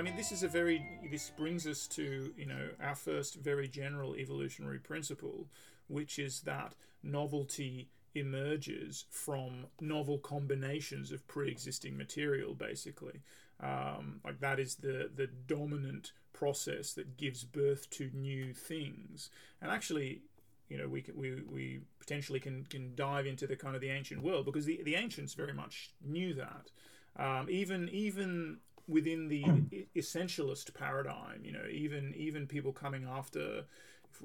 I 0.00 0.02
mean, 0.02 0.16
this 0.16 0.32
is 0.32 0.42
a 0.42 0.48
very. 0.48 0.82
This 1.10 1.28
brings 1.36 1.66
us 1.66 1.86
to 1.88 2.32
you 2.34 2.46
know 2.46 2.70
our 2.82 2.94
first 2.94 3.34
very 3.34 3.68
general 3.68 4.16
evolutionary 4.16 4.78
principle, 4.78 5.46
which 5.88 6.18
is 6.18 6.40
that 6.40 6.72
novelty 7.02 7.90
emerges 8.14 9.04
from 9.10 9.66
novel 9.78 10.16
combinations 10.16 11.12
of 11.12 11.28
pre-existing 11.28 11.96
material 11.96 12.54
basically 12.54 13.20
um, 13.60 14.20
like 14.24 14.40
that 14.40 14.58
is 14.58 14.76
the 14.76 15.08
the 15.14 15.28
dominant 15.46 16.12
process 16.32 16.92
that 16.94 17.16
gives 17.16 17.44
birth 17.44 17.88
to 17.90 18.10
new 18.12 18.52
things 18.52 19.30
and 19.62 19.70
actually 19.70 20.22
you 20.68 20.76
know 20.76 20.88
we 20.88 21.04
we 21.14 21.40
we 21.48 21.80
potentially 22.00 22.40
can 22.40 22.64
can 22.64 22.96
dive 22.96 23.26
into 23.26 23.46
the 23.46 23.54
kind 23.54 23.76
of 23.76 23.80
the 23.80 23.90
ancient 23.90 24.20
world 24.22 24.44
because 24.44 24.64
the 24.64 24.82
the 24.82 24.96
ancients 24.96 25.34
very 25.34 25.54
much 25.54 25.92
knew 26.04 26.34
that 26.34 26.72
um, 27.16 27.46
even 27.48 27.88
even 27.90 28.58
within 28.90 29.28
the 29.28 29.44
essentialist 29.96 30.74
paradigm 30.74 31.40
you 31.44 31.52
know 31.52 31.64
even 31.70 32.12
even 32.16 32.46
people 32.46 32.72
coming 32.72 33.06
after 33.08 33.64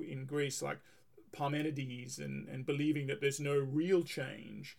in 0.01 0.25
Greece 0.25 0.61
like 0.61 0.79
Parmenides 1.35 2.19
and, 2.19 2.47
and 2.47 2.65
believing 2.65 3.07
that 3.07 3.21
there's 3.21 3.39
no 3.39 3.57
real 3.57 4.03
change, 4.03 4.77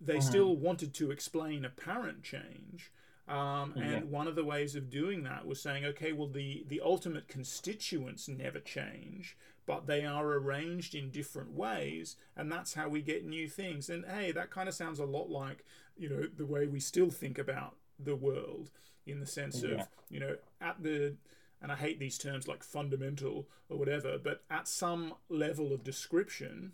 they 0.00 0.14
mm-hmm. 0.14 0.28
still 0.28 0.56
wanted 0.56 0.92
to 0.94 1.10
explain 1.10 1.64
apparent 1.64 2.22
change. 2.22 2.92
Um, 3.26 3.72
and 3.76 3.90
yeah. 3.90 4.00
one 4.00 4.28
of 4.28 4.34
the 4.34 4.44
ways 4.44 4.76
of 4.76 4.90
doing 4.90 5.22
that 5.22 5.46
was 5.46 5.62
saying, 5.62 5.84
okay, 5.86 6.12
well, 6.12 6.28
the, 6.28 6.64
the 6.68 6.82
ultimate 6.84 7.26
constituents 7.26 8.28
never 8.28 8.60
change, 8.60 9.36
but 9.64 9.86
they 9.86 10.04
are 10.04 10.26
arranged 10.34 10.94
in 10.94 11.10
different 11.10 11.52
ways, 11.52 12.16
and 12.36 12.52
that's 12.52 12.74
how 12.74 12.88
we 12.88 13.00
get 13.00 13.24
new 13.24 13.48
things. 13.48 13.88
And 13.88 14.04
hey, 14.04 14.30
that 14.32 14.50
kind 14.50 14.68
of 14.68 14.74
sounds 14.74 14.98
a 14.98 15.06
lot 15.06 15.30
like, 15.30 15.64
you 15.96 16.10
know, 16.10 16.26
the 16.36 16.44
way 16.44 16.66
we 16.66 16.80
still 16.80 17.08
think 17.08 17.38
about 17.38 17.76
the 17.98 18.16
world 18.16 18.70
in 19.06 19.20
the 19.20 19.26
sense 19.26 19.62
yeah. 19.62 19.74
of, 19.74 19.88
you 20.10 20.20
know, 20.20 20.36
at 20.60 20.82
the 20.82 21.14
and 21.62 21.72
I 21.72 21.76
hate 21.76 21.98
these 21.98 22.18
terms 22.18 22.46
like 22.46 22.62
fundamental 22.62 23.48
or 23.70 23.78
whatever, 23.78 24.18
but 24.22 24.42
at 24.50 24.68
some 24.68 25.14
level 25.30 25.72
of 25.72 25.82
description, 25.82 26.72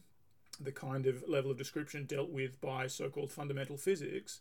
the 0.60 0.72
kind 0.72 1.06
of 1.06 1.22
level 1.28 1.50
of 1.50 1.58
description 1.58 2.06
dealt 2.06 2.30
with 2.30 2.60
by 2.60 2.88
so 2.88 3.08
called 3.08 3.30
fundamental 3.30 3.76
physics, 3.76 4.40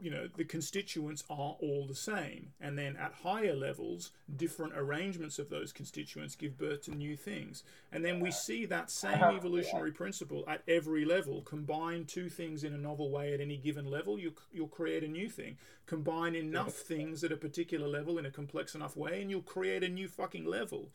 you 0.00 0.10
know 0.10 0.28
the 0.36 0.44
constituents 0.44 1.24
are 1.28 1.56
all 1.60 1.86
the 1.86 1.94
same. 1.94 2.52
And 2.60 2.78
then 2.78 2.96
at 2.96 3.12
higher 3.22 3.54
levels 3.54 4.10
different 4.36 4.72
arrangements 4.76 5.38
of 5.38 5.50
those 5.50 5.72
constituents 5.72 6.34
give 6.34 6.58
birth 6.58 6.82
to 6.84 6.94
new 6.94 7.16
things. 7.16 7.62
And 7.92 8.04
then 8.04 8.20
we 8.20 8.30
see 8.30 8.66
that 8.66 8.90
same 8.90 9.22
evolutionary 9.22 9.92
principle 9.92 10.44
at 10.48 10.62
every 10.66 11.04
level. 11.04 11.42
Combine 11.42 12.04
two 12.04 12.28
things 12.28 12.64
in 12.64 12.72
a 12.72 12.78
novel 12.78 13.10
way 13.10 13.34
at 13.34 13.40
any 13.40 13.56
given 13.56 13.90
level 13.90 14.18
you, 14.18 14.32
you'll 14.52 14.68
create 14.68 15.04
a 15.04 15.08
new 15.08 15.28
thing. 15.28 15.56
Combine 15.86 16.34
enough 16.34 16.72
things 16.72 17.24
at 17.24 17.32
a 17.32 17.36
particular 17.36 17.88
level 17.88 18.18
in 18.18 18.26
a 18.26 18.30
complex 18.30 18.74
enough 18.74 18.96
way 18.96 19.20
and 19.20 19.30
you'll 19.30 19.42
create 19.42 19.82
a 19.82 19.88
new 19.88 20.08
fucking 20.08 20.46
level. 20.46 20.88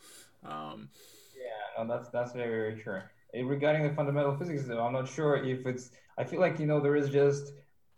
Um, 0.44 0.90
yeah 1.36 1.84
no, 1.84 1.88
that's 1.88 2.10
that's 2.10 2.34
very, 2.34 2.50
very 2.50 2.82
true. 2.82 3.02
Regarding 3.34 3.84
the 3.84 3.94
fundamental 3.94 4.38
physics 4.38 4.64
though 4.64 4.80
i'm 4.80 4.94
not 4.94 5.10
sure 5.10 5.36
if 5.36 5.66
it's 5.66 5.92
i 6.18 6.24
feel 6.24 6.40
like 6.40 6.58
you 6.58 6.66
know 6.66 6.80
there 6.80 6.96
is 6.96 7.10
just 7.10 7.52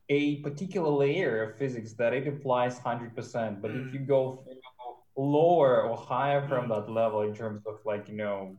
a 0.10 0.38
particular 0.38 0.90
layer 0.90 1.44
of 1.44 1.58
physics 1.58 1.94
that 1.94 2.14
it 2.14 2.28
applies 2.28 2.80
100% 2.80 3.62
but 3.62 3.72
mm. 3.72 3.88
if 3.88 3.94
you 3.94 4.00
go 4.00 4.44
lower 5.18 5.82
or 5.82 5.98
higher 5.98 6.48
from 6.48 6.68
mm. 6.68 6.70
that 6.70 6.92
level 6.92 7.22
in 7.24 7.34
terms 7.34 7.64
of 7.66 7.80
like 7.86 8.08
you 8.08 8.16
know 8.16 8.56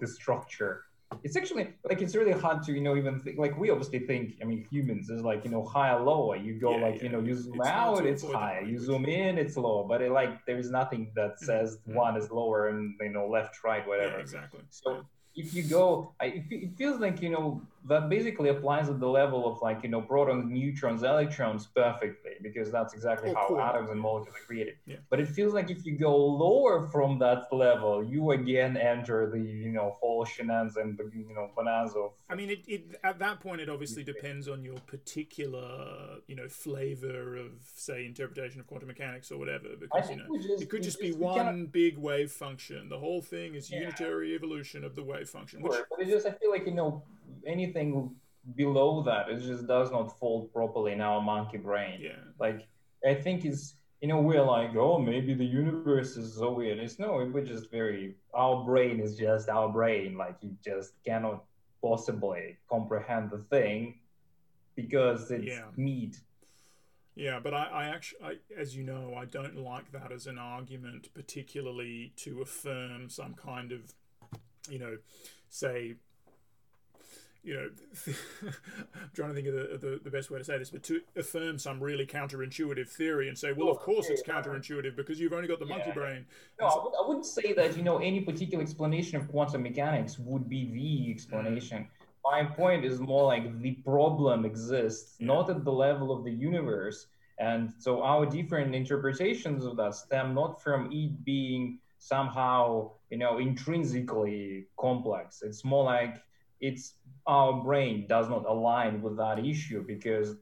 the 0.00 0.06
structure 0.06 0.84
it's 1.22 1.36
actually 1.36 1.68
like 1.88 2.02
it's 2.02 2.16
really 2.16 2.32
hard 2.32 2.62
to 2.62 2.72
you 2.72 2.80
know 2.80 2.96
even 2.96 3.20
think 3.20 3.38
like 3.38 3.56
we 3.58 3.70
obviously 3.70 4.00
think 4.00 4.34
i 4.42 4.44
mean 4.44 4.66
humans 4.70 5.10
is 5.10 5.22
like 5.22 5.44
you 5.44 5.50
know 5.50 5.62
higher 5.62 6.00
lower 6.00 6.36
you 6.36 6.54
go 6.54 6.76
yeah, 6.76 6.84
like 6.84 6.96
yeah. 6.96 7.02
you 7.04 7.08
know 7.10 7.20
you 7.20 7.34
zoom 7.34 7.54
it's 7.54 7.68
out 7.68 8.04
it's 8.04 8.24
higher 8.32 8.62
you 8.62 8.78
zoom 8.78 9.04
in 9.04 9.38
it's 9.38 9.56
lower 9.56 9.86
but 9.86 10.02
it, 10.02 10.10
like 10.10 10.44
there's 10.46 10.70
nothing 10.70 11.12
that 11.14 11.32
mm. 11.32 11.38
says 11.38 11.78
mm-hmm. 11.88 11.94
one 11.94 12.16
is 12.16 12.30
lower 12.30 12.68
and 12.68 12.94
you 13.00 13.10
know 13.10 13.28
left 13.28 13.62
right 13.62 13.86
whatever 13.86 14.16
yeah, 14.16 14.20
exactly 14.20 14.60
so 14.70 15.04
if 15.36 15.52
you 15.54 15.64
go, 15.64 16.12
I, 16.20 16.44
it 16.50 16.76
feels 16.76 17.00
like 17.00 17.20
you 17.20 17.30
know 17.30 17.62
that 17.86 18.08
basically 18.08 18.48
applies 18.48 18.88
at 18.88 18.98
the 18.98 19.06
level 19.06 19.50
of 19.50 19.60
like 19.60 19.82
you 19.82 19.88
know 19.88 20.00
protons, 20.00 20.50
neutrons, 20.50 21.02
electrons 21.02 21.66
perfectly 21.66 22.32
because 22.42 22.70
that's 22.70 22.94
exactly 22.94 23.30
oh, 23.30 23.34
how 23.34 23.48
cool. 23.48 23.60
atoms 23.60 23.90
and 23.90 24.00
molecules 24.00 24.36
are 24.36 24.46
created. 24.46 24.74
Yeah. 24.86 24.96
But 25.10 25.20
it 25.20 25.28
feels 25.28 25.52
like 25.52 25.70
if 25.70 25.84
you 25.84 25.98
go 25.98 26.16
lower 26.16 26.88
from 26.88 27.18
that 27.18 27.52
level, 27.52 28.02
you 28.02 28.30
again 28.30 28.76
enter 28.76 29.28
the 29.30 29.38
you 29.38 29.70
know 29.70 29.96
whole 30.00 30.24
shenanigans 30.24 30.76
and 30.76 30.98
you 31.14 31.34
know 31.34 31.50
bonanza 31.54 31.98
of. 31.98 32.12
I 32.30 32.34
mean, 32.36 32.50
it, 32.50 32.64
it 32.66 33.00
at 33.02 33.18
that 33.18 33.40
point 33.40 33.60
it 33.60 33.68
obviously 33.68 34.04
depends 34.04 34.48
on 34.48 34.64
your 34.64 34.78
particular 34.86 36.18
you 36.26 36.36
know 36.36 36.48
flavor 36.48 37.36
of 37.36 37.50
say 37.74 38.06
interpretation 38.06 38.60
of 38.60 38.66
quantum 38.66 38.88
mechanics 38.88 39.30
or 39.30 39.38
whatever 39.38 39.68
because 39.78 40.08
you 40.08 40.16
know 40.16 40.24
just, 40.40 40.62
it 40.62 40.70
could 40.70 40.82
just 40.82 41.00
be 41.00 41.08
just, 41.08 41.18
one 41.18 41.66
big 41.66 41.98
wave 41.98 42.30
function. 42.30 42.88
The 42.88 42.98
whole 42.98 43.20
thing 43.20 43.54
is 43.54 43.70
yeah. 43.70 43.80
unitary 43.80 44.34
evolution 44.34 44.84
of 44.84 44.94
the 44.94 45.02
wave 45.02 45.23
function. 45.30 45.62
Which, 45.62 45.80
but 45.90 46.00
it 46.00 46.08
just 46.08 46.26
I 46.26 46.32
feel 46.32 46.50
like 46.50 46.66
you 46.66 46.74
know 46.74 47.02
anything 47.46 48.14
below 48.56 49.02
that 49.04 49.30
it 49.30 49.40
just 49.40 49.66
does 49.66 49.90
not 49.90 50.18
fold 50.18 50.52
properly 50.52 50.92
in 50.92 51.00
our 51.00 51.20
monkey 51.20 51.58
brain. 51.58 52.00
Yeah. 52.00 52.12
Like 52.38 52.66
I 53.06 53.14
think 53.14 53.44
is 53.44 53.74
you 54.00 54.08
know 54.08 54.20
we're 54.20 54.42
like 54.42 54.76
oh 54.76 54.98
maybe 54.98 55.34
the 55.34 55.44
universe 55.44 56.16
is 56.16 56.34
so 56.34 56.52
weird. 56.52 56.78
It's 56.78 56.98
no 56.98 57.28
we're 57.32 57.44
just 57.44 57.70
very 57.70 58.16
our 58.34 58.64
brain 58.64 59.00
is 59.00 59.16
just 59.16 59.48
our 59.48 59.68
brain. 59.68 60.16
Like 60.16 60.36
you 60.40 60.56
just 60.64 60.92
cannot 61.06 61.44
possibly 61.82 62.56
comprehend 62.68 63.30
the 63.30 63.44
thing 63.50 64.00
because 64.74 65.30
it's 65.30 65.46
yeah. 65.46 65.64
meat. 65.76 66.20
Yeah, 67.16 67.38
but 67.40 67.54
I, 67.54 67.66
I 67.66 67.84
actually, 67.86 68.24
I, 68.24 68.34
as 68.58 68.74
you 68.74 68.82
know, 68.82 69.14
I 69.16 69.24
don't 69.24 69.56
like 69.56 69.92
that 69.92 70.10
as 70.10 70.26
an 70.26 70.38
argument, 70.38 71.10
particularly 71.14 72.12
to 72.16 72.42
affirm 72.42 73.08
some 73.08 73.34
kind 73.34 73.70
of, 73.70 73.94
you 74.68 74.78
know, 74.78 74.96
say 75.48 75.96
you 77.44 77.54
know, 77.54 77.68
I'm 78.94 79.10
trying 79.14 79.28
to 79.28 79.34
think 79.34 79.48
of 79.48 79.54
the, 79.54 79.78
the, 79.78 80.00
the, 80.02 80.10
best 80.10 80.30
way 80.30 80.38
to 80.38 80.44
say 80.44 80.56
this, 80.56 80.70
but 80.70 80.82
to 80.84 81.00
affirm 81.14 81.58
some 81.58 81.78
really 81.78 82.06
counterintuitive 82.06 82.88
theory 82.88 83.28
and 83.28 83.36
say, 83.36 83.52
well, 83.52 83.68
of 83.68 83.78
course 83.78 84.08
it's 84.08 84.22
counterintuitive 84.22 84.96
because 84.96 85.20
you've 85.20 85.34
only 85.34 85.46
got 85.46 85.58
the 85.58 85.66
monkey 85.66 85.92
brain. 85.92 86.24
No, 86.58 86.66
I, 86.66 86.82
would, 86.82 86.92
I 87.04 87.06
wouldn't 87.06 87.26
say 87.26 87.52
that, 87.52 87.76
you 87.76 87.82
know, 87.82 87.98
any 87.98 88.22
particular 88.22 88.62
explanation 88.62 89.18
of 89.18 89.28
quantum 89.28 89.62
mechanics 89.62 90.18
would 90.18 90.48
be 90.48 90.72
the 90.72 91.12
explanation. 91.12 91.82
Mm. 91.82 91.86
My 92.24 92.44
point 92.44 92.86
is 92.86 92.98
more 92.98 93.24
like 93.24 93.60
the 93.60 93.72
problem 93.72 94.46
exists, 94.46 95.16
yeah. 95.18 95.26
not 95.26 95.50
at 95.50 95.64
the 95.64 95.72
level 95.72 96.10
of 96.10 96.24
the 96.24 96.32
universe. 96.32 97.08
And 97.38 97.70
so 97.78 98.02
our 98.02 98.24
different 98.24 98.74
interpretations 98.74 99.66
of 99.66 99.76
that 99.76 99.94
stem 99.94 100.34
not 100.34 100.62
from 100.62 100.90
it 100.90 101.22
being 101.24 101.78
somehow, 102.04 102.90
you 103.08 103.16
know, 103.16 103.38
intrinsically 103.38 104.66
complex. 104.78 105.40
It's 105.40 105.64
more 105.64 105.84
like 105.84 106.22
it's 106.60 106.96
our 107.26 107.62
brain 107.62 108.06
does 108.06 108.28
not 108.28 108.44
align 108.46 109.00
with 109.00 109.16
that 109.16 109.38
issue 109.38 109.82
because 109.86 110.36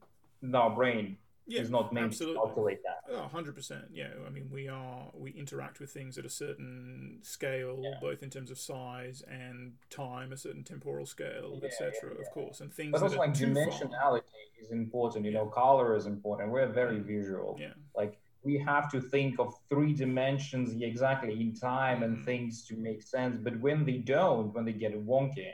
our 0.52 0.70
brain 0.70 1.16
yeah, 1.46 1.60
is 1.60 1.70
not 1.70 1.92
meant 1.92 2.06
absolutely. 2.06 2.34
to 2.34 2.46
calculate 2.46 2.78
that. 2.82 3.14
Oh, 3.14 3.30
100%. 3.32 3.84
Yeah. 3.92 4.08
I 4.26 4.30
mean, 4.30 4.48
we 4.50 4.66
are, 4.66 5.04
we 5.14 5.30
interact 5.30 5.78
with 5.78 5.90
things 5.92 6.18
at 6.18 6.24
a 6.24 6.28
certain 6.28 7.18
scale, 7.22 7.78
yeah. 7.80 7.94
both 8.00 8.24
in 8.24 8.30
terms 8.30 8.50
of 8.50 8.58
size 8.58 9.22
and 9.30 9.74
time, 9.88 10.32
a 10.32 10.36
certain 10.36 10.64
temporal 10.64 11.06
scale, 11.06 11.60
yeah, 11.60 11.68
etc. 11.68 12.10
of 12.18 12.28
course. 12.32 12.60
And 12.60 12.72
things 12.72 12.90
But 12.90 13.02
also, 13.02 13.18
like, 13.18 13.34
dimensionality 13.34 13.90
far. 13.90 14.20
is 14.60 14.72
important. 14.72 15.24
You 15.26 15.32
know, 15.32 15.46
color 15.46 15.94
is 15.94 16.06
important. 16.06 16.50
We're 16.50 16.66
very 16.66 16.98
visual. 16.98 17.56
Yeah. 17.60 17.74
Like, 17.96 18.18
we 18.44 18.58
have 18.58 18.90
to 18.90 19.00
think 19.00 19.38
of 19.38 19.54
three 19.68 19.92
dimensions 19.92 20.74
exactly 20.80 21.40
in 21.40 21.54
time 21.54 22.00
mm-hmm. 22.00 22.04
and 22.04 22.24
things 22.24 22.64
to 22.66 22.76
make 22.76 23.02
sense. 23.02 23.38
But 23.42 23.58
when 23.60 23.84
they 23.84 23.98
don't, 23.98 24.52
when 24.54 24.64
they 24.64 24.72
get 24.72 24.92
wonky, 25.06 25.52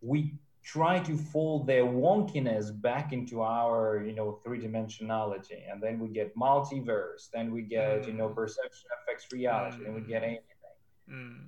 we 0.00 0.34
try 0.62 0.98
to 1.00 1.16
fold 1.16 1.66
their 1.66 1.84
wonkiness 1.84 2.70
back 2.80 3.12
into 3.12 3.42
our 3.42 4.02
you 4.04 4.14
know 4.14 4.40
three 4.44 4.60
dimensionality 4.60 5.58
and 5.70 5.82
then 5.82 5.98
we 5.98 6.08
get 6.08 6.36
multiverse 6.36 7.30
then 7.32 7.50
we 7.50 7.62
get 7.62 8.02
mm. 8.02 8.06
you 8.08 8.12
know 8.12 8.28
mm. 8.28 8.34
perception 8.34 8.88
affects 9.00 9.26
reality 9.32 9.78
mm. 9.78 9.86
and 9.86 9.94
we 9.94 10.00
get 10.02 10.22
anything 10.22 10.42
mm. 11.10 11.46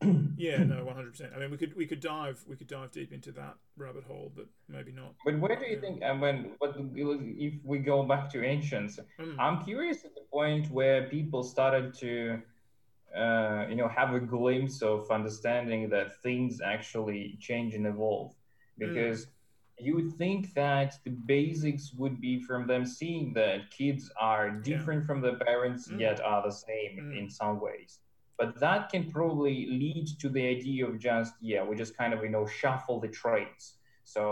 yeah 0.36 0.62
no 0.62 0.84
100% 0.84 1.34
i 1.34 1.40
mean 1.40 1.50
we 1.50 1.56
could 1.56 1.74
we 1.74 1.84
could 1.84 1.98
dive 1.98 2.40
we 2.46 2.54
could 2.54 2.68
dive 2.68 2.92
deep 2.92 3.12
into 3.12 3.32
that 3.32 3.56
rabbit 3.76 4.04
hole 4.04 4.30
but 4.36 4.46
maybe 4.68 4.92
not 4.92 5.14
but 5.24 5.36
where 5.40 5.56
do 5.56 5.64
you 5.64 5.74
yeah. 5.74 5.80
think 5.80 6.00
and 6.02 6.20
when 6.20 6.52
what 6.58 6.76
if 6.94 7.54
we 7.64 7.78
go 7.78 8.04
back 8.04 8.30
to 8.30 8.44
ancients 8.44 9.00
mm. 9.18 9.34
i'm 9.40 9.64
curious 9.64 10.04
at 10.04 10.14
the 10.14 10.20
point 10.32 10.70
where 10.70 11.08
people 11.08 11.42
started 11.42 11.92
to 11.92 12.40
uh, 13.16 13.66
you 13.68 13.74
know 13.74 13.88
have 13.88 14.14
a 14.14 14.20
glimpse 14.20 14.82
of 14.82 15.10
understanding 15.10 15.88
that 15.88 16.22
things 16.22 16.60
actually 16.60 17.36
change 17.40 17.74
and 17.74 17.86
evolve 17.86 18.32
because 18.76 19.26
mm. 19.26 19.28
you 19.80 19.96
would 19.96 20.12
think 20.12 20.54
that 20.54 20.94
the 21.04 21.10
basics 21.10 21.92
would 21.94 22.20
be 22.20 22.40
from 22.40 22.68
them 22.68 22.86
seeing 22.86 23.32
that 23.32 23.68
kids 23.70 24.12
are 24.20 24.50
different 24.50 25.00
yeah. 25.00 25.06
from 25.06 25.20
their 25.20 25.36
parents 25.38 25.88
mm. 25.88 25.98
yet 25.98 26.20
are 26.20 26.42
the 26.44 26.52
same 26.52 26.98
mm. 27.00 27.18
in 27.18 27.28
some 27.28 27.60
ways 27.60 27.98
but 28.38 28.58
that 28.60 28.88
can 28.92 29.10
probably 29.10 29.66
lead 29.82 30.06
to 30.22 30.28
the 30.28 30.44
idea 30.56 30.86
of 30.88 30.94
just 30.98 31.32
yeah 31.40 31.62
we 31.68 31.72
just 31.76 31.94
kind 31.96 32.12
of 32.14 32.22
you 32.22 32.30
know 32.36 32.46
shuffle 32.46 32.98
the 33.00 33.08
traits 33.08 33.64
so 34.04 34.22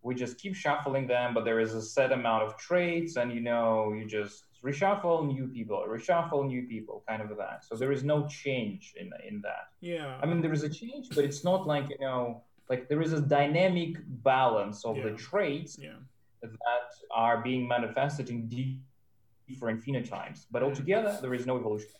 we 0.00 0.14
just 0.14 0.38
keep 0.38 0.54
shuffling 0.54 1.06
them, 1.08 1.34
but 1.34 1.44
there 1.44 1.58
is 1.58 1.74
a 1.74 1.82
set 1.82 2.12
amount 2.12 2.44
of 2.46 2.56
traits, 2.56 3.16
and 3.16 3.32
you 3.36 3.40
know, 3.40 3.92
you 3.92 4.04
just 4.06 4.44
reshuffle 4.64 5.26
new 5.26 5.48
people, 5.48 5.84
reshuffle 5.88 6.46
new 6.46 6.62
people, 6.72 7.02
kind 7.08 7.20
of 7.20 7.28
that. 7.36 7.64
So 7.66 7.74
there 7.74 7.90
is 7.90 8.04
no 8.04 8.18
change 8.28 8.94
in 9.00 9.10
in 9.28 9.40
that. 9.48 9.64
Yeah. 9.80 10.16
I 10.22 10.24
mean, 10.28 10.40
there 10.40 10.52
is 10.58 10.62
a 10.62 10.72
change, 10.82 11.06
but 11.16 11.24
it's 11.28 11.42
not 11.50 11.66
like 11.66 11.86
you 11.90 12.00
know, 12.06 12.44
like 12.70 12.88
there 12.88 13.02
is 13.06 13.12
a 13.12 13.20
dynamic 13.20 13.92
balance 14.32 14.78
of 14.90 14.96
Yeah. 14.96 15.06
the 15.08 15.12
traits 15.28 15.72
Yeah. 15.86 15.98
that 16.42 16.86
are 17.24 17.36
being 17.48 17.62
manifested 17.76 18.26
in 18.34 18.38
different 19.48 19.78
phenotypes. 19.84 20.40
But 20.50 20.62
altogether, 20.62 21.12
there 21.20 21.34
is 21.34 21.44
no 21.44 21.54
evolution. 21.58 21.90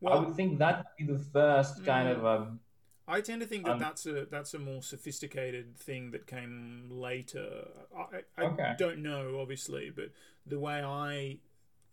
Like 0.00 0.12
I 0.12 0.16
would 0.16 0.34
think 0.34 0.58
that 0.58 0.78
would 0.78 1.06
be 1.06 1.12
the 1.12 1.18
first 1.18 1.84
kind 1.84 2.08
Mm. 2.08 2.10
of 2.10 2.24
um, 2.24 2.60
I 3.08 3.20
tend 3.20 3.40
to 3.42 3.46
think 3.46 3.66
that 3.66 3.78
Um, 3.78 3.78
that's 3.78 4.06
a 4.06 4.26
that's 4.30 4.54
a 4.54 4.58
more 4.58 4.82
sophisticated 4.82 5.76
thing 5.76 6.12
that 6.12 6.26
came 6.26 6.88
later. 6.90 7.68
I, 7.96 8.22
I 8.38 8.46
Okay. 8.46 8.74
don't 8.76 9.00
know, 9.00 9.40
obviously, 9.40 9.90
but 9.90 10.10
the 10.46 10.58
way 10.58 10.82
I 10.82 11.38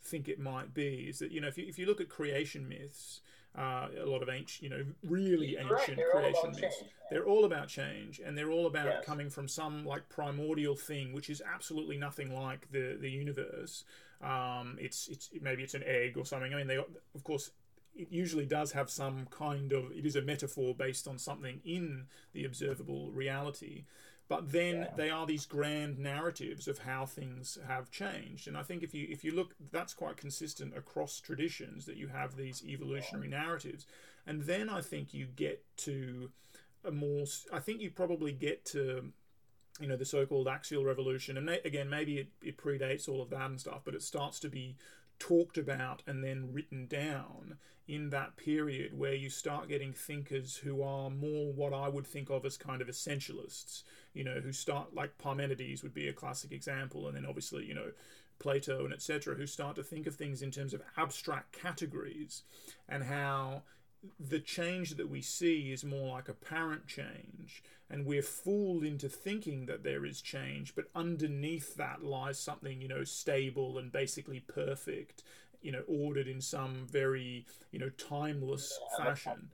think 0.03 0.27
it 0.29 0.39
might 0.39 0.73
be 0.73 1.07
is 1.09 1.19
that 1.19 1.31
you 1.31 1.41
know 1.41 1.47
if 1.47 1.57
you 1.57 1.65
if 1.67 1.79
you 1.79 1.85
look 1.85 2.01
at 2.01 2.09
creation 2.09 2.67
myths, 2.67 3.21
uh, 3.57 3.87
a 3.99 4.05
lot 4.05 4.23
of 4.23 4.29
ancient, 4.29 4.63
you 4.63 4.69
know, 4.77 4.85
really 5.03 5.57
You're 5.57 5.69
right, 5.69 5.87
ancient 5.87 6.05
creation 6.05 6.55
myths, 6.55 6.83
change. 6.83 6.91
they're 7.09 7.25
all 7.25 7.45
about 7.45 7.67
change, 7.67 8.19
and 8.19 8.37
they're 8.37 8.51
all 8.51 8.65
about 8.67 8.87
Yes. 8.87 9.03
coming 9.03 9.29
from 9.29 9.47
some 9.47 9.85
like 9.85 10.09
primordial 10.09 10.75
thing, 10.75 11.13
which 11.13 11.29
is 11.29 11.41
absolutely 11.45 11.97
nothing 11.97 12.33
like 12.33 12.71
the 12.71 12.97
the 12.99 13.09
universe. 13.09 13.83
Um, 14.21 14.77
it's 14.79 15.07
it's 15.09 15.29
maybe 15.41 15.63
it's 15.63 15.73
an 15.73 15.83
egg 15.85 16.17
or 16.17 16.25
something. 16.25 16.53
I 16.53 16.57
mean, 16.57 16.67
they 16.67 16.77
of 16.77 17.23
course 17.23 17.51
it 17.95 18.07
usually 18.11 18.45
does 18.45 18.71
have 18.71 18.89
some 18.89 19.27
kind 19.29 19.71
of 19.73 19.91
it 19.91 20.05
is 20.05 20.15
a 20.15 20.21
metaphor 20.21 20.73
based 20.75 21.07
on 21.07 21.17
something 21.17 21.61
in 21.65 22.05
the 22.33 22.45
observable 22.45 23.11
reality. 23.11 23.85
But 24.27 24.51
then 24.53 24.75
Yeah. 24.83 24.93
they 24.95 25.09
are 25.09 25.25
these 25.27 25.45
grand 25.45 25.99
narratives 25.99 26.67
of 26.69 26.79
how 26.79 27.05
things 27.05 27.57
have 27.67 27.91
changed. 27.91 28.47
And 28.47 28.57
i 28.57 28.63
think 28.63 28.81
if 28.83 28.93
you 28.93 29.07
if 29.09 29.23
you 29.23 29.33
look 29.35 29.55
that's 29.71 29.93
quite 29.93 30.15
consistent 30.17 30.75
across 30.77 31.19
traditions 31.19 31.85
that 31.85 31.97
you 31.97 32.07
have 32.07 32.35
these 32.37 32.63
evolutionary 32.65 33.27
narratives. 33.27 33.85
And 34.25 34.43
then 34.43 34.69
i 34.69 34.81
think 34.81 35.13
you 35.13 35.25
get 35.25 35.65
to 35.77 36.31
a 36.83 36.91
more 36.91 37.25
i 37.51 37.59
think 37.59 37.81
you 37.81 37.91
probably 37.91 38.31
get 38.31 38.63
to 38.65 39.11
you 39.79 39.87
know 39.87 39.97
the 39.97 40.05
so-called 40.05 40.47
axial 40.47 40.83
revolution. 40.85 41.37
And 41.37 41.49
again 41.49 41.89
maybe 41.89 42.17
it, 42.19 42.29
it 42.41 42.57
predates 42.57 43.09
all 43.09 43.21
of 43.21 43.29
that 43.31 43.49
and 43.49 43.59
stuff 43.59 43.81
but 43.83 43.95
it 43.95 44.01
starts 44.03 44.39
to 44.41 44.49
be 44.49 44.77
talked 45.19 45.57
about 45.57 46.01
and 46.07 46.23
then 46.23 46.51
written 46.53 46.87
down 46.87 47.57
in 47.91 48.09
that 48.09 48.37
period 48.37 48.97
where 48.97 49.13
you 49.13 49.29
start 49.29 49.67
getting 49.67 49.91
thinkers 49.91 50.55
who 50.55 50.81
are 50.81 51.09
more 51.09 51.51
what 51.51 51.73
I 51.73 51.89
would 51.89 52.07
think 52.07 52.29
of 52.29 52.45
as 52.45 52.55
kind 52.55 52.81
of 52.81 52.87
essentialists, 52.87 53.83
you 54.13 54.23
know, 54.23 54.39
who 54.39 54.53
start 54.53 54.95
like 54.95 55.17
Parmenides 55.17 55.83
would 55.83 55.93
be 55.93 56.07
a 56.07 56.13
classic 56.13 56.53
example, 56.53 57.05
and 57.05 57.17
then 57.17 57.25
obviously, 57.25 57.65
you 57.65 57.73
know, 57.73 57.91
Plato 58.39 58.85
and 58.85 58.93
etc., 58.93 59.35
who 59.35 59.45
start 59.45 59.75
to 59.75 59.83
think 59.83 60.07
of 60.07 60.15
things 60.15 60.41
in 60.41 60.51
terms 60.51 60.73
of 60.73 60.81
abstract 60.95 61.51
categories 61.51 62.43
and 62.87 63.03
how 63.03 63.63
the 64.17 64.39
change 64.39 64.91
that 64.91 65.09
we 65.09 65.21
see 65.21 65.73
is 65.73 65.83
more 65.83 66.15
like 66.15 66.29
apparent 66.29 66.87
change, 66.87 67.61
and 67.89 68.05
we're 68.05 68.23
fooled 68.23 68.85
into 68.85 69.09
thinking 69.09 69.65
that 69.65 69.83
there 69.83 70.05
is 70.05 70.21
change, 70.21 70.75
but 70.75 70.85
underneath 70.95 71.75
that 71.75 72.01
lies 72.05 72.39
something, 72.39 72.81
you 72.81 72.87
know, 72.87 73.03
stable 73.03 73.77
and 73.77 73.91
basically 73.91 74.39
perfect, 74.39 75.23
you 75.61 75.71
know, 75.71 75.83
ordered 75.87 76.27
in 76.27 76.41
some 76.41 76.87
very, 76.89 77.45
you 77.71 77.79
know, 77.79 77.89
timeless 77.89 78.79
fashion. 78.97 79.49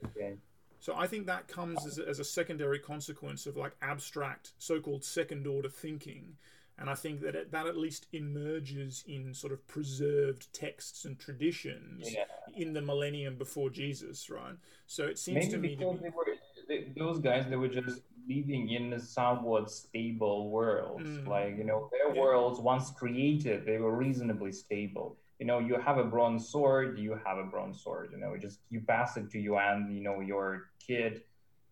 So 0.79 0.95
I 0.95 1.07
think 1.07 1.25
that 1.25 1.47
comes 1.47 1.85
as 1.85 1.97
a, 1.97 2.07
as 2.07 2.19
a 2.19 2.23
secondary 2.23 2.79
consequence 2.79 3.45
of 3.45 3.57
like 3.57 3.73
abstract, 3.81 4.51
so-called 4.57 5.03
second 5.03 5.47
order 5.47 5.69
thinking, 5.69 6.37
and 6.79 6.89
I 6.89 6.93
think 6.93 7.21
that 7.21 7.35
it, 7.35 7.51
that 7.51 7.65
at 7.65 7.75
least 7.75 8.05
emerges 8.13 9.03
in 9.07 9.33
sort 9.33 9.51
of 9.51 9.67
preserved 9.67 10.53
texts 10.53 11.05
and 11.05 11.17
traditions 11.19 12.13
Yeah. 12.13 12.25
in 12.55 12.73
the 12.73 12.81
millennium 12.81 13.35
before 13.35 13.71
Jesus, 13.71 14.29
right? 14.29 14.55
So 14.85 15.05
it 15.07 15.17
seems 15.17 15.45
Maybe 15.47 15.51
to 15.51 15.57
me 15.57 15.69
to 15.69 15.93
be 15.93 16.03
they 16.03 16.09
were 16.09 16.25
they, 16.67 16.93
those 16.95 17.19
guys, 17.19 17.49
they 17.49 17.55
were 17.55 17.69
just 17.69 18.01
living 18.29 18.69
in 18.69 18.93
a 18.93 18.99
somewhat 18.99 19.71
stable 19.71 20.49
world. 20.51 21.01
Mm. 21.01 21.27
Like 21.27 21.57
you 21.57 21.63
know, 21.63 21.89
their 21.91 22.13
Yeah. 22.13 22.21
worlds 22.21 22.59
once 22.59 22.91
created, 22.91 23.65
they 23.65 23.79
were 23.79 23.95
reasonably 23.95 24.51
stable. 24.51 25.17
You 25.39 25.45
know, 25.45 25.59
you 25.59 25.75
have 25.75 25.97
a 25.99 26.03
bronze 26.03 26.49
sword, 26.49 26.97
you 26.97 27.19
have 27.25 27.37
a 27.37 27.43
bronze 27.43 27.83
sword. 27.83 28.09
You 28.11 28.17
know, 28.17 28.35
just 28.37 28.59
you 28.69 28.81
pass 28.81 29.17
it 29.17 29.29
to 29.31 29.39
you 29.39 29.57
and 29.57 29.93
you 29.95 30.01
know 30.01 30.19
your 30.19 30.69
kid, 30.85 31.21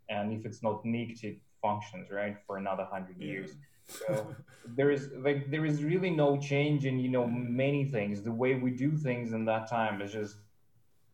and 0.10 0.32
if 0.32 0.46
it's 0.46 0.62
not 0.62 0.86
nicked, 0.86 1.24
it 1.24 1.38
functions 1.62 2.10
right 2.12 2.38
for 2.46 2.58
another 2.58 2.86
hundred 2.86 3.18
Yeah. 3.20 3.28
years. 3.32 3.56
So 3.88 4.36
there 4.78 4.92
is 4.92 5.10
like 5.18 5.50
there 5.50 5.66
is 5.66 5.84
really 5.84 6.12
no 6.12 6.38
change 6.38 6.86
in 6.86 7.00
you 7.00 7.10
know 7.10 7.26
many 7.28 7.86
things. 7.86 8.22
The 8.22 8.32
way 8.32 8.54
we 8.56 8.70
do 8.72 8.96
things 8.96 9.34
in 9.34 9.46
that 9.46 9.68
time 9.68 10.00
is 10.02 10.12
just 10.14 10.38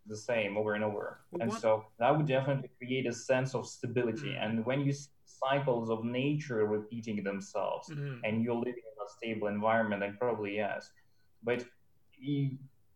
the 0.08 0.18
same 0.18 0.58
over 0.58 0.74
and 0.74 0.84
over. 0.84 1.22
Well, 1.32 1.42
and 1.44 1.52
what- 1.52 1.62
so 1.62 1.86
that 2.00 2.12
would 2.18 2.28
definitely 2.28 2.70
create 2.80 3.06
a 3.08 3.14
sense 3.14 3.56
of 3.56 3.66
stability. 3.66 4.32
Mm. 4.34 4.44
And 4.44 4.66
when 4.66 4.82
you 4.82 4.92
see 4.92 5.10
cycles 5.24 5.90
of 5.90 6.04
nature 6.04 6.66
repeating 6.66 7.24
themselves 7.24 7.90
Mhm. 7.90 8.20
and 8.26 8.44
you're 8.44 8.56
living 8.68 8.84
in 8.92 8.98
a 9.06 9.10
stable 9.18 9.48
environment, 9.48 10.02
then 10.02 10.18
probably 10.20 10.56
yes. 10.58 10.92
But 11.44 11.66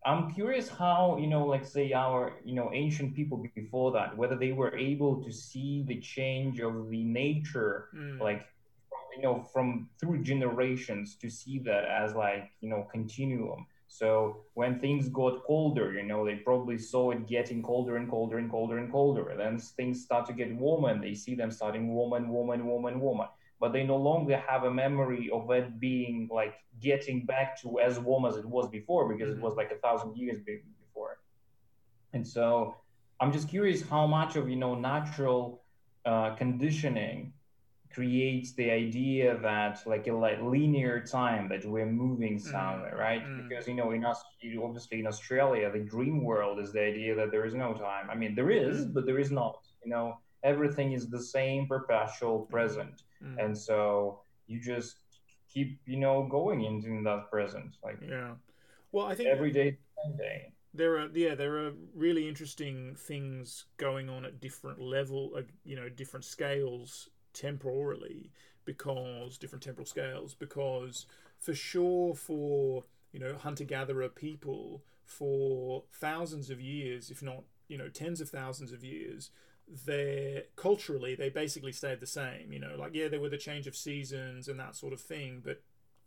I'm 0.06 0.32
curious 0.34 0.70
how, 0.70 1.18
you 1.20 1.28
know, 1.28 1.46
like 1.48 1.66
say 1.66 1.92
our, 1.94 2.34
you 2.44 2.54
know, 2.54 2.70
ancient 2.74 3.16
people 3.16 3.44
before 3.56 3.92
that, 3.94 4.16
whether 4.16 4.36
they 4.36 4.52
were 4.52 4.76
able 4.78 5.24
to 5.24 5.32
see 5.32 5.84
the 5.88 6.00
change 6.00 6.60
of 6.60 6.90
the 6.90 7.04
nature 7.04 7.90
Mm. 7.96 8.20
like 8.20 8.46
you 9.16 9.22
know 9.22 9.42
from 9.54 9.90
through 10.00 10.22
generations 10.24 11.16
to 11.16 11.30
see 11.30 11.60
that 11.60 11.86
as 11.86 12.14
like 12.14 12.52
you 12.62 12.70
know 12.70 12.86
continuum. 12.92 13.66
So 13.88 14.44
when 14.56 14.80
things 14.80 15.08
got 15.10 15.44
colder 15.46 15.94
you 15.94 16.04
know 16.04 16.26
they 16.26 16.36
probably 16.36 16.78
saw 16.78 17.12
it 17.12 17.26
getting 17.28 17.64
colder 17.64 17.96
and 17.96 18.10
colder 18.10 18.38
and 18.38 18.50
colder 18.52 18.78
and 18.78 18.92
colder. 18.92 19.30
And 19.30 19.40
then 19.40 19.58
things 19.60 20.04
start 20.04 20.26
to 20.28 20.34
get 20.34 20.54
warmer 20.56 20.90
and 20.90 21.02
they 21.02 21.16
see 21.16 21.36
them 21.36 21.52
starting 21.52 21.94
warmer 21.94 22.18
and 22.18 22.30
warmer 22.30 22.54
and 22.56 22.66
warmer 22.66 22.90
and 22.90 23.02
warmer 23.02 23.28
but 23.60 23.72
they 23.74 23.84
no 23.84 23.98
longer 23.98 24.38
have 24.48 24.64
a 24.64 24.72
memory 24.84 25.30
of 25.32 25.50
it 25.52 25.80
being 25.80 26.28
like 26.32 26.56
getting 26.80 27.26
back 27.26 27.60
to 27.62 27.80
as 27.80 28.00
warm 28.00 28.26
as 28.26 28.36
it 28.38 28.46
was 28.46 28.68
before 28.70 29.04
because 29.14 29.30
Mhm. 29.30 29.38
it 29.38 29.42
was 29.42 29.56
like 29.56 29.72
a 29.72 29.80
thousand 29.86 30.16
years 30.18 30.38
before 30.48 31.20
and 32.14 32.26
so 32.28 32.76
i'm 33.20 33.32
just 33.32 33.48
curious 33.50 33.82
how 33.90 34.06
much 34.08 34.36
of 34.36 34.50
you 34.50 34.56
know 34.64 34.76
natural 34.76 35.64
uh, 36.06 36.36
conditioning 36.36 37.34
creates 37.92 38.54
the 38.56 38.70
idea 38.70 39.38
that 39.42 39.82
like 39.86 40.06
a 40.08 40.12
like 40.14 40.40
linear 40.42 41.00
time 41.02 41.48
that 41.48 41.64
we're 41.66 41.86
moving 42.06 42.38
somewhere 42.38 42.96
right 42.98 43.24
mm. 43.26 43.38
because 43.42 43.68
you 43.70 43.74
know 43.74 43.92
in 43.92 44.04
us 44.06 44.22
obviously 44.62 45.00
in 45.00 45.08
australia 45.08 45.72
the 45.72 45.80
dream 45.80 46.24
world 46.24 46.60
is 46.60 46.74
the 46.74 46.82
idea 46.82 47.16
that 47.16 47.32
there 47.32 47.46
is 47.46 47.54
no 47.56 47.74
time 47.74 48.10
i 48.10 48.16
mean 48.16 48.36
there 48.36 48.52
is 48.52 48.76
Mm. 48.86 48.94
but 48.94 49.06
there 49.06 49.20
is 49.26 49.32
not 49.32 49.58
you 49.84 49.90
know 49.94 50.08
everything 50.52 50.94
is 50.94 51.10
the 51.10 51.24
same 51.38 51.68
perpetual 51.68 52.38
present 52.56 53.04
Mm. 53.24 53.38
and 53.44 53.58
so 53.68 53.78
you 54.50 54.58
just 54.60 54.98
keep 55.52 55.70
you 55.86 55.98
know 56.04 56.18
going 56.38 56.60
into 56.70 56.90
that 57.10 57.22
present 57.32 57.72
like 57.84 58.00
yeah. 58.02 58.34
Well, 58.92 59.06
I 59.12 59.16
think 59.16 59.30
every 59.30 59.52
day 59.52 59.78
day 60.18 60.52
there 60.74 60.94
are 61.00 61.08
yeah 61.14 61.34
there 61.36 61.56
are 61.64 61.72
really 61.96 62.28
interesting 62.28 62.96
things 62.96 63.66
going 63.78 64.10
on 64.10 64.26
at 64.26 64.42
different 64.42 64.80
level 64.80 65.22
uh, 65.38 65.42
you 65.64 65.76
know 65.76 65.88
different 66.02 66.26
scales 66.26 67.10
temporally 67.34 68.32
because 68.66 69.38
different 69.38 69.64
temporal 69.64 69.86
scales 69.86 70.36
because 70.46 71.06
for 71.40 71.56
sure 71.56 72.14
for 72.14 72.84
you 73.14 73.20
know 73.20 73.36
hunter 73.36 73.64
gatherer 73.64 74.10
people 74.10 74.84
for 75.06 75.84
thousands 75.94 76.50
of 76.50 76.60
years 76.60 77.10
if 77.10 77.22
not 77.24 77.44
you 77.68 77.78
know 77.78 77.90
tens 77.90 78.20
of 78.22 78.30
thousands 78.30 78.72
of 78.72 78.84
years 78.84 79.32
they 79.86 80.44
culturally 80.56 81.16
they 81.16 81.30
basically 81.30 81.72
stayed 81.72 82.00
the 82.00 82.06
same 82.06 82.52
you 82.52 82.60
know 82.60 82.76
like 82.78 82.94
yeah 82.94 83.08
there 83.08 83.20
were 83.20 83.30
the 83.30 83.38
change 83.38 83.66
of 83.68 83.76
seasons 83.76 84.48
and 84.48 84.60
that 84.60 84.76
sort 84.76 84.94
of 84.94 85.02
thing 85.02 85.42
but 85.44 85.62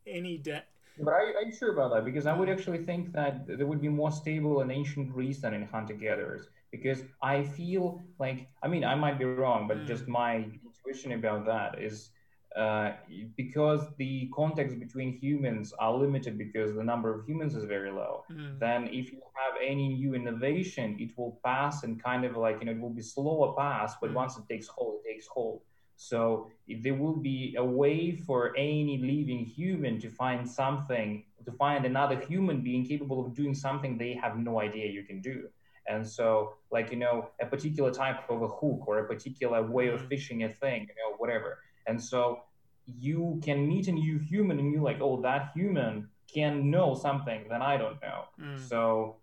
any 0.06 0.38
debt 0.38 0.68
But 0.98 1.12
are, 1.14 1.20
are 1.36 1.42
you 1.44 1.52
sure 1.52 1.72
about 1.72 1.94
that? 1.94 2.04
Because 2.04 2.26
I 2.26 2.36
would 2.36 2.48
actually 2.48 2.84
think 2.84 3.12
that 3.12 3.46
there 3.46 3.66
would 3.66 3.80
be 3.80 3.88
more 3.88 4.10
stable 4.10 4.60
in 4.60 4.70
ancient 4.70 5.12
Greece 5.12 5.40
than 5.40 5.54
in 5.54 5.64
hunter 5.66 5.94
gatherers. 5.94 6.48
Because 6.72 7.04
I 7.22 7.44
feel 7.44 8.02
like, 8.18 8.48
I 8.62 8.68
mean, 8.68 8.84
I 8.84 8.94
might 8.94 9.18
be 9.18 9.24
wrong, 9.24 9.68
but 9.68 9.86
Mm. 9.86 9.86
just 9.86 10.08
my 10.08 10.36
intuition 10.64 11.12
about 11.12 11.46
that 11.46 11.80
is 11.80 12.10
uh, 12.56 12.92
because 13.36 13.86
the 13.96 14.30
context 14.34 14.78
between 14.78 15.12
humans 15.18 15.72
are 15.78 15.94
limited 15.94 16.38
because 16.38 16.74
the 16.74 16.82
number 16.84 17.12
of 17.12 17.26
humans 17.26 17.54
is 17.54 17.64
very 17.64 17.90
low. 17.90 18.24
Mm, 18.30 18.58
Then, 18.58 18.84
if 18.88 19.12
you 19.12 19.20
have 19.36 19.54
any 19.64 19.88
new 19.94 20.14
innovation, 20.14 20.96
it 20.98 21.16
will 21.16 21.38
pass 21.44 21.84
and 21.84 22.02
kind 22.02 22.24
of 22.24 22.36
like, 22.36 22.60
you 22.60 22.66
know, 22.66 22.72
it 22.72 22.80
will 22.80 22.90
be 22.90 23.02
slower 23.02 23.54
pass, 23.56 23.94
but 24.00 24.10
Mm. 24.10 24.14
once 24.14 24.36
it 24.38 24.44
takes 24.48 24.66
hold, 24.68 25.00
it 25.04 25.12
takes 25.12 25.26
hold. 25.26 25.60
So 25.96 26.50
if 26.66 26.82
there 26.82 26.94
will 26.94 27.16
be 27.16 27.54
a 27.58 27.64
way 27.64 28.12
for 28.12 28.56
any 28.56 28.98
living 28.98 29.44
human 29.44 29.98
to 30.00 30.08
find 30.10 30.48
something, 30.48 31.24
to 31.44 31.52
find 31.52 31.84
another 31.84 32.18
human 32.20 32.62
being 32.62 32.84
capable 32.84 33.24
of 33.26 33.34
doing 33.34 33.54
something 33.54 33.98
they 33.98 34.14
have 34.14 34.36
no 34.38 34.60
idea 34.60 34.86
you 34.86 35.04
can 35.04 35.20
do. 35.20 35.48
And 35.88 36.06
so, 36.06 36.54
like, 36.70 36.90
you 36.90 36.98
know, 36.98 37.30
a 37.40 37.46
particular 37.46 37.90
type 37.90 38.28
of 38.30 38.42
a 38.42 38.48
hook 38.48 38.86
or 38.86 38.98
a 38.98 39.06
particular 39.06 39.62
way 39.62 39.88
of 39.88 40.02
Mhm. 40.02 40.08
fishing 40.08 40.44
a 40.44 40.48
thing, 40.48 40.82
you 40.82 40.94
know, 41.00 41.16
whatever. 41.16 41.58
And 41.88 42.02
so 42.02 42.40
you 42.87 43.40
can 43.45 43.66
meet 43.66 43.88
a 43.88 43.92
new 43.92 44.18
human 44.18 44.59
and 44.59 44.73
you're 44.73 44.83
like, 44.83 45.00
oh, 45.00 45.21
that 45.23 45.50
human 45.54 46.09
can 46.33 46.71
know 46.71 46.95
something 46.95 47.47
that 47.50 47.62
I 47.62 47.76
don't 47.76 48.00
know. 48.02 48.21
Mm. 48.40 48.59
So 48.68 49.16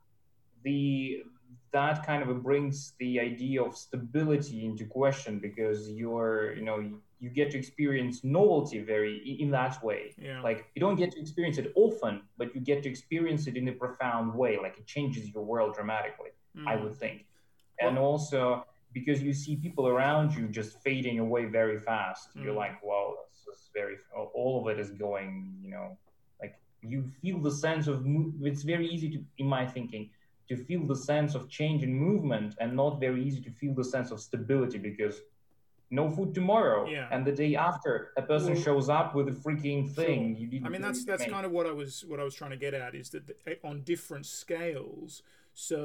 the 0.64 1.22
that 1.72 2.06
kind 2.06 2.22
of 2.24 2.44
brings 2.44 2.94
the 3.00 3.20
idea 3.20 3.62
of 3.62 3.76
stability 3.76 4.66
into 4.66 4.86
question 4.86 5.40
because 5.40 5.90
you're 5.90 6.54
you 6.56 6.64
know 6.64 6.78
you 7.20 7.30
get 7.30 7.52
to 7.52 7.58
experience 7.58 8.24
novelty 8.24 8.80
very 8.94 9.16
in 9.44 9.52
that 9.52 9.84
way 9.84 10.14
Yeah. 10.18 10.42
like 10.42 10.60
you 10.74 10.80
don't 10.80 10.96
get 10.96 11.12
to 11.16 11.20
experience 11.20 11.58
it 11.58 11.68
often 11.76 12.14
but 12.38 12.48
you 12.56 12.62
get 12.62 12.82
to 12.84 12.90
experience 12.90 13.44
it 13.50 13.56
in 13.58 13.68
a 13.68 13.74
profound 13.74 14.34
way 14.42 14.58
like 14.66 14.76
it 14.78 14.88
changes 14.96 15.24
your 15.34 15.44
world 15.44 15.72
dramatically 15.76 16.32
i 16.72 16.74
Mm. 16.76 16.84
would 16.84 16.96
think 17.04 17.18
and 17.86 17.98
also 18.08 18.66
because 18.96 19.22
you 19.22 19.34
see 19.34 19.54
people 19.58 19.86
around 19.94 20.34
you 20.38 20.44
just 20.48 20.72
fading 20.82 21.18
away 21.26 21.44
very 21.60 21.78
fast 21.90 22.30
you're 22.42 22.54
Mm. 22.56 22.64
like 22.66 22.76
well 22.90 23.08
this 23.30 23.42
is 23.54 23.70
very 23.80 23.96
all 24.40 24.54
of 24.62 24.66
it 24.72 24.78
is 24.84 24.90
going 25.08 25.32
you 25.64 25.70
know 25.76 25.88
like 26.42 26.56
you 26.92 27.00
feel 27.22 27.38
the 27.50 27.56
sense 27.66 27.86
of 27.92 27.98
mo- 28.14 28.34
it's 28.50 28.64
very 28.74 28.88
easy 28.96 29.10
to 29.16 29.20
in 29.42 29.48
my 29.58 29.64
thinking 29.76 30.04
to 30.50 30.56
feel 30.68 30.84
the 30.94 31.00
sense 31.12 31.32
of 31.38 31.42
change 31.60 31.80
and 31.88 31.94
movement 32.10 32.50
and 32.62 32.70
not 32.84 32.94
very 33.08 33.22
easy 33.28 33.42
to 33.48 33.52
feel 33.62 33.74
the 33.82 33.88
sense 33.96 34.10
of 34.14 34.18
stability 34.30 34.80
because 34.90 35.16
no 36.00 36.04
food 36.16 36.30
tomorrow 36.40 36.80
Yeah. 36.96 37.08
and 37.14 37.22
the 37.30 37.36
day 37.44 37.52
after 37.70 37.92
a 38.22 38.24
person 38.34 38.54
Well- 38.54 38.64
shows 38.68 38.88
up 39.00 39.10
with 39.18 39.28
a 39.36 39.38
freaking 39.44 39.82
thing 40.00 40.20
you 40.42 40.48
didn't 40.52 40.66
I 40.68 40.70
mean, 40.74 40.82
that's 40.88 41.04
that's 41.10 41.26
kind 41.36 41.46
of 41.48 41.52
what 41.58 41.66
I 41.72 41.76
was 41.82 41.92
what 42.10 42.20
I 42.24 42.26
was 42.30 42.36
trying 42.42 42.54
to 42.58 42.62
get 42.66 42.74
at 42.84 42.92
is 43.02 43.08
that 43.14 43.24
the, 43.28 43.36
on 43.70 43.76
different 43.94 44.26
scales. 44.42 45.12
So 45.70 45.78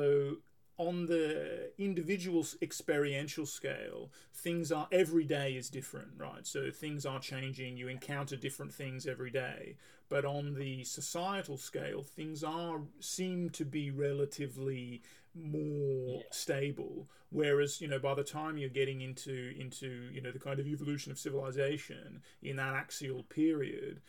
on 0.80 1.04
the 1.04 1.70
individual 1.76 2.46
experiential 2.62 3.44
scale, 3.44 4.10
things 4.32 4.72
are 4.72 4.88
every 4.90 5.24
day 5.24 5.52
is 5.52 5.68
different, 5.68 6.08
right? 6.16 6.46
So 6.46 6.70
things 6.70 7.04
are 7.04 7.20
changing. 7.20 7.76
You 7.76 7.88
encounter 7.88 8.34
different 8.34 8.72
things 8.72 9.06
every 9.06 9.30
day. 9.30 9.76
But 10.08 10.24
on 10.24 10.54
the 10.54 10.82
societal 10.84 11.58
scale, 11.58 12.02
things 12.02 12.42
are 12.42 12.80
seem 12.98 13.50
to 13.50 13.66
be 13.66 13.90
relatively 13.90 15.02
more 15.34 16.22
stable. 16.30 17.08
Whereas, 17.28 17.82
you 17.82 17.86
know, 17.86 17.98
by 17.98 18.14
the 18.14 18.24
time 18.24 18.56
you're 18.56 18.70
getting 18.70 19.02
into 19.02 19.52
into 19.58 20.08
you 20.10 20.22
know 20.22 20.32
the 20.32 20.38
kind 20.38 20.58
of 20.60 20.66
evolution 20.66 21.12
of 21.12 21.18
civilization 21.18 22.22
in 22.42 22.56
that 22.56 22.72
axial 22.74 23.22
period, 23.24 24.00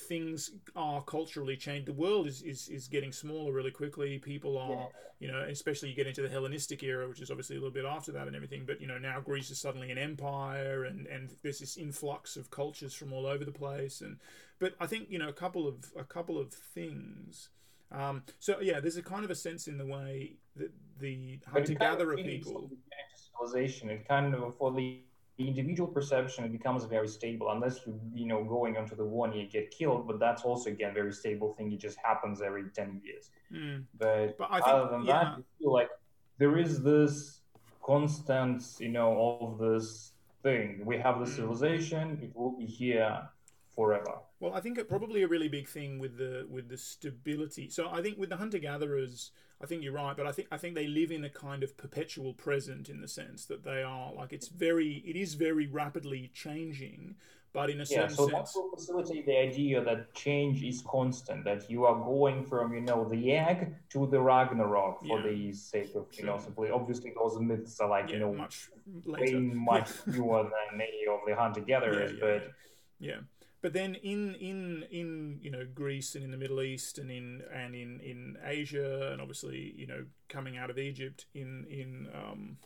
things 0.00 0.50
are 0.76 1.02
culturally 1.02 1.56
changed. 1.56 1.86
The 1.88 1.92
world 1.92 2.26
is, 2.26 2.42
is, 2.42 2.68
is 2.68 2.88
getting 2.88 3.12
smaller 3.12 3.52
really 3.52 3.70
quickly. 3.70 4.18
People 4.18 4.56
are, 4.58 4.70
Yeah. 4.70 4.86
you 5.20 5.28
know, 5.28 5.40
especially 5.40 5.88
you 5.90 5.94
get 5.96 6.06
into 6.06 6.22
the 6.22 6.28
Hellenistic 6.28 6.82
era, 6.82 7.08
which 7.08 7.20
is 7.20 7.30
obviously 7.30 7.56
a 7.56 7.58
little 7.58 7.72
bit 7.74 7.84
after 7.84 8.12
that 8.12 8.26
and 8.26 8.36
everything. 8.36 8.64
But 8.64 8.80
you 8.80 8.86
know, 8.86 8.98
now 8.98 9.20
Greece 9.20 9.50
is 9.50 9.60
suddenly 9.60 9.90
an 9.90 9.98
empire, 9.98 10.84
and 10.84 11.06
and 11.06 11.30
there's 11.42 11.58
this 11.58 11.76
influx 11.76 12.36
of 12.36 12.50
cultures 12.50 12.94
from 12.94 13.12
all 13.12 13.26
over 13.26 13.44
the 13.44 13.52
place. 13.52 14.00
And 14.00 14.18
but 14.58 14.74
I 14.80 14.86
think 14.86 15.10
you 15.10 15.18
know 15.18 15.28
a 15.28 15.32
couple 15.32 15.66
of 15.66 15.76
a 15.96 16.04
couple 16.04 16.38
of 16.38 16.52
things. 16.52 17.50
Um, 17.90 18.22
so 18.38 18.60
yeah, 18.60 18.80
there's 18.80 18.96
a 18.98 19.02
kind 19.02 19.24
of 19.24 19.30
a 19.30 19.34
sense 19.34 19.66
in 19.66 19.78
the 19.78 19.86
way 19.86 20.36
that 20.56 20.72
the 20.98 21.38
But 21.52 21.62
it 21.62 21.70
hunter 21.70 21.74
kind 21.74 21.92
of 21.92 21.98
gatherer 21.98 22.16
people. 22.16 22.70
civilization 23.14 23.90
it 23.90 24.06
kind 24.08 24.34
of 24.34 24.56
for 24.56 24.72
the 24.72 25.00
individual 25.38 25.88
perception 25.88 26.44
it 26.44 26.52
becomes 26.52 26.84
very 26.84 27.08
stable. 27.08 27.50
Unless 27.50 27.86
you 27.86 28.00
you 28.12 28.26
know 28.26 28.44
going 28.44 28.76
onto 28.76 28.96
the 28.96 29.04
one 29.04 29.32
you 29.32 29.46
get 29.48 29.70
killed 29.70 30.06
but 30.06 30.18
that's 30.18 30.42
also 30.42 30.70
again 30.70 30.94
very 30.94 31.12
stable 31.12 31.54
thing. 31.54 31.72
It 31.72 31.80
just 31.80 31.98
happens 32.02 32.40
every 32.42 32.64
10 32.74 33.00
years. 33.04 33.30
Mm, 33.52 33.84
but, 33.98 34.36
but 34.38 34.48
I 34.50 34.60
think 34.60 34.66
other 34.74 34.90
than 34.90 35.04
yeah, 35.04 35.36
that 35.36 35.42
like 35.60 35.90
there 36.38 36.58
is 36.58 36.82
this 36.82 37.40
constant 37.84 38.62
you 38.78 38.88
know 38.90 39.38
of 39.40 39.58
this 39.58 40.12
thing. 40.42 40.82
We 40.84 40.98
have 40.98 41.18
the 41.20 41.26
Mm. 41.26 41.36
civilization. 41.36 42.18
It 42.22 42.34
will 42.34 42.56
be 42.58 42.66
here 42.66 43.28
forever 43.74 44.16
Well, 44.40 44.54
I 44.54 44.60
think 44.60 44.78
it 44.78 44.88
probably 44.88 45.22
a 45.22 45.28
really 45.28 45.48
big 45.48 45.68
thing 45.68 45.98
with 45.98 46.16
the 46.16 46.46
with 46.48 46.68
the 46.68 46.76
stability. 46.76 47.68
So 47.70 47.88
I 47.90 48.02
think 48.02 48.18
with 48.18 48.28
the 48.28 48.36
hunter 48.36 48.58
gatherers, 48.58 49.32
I 49.60 49.66
think 49.66 49.82
you're 49.82 49.92
right, 49.92 50.16
but 50.16 50.26
I 50.26 50.32
think 50.32 50.48
I 50.52 50.58
think 50.58 50.74
they 50.76 50.86
live 50.86 51.10
in 51.10 51.24
a 51.24 51.30
kind 51.30 51.62
of 51.64 51.76
perpetual 51.76 52.34
present 52.34 52.88
in 52.88 53.00
the 53.00 53.08
sense 53.08 53.46
that 53.46 53.64
they 53.64 53.82
are 53.82 54.12
like 54.12 54.32
it's 54.32 54.48
very 54.48 55.02
it 55.04 55.16
is 55.16 55.34
very 55.34 55.66
rapidly 55.66 56.30
changing, 56.32 57.16
but 57.52 57.68
in 57.68 57.80
a 57.80 57.84
yeah 57.90 58.06
certain 58.06 58.10
so 58.16 58.26
that 58.26 58.46
sense, 58.46 58.54
will 58.54 58.70
facilitate 58.76 59.26
the 59.26 59.36
idea 59.36 59.82
that 59.82 60.14
change 60.14 60.62
is 60.62 60.82
constant 60.82 61.44
that 61.44 61.68
you 61.68 61.84
are 61.84 61.98
going 62.04 62.44
from 62.44 62.72
you 62.72 62.80
know 62.80 63.08
the 63.08 63.32
egg 63.32 63.74
to 63.90 64.06
the 64.06 64.20
ragnarok 64.20 65.00
for 65.00 65.18
Yeah. 65.18 65.26
the 65.30 65.52
sake 65.52 65.94
of 65.96 66.06
you 66.16 66.24
know 66.26 66.38
simply 66.38 66.70
obviously 66.70 67.12
those 67.20 67.40
myths 67.40 67.80
are 67.80 67.88
like 67.88 68.08
yeah, 68.08 68.14
you 68.14 68.20
know 68.20 68.32
much 68.34 68.68
way 69.04 69.32
much 69.72 69.88
fewer 69.90 70.44
than 70.44 70.80
any 70.80 71.06
of 71.10 71.20
the 71.26 71.34
hunter 71.34 71.60
gatherers 71.60 72.12
but 72.20 72.52
yeah. 73.00 73.20
But 73.60 73.72
then 73.72 73.96
in 73.96 74.34
in 74.36 74.84
in 74.90 75.40
you 75.42 75.50
know 75.50 75.66
Greece 75.74 76.14
and 76.14 76.24
in 76.24 76.30
the 76.30 76.36
Middle 76.36 76.62
East 76.62 76.98
and 76.98 77.10
in 77.10 77.42
and 77.52 77.74
in 77.74 78.00
in 78.00 78.38
Asia 78.44 79.10
and 79.12 79.20
obviously 79.20 79.74
you 79.76 79.86
know 79.86 80.04
coming 80.28 80.56
out 80.56 80.70
of 80.70 80.78
Egypt 80.78 81.26
in 81.34 81.66
in 81.68 82.08
um, 82.14 82.58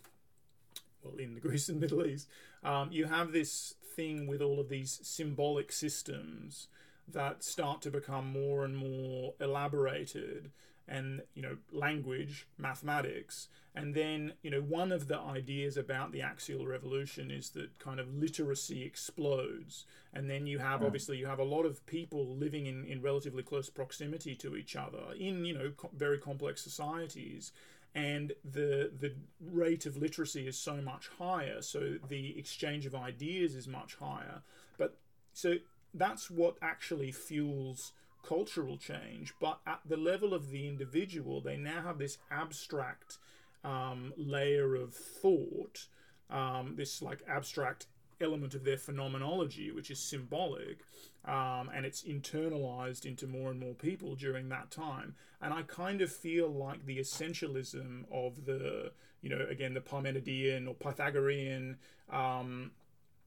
well 1.02 1.16
in 1.16 1.34
the 1.34 1.40
Greece 1.48 1.68
and 1.68 1.80
Middle 1.80 2.04
East, 2.04 2.28
um, 2.62 2.90
you 2.92 3.06
have 3.06 3.32
this 3.32 3.74
thing 3.96 4.26
with 4.26 4.42
all 4.42 4.60
of 4.60 4.68
these 4.68 5.00
symbolic 5.02 5.72
systems 5.72 6.68
that 7.08 7.42
start 7.42 7.82
to 7.82 7.90
become 7.90 8.26
more 8.30 8.64
and 8.64 8.76
more 8.76 9.34
elaborated 9.40 10.50
and 10.88 11.22
you 11.34 11.42
know 11.42 11.56
language 11.70 12.46
mathematics 12.58 13.48
and 13.74 13.94
then 13.94 14.34
you 14.42 14.50
know 14.50 14.60
one 14.60 14.92
of 14.92 15.08
the 15.08 15.18
ideas 15.18 15.76
about 15.76 16.12
the 16.12 16.20
axial 16.22 16.66
revolution 16.66 17.30
is 17.30 17.50
that 17.50 17.78
kind 17.78 17.98
of 18.00 18.14
literacy 18.14 18.82
explodes. 18.84 19.86
And 20.14 20.28
then 20.28 20.46
you 20.46 20.58
have 20.58 20.80
Mm. 20.80 20.86
obviously 20.86 21.16
you 21.16 21.26
have 21.26 21.38
a 21.38 21.44
lot 21.44 21.64
of 21.64 21.84
people 21.86 22.26
living 22.36 22.66
in, 22.66 22.84
in 22.84 23.00
relatively 23.00 23.42
close 23.42 23.70
proximity 23.70 24.34
to 24.36 24.56
each 24.56 24.76
other 24.76 25.14
in 25.18 25.44
you 25.44 25.54
know 25.54 25.72
co- 25.76 25.90
very 25.96 26.18
complex 26.18 26.60
societies. 26.62 27.52
And 27.94 28.32
the 28.44 28.90
the 28.98 29.14
rate 29.40 29.86
of 29.86 29.96
literacy 29.96 30.46
is 30.46 30.58
so 30.58 30.76
much 30.82 31.08
higher 31.18 31.60
so 31.62 31.96
the 32.08 32.38
exchange 32.38 32.84
of 32.86 32.94
ideas 32.94 33.54
is 33.54 33.66
much 33.66 33.94
higher. 33.96 34.42
But 34.78 34.98
so 35.32 35.56
that's 35.94 36.30
what 36.30 36.56
actually 36.62 37.12
fuels 37.12 37.92
cultural 38.22 38.76
change. 38.76 39.34
But 39.40 39.60
at 39.66 39.80
the 39.84 39.96
level 39.96 40.32
of 40.34 40.50
the 40.50 40.68
individual 40.68 41.40
they 41.40 41.56
now 41.56 41.82
have 41.82 41.98
this 41.98 42.18
abstract 42.30 43.18
um, 43.64 44.12
layer 44.16 44.74
of 44.74 44.94
thought 44.94 45.86
um, 46.30 46.74
this 46.76 47.02
like 47.02 47.20
abstract 47.28 47.86
element 48.20 48.54
of 48.54 48.64
their 48.64 48.76
phenomenology 48.76 49.70
which 49.72 49.90
is 49.90 49.98
symbolic 49.98 50.80
um, 51.24 51.70
and 51.74 51.86
it's 51.86 52.02
internalized 52.02 53.04
into 53.04 53.26
more 53.26 53.50
and 53.50 53.60
more 53.60 53.74
people 53.74 54.14
during 54.14 54.48
that 54.48 54.70
time. 54.70 55.14
And 55.40 55.52
i 55.52 55.62
kind 55.62 56.00
of 56.00 56.12
feel 56.12 56.48
like 56.48 56.84
the 56.86 56.98
essentialism 56.98 58.04
of 58.12 58.44
the 58.44 58.92
you 59.22 59.28
know 59.28 59.44
again 59.48 59.74
the 59.74 59.80
parmenidean 59.80 60.68
or 60.68 60.74
pythagorean 60.74 61.78
um, 62.10 62.72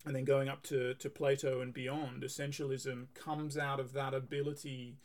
and 0.05 0.15
then 0.15 0.23
going 0.23 0.49
up 0.49 0.61
to, 0.63 0.93
to 0.95 1.09
Plato 1.09 1.61
and 1.61 1.73
beyond, 1.73 2.21
essentialism 2.21 3.07
comes 3.15 3.57
out 3.57 3.79
of 3.79 3.93
that 3.93 4.13
ability 4.13 4.97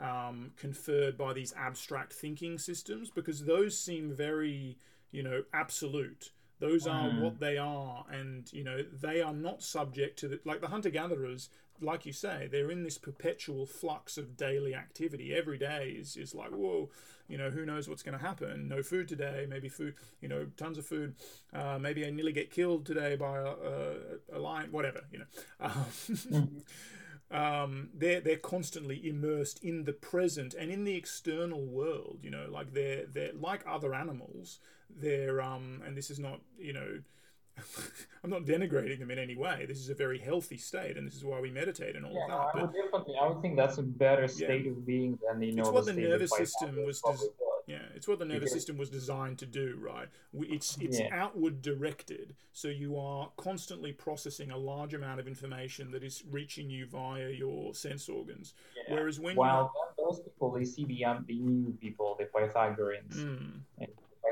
um, 0.00 0.52
conferred 0.56 1.16
by 1.16 1.32
these 1.32 1.52
abstract 1.56 2.12
thinking 2.12 2.58
systems 2.58 3.10
because 3.10 3.44
those 3.44 3.78
seem 3.78 4.12
very, 4.12 4.76
you 5.10 5.22
know, 5.22 5.44
absolute. 5.52 6.30
Those 6.60 6.86
are 6.86 7.08
Mm. 7.10 7.20
what 7.20 7.40
they 7.40 7.58
are, 7.58 8.06
and 8.10 8.50
you 8.52 8.62
know 8.64 8.82
they 8.82 9.20
are 9.20 9.34
not 9.34 9.62
subject 9.62 10.18
to 10.20 10.28
the 10.28 10.40
like 10.44 10.60
the 10.60 10.68
hunter 10.68 10.88
gatherers. 10.90 11.50
Like 11.80 12.06
you 12.06 12.12
say, 12.12 12.48
they're 12.50 12.70
in 12.70 12.84
this 12.84 12.98
perpetual 12.98 13.66
flux 13.66 14.16
of 14.16 14.36
daily 14.36 14.74
activity. 14.76 15.34
Every 15.34 15.58
day 15.58 15.88
is, 15.98 16.16
is 16.16 16.32
like, 16.32 16.50
whoa, 16.50 16.88
you 17.26 17.36
know, 17.36 17.50
who 17.50 17.66
knows 17.66 17.88
what's 17.88 18.04
going 18.04 18.16
to 18.16 18.24
happen? 18.24 18.68
No 18.68 18.80
food 18.80 19.08
today, 19.08 19.44
maybe 19.48 19.68
food, 19.68 19.94
you 20.20 20.28
know, 20.28 20.46
tons 20.56 20.78
of 20.78 20.86
food. 20.86 21.16
Uh, 21.52 21.76
maybe 21.80 22.06
I 22.06 22.10
nearly 22.10 22.32
get 22.32 22.52
killed 22.52 22.86
today 22.86 23.16
by 23.16 23.38
a, 23.38 23.46
a, 23.46 23.94
a 24.34 24.38
lion, 24.38 24.70
whatever, 24.70 25.02
you 25.10 25.18
know. 25.18 25.24
Um, 25.60 26.62
um, 27.34 27.90
they're 27.94 28.20
they're 28.20 28.36
constantly 28.38 29.06
immersed 29.06 29.62
in 29.64 29.84
the 29.84 29.92
present 29.92 30.54
and 30.54 30.70
in 30.70 30.84
the 30.84 30.96
external 30.96 31.66
world. 31.66 32.20
You 32.22 32.30
know, 32.30 32.46
like 32.50 32.72
they're 32.72 33.06
they're 33.06 33.32
like 33.34 33.62
other 33.66 33.94
animals. 33.94 34.60
They're 34.90 35.42
um, 35.42 35.82
and 35.86 35.96
this 35.96 36.10
is 36.10 36.20
not 36.20 36.40
you 36.58 36.72
know. 36.72 37.00
I'm 38.24 38.30
not 38.30 38.44
denigrating 38.46 38.98
them 38.98 39.12
in 39.12 39.18
any 39.18 39.36
way. 39.36 39.64
This 39.68 39.78
is 39.78 39.88
a 39.88 39.94
very 39.94 40.18
healthy 40.18 40.56
state, 40.56 40.96
and 40.96 41.06
this 41.06 41.14
is 41.14 41.24
why 41.24 41.40
we 41.40 41.52
meditate 41.52 41.96
and 41.96 42.04
all 42.04 42.12
yeah, 42.14 42.24
of 42.24 42.28
no, 42.30 42.38
that. 42.38 42.48
I 42.48 42.52
But 42.52 42.62
would 42.62 42.72
definitely 42.74 43.14
I 43.20 43.28
would 43.28 43.42
think 43.42 43.56
that's 43.56 43.78
a 43.78 43.82
better 43.82 44.28
state 44.28 44.66
of 44.66 44.86
being 44.86 45.18
than 45.26 45.42
you 45.42 45.52
know 45.52 45.62
It's 45.62 45.70
what 45.70 45.86
the 45.86 45.92
the 45.94 46.00
nervous 46.08 46.30
system 46.36 46.84
was 46.84 47.00
des- 47.00 47.10
was. 47.10 47.28
Yeah, 47.66 47.82
it's 47.94 48.06
what 48.06 48.18
the 48.18 48.24
nervous 48.24 48.40
Because- 48.50 48.52
system 48.52 48.76
was 48.76 48.90
designed 48.90 49.38
to 49.38 49.46
do, 49.46 49.76
right? 49.80 50.08
It's 50.34 50.76
it's 50.78 50.98
Yeah. 51.00 51.08
outward 51.12 51.62
directed, 51.62 52.34
so 52.52 52.68
you 52.68 52.96
are 52.98 53.30
constantly 53.36 53.92
processing 53.92 54.50
a 54.50 54.58
large 54.58 54.92
amount 54.94 55.18
of 55.20 55.26
information 55.26 55.90
that 55.92 56.02
is 56.04 56.22
reaching 56.30 56.68
you 56.68 56.86
via 56.86 57.30
your 57.30 57.74
sense 57.74 58.08
organs. 58.08 58.52
Yeah. 58.76 58.94
Whereas 58.94 59.18
when 59.18 59.36
then 59.36 59.66
those 59.96 60.20
people 60.20 60.50
they 60.52 60.64
see 60.64 60.84
beyond 60.84 61.26
the 61.26 61.38
new 61.38 61.72
people, 61.80 62.16
the 62.18 62.26
Pythagoreans, 62.26 63.16
mm, 63.16 63.60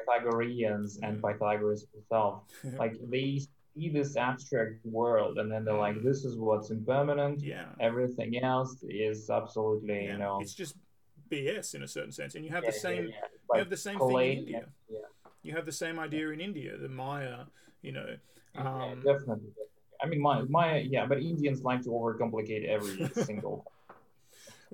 Pythagoreans 0.07 0.99
and 1.03 1.23
Mm. 1.23 1.33
Pythagoras 1.33 1.87
himself, 1.95 2.43
like 2.79 2.95
they 3.09 3.39
see 3.75 3.89
this 3.89 4.17
abstract 4.17 4.85
world 4.85 5.39
and 5.39 5.51
then 5.51 5.65
they're 5.65 5.75
like 5.75 5.97
Mm. 5.97 6.03
this 6.03 6.25
is 6.27 6.37
what's 6.37 6.71
impermanent 6.71 7.41
Yeah. 7.41 7.73
everything 7.81 8.39
else 8.43 8.83
is 8.83 9.31
absolutely 9.31 10.05
yeah. 10.05 10.13
you 10.13 10.19
know 10.19 10.41
It's 10.41 10.55
just 10.55 10.77
BS 11.33 11.75
in 11.77 11.83
a 11.83 11.89
certain 11.97 12.13
sense, 12.21 12.33
and 12.37 12.45
you 12.47 12.51
have 12.57 12.65
yeah, 12.65 12.71
the 12.73 12.79
same. 12.87 13.05
yeah, 13.05 13.11
yeah. 13.11 13.29
It's 13.35 13.55
You 13.55 13.59
have 13.65 13.71
the 13.77 13.83
same 13.89 13.99
thing 13.99 14.11
in 14.11 14.39
India. 14.39 14.65
yeah, 14.97 14.99
You 15.47 15.53
have 15.59 15.67
the 15.73 15.79
same 15.85 15.97
idea 16.07 16.25
in 16.37 16.41
India. 16.49 16.73
The 16.85 16.89
Maya, 17.03 17.39
you 17.87 17.93
know. 17.97 18.11
yeah, 18.55 18.61
Um, 18.69 18.97
definitely, 19.11 19.51
definitely 19.57 19.69
i 20.03 20.07
mean 20.11 20.21
my 20.29 20.37
my 20.59 20.69
yeah 20.95 21.05
but 21.11 21.19
indians 21.33 21.59
like 21.71 21.81
to 21.87 21.91
overcomplicate 21.99 22.65
every 22.77 22.97
single 23.31 23.57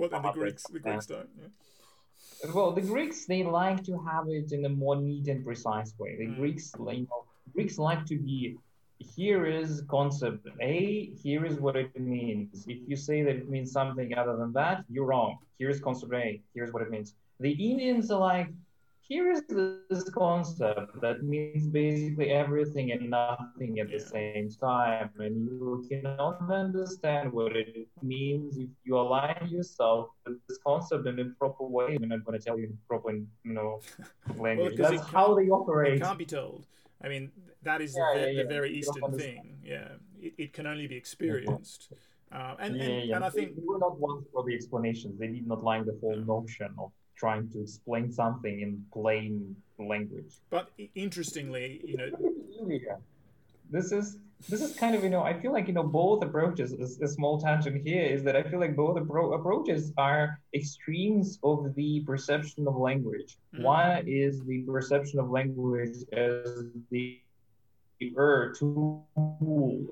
What 0.00 0.10
then 0.12 0.22
the 0.22 0.32
Greeks? 0.40 0.62
The 0.74 0.80
yeah. 0.80 0.86
Greeks 0.86 1.06
don't. 1.12 1.30
Yeah. 1.40 2.50
Well, 2.54 2.70
the 2.78 2.86
Greeks 2.92 3.18
they 3.30 3.42
like 3.62 3.80
to 3.88 3.94
have 4.10 4.24
it 4.38 4.48
in 4.56 4.62
a 4.70 4.72
more 4.82 4.96
neat 5.08 5.26
and 5.32 5.40
precise 5.48 5.90
way. 6.00 6.10
The 6.22 6.28
Mm. 6.28 6.36
Greeks, 6.40 6.66
you 6.78 7.06
know, 7.10 7.20
Greeks 7.54 7.76
like 7.88 8.02
to 8.10 8.16
be. 8.28 8.36
Here 8.98 9.46
is 9.46 9.82
concept 9.88 10.48
A. 10.60 11.10
Here 11.22 11.44
is 11.44 11.60
what 11.60 11.76
it 11.76 11.98
means. 11.98 12.64
If 12.66 12.78
you 12.88 12.96
say 12.96 13.22
that 13.22 13.36
it 13.36 13.48
means 13.48 13.70
something 13.72 14.14
other 14.16 14.36
than 14.36 14.52
that, 14.54 14.84
you're 14.90 15.04
wrong. 15.06 15.38
Here's 15.58 15.80
concept 15.80 16.12
A. 16.14 16.40
Here's 16.54 16.72
what 16.72 16.82
it 16.82 16.90
means. 16.90 17.14
The 17.40 17.52
Indians 17.52 18.10
are 18.10 18.18
like, 18.20 18.48
here 19.00 19.30
is 19.30 19.42
this 19.88 20.10
concept 20.10 21.00
that 21.00 21.22
means 21.22 21.66
basically 21.68 22.30
everything 22.30 22.92
and 22.92 23.08
nothing 23.08 23.78
at 23.80 23.90
the 23.90 23.98
same 24.00 24.50
time, 24.50 25.10
and 25.18 25.46
you 25.46 25.86
cannot 25.88 26.50
understand 26.50 27.32
what 27.32 27.56
it 27.56 27.86
means 28.02 28.58
if 28.58 28.68
you 28.84 28.98
align 28.98 29.48
yourself 29.48 30.10
with 30.26 30.36
this 30.46 30.58
concept 30.66 31.06
in 31.06 31.18
a 31.20 31.24
proper 31.38 31.64
way. 31.64 31.96
I'm 32.02 32.08
not 32.08 32.22
going 32.24 32.38
to 32.38 32.44
tell 32.44 32.58
you 32.58 32.64
in 32.66 32.78
proper, 32.86 33.12
you 33.12 33.26
know, 33.44 33.80
language. 34.36 34.76
'cause 34.76 34.90
That's 34.90 35.02
it 35.02 35.08
how 35.08 35.34
they 35.34 35.48
operate. 35.48 35.94
It 35.94 36.02
operate. 36.02 36.02
can't 36.02 36.18
be 36.18 36.26
told. 36.26 36.66
I 37.02 37.08
mean, 37.08 37.30
that 37.62 37.80
is 37.80 37.96
Yeah, 37.96 38.12
the, 38.14 38.20
yeah, 38.20 38.26
the 38.26 38.32
yeah. 38.42 38.48
very 38.48 38.70
Eastern 38.78 39.12
thing. 39.16 39.58
Yeah, 39.64 39.88
it, 40.20 40.34
it 40.38 40.52
can 40.52 40.66
only 40.66 40.86
be 40.86 40.96
experienced. 40.96 41.92
Uh, 42.30 42.56
and, 42.58 42.76
and, 42.76 43.10
and 43.10 43.24
I 43.24 43.30
think 43.30 43.56
they 43.56 43.62
were 43.64 43.78
not 43.78 43.98
ones 43.98 44.26
for 44.32 44.44
the 44.44 44.54
explanations. 44.54 45.18
They 45.18 45.28
did 45.28 45.46
not 45.46 45.64
like 45.64 45.86
the 45.86 45.96
whole 46.00 46.16
notion 46.16 46.74
of 46.78 46.92
trying 47.16 47.48
to 47.50 47.62
explain 47.62 48.12
something 48.12 48.60
in 48.60 48.84
plain 48.92 49.56
language. 49.78 50.34
But 50.50 50.70
interestingly, 50.94 51.80
you 51.84 51.96
know. 51.96 52.10
This 53.70 53.92
is 53.92 54.18
this 54.48 54.62
is 54.62 54.76
kind 54.76 54.94
of 54.94 55.02
you 55.02 55.10
know 55.10 55.22
I 55.22 55.38
feel 55.38 55.52
like 55.52 55.66
you 55.66 55.74
know 55.74 55.82
both 55.82 56.22
approaches. 56.22 56.72
A, 56.72 57.04
a 57.04 57.08
small 57.08 57.40
tangent 57.40 57.82
here 57.86 58.02
is 58.02 58.22
that 58.24 58.36
I 58.36 58.42
feel 58.42 58.60
like 58.60 58.76
both 58.76 58.96
appro- 58.96 59.34
approaches 59.34 59.92
are 59.98 60.40
extremes 60.54 61.38
of 61.42 61.74
the 61.74 62.00
perception 62.00 62.68
of 62.68 62.76
language. 62.76 63.36
Mm. 63.54 63.62
One 63.62 64.08
is 64.08 64.44
the 64.44 64.62
perception 64.62 65.18
of 65.18 65.30
language 65.30 65.96
as 66.12 66.64
the 66.90 67.20
er 68.16 68.54
tool. 68.56 69.06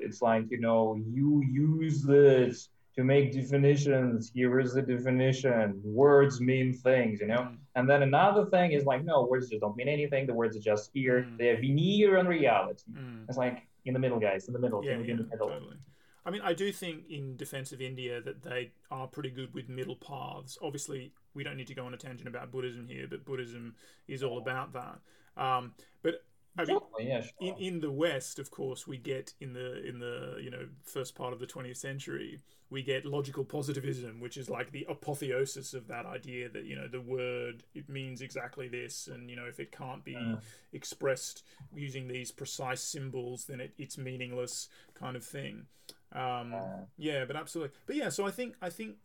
It's 0.00 0.22
like 0.22 0.50
you 0.50 0.60
know 0.60 0.94
you 0.94 1.42
use 1.50 2.02
this 2.02 2.68
to 2.96 3.04
make 3.04 3.32
definitions. 3.32 4.30
Here 4.34 4.58
is 4.60 4.72
the 4.74 4.82
definition. 4.82 5.80
Words 5.84 6.40
mean 6.40 6.72
things, 6.72 7.20
you 7.20 7.26
know. 7.26 7.42
mm, 7.42 7.56
And 7.74 7.88
then 7.88 8.02
another 8.02 8.46
thing 8.46 8.72
is 8.72 8.84
like, 8.84 9.04
no, 9.04 9.24
words 9.24 9.48
just 9.50 9.60
don't 9.60 9.76
mean 9.76 9.88
anything. 9.88 10.26
The 10.26 10.34
words 10.34 10.56
are 10.56 10.60
just 10.60 10.90
here. 10.94 11.26
Mm. 11.28 11.38
They're 11.38 11.56
veneer 11.56 12.18
on 12.18 12.26
reality. 12.26 12.84
mm, 12.90 13.28
It's 13.28 13.36
like 13.38 13.66
in 13.84 13.92
the 13.94 14.00
middle, 14.00 14.18
guys, 14.18 14.48
in 14.48 14.54
the 14.54 14.58
middle, 14.58 14.84
yeah, 14.84 14.92
in, 14.92 15.04
yeah, 15.04 15.10
in 15.12 15.16
the 15.18 15.24
middle. 15.24 15.48
totally. 15.48 15.76
I 16.24 16.30
mean, 16.30 16.40
I 16.42 16.54
do 16.54 16.72
think 16.72 17.04
in 17.08 17.36
defense 17.36 17.70
of 17.70 17.80
India 17.80 18.20
that 18.20 18.42
they 18.42 18.72
are 18.90 19.06
pretty 19.06 19.30
good 19.30 19.54
with 19.54 19.68
middle 19.68 19.94
paths. 19.96 20.58
Obviously, 20.60 21.12
we 21.34 21.44
don't 21.44 21.56
need 21.56 21.68
to 21.68 21.74
go 21.74 21.86
on 21.86 21.94
a 21.94 21.96
tangent 21.96 22.26
about 22.26 22.50
Buddhism 22.50 22.88
here, 22.88 23.06
but 23.08 23.24
Buddhism 23.24 23.76
is 24.08 24.24
all 24.24 24.38
about 24.38 24.72
that. 24.72 24.98
Um, 25.40 25.74
but 26.02 26.24
I 26.58 26.64
mean, 26.64 26.78
yeah, 26.98 27.20
sure. 27.20 27.30
in, 27.40 27.54
in 27.58 27.80
the 27.80 27.90
West, 27.90 28.38
of 28.38 28.50
course, 28.50 28.86
we 28.86 28.96
get 28.98 29.34
in 29.40 29.52
the 29.52 29.86
in 29.86 29.98
the 29.98 30.38
you 30.42 30.50
know 30.50 30.68
first 30.84 31.14
part 31.14 31.32
of 31.32 31.38
the 31.40 31.46
20th 31.46 31.76
century, 31.76 32.40
we 32.70 32.82
get 32.82 33.04
logical 33.04 33.44
positivism, 33.44 34.20
which 34.20 34.36
is 34.36 34.48
like 34.48 34.72
the 34.72 34.86
apotheosis 34.88 35.74
of 35.74 35.86
that 35.88 36.06
idea 36.06 36.48
that 36.48 36.64
you 36.64 36.76
know 36.76 36.88
the 36.88 37.00
word 37.00 37.62
it 37.74 37.88
means 37.88 38.20
exactly 38.22 38.68
this, 38.68 39.06
and 39.08 39.28
you 39.30 39.36
know 39.36 39.44
if 39.46 39.60
it 39.60 39.70
can't 39.72 40.04
be 40.04 40.14
Mm. 40.16 40.40
expressed 40.72 41.42
using 41.74 42.08
these 42.08 42.32
precise 42.32 42.82
symbols, 42.82 43.44
then 43.46 43.60
it, 43.60 43.74
it's 43.78 43.98
meaningless, 43.98 44.68
kind 44.94 45.16
of 45.16 45.24
thing. 45.24 45.66
Um, 46.12 46.52
Uh, 46.54 46.84
yeah, 46.96 47.24
but 47.24 47.36
absolutely. 47.36 47.76
But 47.86 47.96
yeah, 47.96 48.08
so 48.08 48.26
I 48.26 48.30
think 48.30 48.56
I 48.62 48.70
think 48.70 48.96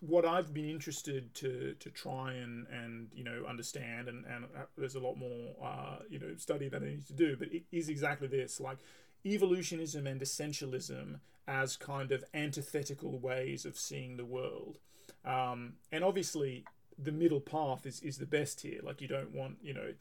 what 0.00 0.24
I've 0.24 0.52
been 0.54 0.68
interested 0.68 1.34
to 1.34 1.74
to 1.78 1.90
try 1.90 2.32
and 2.32 2.66
and 2.68 3.08
you 3.14 3.22
know 3.22 3.44
understand 3.48 4.08
and 4.08 4.24
and 4.24 4.44
uh, 4.44 4.62
there's 4.76 4.94
a 4.94 5.00
lot 5.00 5.16
more 5.16 5.54
uh, 5.62 5.96
you 6.08 6.18
know 6.18 6.34
study 6.36 6.68
that 6.68 6.82
I 6.82 6.86
need 6.86 7.06
to 7.06 7.12
do, 7.12 7.36
but 7.36 7.52
it 7.52 7.64
is 7.70 7.88
exactly 7.88 8.26
this 8.26 8.60
like 8.60 8.78
evolutionism 9.24 10.06
and 10.06 10.20
essentialism 10.20 11.20
as 11.46 11.76
kind 11.76 12.12
of 12.12 12.24
antithetical 12.32 13.18
ways 13.18 13.64
of 13.66 13.76
seeing 13.76 14.16
the 14.16 14.24
world, 14.24 14.78
um, 15.24 15.74
and 15.92 16.02
obviously 16.02 16.64
the 16.98 17.12
middle 17.12 17.40
path 17.40 17.84
is 17.84 18.00
is 18.00 18.18
the 18.18 18.26
best 18.26 18.62
here. 18.62 18.80
Like 18.82 19.02
you 19.02 19.08
don't 19.08 19.34
want 19.34 19.58
you 19.62 19.74
know 19.74 19.92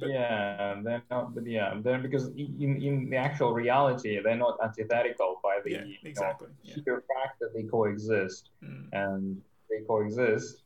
But- 0.00 0.10
yeah, 0.10 0.80
they're 0.84 1.02
not, 1.10 1.34
but 1.34 1.46
yeah, 1.46 1.74
they're 1.82 1.98
because 1.98 2.28
in, 2.28 2.80
in 2.82 3.10
the 3.10 3.16
actual 3.16 3.52
reality, 3.52 4.20
they're 4.22 4.36
not 4.36 4.58
antithetical 4.62 5.40
by 5.42 5.58
the 5.64 5.70
yeah 5.72 5.84
you 5.84 5.92
know, 6.02 6.10
exactly 6.12 6.48
yeah. 6.62 6.74
sheer 6.84 7.02
fact 7.14 7.40
that 7.40 7.52
they 7.54 7.64
coexist 7.64 8.50
Mm. 8.64 8.88
and 8.92 9.42
they 9.70 9.80
coexist. 9.86 10.62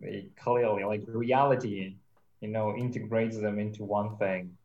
They 0.00 0.28
clearly, 0.40 0.84
like 0.84 1.02
reality, 1.08 1.96
you 2.40 2.48
know, 2.48 2.76
integrates 2.76 3.36
them 3.40 3.58
into 3.58 3.82
one 3.82 4.16
thing. 4.16 4.56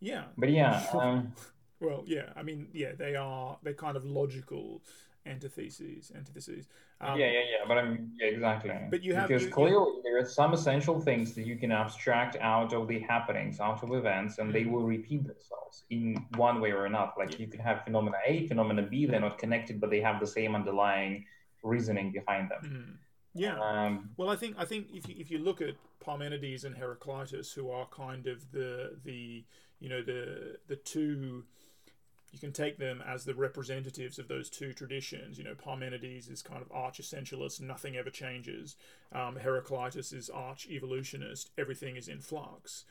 yeah. 0.00 0.24
But 0.38 0.50
yeah, 0.50 0.84
um, 0.94 1.32
Well, 1.80 2.04
yeah, 2.06 2.28
I 2.36 2.42
mean, 2.44 2.68
yeah, 2.72 2.92
they 2.96 3.16
are 3.16 3.58
they're 3.62 3.74
kind 3.86 3.96
of 3.96 4.04
logical 4.04 4.80
antitheses, 5.26 6.10
antitheses. 6.14 6.68
Um, 7.00 7.18
yeah, 7.18 7.26
yeah, 7.26 7.40
yeah. 7.52 7.64
But 7.68 7.78
I'm 7.78 8.12
yeah, 8.18 8.28
exactly. 8.28 8.72
But 8.90 9.02
you 9.02 9.14
have- 9.14 9.28
because 9.28 9.44
you- 9.44 9.50
clearly 9.50 10.00
there 10.02 10.18
are 10.18 10.24
some 10.24 10.52
essential 10.54 11.00
things 11.00 11.34
that 11.34 11.46
you 11.46 11.56
can 11.56 11.72
abstract 11.72 12.36
out 12.40 12.72
of 12.72 12.88
the 12.88 12.98
happenings, 13.00 13.60
out 13.60 13.82
of 13.82 13.92
events, 13.92 14.38
and 14.38 14.52
they 14.54 14.64
Mhm. 14.64 14.70
will 14.72 14.84
repeat 14.96 15.24
themselves 15.26 15.84
in 15.90 16.16
one 16.36 16.60
way 16.60 16.72
or 16.72 16.86
another. 16.86 17.12
Like 17.18 17.38
you 17.38 17.46
can 17.46 17.60
have 17.60 17.84
phenomena 17.84 18.18
A, 18.26 18.46
phenomena 18.48 18.82
B. 18.82 19.06
They're 19.06 19.20
not 19.20 19.38
connected, 19.38 19.80
but 19.80 19.90
they 19.90 20.00
have 20.00 20.20
the 20.20 20.26
same 20.26 20.54
underlying 20.54 21.26
reasoning 21.62 22.10
behind 22.12 22.50
them. 22.50 22.62
mm, 22.64 22.98
yeah. 23.34 23.58
Um, 23.60 24.14
Well, 24.16 24.30
I 24.30 24.36
think 24.36 24.56
I 24.58 24.64
think 24.64 24.88
if 24.92 25.08
you, 25.08 25.14
if 25.18 25.30
you 25.30 25.38
look 25.38 25.60
at 25.60 25.74
Parmenides 26.00 26.64
and 26.64 26.74
Heraclitus, 26.76 27.52
who 27.52 27.70
are 27.70 27.86
kind 27.88 28.26
of 28.26 28.50
the 28.52 28.98
the 29.04 29.44
you 29.80 29.88
know 29.88 30.02
the 30.02 30.58
the 30.66 30.76
two, 30.76 31.44
you 32.32 32.38
can 32.38 32.52
take 32.52 32.78
them 32.78 33.02
as 33.06 33.24
the 33.24 33.34
representatives 33.34 34.18
of 34.18 34.28
those 34.28 34.48
two 34.50 34.72
traditions. 34.72 35.36
You 35.38 35.44
know, 35.44 35.54
Parmenides 35.54 36.28
is 36.30 36.42
kind 36.42 36.62
of 36.62 36.70
arch 36.72 37.00
essentialist, 37.00 37.60
nothing 37.60 37.96
ever 37.96 38.10
changes. 38.10 38.76
Um, 39.12 39.36
Heraclitus 39.36 40.12
is 40.12 40.30
arch 40.30 40.66
evolutionist, 40.68 41.50
everything 41.58 41.96
is 41.96 42.08
in 42.08 42.20
flux. 42.20 42.84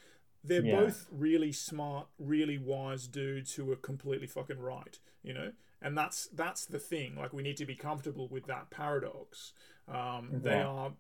They're 0.43 0.63
Yeah. 0.63 0.81
both 0.81 1.07
really 1.11 1.51
smart, 1.51 2.07
really 2.17 2.57
wise 2.57 3.07
dudes 3.07 3.55
who 3.55 3.71
are 3.71 3.75
completely 3.77 4.27
fucking 4.27 4.59
right. 4.59 4.97
You 5.23 5.33
know, 5.33 5.51
and 5.81 5.97
that's 5.97 6.27
that's 6.27 6.65
the 6.65 6.79
thing. 6.79 7.15
Like 7.15 7.33
we 7.33 7.43
need 7.43 7.57
to 7.57 7.65
be 7.65 7.75
comfortable 7.75 8.27
with 8.29 8.45
that 8.45 8.69
paradox. 8.69 9.53
Um, 9.87 10.41
They 10.41 10.61
are 10.61 10.93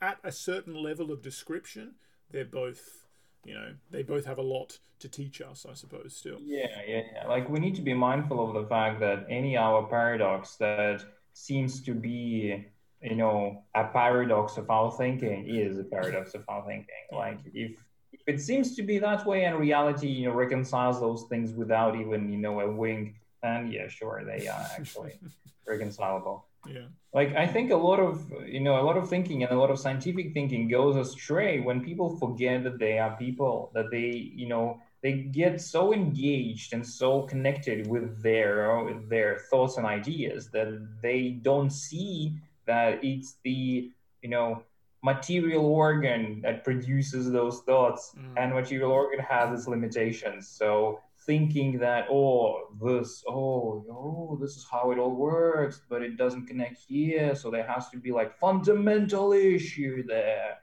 at 0.00 0.18
a 0.22 0.30
certain 0.30 0.74
level 0.74 1.10
of 1.10 1.22
description. 1.22 1.94
They're 2.30 2.44
both, 2.44 3.05
you 3.46 3.54
know, 3.54 3.72
they 3.90 4.02
both 4.02 4.24
have 4.24 4.38
a 4.38 4.42
lot 4.42 4.78
to 4.98 5.08
teach 5.08 5.40
us, 5.40 5.66
I 5.70 5.74
suppose. 5.74 6.16
Still, 6.16 6.38
Yeah, 6.42 6.66
yeah, 6.86 7.02
yeah. 7.14 7.28
Like 7.28 7.48
we 7.48 7.60
need 7.60 7.74
to 7.76 7.82
be 7.82 7.94
mindful 7.94 8.46
of 8.46 8.54
the 8.54 8.68
fact 8.68 9.00
that 9.00 9.26
any 9.28 9.56
our 9.56 9.86
paradox 9.86 10.56
that 10.56 11.04
seems 11.32 11.80
to 11.82 11.94
be, 11.94 12.66
you 13.02 13.16
know, 13.16 13.62
a 13.74 13.84
paradox 13.84 14.56
of 14.56 14.70
our 14.70 14.90
thinking 14.90 15.46
is 15.48 15.78
a 15.78 15.84
paradox 15.84 16.34
of 16.34 16.44
our 16.48 16.64
thinking. 16.66 17.04
Like 17.12 17.38
if 17.52 17.72
if 18.12 18.20
it 18.26 18.40
seems 18.40 18.74
to 18.76 18.82
be 18.82 18.98
that 18.98 19.26
way 19.26 19.44
and 19.44 19.58
reality, 19.58 20.08
you 20.08 20.28
know, 20.28 20.34
reconciles 20.34 21.00
those 21.00 21.24
things 21.28 21.52
without 21.52 21.94
even, 21.96 22.32
you 22.32 22.38
know, 22.38 22.60
a 22.60 22.70
wink, 22.70 23.16
then 23.42 23.70
yeah, 23.70 23.88
sure, 23.88 24.22
they 24.24 24.48
are 24.48 24.66
actually 24.78 25.18
reconcilable 25.68 26.45
yeah, 26.68 26.86
like 27.14 27.34
i 27.34 27.46
think 27.46 27.70
a 27.70 27.76
lot 27.76 28.00
of 28.00 28.32
you 28.46 28.60
know 28.60 28.80
a 28.80 28.84
lot 28.84 28.96
of 28.96 29.08
thinking 29.08 29.42
and 29.42 29.52
a 29.52 29.58
lot 29.58 29.70
of 29.70 29.78
scientific 29.78 30.32
thinking 30.32 30.68
goes 30.68 30.96
astray 30.96 31.60
when 31.60 31.80
people 31.80 32.16
forget 32.18 32.62
that 32.64 32.78
they 32.78 32.98
are 32.98 33.16
people 33.16 33.70
that 33.74 33.90
they 33.90 34.10
you 34.34 34.48
know 34.48 34.80
they 35.02 35.12
get 35.12 35.60
so 35.60 35.92
engaged 35.92 36.72
and 36.72 36.84
so 36.86 37.22
connected 37.22 37.86
with 37.86 38.22
their 38.22 38.82
with 38.84 39.08
their 39.08 39.38
thoughts 39.50 39.76
and 39.76 39.86
ideas 39.86 40.48
that 40.50 40.68
they 41.02 41.30
don't 41.30 41.70
see 41.70 42.34
that 42.66 43.02
it's 43.04 43.36
the 43.44 43.90
you 44.22 44.28
know 44.28 44.62
material 45.06 45.64
organ 45.64 46.40
that 46.42 46.64
produces 46.64 47.30
those 47.30 47.60
thoughts. 47.60 48.12
Mm. 48.18 48.34
and 48.36 48.54
material 48.54 48.90
organ 48.90 49.20
has 49.20 49.46
its 49.56 49.68
limitations. 49.68 50.48
So 50.48 51.00
thinking 51.26 51.78
that 51.78 52.06
oh 52.10 52.68
this 52.80 53.24
oh 53.28 53.84
oh 53.90 54.38
this 54.40 54.56
is 54.56 54.64
how 54.70 54.92
it 54.92 54.98
all 54.98 55.14
works 55.14 55.80
but 55.88 56.00
it 56.00 56.16
doesn't 56.16 56.46
connect 56.46 56.78
here 56.88 57.34
so 57.34 57.50
there 57.50 57.66
has 57.66 57.88
to 57.90 57.98
be 57.98 58.12
like 58.12 58.38
fundamental 58.38 59.32
issue 59.32 60.06
there. 60.06 60.58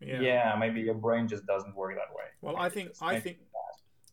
Yeah. 0.00 0.20
yeah, 0.20 0.56
maybe 0.56 0.80
your 0.80 0.94
brain 0.94 1.26
just 1.26 1.44
doesn't 1.44 1.74
work 1.74 1.96
that 1.96 2.14
way. 2.14 2.26
Well, 2.40 2.56
I 2.56 2.68
think 2.68 2.92
I 3.02 3.18
think 3.18 3.38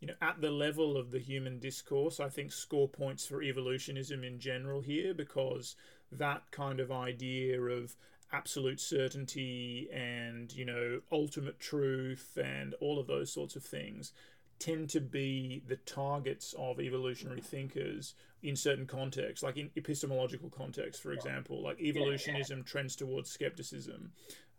you 0.01 0.07
know, 0.07 0.15
at 0.21 0.41
the 0.41 0.49
level 0.49 0.97
of 0.97 1.11
the 1.11 1.19
human 1.19 1.59
discourse, 1.59 2.19
I 2.19 2.29
think 2.29 2.51
score 2.51 2.87
points 2.87 3.25
for 3.25 3.41
evolutionism 3.41 4.23
in 4.23 4.39
general 4.39 4.81
here 4.81 5.13
because 5.13 5.75
that 6.11 6.43
kind 6.51 6.79
of 6.79 6.91
idea 6.91 7.61
of 7.61 7.95
absolute 8.31 8.79
certainty 8.79 9.87
and 9.93 10.51
you 10.53 10.65
know 10.65 10.99
ultimate 11.11 11.59
truth 11.59 12.37
and 12.43 12.73
all 12.81 12.99
of 12.99 13.07
those 13.07 13.31
sorts 13.31 13.55
of 13.55 13.63
things 13.63 14.11
tend 14.59 14.89
to 14.89 15.01
be 15.01 15.61
the 15.67 15.75
targets 15.77 16.53
of 16.57 16.79
evolutionary 16.79 17.41
thinkers 17.41 18.15
in 18.43 18.55
certain 18.55 18.85
contexts, 18.85 19.43
like 19.43 19.57
in 19.57 19.69
epistemological 19.75 20.49
contexts, 20.49 21.01
for 21.01 21.11
example. 21.13 21.63
Like 21.63 21.79
evolutionism 21.79 22.59
yeah, 22.59 22.63
yeah. 22.63 22.71
trends 22.71 22.95
towards 22.95 23.29
skepticism. 23.29 24.11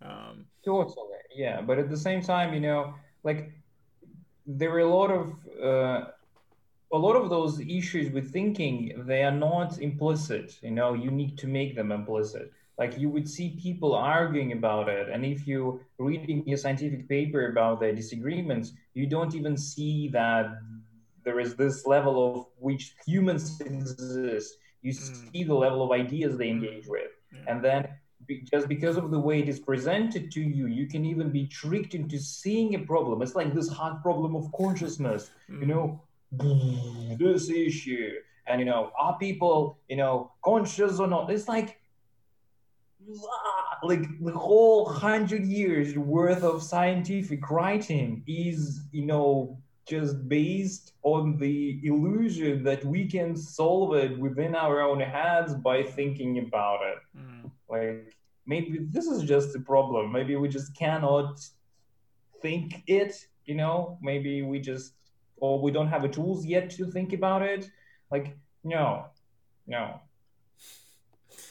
Um, 0.03 0.47
totally, 0.65 1.19
yeah. 1.35 1.61
But 1.61 1.79
at 1.79 1.89
the 1.89 1.97
same 1.97 2.21
time, 2.23 2.53
you 2.53 2.61
know, 2.61 2.95
like 3.23 3.53
there 4.47 4.73
are 4.73 4.81
a 4.81 4.89
lot 4.89 5.11
of 5.11 5.35
uh, 5.63 6.11
a 6.93 6.99
lot 6.99 7.15
of 7.15 7.31
those 7.31 7.61
issues 7.61 8.13
with 8.13 8.33
thinking. 8.33 9.05
They 9.07 9.23
are 9.23 9.33
not 9.33 9.79
implicit. 9.79 10.59
You 10.63 10.73
know, 10.73 10.95
you 10.95 11.11
need 11.11 11.39
to 11.39 11.47
make 11.47 11.75
them 11.75 11.93
implicit 11.93 12.53
like 12.79 12.99
you 12.99 13.09
would 13.09 13.29
see 13.29 13.59
people 13.61 13.95
arguing 13.95 14.53
about 14.53 14.89
it 14.89 15.09
and 15.09 15.25
if 15.25 15.47
you 15.47 15.81
reading 15.99 16.45
a 16.53 16.57
scientific 16.57 17.09
paper 17.09 17.49
about 17.49 17.81
their 17.81 17.95
disagreements 17.95 18.73
you 18.95 19.07
don't 19.07 19.35
even 19.35 19.57
see 19.57 20.09
that 20.09 20.59
there 21.27 21.41
is 21.41 21.57
this 21.57 21.85
level 21.85 22.17
of 22.25 22.47
which 22.59 22.95
humans 23.05 23.61
exist. 23.61 24.55
You 24.81 24.93
mm. 24.93 25.33
see 25.33 25.45
the 25.45 25.55
level 25.55 25.83
of 25.83 25.91
ideas 25.91 26.39
they 26.39 26.49
engage 26.49 26.87
with. 26.87 27.11
Yeah. 27.35 27.41
and 27.49 27.63
then 27.63 27.89
just 28.51 28.67
because 28.67 28.97
of 28.97 29.11
the 29.11 29.19
way 29.19 29.41
it 29.41 29.49
is 29.49 29.61
presented 29.61 30.33
to 30.33 30.41
you 30.41 30.67
you 30.67 30.87
can 30.87 31.05
even 31.05 31.29
be 31.31 31.47
tricked 31.47 31.95
into 31.95 32.19
seeing 32.19 32.75
a 32.77 32.79
problem. 32.79 33.21
It's 33.21 33.35
like 33.35 33.53
this 33.53 33.69
hard 33.69 34.03
problem 34.03 34.35
of 34.37 34.51
consciousness 34.53 35.31
mm. 35.51 35.61
you 35.61 35.67
know? 35.67 36.01
This 37.19 37.51
issue. 37.51 38.13
And 38.49 38.61
you 38.61 38.67
know 38.67 38.93
are 38.99 39.19
people 39.19 39.79
you 39.89 39.97
know 39.97 40.31
conscious 40.45 41.01
or 41.01 41.09
not? 41.09 41.31
It's 41.31 41.49
like 41.49 41.81
like 43.83 44.07
the 44.21 44.33
whole 44.33 44.89
hundred 44.89 45.45
years 45.45 45.97
worth 45.97 46.43
of 46.43 46.63
scientific 46.63 47.51
writing 47.51 48.23
is 48.27 48.83
you 48.93 49.07
know 49.07 49.59
just 49.87 50.29
based 50.29 50.95
on 51.03 51.37
the 51.39 51.81
illusion 51.85 52.65
that 52.65 52.85
we 52.85 53.07
can 53.07 53.37
solve 53.37 53.95
it 53.95 54.19
within 54.19 54.57
our 54.57 54.81
own 54.81 54.99
heads 54.99 55.55
by 55.55 55.83
thinking 55.83 56.39
about 56.39 56.81
it. 56.83 56.99
Mm. 57.17 57.51
like 57.69 58.17
maybe 58.47 58.79
this 58.91 59.07
is 59.07 59.23
just 59.23 59.55
a 59.55 59.61
problem. 59.61 60.13
Maybe 60.13 60.35
we 60.37 60.49
just 60.49 60.77
cannot 60.77 61.41
think 62.43 62.83
it 62.87 63.27
you 63.47 63.55
know? 63.55 63.99
Maybe 64.03 64.43
we 64.43 64.61
just 64.61 64.93
or 65.39 65.61
we 65.61 65.71
don't 65.71 65.89
have 65.89 66.03
the 66.03 66.09
tools 66.09 66.45
yet 66.45 66.71
to 66.71 66.91
think 66.91 67.13
about 67.13 67.43
it. 67.43 67.71
Like 68.11 68.37
no 68.65 69.07
no 69.67 70.01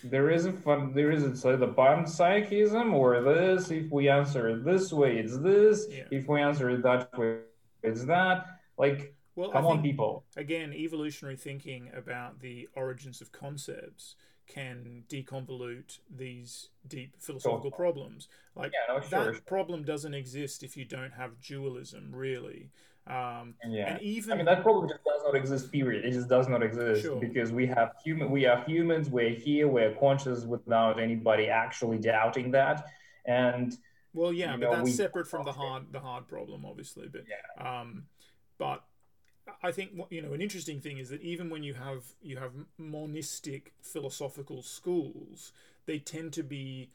there 0.09 0.29
is 0.29 0.45
a 0.45 0.53
fun 0.53 0.91
there 0.93 1.11
is 1.11 1.23
a 1.23 1.35
so 1.35 1.55
the 1.55 1.67
panpsychism 1.67 2.93
or 2.93 3.21
this 3.21 3.71
if 3.71 3.91
we 3.91 4.09
answer 4.09 4.49
it 4.49 4.63
this 4.63 4.93
way 4.93 5.17
it's 5.17 5.37
this 5.39 5.87
yeah. 5.89 6.03
if 6.11 6.27
we 6.27 6.41
answer 6.41 6.69
it 6.69 6.83
that 6.83 7.15
way 7.17 7.39
it's 7.83 8.05
that 8.05 8.45
like 8.77 9.13
well, 9.35 9.49
come 9.49 9.65
on 9.65 9.81
people 9.81 10.23
again 10.37 10.73
evolutionary 10.73 11.35
thinking 11.35 11.89
about 11.95 12.39
the 12.39 12.67
origins 12.75 13.21
of 13.21 13.31
concepts 13.31 14.15
can 14.47 15.03
deconvolute 15.09 15.99
these 16.15 16.69
deep 16.87 17.15
philosophical 17.19 17.71
sure. 17.71 17.77
problems 17.77 18.27
like 18.55 18.71
yeah, 18.71 18.95
no, 18.95 18.99
that 18.99 19.33
sure. 19.33 19.41
problem 19.45 19.83
doesn't 19.83 20.13
exist 20.13 20.61
if 20.61 20.77
you 20.77 20.85
don't 20.85 21.13
have 21.13 21.41
dualism 21.41 22.13
really 22.13 22.69
um, 23.07 23.53
yeah. 23.67 23.93
And 23.93 24.01
even 24.01 24.31
I 24.31 24.35
mean 24.35 24.45
that 24.45 24.63
problem 24.63 24.89
just 24.89 25.03
does 25.03 25.21
not 25.23 25.35
exist. 25.35 25.71
Period. 25.71 26.05
It 26.05 26.11
just 26.11 26.27
does 26.27 26.47
not 26.47 26.63
exist 26.63 27.03
sure. 27.03 27.19
because 27.19 27.51
we 27.51 27.67
have 27.67 27.93
human. 28.03 28.31
We 28.31 28.45
are 28.45 28.63
humans. 28.65 29.09
We're 29.09 29.29
here. 29.29 29.67
We're 29.67 29.93
conscious 29.93 30.43
without 30.43 30.99
anybody 30.99 31.47
actually 31.47 31.99
doubting 31.99 32.51
that. 32.51 32.87
And 33.25 33.77
well, 34.13 34.33
yeah, 34.33 34.51
but 34.51 34.59
know, 34.59 34.71
that's 34.71 34.85
we, 34.85 34.91
separate 34.91 35.27
from 35.27 35.45
the 35.45 35.51
hard 35.51 35.91
the 35.91 35.99
hard 35.99 36.27
problem, 36.27 36.65
obviously. 36.65 37.07
But 37.07 37.25
yeah. 37.29 37.79
um, 37.79 38.05
but 38.57 38.83
I 39.61 39.71
think 39.71 39.91
what 39.93 40.11
you 40.11 40.23
know 40.23 40.33
an 40.33 40.41
interesting 40.41 40.81
thing 40.81 40.97
is 40.97 41.09
that 41.09 41.21
even 41.21 41.49
when 41.49 41.61
you 41.61 41.75
have 41.75 42.05
you 42.23 42.37
have 42.37 42.53
monistic 42.79 43.73
philosophical 43.81 44.63
schools, 44.63 45.51
they 45.85 45.99
tend 45.99 46.33
to 46.33 46.43
be, 46.43 46.89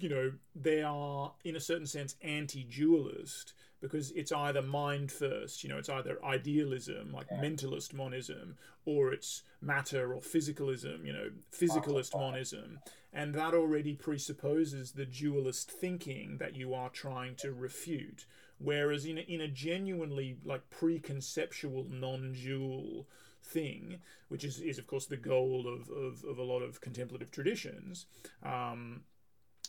you 0.00 0.08
know, 0.08 0.32
they 0.56 0.82
are 0.82 1.32
in 1.44 1.54
a 1.54 1.60
certain 1.60 1.86
sense 1.86 2.16
anti-dualist 2.22 3.52
because 3.80 4.10
it's 4.12 4.32
either 4.32 4.62
mind 4.62 5.12
first, 5.12 5.62
you 5.62 5.70
know, 5.70 5.78
it's 5.78 5.88
either 5.88 6.18
idealism, 6.24 7.12
like 7.12 7.26
yeah. 7.30 7.40
mentalist 7.40 7.94
monism, 7.94 8.56
or 8.84 9.12
it's 9.12 9.42
matter 9.60 10.12
or 10.12 10.20
physicalism, 10.20 11.04
you 11.04 11.12
know, 11.12 11.30
physicalist 11.52 12.14
monism. 12.14 12.80
And 13.12 13.34
that 13.34 13.54
already 13.54 13.94
presupposes 13.94 14.92
the 14.92 15.06
dualist 15.06 15.70
thinking 15.70 16.38
that 16.38 16.56
you 16.56 16.74
are 16.74 16.90
trying 16.90 17.36
to 17.36 17.52
refute. 17.52 18.26
Whereas 18.58 19.04
in 19.04 19.18
a, 19.18 19.20
in 19.22 19.40
a 19.40 19.48
genuinely 19.48 20.36
like 20.44 20.68
preconceptual 20.70 21.88
non 21.88 22.32
dual 22.32 23.06
thing, 23.42 23.98
which 24.28 24.44
is, 24.44 24.60
is 24.60 24.78
of 24.78 24.86
course 24.86 25.06
the 25.06 25.16
goal 25.16 25.66
of, 25.66 25.88
of, 25.90 26.24
of 26.28 26.38
a 26.38 26.42
lot 26.42 26.60
of 26.60 26.80
contemplative 26.80 27.30
traditions, 27.30 28.06
um, 28.42 29.02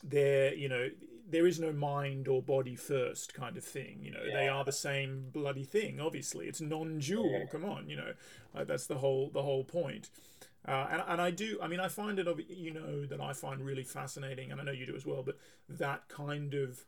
there 0.04 0.54
you 0.54 0.70
know 0.70 0.90
there 1.30 1.46
is 1.46 1.60
no 1.60 1.72
mind 1.72 2.28
or 2.28 2.42
body 2.42 2.76
first 2.76 3.34
kind 3.34 3.56
of 3.56 3.64
thing 3.64 4.00
you 4.02 4.12
know. 4.12 4.24
Yeah. 4.26 4.34
they 4.36 4.48
are 4.48 4.64
the 4.64 4.72
same 4.72 5.30
bloody 5.32 5.64
thing 5.64 6.00
obviously. 6.00 6.48
It's 6.48 6.62
non-dual 6.62 7.32
yeah. 7.32 7.46
come 7.52 7.66
on 7.66 7.90
you 7.90 7.98
know. 7.98 8.14
Uh, 8.56 8.64
that's 8.64 8.88
the 8.88 8.98
whole 8.98 9.30
the 9.32 9.44
whole 9.44 9.64
point. 9.64 10.10
Uh, 10.68 10.88
and, 10.92 11.04
and 11.08 11.22
I 11.22 11.32
do 11.32 11.60
I 11.62 11.68
mean 11.68 11.80
I 11.80 11.88
find 11.88 12.20
it 12.20 12.28
you 12.50 12.74
know 12.74 13.06
that 13.06 13.22
I 13.22 13.34
find 13.34 13.62
really 13.62 13.84
fascinating 13.84 14.52
and 14.52 14.60
I 14.60 14.64
know 14.64 14.72
you 14.72 14.86
do 14.86 14.96
as 14.96 15.06
well 15.06 15.24
but 15.24 15.38
that 15.70 16.08
kind 16.10 16.54
of 16.54 16.82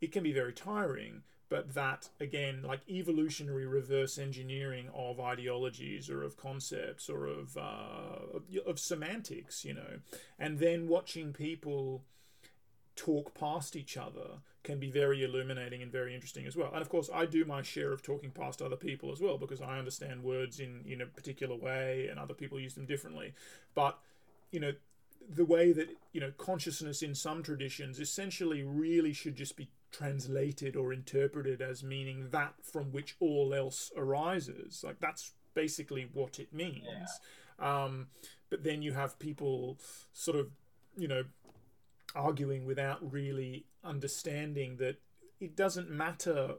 it 0.00 0.10
can 0.10 0.22
be 0.22 0.32
very 0.32 0.52
tiring 0.52 1.22
but 1.48 1.74
that 1.74 2.08
again 2.18 2.62
like 2.62 2.80
evolutionary 2.88 3.66
reverse 3.66 4.18
engineering 4.18 4.88
of 4.94 5.20
ideologies 5.20 6.08
or 6.08 6.22
of 6.22 6.36
concepts 6.36 7.10
or 7.10 7.26
of 7.26 7.56
uh, 7.56 8.36
of, 8.36 8.42
of 8.66 8.78
semantics 8.80 9.64
you 9.64 9.74
know. 9.74 10.00
And 10.38 10.58
then 10.58 10.88
watching 10.88 11.32
people 11.34 12.04
talk 12.96 13.34
past 13.34 13.76
each 13.76 13.96
other 13.96 14.40
can 14.62 14.78
be 14.78 14.90
very 14.90 15.24
illuminating 15.24 15.82
and 15.82 15.90
very 15.90 16.14
interesting 16.14 16.46
as 16.46 16.56
well. 16.56 16.70
And 16.72 16.82
of 16.82 16.88
course, 16.88 17.10
I 17.12 17.26
do 17.26 17.44
my 17.44 17.62
share 17.62 17.92
of 17.92 18.02
talking 18.02 18.30
past 18.30 18.62
other 18.62 18.76
people 18.76 19.10
as 19.10 19.20
well 19.20 19.38
because 19.38 19.60
I 19.60 19.78
understand 19.78 20.22
words 20.22 20.60
in 20.60 20.84
in 20.86 21.00
a 21.00 21.06
particular 21.06 21.56
way 21.56 22.08
and 22.08 22.18
other 22.18 22.34
people 22.34 22.60
use 22.60 22.74
them 22.74 22.86
differently. 22.86 23.34
But 23.74 23.98
you 24.50 24.60
know, 24.60 24.72
the 25.28 25.44
way 25.44 25.72
that 25.72 25.88
you 26.12 26.20
know 26.20 26.32
consciousness 26.38 27.02
in 27.02 27.14
some 27.14 27.42
traditions 27.42 27.98
essentially 27.98 28.62
really 28.62 29.12
should 29.12 29.36
just 29.36 29.56
be 29.56 29.68
translated 29.90 30.74
or 30.76 30.92
interpreted 30.92 31.60
as 31.60 31.82
meaning 31.82 32.28
that 32.30 32.54
from 32.62 32.92
which 32.92 33.16
all 33.20 33.52
else 33.54 33.92
arises. 33.96 34.82
Like 34.84 35.00
that's 35.00 35.32
basically 35.54 36.08
what 36.12 36.38
it 36.38 36.52
means. 36.52 36.86
Yeah. 37.58 37.84
Um, 37.84 38.08
but 38.48 38.64
then 38.64 38.82
you 38.82 38.92
have 38.92 39.18
people 39.18 39.78
sort 40.12 40.36
of 40.36 40.50
you 40.96 41.08
know 41.08 41.24
arguing 42.14 42.64
without 42.64 43.12
really 43.12 43.66
understanding 43.84 44.76
that 44.76 44.96
it 45.40 45.56
doesn't 45.56 45.90
matter 45.90 46.56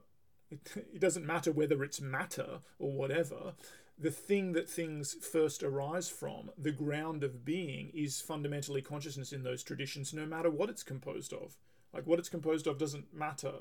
it, 0.49 0.59
it 0.93 0.99
doesn't 0.99 1.25
matter 1.25 1.51
whether 1.51 1.83
it's 1.83 1.99
matter 1.99 2.59
or 2.79 2.91
whatever. 2.91 3.53
The 3.97 4.11
thing 4.11 4.53
that 4.53 4.69
things 4.69 5.13
first 5.13 5.63
arise 5.63 6.09
from 6.09 6.51
the 6.57 6.71
ground 6.71 7.23
of 7.23 7.45
being 7.45 7.91
is 7.93 8.21
fundamentally 8.21 8.81
consciousness 8.81 9.31
in 9.31 9.43
those 9.43 9.63
traditions 9.63 10.13
no 10.13 10.25
matter 10.25 10.49
what 10.49 10.69
it's 10.69 10.83
composed 10.83 11.33
of. 11.33 11.57
Like 11.93 12.05
what 12.05 12.19
it's 12.19 12.29
composed 12.29 12.67
of 12.67 12.77
doesn't 12.77 13.13
matter. 13.13 13.53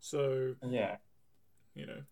So 0.00 0.56
yeah. 0.62 0.96
you 1.74 1.86
know 1.86 2.02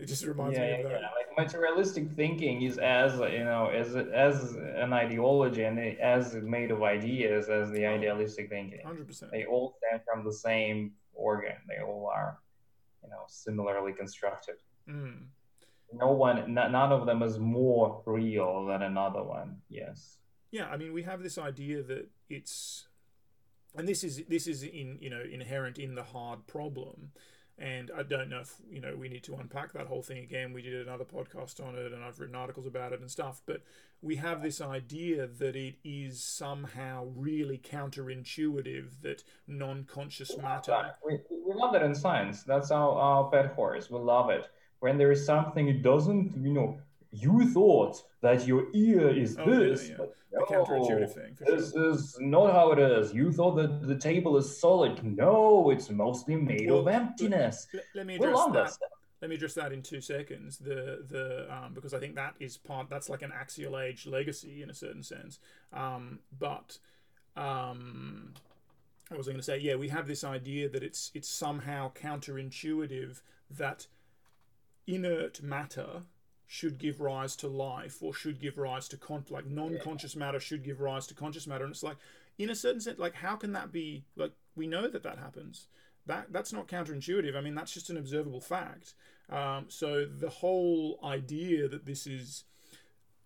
it 0.00 0.06
just 0.06 0.24
reminds 0.24 0.56
yeah, 0.56 0.66
me 0.66 0.82
of 0.82 0.90
that. 0.90 1.00
Yeah. 1.02 1.08
Like 1.36 1.50
materialistic 1.50 2.10
thinking 2.12 2.62
is 2.62 2.78
as 2.78 3.18
you 3.18 3.44
know 3.44 3.66
as 3.66 3.94
as 3.94 4.54
an 4.54 4.92
ideology 4.92 5.64
and 5.64 5.78
as 6.00 6.34
made 6.34 6.70
of 6.70 6.82
ideas 6.82 7.48
as 7.48 7.70
the 7.70 7.84
idealistic 7.86 8.48
thinking. 8.48 8.80
Hundred 8.84 9.06
percent. 9.06 9.30
They 9.30 9.44
all 9.44 9.76
stem 9.78 10.00
from 10.06 10.24
the 10.24 10.32
same 10.32 10.92
organ. 11.12 11.56
They 11.68 11.82
all 11.84 12.10
are, 12.12 12.38
you 13.02 13.10
know, 13.10 13.24
similarly 13.28 13.92
constructed. 13.92 14.56
Mm. 14.88 15.24
No 15.92 16.12
one, 16.12 16.54
none 16.54 16.92
of 16.92 17.04
them 17.04 17.22
is 17.22 17.38
more 17.38 18.02
real 18.06 18.66
than 18.66 18.82
another 18.82 19.22
one. 19.22 19.56
Yes. 19.68 20.18
Yeah, 20.52 20.66
I 20.66 20.76
mean, 20.76 20.92
we 20.92 21.02
have 21.02 21.22
this 21.22 21.36
idea 21.36 21.82
that 21.82 22.08
it's, 22.28 22.86
and 23.76 23.86
this 23.88 24.02
is 24.02 24.22
this 24.28 24.46
is 24.46 24.62
in 24.62 24.98
you 25.00 25.10
know 25.10 25.20
inherent 25.20 25.78
in 25.78 25.94
the 25.94 26.02
hard 26.02 26.46
problem 26.46 27.12
and 27.60 27.90
I 27.96 28.02
don't 28.02 28.30
know 28.30 28.40
if 28.40 28.54
you 28.70 28.80
know 28.80 28.96
we 28.96 29.08
need 29.08 29.22
to 29.24 29.34
unpack 29.36 29.74
that 29.74 29.86
whole 29.86 30.02
thing 30.02 30.18
again. 30.18 30.52
We 30.52 30.62
did 30.62 30.74
another 30.86 31.04
podcast 31.04 31.64
on 31.64 31.74
it, 31.76 31.92
and 31.92 32.02
I've 32.02 32.18
written 32.18 32.34
articles 32.34 32.66
about 32.66 32.92
it 32.92 33.00
and 33.00 33.10
stuff. 33.10 33.42
But 33.44 33.62
we 34.00 34.16
have 34.16 34.42
this 34.42 34.60
idea 34.62 35.26
that 35.26 35.54
it 35.54 35.76
is 35.84 36.22
somehow 36.22 37.08
really 37.14 37.58
counterintuitive 37.58 39.02
that 39.02 39.22
non-conscious 39.46 40.38
matter. 40.38 40.92
We, 41.06 41.18
we 41.30 41.54
love 41.54 41.74
that 41.74 41.82
in 41.82 41.94
science. 41.94 42.42
That's 42.44 42.70
our, 42.70 42.92
our 42.98 43.30
pet 43.30 43.52
horse. 43.54 43.90
We 43.90 43.98
love 43.98 44.30
it. 44.30 44.48
when 44.80 44.96
there 44.98 45.12
is 45.12 45.24
something 45.24 45.68
it 45.68 45.82
doesn't, 45.82 46.36
you 46.42 46.52
know, 46.52 46.78
you 47.12 47.50
thought 47.52 48.02
that 48.20 48.46
your 48.46 48.66
ear 48.74 49.08
is 49.08 49.36
Oh, 49.38 49.50
this. 49.50 49.88
yeah. 49.88 49.96
but 49.98 50.14
The 50.32 50.46
counterintuitive 50.48 51.00
no, 51.00 51.06
thing, 51.08 51.34
for 51.34 51.44
This 51.44 51.74
is 51.74 52.16
not 52.20 52.52
how 52.52 52.70
it 52.72 52.78
is. 52.78 53.12
You 53.12 53.32
thought 53.32 53.56
that 53.56 53.86
the 53.86 53.96
table 53.96 54.36
is 54.36 54.60
solid. 54.60 55.02
No, 55.04 55.70
it's 55.70 55.90
mostly 55.90 56.36
made 56.36 56.70
Well, 56.70 56.80
of 56.80 56.88
emptiness. 56.88 57.66
Let, 57.74 57.84
let 57.94 58.06
me 58.06 58.14
address 58.16 58.44
that. 58.52 58.70
stuff. 58.70 58.88
Let 59.20 59.28
me 59.28 59.34
address 59.36 59.54
that 59.54 59.72
in 59.72 59.82
two 59.82 60.00
seconds. 60.00 60.56
The 60.56 61.04
the 61.10 61.46
um, 61.54 61.74
because 61.74 61.92
I 61.92 61.98
think 61.98 62.14
that 62.14 62.34
is 62.40 62.56
part. 62.56 62.88
That's 62.88 63.10
like 63.10 63.20
an 63.22 63.32
axial 63.32 63.78
age 63.78 64.06
legacy 64.06 64.62
in 64.62 64.70
a 64.70 64.74
certain 64.74 65.02
sense. 65.02 65.40
Um, 65.74 66.20
but 66.38 66.78
um, 67.36 68.32
I 69.12 69.16
was 69.16 69.26
going 69.26 69.36
to 69.36 69.42
say, 69.42 69.58
yeah, 69.58 69.74
we 69.74 69.88
have 69.88 70.06
this 70.06 70.24
idea 70.24 70.68
that 70.70 70.82
it's 70.82 71.10
it's 71.14 71.28
somehow 71.28 71.92
counterintuitive 71.92 73.20
that 73.50 73.88
inert 74.86 75.42
matter 75.42 76.02
should 76.52 76.78
give 76.78 77.00
rise 77.00 77.36
to 77.36 77.46
life 77.46 77.98
or 78.02 78.12
should 78.12 78.40
give 78.40 78.58
rise 78.58 78.88
to 78.88 78.96
con- 78.96 79.24
like 79.30 79.46
non-conscious 79.46 80.16
matter 80.16 80.40
should 80.40 80.64
give 80.64 80.80
rise 80.80 81.06
to 81.06 81.14
conscious 81.14 81.46
matter. 81.46 81.62
And 81.62 81.72
it's 81.72 81.84
like 81.84 81.96
in 82.38 82.50
a 82.50 82.56
certain 82.56 82.80
sense 82.80 82.98
like 82.98 83.14
how 83.14 83.36
can 83.36 83.52
that 83.52 83.70
be 83.70 84.02
like 84.16 84.32
we 84.56 84.66
know 84.66 84.88
that 84.88 85.04
that 85.04 85.16
happens. 85.16 85.68
That 86.06 86.32
that's 86.32 86.52
not 86.52 86.66
counterintuitive. 86.66 87.36
I 87.36 87.40
mean 87.40 87.54
that's 87.54 87.72
just 87.72 87.88
an 87.88 87.96
observable 87.96 88.40
fact. 88.40 88.94
Um, 89.30 89.66
so 89.68 90.04
the 90.04 90.28
whole 90.28 90.98
idea 91.04 91.68
that 91.68 91.86
this 91.86 92.04
is 92.04 92.42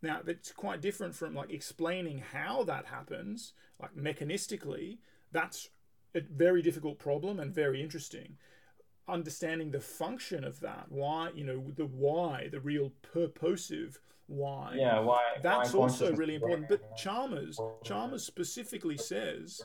now 0.03 0.21
that's 0.23 0.53
quite 0.53 0.83
different 0.83 1.15
from 1.15 1.35
like 1.35 1.51
explaining 1.51 2.23
how 2.35 2.63
that 2.65 2.85
happens 2.85 3.55
like 3.81 3.97
mechanistically 3.97 4.99
that's 5.33 5.71
a 6.15 6.21
very 6.21 6.61
difficult 6.61 6.99
problem 6.99 7.41
and 7.41 7.55
very 7.55 7.83
interesting 7.83 8.37
understanding 9.09 9.71
the 9.71 9.81
function 9.81 10.45
of 10.45 10.61
that 10.61 10.87
why 10.89 11.31
you 11.35 11.45
know 11.45 11.63
the 11.77 11.85
why 11.85 12.49
the 12.51 12.61
real 12.61 12.91
purposive 13.03 13.99
why. 14.27 14.75
Yeah, 14.77 15.01
why? 15.01 15.21
that's 15.43 15.73
why 15.73 15.83
also 15.83 16.15
really 16.15 16.37
important. 16.37 16.69
but 16.69 16.97
chalmers 16.97 17.61
chalmers 17.85 18.25
specifically 18.25 18.97
says 18.97 19.61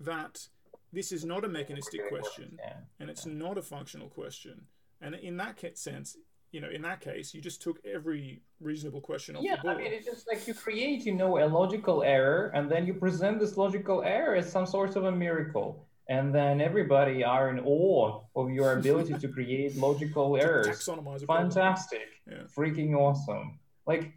that 0.00 0.48
this 0.92 1.12
is 1.12 1.24
not 1.24 1.44
a 1.44 1.48
mechanistic 1.48 2.08
question 2.08 2.58
and 3.00 3.10
it's 3.10 3.26
not 3.26 3.58
a 3.58 3.62
functional 3.62 4.08
question. 4.08 4.62
And 5.00 5.14
in 5.14 5.36
that 5.38 5.78
sense 5.78 6.16
you 6.50 6.60
know 6.60 6.68
in 6.68 6.82
that 6.82 7.00
case 7.00 7.34
you 7.34 7.40
just 7.40 7.60
took 7.60 7.78
every 7.84 8.40
reasonable 8.60 9.00
question 9.00 9.36
off 9.36 9.42
Yeah, 9.42 9.56
the 9.56 9.62
board. 9.62 9.76
I 9.76 9.80
mean, 9.82 9.92
it's 9.92 10.06
just 10.06 10.26
like 10.28 10.46
you 10.46 10.54
create, 10.54 11.06
you 11.06 11.14
know, 11.14 11.38
a 11.38 11.46
logical 11.46 12.02
error, 12.02 12.50
and 12.54 12.70
then 12.70 12.86
you 12.86 12.94
present 12.94 13.38
this 13.38 13.56
logical 13.56 14.02
error 14.02 14.34
as 14.34 14.50
some 14.50 14.66
sort 14.66 14.96
of 14.96 15.04
a 15.04 15.12
miracle. 15.12 15.87
And 16.08 16.34
then 16.34 16.60
everybody 16.60 17.22
are 17.22 17.50
in 17.50 17.60
awe 17.60 18.22
of 18.34 18.50
your 18.50 18.72
ability 18.72 19.14
to 19.14 19.28
create 19.28 19.76
logical 19.86 20.36
errors. 20.36 20.88
Fantastic. 21.26 22.08
Yeah. 22.26 22.44
Freaking 22.56 22.94
awesome. 22.96 23.58
Like, 23.86 24.12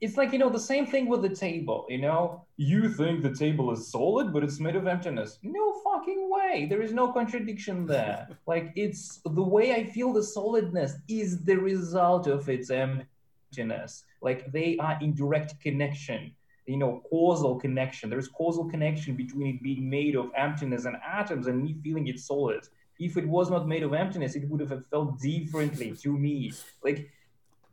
it's 0.00 0.18
like, 0.18 0.32
you 0.32 0.38
know, 0.38 0.50
the 0.50 0.60
same 0.60 0.86
thing 0.86 1.08
with 1.08 1.22
the 1.22 1.34
table, 1.34 1.86
you 1.88 1.98
know? 1.98 2.44
You 2.58 2.90
think 2.90 3.22
the 3.22 3.34
table 3.34 3.70
is 3.72 3.90
solid, 3.90 4.34
but 4.34 4.44
it's 4.44 4.60
made 4.60 4.76
of 4.76 4.86
emptiness. 4.86 5.38
No 5.42 5.80
fucking 5.82 6.28
way. 6.30 6.66
There 6.68 6.82
is 6.82 6.92
no 6.92 7.10
contradiction 7.10 7.86
there. 7.86 8.28
like, 8.46 8.72
it's 8.76 9.20
the 9.24 9.42
way 9.42 9.72
I 9.74 9.84
feel 9.84 10.12
the 10.12 10.22
solidness 10.22 10.92
is 11.08 11.42
the 11.42 11.56
result 11.56 12.26
of 12.26 12.50
its 12.50 12.70
emptiness. 12.70 14.04
Like, 14.20 14.52
they 14.52 14.76
are 14.78 14.98
in 15.00 15.14
direct 15.14 15.58
connection 15.60 16.34
you 16.66 16.76
know, 16.76 17.02
causal 17.10 17.56
connection. 17.56 18.10
There's 18.10 18.28
causal 18.28 18.64
connection 18.70 19.16
between 19.16 19.54
it 19.54 19.62
being 19.62 19.88
made 19.88 20.16
of 20.16 20.30
emptiness 20.36 20.84
and 20.84 20.96
atoms 21.06 21.46
and 21.46 21.62
me 21.62 21.76
feeling 21.82 22.06
it 22.08 22.18
solid. 22.18 22.66
If 22.98 23.16
it 23.16 23.26
was 23.28 23.50
not 23.50 23.66
made 23.66 23.82
of 23.82 23.92
emptiness, 23.92 24.34
it 24.34 24.48
would 24.48 24.60
have 24.60 24.86
felt 24.86 25.20
differently 25.20 25.92
to 26.02 26.16
me. 26.16 26.52
Like, 26.82 27.10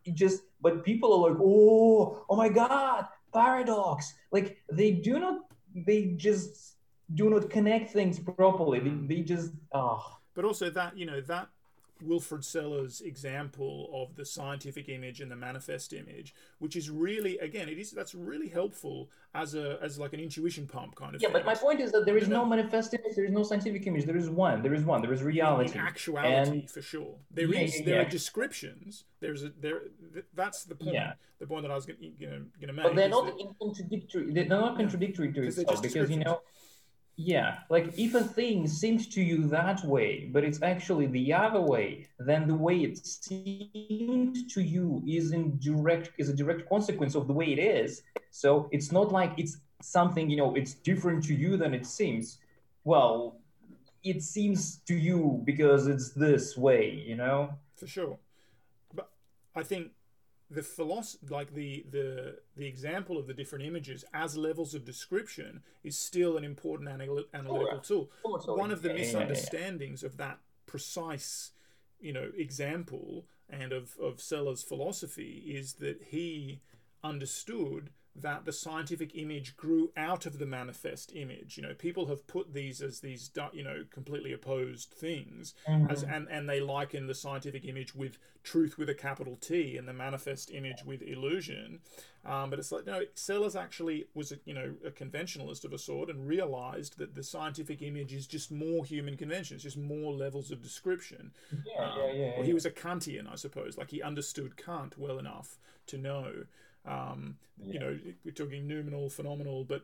it 0.04 0.16
just, 0.16 0.44
but 0.62 0.84
people 0.84 1.14
are 1.14 1.30
like, 1.30 1.40
oh, 1.42 2.26
oh 2.30 2.36
my 2.36 2.50
God, 2.50 3.06
paradox. 3.34 4.14
Like, 4.32 4.62
they 4.72 4.92
do 4.92 5.20
not, 5.20 5.42
they 5.76 6.14
just 6.18 6.76
do 7.14 7.30
not 7.30 7.50
connect 7.50 7.92
things 7.92 8.20
properly. 8.20 8.80
They, 8.80 9.16
they 9.16 9.22
just, 9.22 9.52
oh. 9.74 10.18
but 10.34 10.44
also 10.44 10.70
that 10.72 10.98
you 10.98 11.06
know 11.06 11.22
that 11.22 11.50
Wilfrid 12.04 12.44
Sellars 12.44 13.02
example 13.02 13.90
of 13.94 14.16
the 14.16 14.26
scientific 14.26 14.90
image 14.90 15.22
and 15.22 15.30
the 15.32 15.36
manifest 15.36 15.94
image, 15.94 16.34
which 16.60 16.76
is 16.76 16.90
really 16.90 17.38
again 17.40 17.70
it 17.70 17.78
is 17.78 17.92
that's 17.92 18.16
really 18.16 18.48
helpful 18.50 19.10
as 19.34 19.56
a 19.56 19.78
as 19.82 19.98
like 20.00 20.14
an 20.14 20.20
intuition 20.20 20.68
pump 20.68 20.96
kind 20.96 21.16
of 21.16 21.22
Yeah, 21.22 21.28
thing. 21.30 21.34
but 21.34 21.46
my 21.46 21.56
point 21.56 21.80
is 21.80 21.92
that 21.92 22.06
there 22.06 22.18
is 22.18 22.24
You 22.24 22.34
know- 22.34 22.44
no 22.44 22.46
manifest 22.50 22.94
image, 22.94 23.16
there 23.16 23.26
is 23.26 23.32
no 23.32 23.44
scientific 23.44 23.86
image, 23.88 24.06
there 24.06 24.18
is 24.18 24.30
one, 24.30 24.62
there 24.62 24.74
is 24.74 24.84
one, 24.84 25.02
there 25.02 25.14
is 25.14 25.24
reality. 25.24 25.78
actuality 25.80 26.60
And- 26.62 26.70
for 26.70 26.82
sure 26.82 27.16
there 27.32 27.46
is 27.54 27.74
Yeah, 27.74 27.80
yeah, 27.80 27.86
there 27.86 27.96
yeah. 28.02 28.08
are 28.08 28.10
descriptions 28.10 29.06
there's 29.20 29.44
a 29.44 29.50
there 29.50 29.82
th- 30.14 30.26
that's 30.34 30.64
the 30.66 30.76
point 30.76 30.94
Yeah. 30.96 31.14
the 31.40 31.48
point 31.48 31.62
that 31.64 31.72
I 31.72 31.76
was 31.76 31.86
going 31.86 32.00
to 32.00 32.10
going 32.26 32.52
to 32.62 32.74
make 32.74 32.84
but 32.84 32.96
they're 32.96 33.10
not 33.10 33.26
that- 33.38 33.56
contradictory 33.60 34.34
they're 34.34 34.46
not 34.46 34.76
contradictory 34.78 35.28
to 35.34 35.42
they're 35.42 35.50
itself 35.50 35.82
because 35.82 36.10
you 36.10 36.18
know 36.18 36.42
yeah 37.18 37.60
like 37.70 37.88
if 37.98 38.16
a 38.16 38.24
thing 38.24 38.68
seems 38.68 39.08
to 39.08 39.22
you 39.22 39.48
that 39.48 39.84
way 39.84 40.30
but 40.32 40.44
it's 40.44 40.62
actually 40.62 41.08
the 41.08 41.34
other 41.34 41.62
way 41.62 42.08
then 42.20 42.48
the 42.48 42.56
way 42.56 42.78
it 42.78 42.98
seemed 43.06 44.50
to 44.50 44.62
you 44.62 45.02
is 45.08 45.32
in 45.32 45.58
direct 45.60 46.12
is 46.18 46.30
a 46.30 46.34
direct 46.34 46.68
consequence 46.70 47.16
of 47.16 47.28
the 47.28 47.34
way 47.34 47.52
it 47.52 47.60
is. 47.60 48.04
So 48.32 48.70
it's 48.72 48.92
not 48.92 49.12
like 49.12 49.34
it's 49.38 49.58
something 49.82 50.30
you 50.30 50.38
know 50.38 50.56
it's 50.56 50.74
different 50.74 51.24
to 51.26 51.34
you 51.34 51.58
than 51.58 51.74
it 51.74 51.86
seems. 51.86 52.40
Well 52.84 53.38
it 54.04 54.24
seems 54.24 54.78
to 54.88 54.96
you 54.96 55.42
because 55.44 55.88
it's 55.88 56.10
this 56.12 56.58
way 56.58 57.04
you 57.06 57.16
know? 57.16 57.54
For 57.76 57.88
sure. 57.88 58.18
But 58.94 59.10
i 59.56 59.64
think 59.64 59.92
the 60.52 60.62
philosophy 60.62 61.26
like 61.30 61.54
the 61.54 61.86
the 61.90 62.38
the 62.58 62.68
example 62.68 63.18
of 63.18 63.26
the 63.26 63.34
different 63.34 63.66
images 63.66 64.04
as 64.14 64.36
levels 64.36 64.76
of 64.76 64.84
description 64.84 65.64
is 65.84 65.98
still 65.98 66.38
an 66.38 66.44
important 66.44 66.90
anal- 66.90 67.24
analytical 67.34 67.78
oh, 67.78 67.80
tool. 67.80 68.12
Oh, 68.26 68.38
totally. 68.38 68.60
one 68.60 68.72
of 68.72 68.82
the 68.82 68.94
misunderstandings 68.94 70.04
of 70.04 70.18
that 70.18 70.40
precise 70.66 71.52
you 72.02 72.12
know 72.12 72.30
example 72.38 73.26
and 73.50 73.72
of 73.72 73.96
of 74.02 74.20
Sellars' 74.22 74.64
philosophy 74.64 75.44
is 75.48 75.74
that 75.74 76.02
he 76.10 76.62
understood 77.04 77.90
that 78.16 78.46
the 78.46 78.52
scientific 78.52 79.16
image 79.16 79.56
grew 79.56 79.92
out 79.96 80.26
of 80.26 80.38
the 80.38 80.46
manifest 80.46 81.12
image. 81.16 81.58
You 81.58 81.64
know 81.64 81.74
people 81.74 82.08
have 82.08 82.28
put 82.28 82.54
these 82.54 82.82
as 82.82 83.00
these 83.00 83.30
you 83.54 83.64
know 83.64 83.84
completely 83.90 84.34
opposed 84.34 84.92
things 84.92 85.54
as 85.90 86.04
and 86.04 86.28
and 86.30 86.50
they 86.50 86.60
liken 86.60 87.08
the 87.08 87.16
scientific 87.16 87.66
image 87.66 87.96
with 87.96 88.18
truth 88.44 88.78
with 88.78 88.90
a 88.90 88.96
capital 88.96 89.38
T 89.40 89.78
and 89.78 89.88
the 89.88 89.94
manifest 89.94 90.52
image 90.52 90.84
with 90.86 91.02
illusion. 91.02 91.80
Um, 92.24 92.52
but 92.52 92.60
it's 92.60 92.72
like 92.72 92.86
no 92.86 93.02
Sellars 93.16 93.56
actually 93.56 94.06
was 94.14 94.32
a, 94.32 94.36
you 94.46 94.54
know 94.54 94.76
a 94.86 94.92
conventionalist 94.92 95.66
of 95.66 95.74
a 95.74 95.78
sort 95.78 96.10
and 96.10 96.28
realized 96.28 96.98
that 96.98 97.16
the 97.16 97.24
scientific 97.24 97.82
image 97.82 98.14
is 98.14 98.28
just 98.28 98.52
more 98.52 98.86
human 98.86 99.18
convention 99.18 99.56
it's 99.56 99.64
just 99.64 99.78
more 99.78 100.14
levels 100.14 100.52
of 100.52 100.62
description. 100.62 101.32
Yeah, 101.52 101.86
um, 101.86 102.00
yeah, 102.00 102.12
yeah, 102.14 102.32
well, 102.36 102.46
he 102.46 102.54
was 102.54 102.66
a 102.66 102.72
Kantian, 102.72 103.32
I 103.32 103.36
suppose. 103.36 103.78
Like 103.78 103.92
he 103.92 104.02
understood 104.02 104.58
Kant 104.58 104.98
well 104.98 105.18
enough 105.18 105.58
to 105.88 105.98
know, 105.98 106.46
um, 106.86 107.38
you 107.64 107.80
know, 107.80 107.98
we're 108.26 108.32
talking 108.32 108.68
noumenal, 108.68 109.10
phenomenal, 109.10 109.64
but 109.64 109.84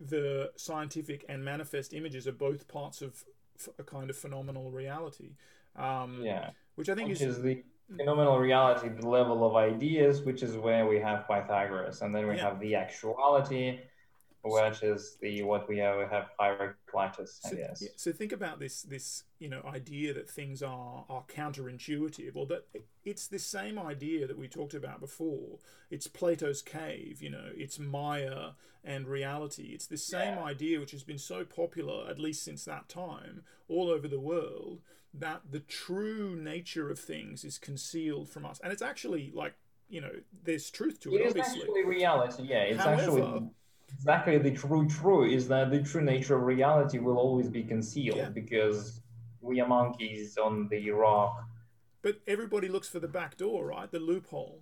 the 0.00 0.50
scientific 0.56 1.24
and 1.28 1.44
manifest 1.44 1.92
images 1.92 2.26
are 2.26 2.32
both 2.32 2.66
parts 2.68 3.02
of 3.02 3.24
f- 3.58 3.68
a 3.78 3.82
kind 3.82 4.10
of 4.10 4.16
phenomenal 4.16 4.70
reality. 4.70 5.32
Um, 5.76 6.20
yeah 6.24 6.50
Which 6.74 6.88
I 6.88 6.94
think 6.94 7.08
which 7.08 7.20
is, 7.20 7.36
is 7.38 7.42
the 7.42 7.62
phenomenal 7.96 8.38
reality, 8.38 8.88
the 8.88 9.08
level 9.08 9.46
of 9.46 9.54
ideas, 9.56 10.22
which 10.22 10.42
is 10.42 10.56
where 10.56 10.86
we 10.86 10.98
have 11.00 11.26
Pythagoras, 11.28 12.02
and 12.02 12.14
then 12.14 12.26
we 12.26 12.36
Yeah. 12.36 12.44
have 12.50 12.60
the 12.60 12.74
actuality, 12.74 13.80
which 14.44 14.82
is 14.82 15.16
the 15.20 15.42
what 15.42 15.68
we 15.68 15.78
have 15.78 15.96
we 15.98 16.04
have 16.10 16.28
Heraclitus, 16.38 17.40
I 17.44 17.50
so, 17.50 17.56
guess. 17.56 17.82
yeah, 17.82 17.88
so 17.96 18.12
think 18.12 18.32
about 18.32 18.58
this 18.58 18.82
this 18.82 19.24
you 19.38 19.48
know 19.48 19.62
idea 19.66 20.12
that 20.14 20.28
things 20.28 20.62
are 20.62 21.04
are 21.08 21.24
counterintuitive 21.28 22.34
or 22.34 22.46
that 22.46 22.66
it's 23.04 23.26
the 23.28 23.38
same 23.38 23.78
idea 23.78 24.26
that 24.26 24.38
we 24.38 24.48
talked 24.48 24.74
about 24.74 25.00
before 25.00 25.58
it's 25.90 26.06
plato's 26.08 26.62
cave 26.62 27.22
you 27.22 27.30
know 27.30 27.50
it's 27.56 27.78
maya 27.78 28.50
and 28.84 29.06
reality 29.06 29.70
it's 29.72 29.86
the 29.86 29.96
same 29.96 30.36
Yeah. 30.36 30.44
idea 30.44 30.80
which 30.80 30.90
has 30.92 31.04
been 31.04 31.18
so 31.18 31.44
popular 31.44 32.08
at 32.10 32.18
least 32.18 32.42
since 32.44 32.64
that 32.64 32.88
time 32.88 33.42
all 33.68 33.88
over 33.90 34.08
the 34.08 34.20
world 34.20 34.80
that 35.14 35.42
the 35.50 35.60
true 35.60 36.34
nature 36.34 36.90
of 36.90 36.98
things 36.98 37.44
is 37.44 37.58
concealed 37.58 38.28
from 38.28 38.44
us 38.46 38.58
and 38.62 38.72
it's 38.72 38.82
actually 38.82 39.30
like 39.34 39.54
you 39.88 40.00
know 40.00 40.10
there's 40.44 40.70
truth 40.70 40.98
to 41.00 41.14
it, 41.14 41.20
It 41.20 41.24
is 41.26 41.30
obviously 41.32 41.60
actually 41.60 41.84
reality, 41.84 42.42
yeah. 42.44 42.62
It's 42.62 42.80
However- 42.82 43.02
actually 43.02 43.50
exactly 43.94 44.38
the 44.38 44.50
true 44.50 44.88
true 44.88 45.24
is 45.24 45.48
that 45.48 45.70
the 45.70 45.82
true 45.82 46.02
nature 46.02 46.36
of 46.36 46.42
reality 46.42 46.98
will 46.98 47.18
always 47.18 47.48
be 47.48 47.62
concealed 47.62 48.16
Yeah. 48.18 48.28
because 48.30 49.00
we 49.40 49.60
are 49.60 49.68
monkeys 49.68 50.38
on 50.38 50.68
the 50.68 50.90
rock. 50.90 51.44
but 52.02 52.16
everybody 52.26 52.68
looks 52.68 52.88
for 52.88 53.00
the 53.00 53.08
back 53.08 53.36
door 53.36 53.66
right 53.66 53.90
the 53.90 54.00
loophole 54.00 54.60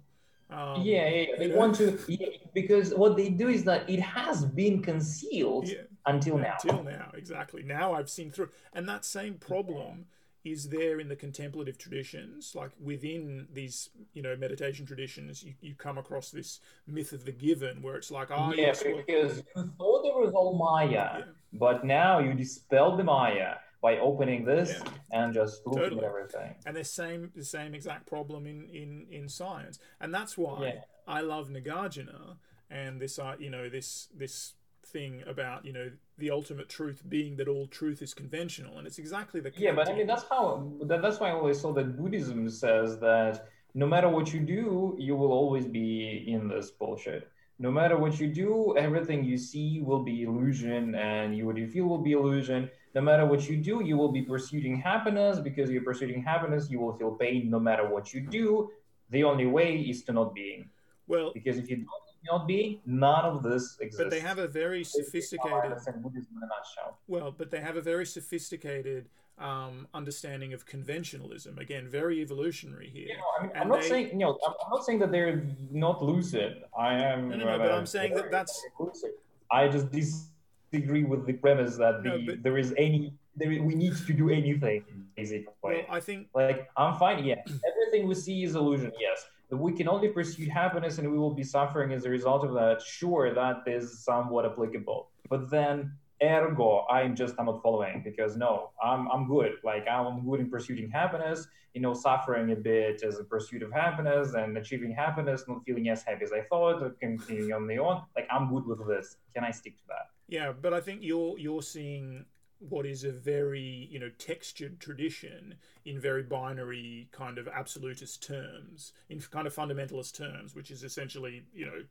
um, 0.51 0.83
yeah, 0.83 1.09
yeah, 1.09 1.21
yeah. 1.29 1.37
They 1.38 1.47
know? 1.47 1.57
want 1.57 1.77
to 1.77 1.97
yeah, 2.09 2.27
because 2.55 2.93
what 2.93 3.16
they 3.16 3.29
do 3.29 3.49
is 3.49 3.62
that 3.64 3.88
it 3.88 4.01
has 4.01 4.45
been 4.45 4.83
concealed 4.83 5.69
yeah 5.69 5.83
until 6.07 6.38
now. 6.38 6.57
Until 6.62 6.83
now, 6.83 7.11
exactly. 7.14 7.62
Now 7.62 7.93
I've 7.93 8.09
seen 8.09 8.31
through. 8.31 8.49
And 8.73 8.88
that 8.88 9.05
same 9.05 9.35
problem 9.35 10.07
is 10.44 10.68
there 10.70 11.00
in 11.00 11.09
the 11.09 11.16
contemplative 11.16 11.76
traditions, 11.76 12.55
like 12.55 12.70
within 12.83 13.46
these, 13.53 13.90
you 14.14 14.22
know, 14.22 14.35
meditation 14.37 14.87
traditions, 14.87 15.42
you, 15.42 15.55
you 15.61 15.74
come 15.74 15.98
across 15.98 16.31
this 16.31 16.61
myth 16.87 17.12
of 17.12 17.24
the 17.24 17.33
given 17.33 17.83
where 17.83 17.96
it's 17.96 18.11
like, 18.11 18.29
oh, 18.31 18.53
yeah, 18.55 18.66
yes, 18.68 18.83
well, 18.85 18.96
because 19.07 19.37
you 19.57 19.70
thought 19.79 20.05
it 20.07 20.14
was 20.24 20.33
all 20.35 20.57
Maya, 20.57 20.88
Yeah. 20.90 21.22
but 21.53 21.85
now 21.85 22.18
you 22.20 22.33
dispel 22.35 22.96
the 22.96 23.05
Maya 23.05 23.57
by 23.83 23.98
opening 23.98 24.44
this 24.44 24.70
Yeah. 24.83 24.90
and 25.12 25.35
just 25.35 25.66
looking 25.66 25.83
Totally. 25.83 26.05
at 26.05 26.09
everything. 26.09 26.55
and 26.66 26.76
the 26.76 26.85
same 26.85 27.33
the 27.35 27.44
same 27.44 27.74
exact 27.74 28.07
problem 28.07 28.46
in 28.46 28.68
in 28.68 29.07
in 29.11 29.26
science 29.29 29.79
and 30.00 30.12
that's 30.12 30.37
why 30.37 30.64
Yeah. 30.66 30.81
i 31.09 31.22
love 31.22 31.48
nagarjuna 31.48 32.37
and 32.70 33.00
this 33.00 33.18
uh, 33.18 33.37
you 33.38 33.48
know 33.48 33.70
this 33.70 34.09
this 34.14 34.53
thing 34.85 35.22
about 35.26 35.64
you 35.64 35.72
know 35.72 35.90
the 36.21 36.31
ultimate 36.31 36.69
truth 36.69 37.03
being 37.09 37.37
that 37.37 37.49
all 37.49 37.67
truth 37.67 38.01
is 38.03 38.15
conventional 38.15 38.79
and 38.79 38.87
it's 38.87 38.99
exactly 38.99 39.41
the 39.41 39.53
Yeah, 39.57 39.73
but 39.73 39.89
I 39.89 39.95
mean 39.95 40.07
that's 40.07 40.25
how 40.29 40.71
that, 40.83 41.03
that's 41.03 41.19
why 41.19 41.31
I 41.31 41.33
always 41.33 41.61
saw 41.61 41.73
that 41.73 41.97
Buddhism 41.97 42.49
says 42.49 42.99
that 43.01 43.49
no 43.75 43.87
matter 43.87 44.09
what 44.09 44.33
you 44.35 44.41
do, 44.41 44.97
you 44.99 45.15
will 45.17 45.33
always 45.33 45.67
be 45.67 46.25
in 46.27 46.49
this 46.49 46.71
bullshit. 46.71 47.29
No 47.59 47.71
matter 47.71 47.97
what 47.97 48.19
you 48.19 48.27
do, 48.27 48.75
everything 48.77 49.23
you 49.25 49.37
see 49.37 49.81
will 49.81 50.03
be 50.03 50.23
illusion, 50.23 50.95
and 50.95 51.37
you 51.37 51.47
what 51.47 51.57
you 51.57 51.69
feel 51.69 51.85
will 51.85 52.05
be 52.11 52.13
illusion. 52.13 52.71
No 52.95 53.01
matter 53.01 53.25
what 53.27 53.49
you 53.49 53.57
do, 53.57 53.83
you 53.85 53.97
will 53.97 54.11
be 54.11 54.23
pursuing 54.23 54.77
happiness 54.81 55.39
because 55.39 55.71
you're 55.71 55.85
pursuing 55.85 56.23
happiness. 56.23 56.71
You 56.71 56.81
will 56.81 56.97
feel 56.97 57.13
pain 57.13 57.51
no 57.51 57.61
matter 57.61 57.87
what 57.89 58.13
you 58.13 58.21
do. 58.21 58.71
The 59.11 59.25
only 59.25 59.47
way 59.47 59.77
is 59.77 60.03
to 60.05 60.13
not 60.13 60.35
being, 60.35 60.71
well 61.07 61.33
because 61.33 61.59
if 61.59 61.69
you 61.71 61.77
don't 61.77 62.10
not 62.25 62.47
be, 62.47 62.81
none 62.87 63.25
of 63.25 63.43
this 63.43 63.77
exists. 63.81 63.99
but 64.03 64.11
they 64.11 64.21
have 64.21 64.39
a 64.39 64.47
very 64.49 64.85
sophisticated 64.85 65.63
understand 65.65 66.03
Buddhism 66.03 66.37
in 66.37 66.43
a 66.43 66.47
nutshell. 66.47 66.99
well 67.09 67.31
but 67.37 67.51
they 67.51 67.61
have 67.61 67.77
a 67.77 67.81
very 67.81 68.07
sophisticated 68.07 69.09
um, 69.39 69.89
understanding 69.95 70.53
of 70.53 70.67
conventionalism 70.67 71.59
again 71.59 71.89
very 71.89 72.21
evolutionary 72.21 72.91
here 72.91 73.09
You 73.09 73.17
know, 73.17 73.23
I 73.39 73.43
mean, 73.43 73.53
I'm 73.57 73.69
not 73.69 73.81
they- 73.81 73.89
saying, 73.89 74.09
you 74.13 74.19
know, 74.19 74.39
I'm 74.47 74.55
I'm 74.65 74.71
not 74.71 74.85
saying 74.85 74.99
that 74.99 75.11
they're 75.13 75.43
not 75.71 76.03
lucid. 76.05 76.63
I 76.79 76.95
am. 76.95 77.29
No, 77.31 77.37
no, 77.37 77.45
no, 77.47 77.59
but 77.59 77.71
uh, 77.71 77.75
I'm 77.77 77.87
saying 77.87 78.13
that 78.15 78.31
that's- 78.31 78.61
lucid. 78.79 79.13
I 79.51 79.67
just 79.69 79.91
disagree 79.91 81.05
with 81.05 81.27
the 81.27 81.33
premise 81.33 81.77
that 81.77 82.03
the 82.03 82.09
No, 82.11 82.19
but- 82.27 82.43
there 82.43 82.59
is 82.59 82.75
any 82.77 83.15
there 83.37 83.49
we 83.49 83.75
need 83.75 83.97
to 84.09 84.13
do 84.13 84.29
anything 84.29 84.83
basically. 85.17 85.55
well 85.63 85.81
i 85.89 86.01
think 86.01 86.27
like 86.35 86.69
I'm 86.77 86.99
fine. 86.99 87.25
Yeah, 87.25 87.37
everything 87.71 88.03
we 88.09 88.15
see 88.27 88.43
is 88.47 88.55
illusion. 88.57 88.93
Yes, 89.01 89.19
That 89.51 89.57
we 89.57 89.73
can 89.73 89.89
only 89.89 90.09
pursue 90.09 90.49
happiness 90.49 90.99
and 90.99 91.11
we 91.11 91.19
will 91.19 91.35
be 91.35 91.43
suffering 91.43 91.93
as 91.93 92.05
a 92.05 92.11
result 92.11 92.45
of 92.45 92.55
that. 92.55 92.81
Sure, 92.81 93.35
that 93.35 93.63
is 93.67 94.05
somewhat 94.05 94.47
applicable. 94.47 95.09
But 95.29 95.51
then, 95.51 95.93
ergo, 96.23 96.87
I'm 96.89 97.17
just 97.17 97.35
I'm 97.39 97.47
not 97.47 97.63
following 97.63 98.03
because 98.05 98.37
no, 98.37 98.71
I'm 98.83 99.11
I'm 99.11 99.27
good. 99.27 99.53
Like 99.65 99.87
I'm 99.89 100.25
good 100.25 100.41
in 100.41 100.51
pursuing 100.51 100.91
happiness. 100.91 101.49
You 101.75 101.81
know, 101.81 101.95
suffering 101.95 102.51
a 102.53 102.57
bit 102.57 103.03
as 103.05 103.19
a 103.19 103.25
pursuit 103.25 103.63
of 103.63 103.73
happiness 103.73 104.35
and 104.35 104.57
achieving 104.57 104.93
happiness, 104.93 105.45
not 105.47 105.65
feeling 105.65 105.89
as 105.89 106.03
happy 106.03 106.25
as 106.25 106.33
I 106.33 106.43
thought, 106.43 106.99
continuing 106.99 107.53
on 107.53 107.67
the 107.67 107.79
on. 107.79 108.05
Like 108.17 108.29
I'm 108.31 108.53
good 108.53 108.67
with 108.67 108.87
this. 108.89 109.17
Can 109.35 109.45
I 109.45 109.51
stick 109.51 109.77
to 109.79 109.85
that? 109.89 110.07
Yeah, 110.29 110.53
but 110.53 110.73
I 110.73 110.81
think 110.81 111.01
you're 111.03 111.39
you're 111.39 111.63
seeing 111.63 112.25
what 112.61 112.87
is 112.87 113.05
a 113.05 113.12
very 113.12 113.88
you 113.90 113.99
know 113.99 114.11
textured 114.18 114.81
tradition 114.81 115.57
in 115.85 116.01
very 116.01 116.23
binary 116.23 117.09
kind 117.12 117.38
of 117.38 117.49
absolutist 117.49 118.23
terms, 118.27 118.92
in 119.09 119.20
kind 119.20 119.46
of 119.46 119.55
fundamentalist 119.55 120.16
terms, 120.16 120.55
which 120.55 120.70
is 120.70 120.85
essentially 120.85 121.44
you 121.55 121.66
know 121.66 121.85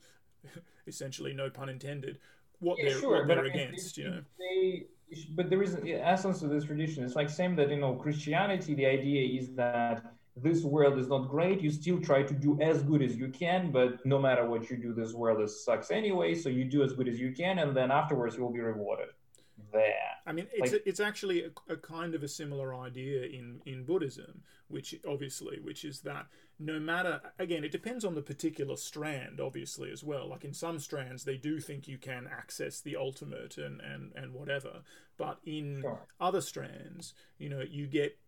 essentially 0.88 1.34
no 1.34 1.50
pun 1.50 1.70
intended 1.70 2.20
what 2.60 2.78
Yeah, 2.78 2.84
they're 2.84 3.02
sure, 3.02 3.26
what 3.26 3.28
they're 3.28 3.40
I 3.40 3.44
mean, 3.44 3.48
against. 3.48 3.98
You 3.98 4.10
know, 4.10 4.22
they 4.40 4.88
but 5.36 5.50
there 5.50 5.64
is 5.64 5.74
an 5.74 5.88
essence 5.88 6.40
to 6.40 6.48
this 6.48 6.66
tradition. 6.66 7.04
It's 7.04 7.16
like 7.16 7.30
same 7.30 7.56
that 7.58 7.70
you 7.70 7.78
know 7.78 7.96
christianity 7.96 8.74
the 8.76 8.86
idea 8.86 9.40
is 9.42 9.56
that 9.56 10.04
this 10.36 10.64
world 10.64 10.98
is 11.00 11.08
not 11.08 11.28
great. 11.30 11.62
You 11.62 11.70
still 11.72 12.00
try 12.00 12.24
to 12.24 12.34
do 12.34 12.60
as 12.62 12.84
good 12.84 13.02
as 13.02 13.16
you 13.18 13.30
can 13.30 13.72
but 13.72 14.06
no 14.06 14.20
matter 14.20 14.46
what 14.48 14.70
you 14.70 14.78
do 14.78 14.94
this 14.94 15.14
world 15.14 15.42
is 15.42 15.66
sucks 15.66 15.92
anyway 15.92 16.36
so 16.36 16.50
you 16.50 16.66
do 16.66 16.84
as 16.84 16.94
good 16.94 17.08
as 17.08 17.20
you 17.20 17.32
can 17.34 17.60
and 17.60 17.76
then 17.76 17.92
afterwards 17.92 18.36
you 18.38 18.44
will 18.44 18.54
be 18.54 18.62
rewarded 18.62 19.10
there 19.72 19.94
I 20.26 20.32
mean, 20.32 20.48
it's 20.54 20.74
Like- 20.74 20.84
it's 20.86 21.00
actually 21.00 21.46
a, 21.46 21.52
a 21.70 21.78
kind 21.78 22.14
of 22.14 22.22
a 22.22 22.28
similar 22.28 22.76
idea 22.76 23.24
in 23.24 23.62
in 23.66 23.84
Buddhism, 23.84 24.44
which 24.68 24.94
obviously, 25.08 25.60
which 25.60 25.84
is 25.84 26.02
that 26.02 26.28
no 26.60 26.80
matter 26.80 27.22
again, 27.40 27.64
it 27.64 27.72
depends 27.72 28.06
on 28.06 28.14
the 28.14 28.22
particular 28.22 28.76
strand, 28.76 29.40
obviously 29.40 29.90
as 29.92 30.04
well. 30.04 30.28
Like 30.28 30.46
in 30.46 30.54
some 30.54 30.78
strands, 30.78 31.24
they 31.24 31.38
do 31.38 31.60
think 31.60 31.88
you 31.88 31.98
can 31.98 32.28
access 32.28 32.80
the 32.80 32.96
ultimate 32.96 33.58
and 33.58 33.82
and 33.82 34.12
and 34.16 34.34
whatever, 34.34 34.82
but 35.18 35.40
in 35.46 35.82
Sure. 35.82 36.06
other 36.20 36.42
strands, 36.42 37.14
you 37.40 37.50
know, 37.50 37.62
you 37.62 37.88
get 37.88 38.20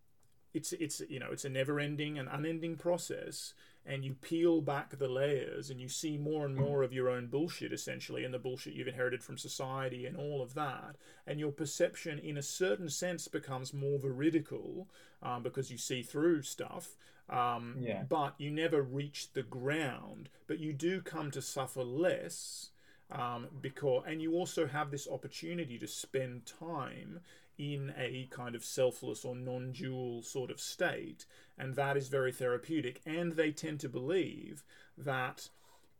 it's 0.54 0.72
it's 0.72 1.00
you 1.08 1.20
know 1.20 1.30
it's 1.30 1.44
a 1.44 1.48
never 1.50 1.78
ending 1.78 2.18
and 2.18 2.28
unending 2.28 2.76
process 2.76 3.54
and 3.84 4.04
you 4.04 4.14
peel 4.14 4.60
back 4.60 4.96
the 4.98 5.08
layers 5.08 5.68
and 5.70 5.80
you 5.80 5.88
see 5.88 6.16
more 6.16 6.46
and 6.46 6.54
more 6.54 6.82
of 6.82 6.92
your 6.92 7.08
own 7.08 7.26
bullshit 7.26 7.72
essentially 7.72 8.24
and 8.24 8.32
the 8.32 8.38
bullshit 8.38 8.74
you've 8.74 8.86
inherited 8.88 9.22
from 9.22 9.36
society 9.36 10.06
and 10.06 10.16
all 10.16 10.40
of 10.40 10.54
that 10.54 10.94
and 11.26 11.40
your 11.40 11.50
perception 11.52 12.18
in 12.18 12.36
a 12.36 12.42
certain 12.42 12.88
sense 12.88 13.26
becomes 13.28 13.74
more 13.74 13.98
veridical 13.98 14.88
um, 15.22 15.42
because 15.42 15.70
you 15.70 15.78
see 15.78 16.02
through 16.02 16.42
stuff 16.42 16.96
um, 17.28 17.76
Yeah. 17.80 18.02
but 18.08 18.34
you 18.38 18.50
never 18.50 18.82
reach 18.82 19.32
the 19.32 19.42
ground 19.42 20.28
but 20.46 20.58
you 20.58 20.72
do 20.72 21.00
come 21.00 21.30
to 21.32 21.42
suffer 21.42 21.82
less 21.82 22.70
um, 23.10 23.48
because 23.60 24.04
and 24.06 24.22
you 24.22 24.32
also 24.34 24.66
have 24.66 24.90
this 24.90 25.06
opportunity 25.08 25.78
to 25.78 25.86
spend 25.86 26.46
time 26.46 27.20
in 27.62 27.94
a 27.96 28.28
kind 28.30 28.54
of 28.54 28.64
selfless 28.64 29.24
or 29.24 29.36
non-dual 29.36 30.22
sort 30.22 30.50
of 30.50 30.60
state 30.60 31.26
and 31.58 31.76
that 31.76 31.96
is 31.96 32.08
very 32.08 32.32
therapeutic. 32.32 33.00
And 33.06 33.32
they 33.32 33.52
tend 33.52 33.80
to 33.80 33.88
believe 33.88 34.64
that 34.96 35.48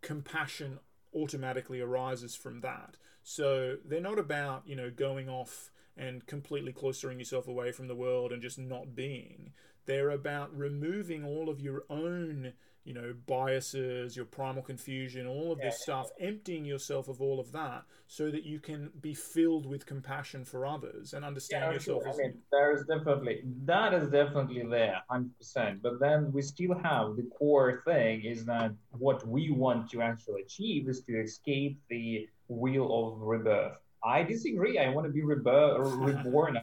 compassion 0.01 0.79
automatically 1.15 1.81
arises 1.81 2.35
from 2.35 2.61
that. 2.63 2.97
So 3.23 3.77
they're 3.85 4.01
not 4.01 4.19
about 4.19 4.63
you 4.67 4.75
know 4.75 4.91
going 4.91 5.29
off 5.29 5.71
and 5.97 6.27
completely 6.27 6.73
cloistering 6.73 7.19
yourself 7.19 7.47
away 7.47 7.71
from 7.71 7.87
the 7.87 7.95
world 7.95 8.33
and 8.33 8.43
just 8.43 8.59
not 8.59 8.97
being. 8.97 9.53
They're 9.85 10.11
about 10.11 10.57
removing 10.57 11.25
all 11.25 11.49
of 11.49 11.61
your 11.61 11.85
own 11.91 12.55
you 12.85 12.93
know 12.93 13.15
biases 13.27 14.17
your 14.17 14.25
primal 14.25 14.63
confusion 14.63 15.27
all 15.27 15.53
of 15.53 15.61
this 15.61 15.83
stuff 15.83 16.09
emptying 16.21 16.65
yourself 16.65 17.09
of 17.09 17.21
all 17.21 17.39
of 17.39 17.53
that 17.53 17.85
so 18.09 18.31
that 18.31 18.45
you 18.45 18.59
can 18.59 18.91
be 19.01 19.15
filled 19.15 19.67
with 19.67 19.87
compassion 19.87 20.45
for 20.45 20.67
others 20.67 21.13
and 21.15 21.25
understand 21.25 21.65
Yeah, 21.65 21.73
yourself 21.73 22.03
sure. 22.03 22.11
as 22.11 22.19
I 22.19 22.23
mean, 22.25 22.35
there 22.51 22.73
is 22.77 22.85
definitely 22.87 23.43
that 23.65 23.95
is 23.95 24.09
definitely 24.09 24.65
there, 24.69 25.01
hundred 25.09 25.37
percent. 25.39 25.83
But 25.83 26.01
then 26.01 26.33
we 26.33 26.43
still 26.43 26.75
have 26.83 27.17
the 27.17 27.29
core 27.39 27.83
thing 27.87 28.25
is 28.25 28.45
that 28.47 28.73
what 28.91 29.27
we 29.27 29.51
want 29.51 29.91
to 29.93 30.03
actually 30.03 30.43
achieve 30.43 30.89
is 30.89 31.03
to 31.05 31.21
escape 31.21 31.79
the 31.89 32.29
wheel 32.49 32.87
of 32.93 33.21
rebirth. 33.21 33.79
I 34.05 34.25
disagree. 34.25 34.79
I 34.79 34.89
want 34.89 35.07
to 35.07 35.13
be 35.13 35.23
reborn 35.25 36.59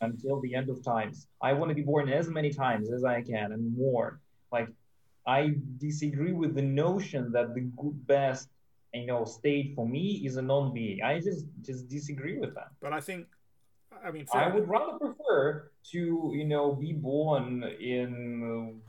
until 0.00 0.40
the 0.40 0.54
end 0.54 0.70
of 0.70 0.82
times. 0.82 1.26
I 1.42 1.52
want 1.52 1.68
to 1.68 1.74
be 1.74 1.82
born 1.82 2.08
as 2.08 2.28
many 2.28 2.50
times 2.50 2.90
as 2.90 3.04
I 3.04 3.22
can 3.22 3.52
and 3.52 3.76
more. 3.76 4.20
Like 4.50 4.68
I 5.28 5.54
disagree 5.76 6.32
with 6.32 6.54
the 6.54 6.62
notion 6.62 7.30
that 7.32 7.54
the 7.54 7.60
good, 7.80 8.06
best 8.06 8.48
you 8.94 9.06
know 9.06 9.24
state 9.26 9.74
for 9.76 9.86
me 9.86 10.22
is 10.24 10.36
a 10.36 10.42
non-being. 10.42 11.02
I 11.02 11.20
just 11.20 11.44
just 11.60 11.88
disagree 11.88 12.38
with 12.38 12.54
that. 12.54 12.70
but 12.80 12.92
i 12.92 13.00
think 13.00 13.26
i 14.06 14.10
mean 14.10 14.24
I 14.32 14.48
would 14.54 14.68
rather 14.76 14.94
prefer 14.98 15.70
to, 15.92 16.02
you 16.38 16.46
know, 16.52 16.72
be 16.86 16.92
born 16.92 17.64
in 17.94 18.80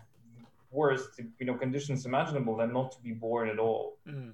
worst, 0.71 1.10
you 1.39 1.45
know, 1.47 1.56
conditions 1.56 2.06
imaginable 2.06 2.56
than 2.58 2.71
not 2.73 2.91
to 2.93 2.99
be 3.02 3.13
born 3.13 3.49
at 3.49 3.60
all. 3.60 3.97
Mm. 4.08 4.34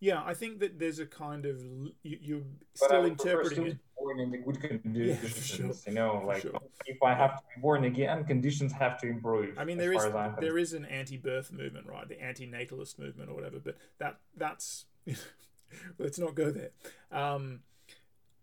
Yeah, 0.00 0.20
I 0.24 0.34
think 0.34 0.58
that 0.58 0.80
there's 0.80 0.98
a 0.98 1.06
kind 1.06 1.46
of 1.46 1.56
you, 2.02 2.18
you're 2.28 2.42
still 2.74 3.04
interpreting 3.04 3.66
it. 3.68 3.78
Born 4.02 4.20
in 4.20 4.30
the 4.30 4.38
good 4.38 4.56
for 4.60 4.68
conditions. 4.68 5.82
sure. 5.82 5.92
You 5.92 5.94
know, 5.94 6.22
like 6.26 6.42
sure. 6.42 6.58
if 6.86 7.02
I 7.02 7.14
have 7.14 7.36
to 7.36 7.42
be 7.54 7.60
born 7.60 7.84
again, 7.84 8.24
conditions 8.24 8.72
have 8.72 8.98
to 9.00 9.08
improve. 9.08 9.58
I 9.58 9.64
mean, 9.64 9.78
there 9.78 9.92
is 9.92 9.98
far 9.98 10.08
as 10.08 10.14
I'm 10.14 10.36
there 10.40 10.58
is 10.58 10.72
an 10.72 10.84
anti-birth 10.84 11.52
movement, 11.52 11.86
right? 11.86 12.08
The 12.08 12.22
anti-natalist 12.22 12.98
movement 12.98 13.30
or 13.30 13.34
whatever. 13.34 13.58
But 13.58 13.76
that 13.98 14.18
that's 14.36 14.86
let's 15.98 16.18
not 16.18 16.34
go 16.34 16.50
there. 16.50 16.70
Um, 17.10 17.60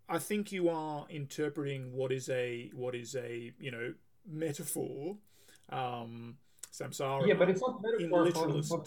I 0.08 0.18
think 0.18 0.52
you 0.52 0.68
are 0.68 1.06
interpreting 1.08 1.92
what 1.92 2.12
is 2.12 2.28
a 2.28 2.70
what 2.74 2.94
is 2.94 3.14
a 3.14 3.52
you 3.60 3.70
know 3.70 3.94
metaphor, 4.28 5.16
um, 5.70 6.36
samsara. 6.72 7.26
yeah, 7.26 7.34
but 7.34 7.48
it's 7.50 7.60
not 7.60 7.80
in 7.98 8.10
metaphor 8.10 8.10
for, 8.10 8.24
literalist. 8.24 8.70
for 8.70 8.84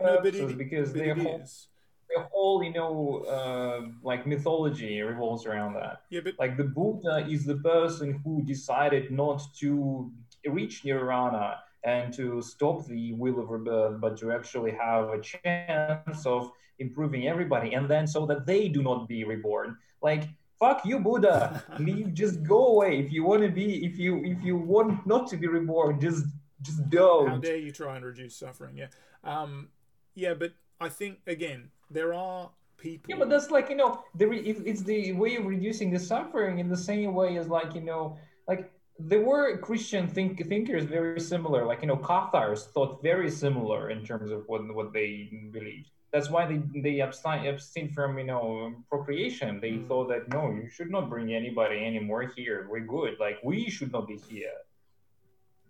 No, 0.00 0.20
but 0.22 0.34
it, 0.34 0.58
because 0.58 0.92
but 0.92 1.02
it 1.02 1.18
is. 1.18 1.68
Their 2.08 2.24
whole, 2.24 2.62
you 2.62 2.72
know, 2.72 3.24
uh, 3.28 3.88
like 4.02 4.26
mythology 4.26 5.00
revolves 5.02 5.46
around 5.46 5.74
that. 5.74 6.02
Yeah, 6.10 6.20
but 6.24 6.34
like 6.38 6.56
the 6.56 6.64
buddha 6.64 7.26
is 7.28 7.44
the 7.44 7.56
person 7.56 8.20
who 8.24 8.42
decided 8.44 9.10
not 9.10 9.42
to 9.60 10.10
reach 10.46 10.84
nirvana 10.84 11.58
and 11.84 12.12
to 12.14 12.40
stop 12.42 12.86
the 12.86 13.12
wheel 13.12 13.38
of 13.38 13.50
rebirth 13.50 14.00
but 14.00 14.16
to 14.16 14.32
actually 14.32 14.72
have 14.72 15.10
a 15.10 15.20
chance 15.20 16.26
of 16.26 16.50
improving 16.78 17.28
everybody 17.28 17.74
and 17.74 17.88
then 17.88 18.06
so 18.06 18.26
that 18.26 18.46
they 18.46 18.68
do 18.68 18.82
not 18.82 19.06
be 19.08 19.24
reborn. 19.24 19.76
Like 20.02 20.24
fuck 20.58 20.84
you 20.84 20.98
buddha. 20.98 21.62
Leave 21.78 22.14
just 22.14 22.42
go 22.42 22.66
away. 22.66 22.98
If 22.98 23.12
you 23.12 23.24
want 23.24 23.42
to 23.42 23.48
be 23.48 23.84
if 23.84 23.98
you 23.98 24.24
if 24.24 24.42
you 24.42 24.56
want 24.56 25.06
not 25.06 25.28
to 25.28 25.36
be 25.36 25.46
reborn 25.46 26.00
just 26.00 26.26
just 26.62 26.88
don't. 26.90 27.28
How 27.28 27.36
dare 27.36 27.56
you 27.56 27.72
try 27.72 27.96
and 27.96 28.04
reduce 28.04 28.36
suffering 28.36 28.76
yeah. 28.76 28.88
Um 29.22 29.68
yeah 30.14 30.34
but 30.34 30.52
i 30.80 30.88
think 30.88 31.18
again 31.26 31.68
there 31.90 32.14
are 32.14 32.50
people 32.76 33.10
yeah 33.10 33.16
but 33.18 33.28
that's 33.28 33.50
like 33.50 33.68
you 33.68 33.76
know 33.76 34.02
the 34.14 34.26
it's 34.30 34.82
the 34.82 35.12
way 35.12 35.36
of 35.36 35.46
reducing 35.46 35.90
the 35.90 35.98
suffering 35.98 36.58
in 36.58 36.68
the 36.68 36.76
same 36.76 37.14
way 37.14 37.36
as 37.36 37.48
like 37.48 37.74
you 37.74 37.80
know 37.80 38.16
like 38.48 38.70
there 38.98 39.22
were 39.22 39.56
christian 39.58 40.06
think, 40.06 40.46
thinkers 40.46 40.84
very 40.84 41.20
similar 41.20 41.64
like 41.66 41.80
you 41.82 41.88
know 41.88 41.96
cathars 41.96 42.66
thought 42.74 43.02
very 43.02 43.30
similar 43.30 43.90
in 43.90 44.04
terms 44.04 44.30
of 44.30 44.44
what 44.46 44.62
what 44.74 44.92
they 44.92 45.28
believed 45.52 45.90
that's 46.14 46.30
why 46.30 46.46
they 46.46 46.62
they 46.80 47.00
abstain 47.00 47.44
abstain 47.46 47.88
from 47.92 48.16
you 48.18 48.24
know 48.24 48.72
procreation. 48.88 49.58
They 49.60 49.72
mm. 49.72 49.88
thought 49.88 50.08
that 50.10 50.28
no, 50.28 50.42
you 50.52 50.68
should 50.70 50.88
not 50.88 51.10
bring 51.10 51.34
anybody 51.34 51.84
anymore 51.84 52.22
here. 52.36 52.68
We're 52.70 52.86
good. 52.96 53.14
Like 53.18 53.38
we 53.42 53.68
should 53.68 53.90
not 53.90 54.06
be 54.06 54.18
here 54.30 54.58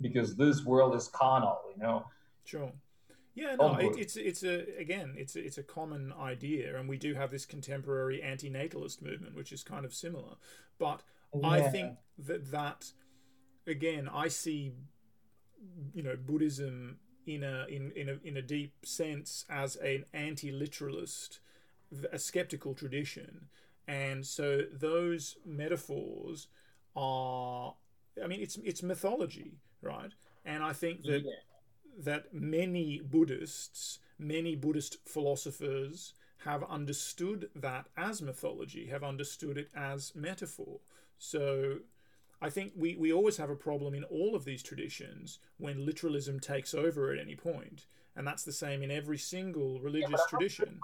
because 0.03 0.37
this 0.37 0.63
world 0.63 0.95
is 0.95 1.09
carnal. 1.09 1.61
You 1.75 1.83
know. 1.83 2.05
Sure. 2.45 2.71
Yeah, 3.35 3.57
no, 3.57 3.77
it, 3.77 3.99
it's 3.99 4.17
it's 4.17 4.45
a 4.45 4.65
again, 4.79 5.15
it's 5.17 5.35
a, 5.35 5.45
it's 5.45 5.59
a 5.59 5.63
common 5.63 6.13
idea, 6.13 6.79
and 6.79 6.89
we 6.89 6.97
do 6.97 7.15
have 7.15 7.33
this 7.33 7.45
contemporary 7.45 8.23
anti-natalist 8.23 9.03
movement, 9.03 9.35
which 9.35 9.53
is 9.53 9.65
kind 9.65 9.85
of 9.85 9.93
similar. 9.93 10.37
But 10.79 11.03
yeah. 11.35 11.49
I 11.49 11.63
think 11.63 11.99
that 12.19 12.53
that 12.53 12.93
again, 13.67 14.09
I 14.13 14.29
see, 14.29 14.73
you 15.93 16.03
know, 16.03 16.17
Buddhism 16.17 16.99
in 17.27 17.43
a 17.43 17.67
in 17.69 17.91
in 17.97 18.09
a 18.09 18.19
in 18.23 18.37
a 18.37 18.43
deep 18.43 18.73
sense 18.85 19.45
as 19.51 19.75
an 19.77 20.05
anti-literalist, 20.13 21.41
a 22.13 22.19
skeptical 22.21 22.73
tradition, 22.75 23.47
and 23.89 24.25
so 24.25 24.63
those 24.73 25.37
metaphors 25.45 26.49
are, 26.95 27.75
I 28.23 28.29
mean, 28.29 28.41
it's 28.41 28.59
it's 28.63 28.83
mythology, 28.83 29.59
right? 29.83 30.13
And 30.45 30.63
I 30.63 30.73
think 30.73 31.03
that 31.05 31.23
yeah. 31.25 31.33
That 31.99 32.33
many 32.33 33.01
Buddhists, 33.01 33.99
many 34.19 34.55
Buddhist 34.57 34.99
philosophers 35.07 36.15
have 36.45 36.63
understood 36.65 37.49
that 37.55 37.87
as 37.97 38.21
mythology, 38.21 38.87
have 38.87 39.03
understood 39.03 39.57
it 39.57 39.71
as 39.75 40.13
metaphor. 40.15 40.81
So 41.19 41.79
I 42.43 42.51
think 42.51 42.73
we, 42.77 42.97
we 42.97 43.13
always 43.13 43.39
have 43.39 43.49
a 43.49 43.57
problem 43.57 43.95
in 43.95 44.05
all 44.05 44.35
of 44.35 44.45
these 44.45 44.63
traditions 44.63 45.39
when 45.57 45.87
literalism 45.87 46.41
takes 46.41 46.75
over 46.75 47.13
at 47.13 47.19
any 47.19 47.35
point, 47.35 47.87
and 48.15 48.27
that's 48.27 48.45
the 48.45 48.53
same 48.53 48.83
in 48.83 48.91
every 48.91 49.19
single 49.19 49.81
religious 49.81 50.11
yeah, 50.11 50.29
tradition. 50.29 50.79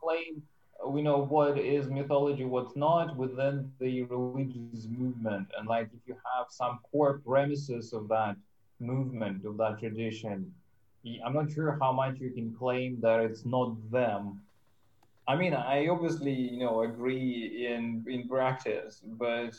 Claim 0.00 0.42
uh, 0.82 0.88
we 0.88 1.02
know 1.02 1.24
what 1.24 1.58
is 1.58 1.88
mythology, 1.88 2.44
what's 2.44 2.76
not 2.76 3.16
within 3.16 3.70
the 3.80 4.02
religious 4.04 4.86
movement, 4.86 5.48
and 5.58 5.68
like 5.68 5.90
if 5.92 6.00
you 6.06 6.14
have 6.14 6.46
some 6.48 6.78
core 6.90 7.20
premises 7.26 7.92
of 7.92 8.08
that 8.08 8.36
movement 8.80 9.44
of 9.44 9.56
that 9.58 9.78
tradition, 9.78 10.52
I'm 11.24 11.34
not 11.34 11.50
sure 11.50 11.78
how 11.80 11.92
much 11.92 12.18
you 12.18 12.30
can 12.30 12.54
claim 12.54 13.00
that 13.00 13.20
it's 13.20 13.44
not 13.44 13.76
them. 13.90 14.40
I 15.26 15.36
mean, 15.36 15.54
I 15.54 15.88
obviously 15.88 16.32
you 16.32 16.58
know 16.58 16.82
agree 16.82 17.66
in 17.66 18.04
in 18.08 18.28
practice, 18.28 19.02
but 19.04 19.52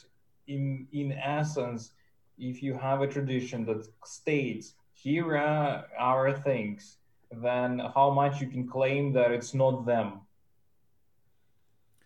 in 0.47 0.88
in 0.91 1.11
essence, 1.11 1.91
if 2.38 2.61
you 2.63 2.74
have 2.78 3.01
a 3.01 3.07
tradition 3.07 3.65
that 3.65 3.88
states 4.03 4.76
here 4.93 5.38
are 5.38 5.86
our 5.97 6.34
things, 6.34 6.97
then 7.32 7.80
how 7.95 8.09
much 8.09 8.41
you 8.41 8.47
can 8.47 8.67
claim 8.67 9.13
that 9.13 9.32
it's 9.32 9.53
not 9.53 9.86
them? 9.86 10.22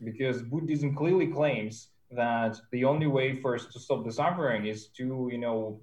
Because 0.04 0.42
Buddhism 0.42 0.96
clearly 0.96 1.28
claims 1.28 1.90
that 2.12 2.60
the 2.72 2.86
only 2.86 3.08
way 3.08 3.36
for 3.36 3.56
us 3.56 3.66
to 3.68 3.80
stop 3.80 4.04
the 4.04 4.12
suffering 4.12 4.66
is 4.66 4.88
to, 4.98 5.30
you 5.32 5.38
know, 5.38 5.80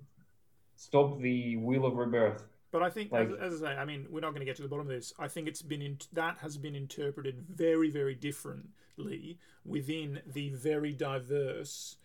stop 0.81 1.20
the 1.20 1.57
wheel 1.57 1.85
of 1.85 1.95
rebirth. 1.97 2.43
But 2.72 2.83
I 2.83 2.89
think, 2.89 3.12
like, 3.12 3.28
as, 3.28 3.55
as, 3.55 3.62
I 3.62 3.74
say, 3.74 3.78
I 3.78 3.85
mean, 3.85 4.07
we're 4.09 4.20
not 4.20 4.31
going 4.31 4.41
to 4.41 4.47
get 4.47 4.57
to 4.57 4.62
the 4.62 4.68
bottom 4.68 4.87
of 4.87 4.93
this. 4.93 5.12
I 5.18 5.28
think 5.28 5.47
it's 5.47 5.61
been 5.61 5.83
in, 5.83 5.99
that 6.14 6.39
has 6.39 6.57
been 6.57 6.74
interpreted 6.74 7.45
very, 7.55 7.91
very 7.91 8.14
differently 8.14 9.39
within 9.64 10.20
the 10.26 10.51
very 10.51 10.93
diverse 10.93 11.97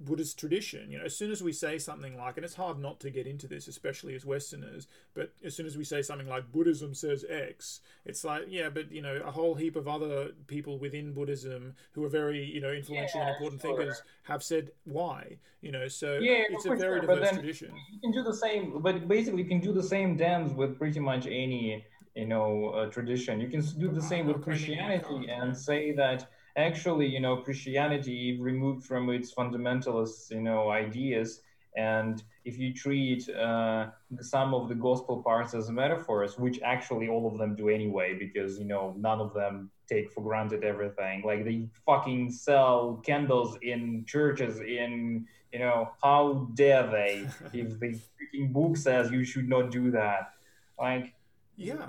Buddhist 0.00 0.38
tradition. 0.38 0.90
You 0.90 0.98
know, 0.98 1.04
as 1.04 1.16
soon 1.16 1.30
as 1.30 1.42
we 1.42 1.52
say 1.52 1.78
something 1.78 2.16
like, 2.16 2.36
and 2.36 2.44
it's 2.44 2.54
hard 2.54 2.78
not 2.78 3.00
to 3.00 3.10
get 3.10 3.26
into 3.26 3.46
this, 3.46 3.68
especially 3.68 4.14
as 4.14 4.24
Westerners, 4.24 4.88
but 5.14 5.32
as 5.44 5.56
soon 5.56 5.66
as 5.66 5.76
we 5.76 5.84
say 5.84 6.02
something 6.02 6.28
like 6.28 6.52
Buddhism 6.52 6.94
says 6.94 7.24
X, 7.28 7.80
it's 8.04 8.24
like, 8.24 8.44
yeah, 8.48 8.68
but 8.68 8.92
you 8.92 9.02
know, 9.02 9.20
a 9.24 9.30
whole 9.30 9.54
heap 9.54 9.76
of 9.76 9.88
other 9.88 10.30
people 10.46 10.78
within 10.78 11.12
Buddhism 11.12 11.74
who 11.92 12.04
are 12.04 12.08
very, 12.08 12.44
you 12.44 12.60
know, 12.60 12.72
influential 12.72 13.20
yeah, 13.20 13.26
and 13.26 13.34
important 13.34 13.60
sure. 13.62 13.76
thinkers 13.76 14.02
have 14.24 14.42
said 14.42 14.70
why. 14.84 15.38
You 15.62 15.72
know, 15.72 15.88
so 15.88 16.18
yeah, 16.18 16.44
it's 16.50 16.66
a 16.66 16.74
very 16.76 17.00
sure. 17.00 17.14
diverse 17.14 17.32
tradition. 17.32 17.72
You 17.92 18.00
can 18.00 18.12
do 18.12 18.22
the 18.22 18.34
same, 18.34 18.80
but 18.82 19.08
basically, 19.08 19.42
you 19.42 19.48
can 19.48 19.60
do 19.60 19.72
the 19.72 19.82
same 19.82 20.16
dance 20.16 20.52
with 20.52 20.78
pretty 20.78 21.00
much 21.00 21.26
any, 21.26 21.84
you 22.14 22.26
know, 22.26 22.68
uh, 22.68 22.86
tradition. 22.86 23.40
You 23.40 23.48
can 23.48 23.62
do 23.78 23.90
the 23.90 24.02
same 24.02 24.26
with 24.26 24.42
Christianity 24.42 25.28
and 25.28 25.56
say 25.56 25.92
that 25.92 26.30
actually, 26.56 27.06
you 27.06 27.20
know, 27.20 27.36
Christianity 27.38 28.38
removed 28.40 28.84
from 28.84 29.10
its 29.10 29.34
fundamentalist, 29.34 30.30
you 30.30 30.40
know, 30.40 30.70
ideas. 30.70 31.40
And 31.76 32.22
if 32.46 32.58
you 32.58 32.72
treat 32.72 33.28
uh, 33.28 33.88
some 34.20 34.54
of 34.54 34.68
the 34.68 34.74
gospel 34.74 35.22
parts 35.22 35.52
as 35.52 35.70
metaphors, 35.70 36.38
which 36.38 36.58
actually 36.64 37.08
all 37.08 37.26
of 37.30 37.38
them 37.38 37.54
do 37.54 37.68
anyway, 37.68 38.16
because 38.18 38.58
you 38.58 38.64
know 38.64 38.94
none 38.96 39.20
of 39.20 39.34
them 39.34 39.70
take 39.86 40.10
for 40.10 40.22
granted 40.22 40.64
everything. 40.64 41.22
Like 41.22 41.44
they 41.44 41.68
fucking 41.84 42.32
sell 42.32 43.02
candles 43.04 43.58
in 43.60 44.06
churches. 44.06 44.58
In 44.60 45.26
you 45.52 45.58
know 45.58 45.90
how 46.02 46.48
dare 46.54 46.86
they? 46.86 47.28
if 47.52 47.78
the 47.78 47.88
freaking 47.88 48.52
book 48.54 48.78
says 48.78 49.10
you 49.10 49.24
should 49.24 49.48
not 49.48 49.70
do 49.70 49.90
that, 49.90 50.30
like 50.78 51.12
yeah. 51.56 51.88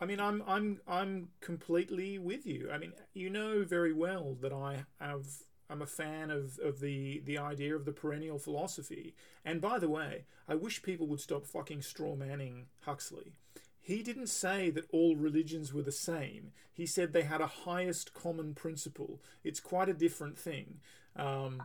I 0.00 0.04
mean, 0.04 0.20
I'm 0.20 0.42
I'm 0.46 0.80
I'm 0.86 1.28
completely 1.40 2.18
with 2.18 2.46
you. 2.46 2.70
I 2.72 2.78
mean, 2.78 2.92
you 3.14 3.30
know 3.30 3.64
very 3.64 3.92
well 3.92 4.36
that 4.40 4.52
I 4.52 4.84
have 5.00 5.26
I'm 5.70 5.82
a 5.82 5.86
fan 5.86 6.30
of, 6.30 6.58
of 6.62 6.80
the 6.80 7.20
the 7.24 7.38
idea 7.38 7.74
of 7.74 7.84
the 7.84 7.92
perennial 7.92 8.38
philosophy. 8.38 9.14
And 9.44 9.60
by 9.60 9.78
the 9.78 9.88
way, 9.88 10.24
I 10.48 10.54
wish 10.54 10.82
people 10.82 11.06
would 11.08 11.20
stop 11.20 11.46
fucking 11.46 11.82
straw 11.82 12.14
manning 12.14 12.66
Huxley. 12.82 13.32
He 13.80 14.02
didn't 14.02 14.28
say 14.28 14.70
that 14.70 14.84
all 14.92 15.16
religions 15.16 15.72
were 15.72 15.82
the 15.82 15.92
same. 15.92 16.52
He 16.72 16.86
said 16.86 17.12
they 17.12 17.22
had 17.22 17.40
a 17.40 17.46
highest 17.46 18.14
common 18.14 18.54
principle. 18.54 19.20
It's 19.44 19.60
quite 19.60 19.88
a 19.88 19.94
different 19.94 20.38
thing. 20.38 20.80
Um, 21.16 21.62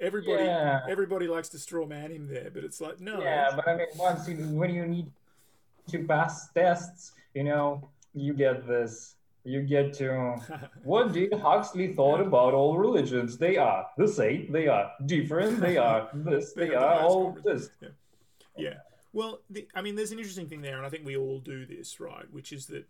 everybody 0.00 0.44
yeah. 0.44 0.80
everybody 0.88 1.28
likes 1.28 1.48
to 1.50 1.58
straw 1.58 1.86
man 1.86 2.10
him 2.10 2.28
there, 2.28 2.50
but 2.52 2.64
it's 2.64 2.80
like 2.80 3.00
no. 3.00 3.20
Yeah, 3.20 3.52
but 3.54 3.68
I 3.68 3.76
mean, 3.76 3.86
once 3.96 4.28
you, 4.28 4.36
when 4.36 4.74
you 4.74 4.86
need 4.86 5.10
to 5.88 6.04
pass 6.04 6.48
tests 6.50 7.12
you 7.36 7.44
know, 7.44 7.90
you 8.14 8.32
get 8.32 8.66
this. 8.66 9.14
You 9.44 9.62
get 9.62 9.92
to 9.98 10.36
what 10.82 11.12
did 11.12 11.32
Huxley 11.34 11.92
thought 11.94 12.20
about 12.20 12.54
all 12.54 12.78
religions? 12.78 13.36
They 13.36 13.58
are 13.58 13.86
the 13.98 14.08
same. 14.08 14.50
They 14.50 14.66
are 14.68 14.90
different. 15.04 15.60
They 15.60 15.76
are 15.88 16.08
this. 16.14 16.54
they, 16.54 16.70
they 16.70 16.74
are 16.74 17.00
all 17.00 17.36
this. 17.44 17.68
Yeah. 17.80 17.88
yeah. 18.56 18.74
Well, 19.12 19.40
the, 19.50 19.68
I 19.74 19.82
mean, 19.82 19.94
there's 19.94 20.12
an 20.12 20.18
interesting 20.18 20.48
thing 20.48 20.62
there, 20.62 20.76
and 20.78 20.86
I 20.86 20.88
think 20.88 21.04
we 21.04 21.16
all 21.16 21.38
do 21.38 21.66
this, 21.66 22.00
right? 22.00 22.26
Which 22.32 22.52
is 22.52 22.66
that 22.66 22.86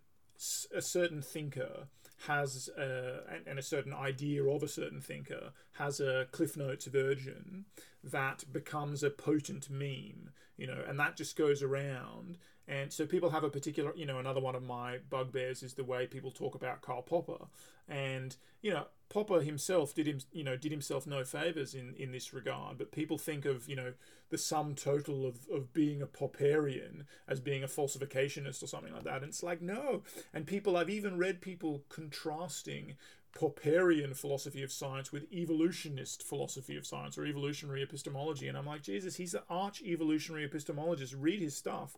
a 0.73 0.81
certain 0.81 1.21
thinker 1.21 1.87
has 2.25 2.69
a, 2.77 3.19
and 3.45 3.59
a 3.59 3.63
certain 3.63 3.93
idea 3.93 4.43
of 4.43 4.63
a 4.63 4.67
certain 4.67 5.01
thinker 5.01 5.51
has 5.73 5.99
a 5.99 6.25
cliff 6.31 6.57
notes 6.57 6.85
version 6.85 7.65
that 8.03 8.43
becomes 8.51 9.03
a 9.03 9.09
potent 9.09 9.69
meme 9.69 10.31
you 10.57 10.65
know 10.65 10.83
and 10.87 10.99
that 10.99 11.15
just 11.15 11.35
goes 11.37 11.61
around 11.61 12.37
and 12.67 12.91
so 12.91 13.05
people 13.05 13.29
have 13.29 13.43
a 13.45 13.49
particular, 13.49 13.93
you 13.95 14.05
know, 14.05 14.19
another 14.19 14.41
one 14.41 14.55
of 14.55 14.63
my 14.63 14.97
bugbears 15.09 15.63
is 15.63 15.75
the 15.75 15.85
way 15.85 16.05
people 16.05 16.31
talk 16.31 16.53
about 16.53 16.81
Karl 16.81 17.01
Popper. 17.01 17.45
And, 17.87 18.35
you 18.61 18.71
know, 18.71 18.87
Popper 19.07 19.39
himself 19.39 19.95
did 19.95 20.05
him, 20.05 20.19
you 20.33 20.43
know, 20.43 20.57
did 20.57 20.73
himself 20.73 21.07
no 21.07 21.23
favors 21.23 21.73
in, 21.73 21.93
in 21.97 22.11
this 22.11 22.33
regard. 22.33 22.77
But 22.77 22.91
people 22.91 23.17
think 23.17 23.45
of, 23.45 23.69
you 23.69 23.77
know, 23.77 23.93
the 24.29 24.37
sum 24.37 24.75
total 24.75 25.25
of, 25.25 25.47
of 25.49 25.71
being 25.71 26.01
a 26.01 26.07
Popperian 26.07 27.05
as 27.25 27.39
being 27.39 27.63
a 27.63 27.67
falsificationist 27.67 28.61
or 28.61 28.67
something 28.67 28.93
like 28.93 29.05
that. 29.05 29.21
And 29.21 29.29
it's 29.29 29.43
like, 29.43 29.61
no. 29.61 30.03
And 30.33 30.45
people, 30.45 30.75
I've 30.75 30.89
even 30.89 31.17
read 31.17 31.39
people 31.39 31.83
contrasting 31.87 32.95
Popperian 33.37 34.15
philosophy 34.15 34.63
of 34.63 34.71
science 34.71 35.11
with 35.11 35.31
evolutionist 35.31 36.23
philosophy 36.23 36.75
of 36.75 36.87
science 36.87 37.17
or 37.17 37.25
evolutionary 37.25 37.83
epistemology. 37.83 38.47
And 38.47 38.57
I'm 38.57 38.65
like, 38.65 38.81
Jesus, 38.81 39.15
he's 39.15 39.35
an 39.35 39.43
arch 39.49 39.81
evolutionary 39.83 40.47
epistemologist. 40.47 41.15
Read 41.17 41.39
his 41.39 41.55
stuff. 41.55 41.97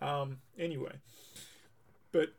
Um, 0.00 0.38
anyway, 0.58 0.94
but 2.12 2.30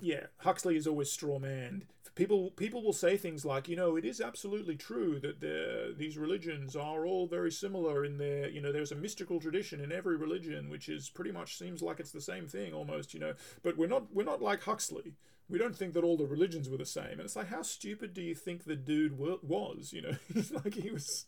yeah, 0.00 0.26
Huxley 0.38 0.76
is 0.76 0.86
always 0.86 1.10
straw 1.10 1.38
manned 1.38 1.86
people 2.14 2.50
people 2.52 2.82
will 2.82 2.92
say 2.92 3.16
things 3.16 3.44
like, 3.44 3.68
you 3.68 3.76
know, 3.76 3.96
it 3.96 4.04
is 4.04 4.20
absolutely 4.20 4.76
true 4.76 5.18
that 5.20 5.40
the, 5.40 5.94
these 5.96 6.16
religions 6.16 6.76
are 6.76 7.06
all 7.06 7.26
very 7.26 7.50
similar 7.50 8.04
in 8.04 8.18
their, 8.18 8.48
you 8.48 8.60
know, 8.60 8.72
there's 8.72 8.92
a 8.92 8.96
mystical 8.96 9.40
tradition 9.40 9.80
in 9.80 9.92
every 9.92 10.16
religion, 10.16 10.70
which 10.70 10.88
is 10.88 11.08
pretty 11.08 11.32
much 11.32 11.58
seems 11.58 11.82
like 11.82 12.00
it's 12.00 12.12
the 12.12 12.20
same 12.20 12.46
thing 12.46 12.72
almost, 12.72 13.14
you 13.14 13.20
know. 13.20 13.34
But 13.62 13.76
we're 13.76 13.88
not 13.88 14.14
we're 14.14 14.24
not 14.24 14.42
like 14.42 14.62
Huxley. 14.62 15.14
We 15.48 15.58
don't 15.58 15.76
think 15.76 15.92
that 15.92 16.04
all 16.04 16.16
the 16.16 16.26
religions 16.26 16.70
were 16.70 16.78
the 16.78 16.86
same. 16.86 17.12
And 17.12 17.20
it's 17.20 17.36
like, 17.36 17.48
how 17.48 17.60
stupid 17.62 18.14
do 18.14 18.22
you 18.22 18.34
think 18.34 18.64
the 18.64 18.76
dude 18.76 19.18
was? 19.18 19.92
You 19.92 20.02
know, 20.02 20.16
like 20.64 20.74
he 20.74 20.90
was. 20.90 21.26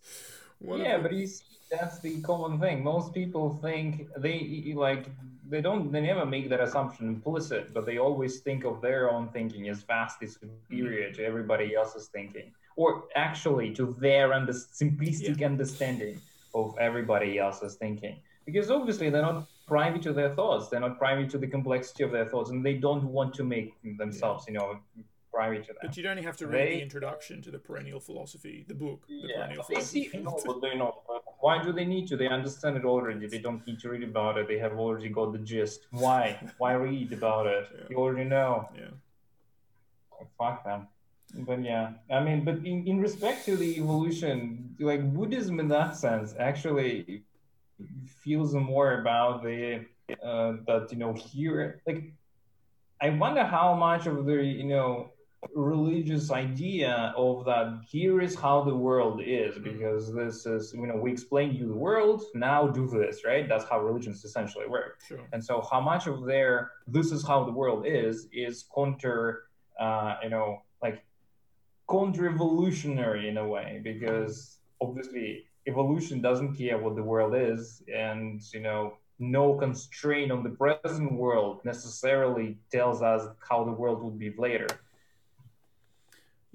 Yeah, 0.61 0.99
but 0.99 1.13
he's 1.13 1.43
that's 1.71 1.99
the 2.01 2.21
common 2.23 2.59
thing. 2.61 2.83
Most 2.83 3.13
people 3.13 3.59
think 3.63 4.09
they 4.17 4.73
like 4.77 5.07
they 5.49 5.61
don't 5.61 5.93
they 5.93 6.01
never 6.01 6.25
make 6.25 6.49
that 6.49 6.61
assumption 6.61 7.09
implicit, 7.09 7.75
but 7.75 7.87
they 7.87 7.99
always 7.99 8.41
think 8.41 8.65
of 8.65 8.81
their 8.81 9.11
own 9.11 9.29
thinking 9.29 9.69
as 9.69 9.83
vastly 9.83 10.29
superior 10.29 11.13
to 11.13 11.25
everybody 11.25 11.75
else's 11.75 12.09
thinking, 12.09 12.53
or 12.77 13.05
actually 13.15 13.73
to 13.75 13.97
their 13.99 14.33
under, 14.33 14.53
simplistic 14.53 15.41
yeah. 15.41 15.47
understanding 15.47 16.21
of 16.55 16.77
everybody 16.79 17.39
else's 17.39 17.75
thinking. 17.75 18.17
Because 18.45 18.71
obviously 18.71 19.11
they're 19.11 19.23
not 19.23 19.47
privy 19.67 19.99
to 19.99 20.13
their 20.13 20.35
thoughts, 20.35 20.69
they're 20.69 20.81
not 20.81 20.99
privy 20.99 21.27
to 21.29 21.39
the 21.39 21.47
complexity 21.47 22.05
of 22.05 22.13
their 22.13 22.27
thoughts, 22.27 22.51
and 22.51 22.65
they 22.65 22.75
don't 22.75 23.05
want 23.05 23.35
to 23.35 23.45
make 23.45 23.75
themselves, 23.99 24.45
yeah. 24.47 24.53
you 24.53 24.59
know, 24.59 24.79
privy 25.37 25.59
to 25.59 25.73
that. 25.75 25.83
But 25.83 25.97
you'd 25.97 26.07
only 26.07 26.23
have 26.23 26.37
to 26.39 26.47
read 26.47 26.69
they, 26.69 26.75
the 26.77 26.83
introduction 26.83 27.43
to 27.43 27.51
the 27.51 27.59
perennial 27.59 28.01
philosophy, 28.01 28.65
the 28.67 28.75
book, 28.75 29.07
the 29.09 29.15
yeah, 29.15 29.37
perennial 29.37 29.63
philosophy. 29.63 30.09
See, 30.09 30.19
no, 30.19 30.41
but 30.45 30.61
they 30.63 30.75
not. 30.77 31.03
Why 31.41 31.63
do 31.63 31.73
they 31.73 31.85
need 31.85 32.09
to? 32.09 32.17
They 32.17 32.29
understand 32.29 32.77
it 32.77 32.85
already. 32.85 33.27
They 33.27 33.39
don't 33.39 33.67
need 33.67 33.79
to 33.81 33.91
read 33.91 34.03
about 34.03 34.39
it. 34.39 34.49
They 34.49 34.59
have 34.59 34.73
already 34.73 35.09
got 35.09 35.33
the 35.33 35.39
gist. 35.39 35.87
Why? 35.91 36.39
Why 36.59 36.73
read 36.73 37.13
about 37.13 37.47
it? 37.47 37.65
Yeah. 37.77 37.87
You 37.91 37.97
already 37.99 38.29
know. 38.29 38.69
Yeah. 38.75 38.95
Oh, 40.13 40.27
fuck 40.39 40.65
them. 40.65 40.89
But 41.49 41.63
yeah, 41.63 41.91
I 42.11 42.21
mean, 42.21 42.45
but 42.45 42.57
in, 42.59 42.87
in 42.87 43.01
respect 43.01 43.45
to 43.47 43.57
the 43.57 43.77
evolution, 43.77 44.75
like 44.79 45.03
Buddhism 45.13 45.61
in 45.61 45.69
that 45.69 45.97
sense 45.97 46.35
actually 46.39 47.25
feels 48.23 48.55
more 48.55 49.01
about 49.01 49.43
the 49.43 49.85
uh, 50.25 50.53
that 50.67 50.89
you 50.91 50.99
know 50.99 51.13
here 51.13 51.83
like 51.87 52.13
I 53.01 53.11
wonder 53.11 53.45
how 53.45 53.75
much 53.75 54.07
of 54.07 54.25
the 54.25 54.43
you 54.43 54.65
know 54.65 55.11
religious 55.55 56.31
idea 56.31 57.13
of 57.17 57.45
that 57.45 57.81
here 57.89 58.21
is 58.21 58.35
how 58.35 58.63
the 58.63 58.75
world 58.75 59.21
is 59.25 59.55
mm-hmm. 59.55 59.65
because 59.65 60.13
this 60.15 60.47
is 60.47 60.73
you 60.75 60.87
know 60.87 60.97
we 60.97 61.13
explain 61.13 61.55
you 61.55 61.67
the 61.67 61.75
world 61.75 62.23
now 62.35 62.67
do 62.67 62.87
this 62.87 63.25
right 63.25 63.49
that's 63.49 63.69
how 63.69 63.81
religions 63.81 64.25
essentially 64.25 64.67
work 64.67 65.01
sure. 65.07 65.21
and 65.33 65.45
so 65.45 65.67
how 65.71 65.81
much 65.81 66.07
of 66.07 66.25
their 66.25 66.73
this 66.87 67.13
is 67.13 67.27
how 67.27 67.45
the 67.45 67.53
world 67.53 67.85
is 67.87 68.29
is 68.33 68.65
counter 68.75 69.45
uh, 69.81 70.17
you 70.23 70.31
know 70.31 70.63
like 70.83 71.05
counter-evolutionary 71.91 73.29
in 73.29 73.37
a 73.37 73.47
way 73.47 73.81
because 73.83 74.59
obviously 74.81 75.45
evolution 75.67 76.21
doesn't 76.21 76.55
care 76.57 76.79
what 76.79 76.95
the 76.97 77.03
world 77.03 77.35
is 77.35 77.83
and 77.95 78.43
you 78.53 78.61
know 78.61 78.95
no 79.19 79.55
constraint 79.55 80.31
on 80.31 80.43
the 80.43 80.51
present 80.51 81.11
world 81.13 81.65
necessarily 81.65 82.59
tells 82.71 83.01
us 83.03 83.27
how 83.49 83.65
the 83.65 83.73
world 83.73 84.03
would 84.03 84.19
be 84.19 84.33
later 84.37 84.67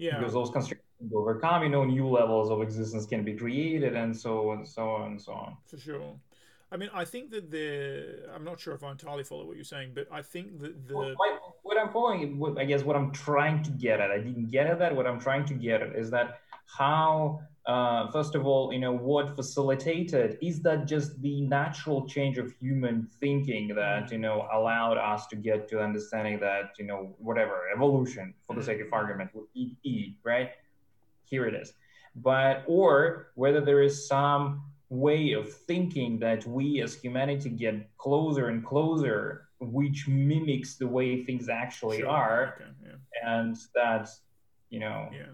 yeah. 0.01 0.17
Because 0.17 0.33
those 0.33 0.49
constraints 0.49 0.83
can 0.97 1.07
be 1.09 1.15
overcome, 1.15 1.63
you 1.63 1.69
know, 1.69 1.83
new 1.83 2.07
levels 2.07 2.49
of 2.49 2.61
existence 2.61 3.05
can 3.05 3.23
be 3.23 3.33
created 3.33 3.95
and 3.95 4.15
so 4.15 4.51
and 4.51 4.67
so 4.67 4.89
on 4.89 5.11
and 5.11 5.21
so 5.21 5.33
on. 5.33 5.55
For 5.67 5.77
sure. 5.77 6.15
I 6.73 6.77
mean, 6.77 6.89
I 6.93 7.05
think 7.05 7.31
that 7.31 7.51
the. 7.51 8.29
I'm 8.33 8.43
not 8.43 8.59
sure 8.59 8.73
if 8.73 8.83
I 8.83 8.91
entirely 8.91 9.23
follow 9.23 9.45
what 9.45 9.57
you're 9.57 9.65
saying, 9.65 9.91
but 9.93 10.07
I 10.11 10.21
think 10.21 10.59
that 10.61 10.87
the. 10.87 10.95
Well, 10.97 11.15
my, 11.19 11.37
what 11.63 11.77
I'm 11.77 11.91
following, 11.91 12.39
what, 12.39 12.57
I 12.57 12.65
guess 12.65 12.83
what 12.83 12.95
I'm 12.95 13.11
trying 13.11 13.61
to 13.63 13.71
get 13.71 13.99
at, 13.99 14.09
I 14.09 14.17
didn't 14.17 14.49
get 14.49 14.67
at 14.67 14.79
that. 14.79 14.95
What 14.95 15.05
I'm 15.05 15.19
trying 15.19 15.45
to 15.45 15.53
get 15.53 15.81
at 15.81 15.95
is 15.95 16.09
that 16.11 16.39
how 16.65 17.41
uh, 17.67 18.09
first 18.11 18.33
of 18.33 18.45
all, 18.45 18.73
you 18.73 18.79
know, 18.79 18.91
what 18.91 19.35
facilitated 19.35 20.37
is 20.41 20.61
that 20.63 20.87
just 20.87 21.21
the 21.21 21.41
natural 21.41 22.07
change 22.07 22.37
of 22.39 22.51
human 22.59 23.07
thinking 23.19 23.67
that, 23.75 24.11
you 24.11 24.17
know, 24.17 24.47
allowed 24.51 24.97
us 24.97 25.27
to 25.27 25.35
get 25.35 25.67
to 25.69 25.79
understanding 25.79 26.39
that, 26.39 26.71
you 26.79 26.85
know, 26.85 27.15
whatever, 27.19 27.69
evolution, 27.73 28.33
for 28.47 28.55
the 28.55 28.63
sake 28.63 28.81
of 28.81 28.91
argument, 28.91 29.29
would 29.35 29.45
eat, 29.53 29.77
eat, 29.83 30.17
right? 30.23 30.51
Here 31.25 31.45
it 31.45 31.53
is. 31.53 31.73
But, 32.15 32.63
or 32.65 33.31
whether 33.35 33.61
there 33.61 33.83
is 33.83 34.07
some 34.07 34.63
way 34.89 35.33
of 35.33 35.53
thinking 35.53 36.17
that 36.19 36.45
we 36.47 36.81
as 36.81 36.95
humanity 36.95 37.49
get 37.49 37.95
closer 37.97 38.47
and 38.47 38.65
closer, 38.65 39.49
which 39.59 40.07
mimics 40.07 40.77
the 40.77 40.87
way 40.87 41.23
things 41.23 41.47
actually 41.47 41.99
sure. 41.99 42.09
are. 42.09 42.55
Okay. 42.55 42.71
Yeah. 42.83 43.39
And 43.39 43.55
that, 43.75 44.09
you 44.71 44.79
know, 44.79 45.09
yeah 45.13 45.33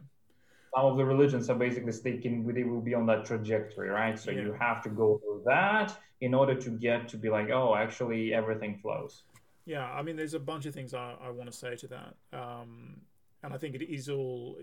some 0.75 0.85
of 0.85 0.97
the 0.97 1.05
religions 1.05 1.49
are 1.49 1.55
basically 1.55 1.91
stating 1.91 2.45
they 2.53 2.63
will 2.63 2.81
be 2.81 2.93
on 2.93 3.05
that 3.07 3.25
trajectory, 3.25 3.89
right? 3.89 4.17
So 4.17 4.31
yeah. 4.31 4.41
you 4.41 4.55
have 4.59 4.81
to 4.83 4.89
go 4.89 5.19
through 5.23 5.43
that 5.45 5.97
in 6.21 6.33
order 6.33 6.55
to 6.55 6.69
get 6.69 7.07
to 7.09 7.17
be 7.17 7.29
like, 7.29 7.49
oh, 7.49 7.75
actually 7.75 8.33
everything 8.33 8.77
flows. 8.81 9.23
Yeah, 9.65 9.85
I 9.85 10.01
mean, 10.01 10.15
there's 10.15 10.33
a 10.33 10.39
bunch 10.39 10.65
of 10.65 10.73
things 10.73 10.93
I, 10.93 11.15
I 11.21 11.29
want 11.29 11.51
to 11.51 11.57
say 11.57 11.75
to 11.75 11.87
that, 11.87 12.15
um, 12.31 13.01
and 13.43 13.53
I 13.53 13.57
think 13.57 13.75
it 13.75 13.83
is 13.83 14.09
all. 14.09 14.57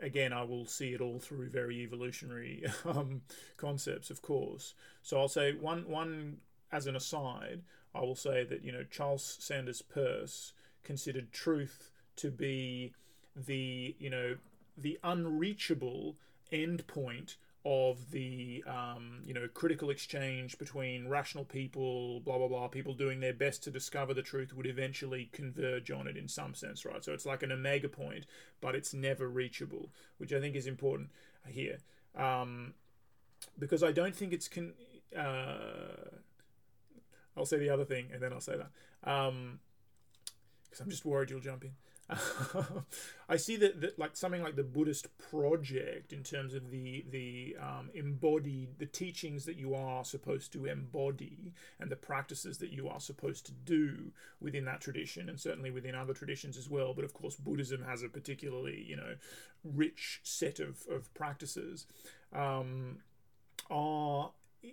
Again, 0.00 0.32
I 0.32 0.42
will 0.44 0.64
see 0.64 0.94
it 0.94 1.02
all 1.02 1.18
through 1.18 1.50
very 1.50 1.82
evolutionary 1.82 2.64
um, 2.86 3.20
concepts, 3.58 4.08
of 4.08 4.22
course. 4.22 4.74
So 5.02 5.18
I'll 5.18 5.28
say 5.28 5.52
one 5.52 5.88
one 5.88 6.38
as 6.72 6.86
an 6.86 6.94
aside. 6.94 7.62
I 7.94 8.00
will 8.00 8.14
say 8.14 8.44
that 8.44 8.64
you 8.64 8.70
know 8.70 8.84
Charles 8.90 9.36
Sanders 9.40 9.82
Peirce 9.82 10.52
considered 10.84 11.32
truth 11.32 11.90
to 12.16 12.30
be 12.30 12.94
the 13.34 13.96
you 13.98 14.08
know 14.08 14.36
the 14.76 14.98
unreachable 15.02 16.16
endpoint 16.52 17.36
of 17.66 18.10
the 18.10 18.62
um, 18.66 19.22
you 19.24 19.32
know 19.32 19.48
critical 19.52 19.88
exchange 19.88 20.58
between 20.58 21.08
rational 21.08 21.44
people, 21.44 22.20
blah 22.20 22.36
blah 22.36 22.48
blah, 22.48 22.68
people 22.68 22.92
doing 22.92 23.20
their 23.20 23.32
best 23.32 23.62
to 23.64 23.70
discover 23.70 24.12
the 24.12 24.22
truth 24.22 24.54
would 24.54 24.66
eventually 24.66 25.30
converge 25.32 25.90
on 25.90 26.06
it 26.06 26.16
in 26.16 26.28
some 26.28 26.54
sense, 26.54 26.84
right? 26.84 27.02
So 27.02 27.12
it's 27.12 27.24
like 27.24 27.42
an 27.42 27.52
omega 27.52 27.88
point, 27.88 28.26
but 28.60 28.74
it's 28.74 28.92
never 28.92 29.28
reachable, 29.28 29.88
which 30.18 30.32
I 30.32 30.40
think 30.40 30.56
is 30.56 30.66
important 30.66 31.08
here, 31.48 31.78
um, 32.16 32.74
because 33.58 33.82
I 33.82 33.92
don't 33.92 34.14
think 34.14 34.32
it's 34.32 34.48
con. 34.48 34.74
Uh, 35.16 36.18
I'll 37.36 37.46
say 37.46 37.58
the 37.58 37.70
other 37.70 37.84
thing, 37.84 38.08
and 38.12 38.22
then 38.22 38.32
I'll 38.32 38.40
say 38.40 38.56
that 38.56 38.70
because 39.00 39.30
um, 39.30 39.58
I'm 40.80 40.90
just 40.90 41.04
worried 41.04 41.30
you'll 41.30 41.40
jump 41.40 41.64
in. 41.64 41.72
I 43.28 43.36
see 43.36 43.56
that, 43.56 43.80
that 43.80 43.98
like 43.98 44.16
something 44.16 44.42
like 44.42 44.56
the 44.56 44.62
Buddhist 44.62 45.06
project 45.16 46.12
in 46.12 46.22
terms 46.22 46.52
of 46.52 46.70
the 46.70 47.04
the 47.10 47.56
um, 47.60 47.90
embodied 47.94 48.78
the 48.78 48.86
teachings 48.86 49.46
that 49.46 49.56
you 49.56 49.74
are 49.74 50.04
supposed 50.04 50.52
to 50.52 50.66
embody 50.66 51.54
and 51.80 51.90
the 51.90 51.96
practices 51.96 52.58
that 52.58 52.70
you 52.70 52.88
are 52.88 53.00
supposed 53.00 53.46
to 53.46 53.52
do 53.52 54.12
within 54.40 54.66
that 54.66 54.82
tradition 54.82 55.30
and 55.30 55.40
certainly 55.40 55.70
within 55.70 55.94
other 55.94 56.12
traditions 56.12 56.58
as 56.58 56.68
well. 56.68 56.92
But 56.92 57.06
of 57.06 57.14
course, 57.14 57.36
Buddhism 57.36 57.84
has 57.84 58.02
a 58.02 58.08
particularly 58.08 58.84
you 58.86 58.96
know 58.96 59.14
rich 59.64 60.20
set 60.22 60.60
of 60.60 60.86
of 60.90 61.12
practices. 61.14 61.86
Um, 62.34 62.98
are 63.70 64.32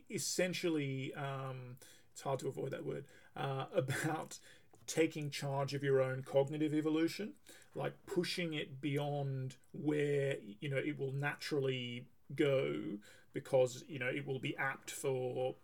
essentially 0.09 1.13
um, 1.15 1.77
it's 2.11 2.21
hard 2.21 2.39
to 2.39 2.47
avoid 2.47 2.71
that 2.71 2.86
word 2.86 3.05
uh, 3.36 3.65
about 3.75 4.39
taking 4.88 5.29
charge 5.29 5.73
of 5.73 5.84
your 5.84 6.01
own 6.01 6.23
cognitive 6.23 6.73
evolution, 6.73 7.34
like 7.75 7.93
pushing 8.05 8.53
it 8.53 8.82
beyond 8.82 9.55
where 9.73 10.38
you 10.59 10.69
know 10.69 10.77
it 10.77 10.97
will 10.99 11.13
naturally 11.13 12.05
go 12.36 12.73
because 13.34 13.84
you 13.88 13.99
know 13.99 14.07
it 14.07 14.25
will 14.25 14.39
be 14.39 14.55
apt 14.57 14.91
for 14.91 15.55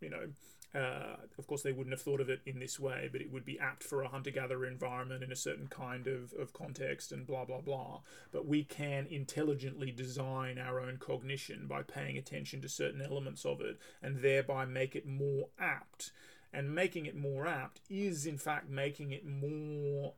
you 0.00 0.10
know 0.10 0.28
uh, 0.74 1.16
of 1.36 1.46
course, 1.46 1.62
they 1.62 1.72
wouldn't 1.72 1.92
have 1.92 2.00
thought 2.00 2.20
of 2.20 2.30
it 2.30 2.40
in 2.46 2.58
this 2.58 2.80
way, 2.80 3.08
but 3.12 3.20
it 3.20 3.30
would 3.30 3.44
be 3.44 3.58
apt 3.58 3.82
for 3.82 4.02
a 4.02 4.08
hunter 4.08 4.30
gatherer 4.30 4.66
environment 4.66 5.22
in 5.22 5.30
a 5.30 5.36
certain 5.36 5.66
kind 5.66 6.06
of, 6.06 6.32
of 6.38 6.54
context 6.54 7.12
and 7.12 7.26
blah, 7.26 7.44
blah, 7.44 7.60
blah. 7.60 8.00
But 8.32 8.46
we 8.46 8.64
can 8.64 9.06
intelligently 9.10 9.90
design 9.90 10.58
our 10.58 10.80
own 10.80 10.96
cognition 10.96 11.66
by 11.66 11.82
paying 11.82 12.16
attention 12.16 12.62
to 12.62 12.70
certain 12.70 13.02
elements 13.02 13.44
of 13.44 13.60
it 13.60 13.78
and 14.02 14.22
thereby 14.22 14.64
make 14.64 14.96
it 14.96 15.06
more 15.06 15.48
apt 15.58 16.10
and 16.52 16.74
making 16.74 17.06
it 17.06 17.16
more 17.16 17.46
apt 17.46 17.80
is 17.88 18.26
in 18.26 18.38
fact 18.38 18.68
making 18.68 19.12
it 19.12 19.26
more 19.26 20.14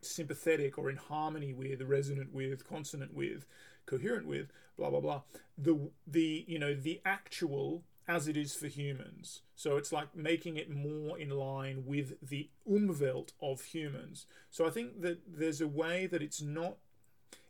sympathetic 0.00 0.78
or 0.78 0.90
in 0.90 0.96
harmony 0.96 1.52
with 1.52 1.82
resonant 1.82 2.32
with 2.32 2.68
consonant 2.68 3.14
with 3.14 3.46
coherent 3.86 4.26
with 4.26 4.48
blah 4.76 4.90
blah 4.90 5.00
blah. 5.00 5.22
The 5.56 5.90
the 6.06 6.44
you 6.46 6.58
know 6.58 6.74
the 6.74 7.00
actual 7.04 7.82
as 8.06 8.26
it 8.26 8.36
is 8.36 8.54
for 8.54 8.68
humans. 8.68 9.42
So 9.54 9.76
it's 9.76 9.92
like 9.92 10.16
making 10.16 10.56
it 10.56 10.70
more 10.70 11.18
in 11.18 11.28
line 11.30 11.84
with 11.84 12.14
the 12.26 12.48
umwelt 12.66 13.32
of 13.42 13.62
humans. 13.64 14.26
So 14.50 14.66
i 14.66 14.70
think 14.70 15.02
that 15.02 15.20
there's 15.26 15.60
a 15.60 15.68
way 15.68 16.06
that 16.06 16.22
it's 16.22 16.40
not 16.40 16.76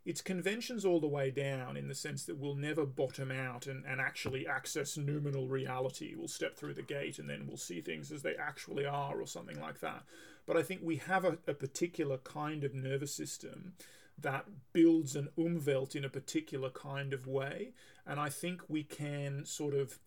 it's 0.08 0.22
conventions 0.22 0.86
all 0.86 1.00
the 1.00 1.06
way 1.06 1.30
down 1.30 1.76
in 1.76 1.86
the 1.86 1.94
sense 1.94 2.24
that 2.24 2.38
we'll 2.38 2.54
never 2.54 2.86
bottom 2.86 3.30
out 3.30 3.66
and, 3.66 3.84
and 3.84 4.00
actually 4.00 4.46
access 4.46 4.96
noumenal 4.96 5.48
reality. 5.48 6.14
We'll 6.16 6.28
step 6.28 6.56
through 6.56 6.72
the 6.74 6.82
gate 6.82 7.18
and 7.18 7.28
then 7.28 7.44
we'll 7.46 7.58
see 7.58 7.82
things 7.82 8.10
as 8.10 8.22
they 8.22 8.34
actually 8.34 8.86
are 8.86 9.20
or 9.20 9.26
something 9.26 9.60
like 9.60 9.80
that. 9.80 10.04
But 10.46 10.56
I 10.56 10.62
think 10.62 10.80
we 10.82 10.96
have 10.96 11.26
a, 11.26 11.36
a 11.46 11.52
particular 11.52 12.16
kind 12.16 12.64
of 12.64 12.72
nervous 12.72 13.14
system 13.14 13.74
that 14.18 14.46
builds 14.72 15.14
an 15.14 15.28
umwelt 15.36 15.94
in 15.94 16.06
a 16.06 16.08
particular 16.08 16.70
kind 16.70 17.12
of 17.12 17.26
way. 17.26 17.74
And 18.06 18.18
I 18.18 18.30
think 18.30 18.62
we 18.66 18.84
can 18.84 19.44
sort 19.44 19.74
of, 19.74 19.98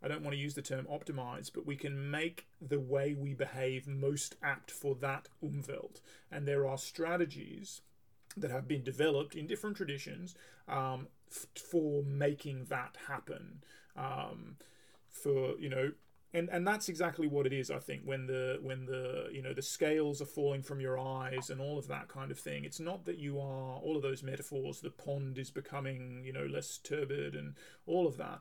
I 0.00 0.06
don't 0.06 0.22
want 0.22 0.36
to 0.36 0.40
use 0.40 0.54
the 0.54 0.62
term 0.62 0.86
optimize, 0.86 1.50
but 1.52 1.66
we 1.66 1.74
can 1.74 2.12
make 2.12 2.46
the 2.60 2.78
way 2.78 3.12
we 3.12 3.34
behave 3.34 3.88
most 3.88 4.36
apt 4.40 4.70
for 4.70 4.94
that 5.00 5.26
umwelt. 5.42 6.00
And 6.30 6.46
there 6.46 6.64
are 6.64 6.78
strategies 6.78 7.80
that 8.36 8.50
have 8.50 8.68
been 8.68 8.82
developed 8.82 9.34
in 9.34 9.46
different 9.46 9.76
traditions 9.76 10.34
um, 10.68 11.08
f- 11.30 11.46
for 11.54 12.02
making 12.02 12.66
that 12.66 12.96
happen. 13.08 13.62
Um, 13.96 14.56
for 15.10 15.58
you 15.58 15.68
know 15.68 15.92
and 16.34 16.48
and 16.50 16.66
that's 16.66 16.88
exactly 16.88 17.26
what 17.26 17.46
it 17.46 17.52
is 17.52 17.70
i 17.70 17.78
think 17.78 18.02
when 18.04 18.26
the 18.26 18.58
when 18.62 18.86
the 18.86 19.28
you 19.32 19.42
know 19.42 19.52
the 19.52 19.62
scales 19.62 20.20
are 20.20 20.26
falling 20.26 20.62
from 20.62 20.80
your 20.80 20.98
eyes 20.98 21.50
and 21.50 21.60
all 21.60 21.78
of 21.78 21.88
that 21.88 22.08
kind 22.08 22.30
of 22.30 22.38
thing 22.38 22.64
it's 22.64 22.80
not 22.80 23.04
that 23.04 23.18
you 23.18 23.38
are 23.38 23.76
all 23.78 23.96
of 23.96 24.02
those 24.02 24.22
metaphors 24.22 24.80
the 24.80 24.90
pond 24.90 25.38
is 25.38 25.50
becoming 25.50 26.22
you 26.24 26.32
know 26.32 26.44
less 26.44 26.78
turbid 26.78 27.34
and 27.34 27.54
all 27.86 28.06
of 28.06 28.16
that 28.16 28.40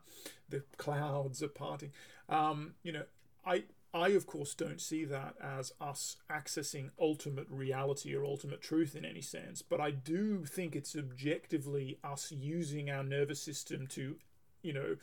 the 0.49 0.63
clouds 0.77 1.41
are 1.41 1.47
parting 1.47 1.91
um, 2.29 2.73
you 2.83 2.91
know 2.91 3.03
i 3.45 3.63
I, 3.93 4.09
of 4.09 4.27
course, 4.27 4.53
don't 4.53 4.81
see 4.81 5.05
that 5.05 5.35
as 5.41 5.71
us 5.79 6.17
accessing 6.29 6.91
ultimate 6.99 7.47
reality 7.49 8.13
or 8.13 8.25
ultimate 8.25 8.61
truth 8.61 8.95
in 8.95 9.05
any 9.05 9.21
sense, 9.21 9.61
but 9.61 9.79
I 9.79 9.91
do 9.91 10.45
think 10.45 10.75
it's 10.75 10.95
objectively 10.95 11.97
us 12.03 12.31
using 12.31 12.89
our 12.89 13.03
nervous 13.03 13.41
system 13.41 13.88
to, 13.88 14.17
you 14.61 14.73
know, 14.73 14.97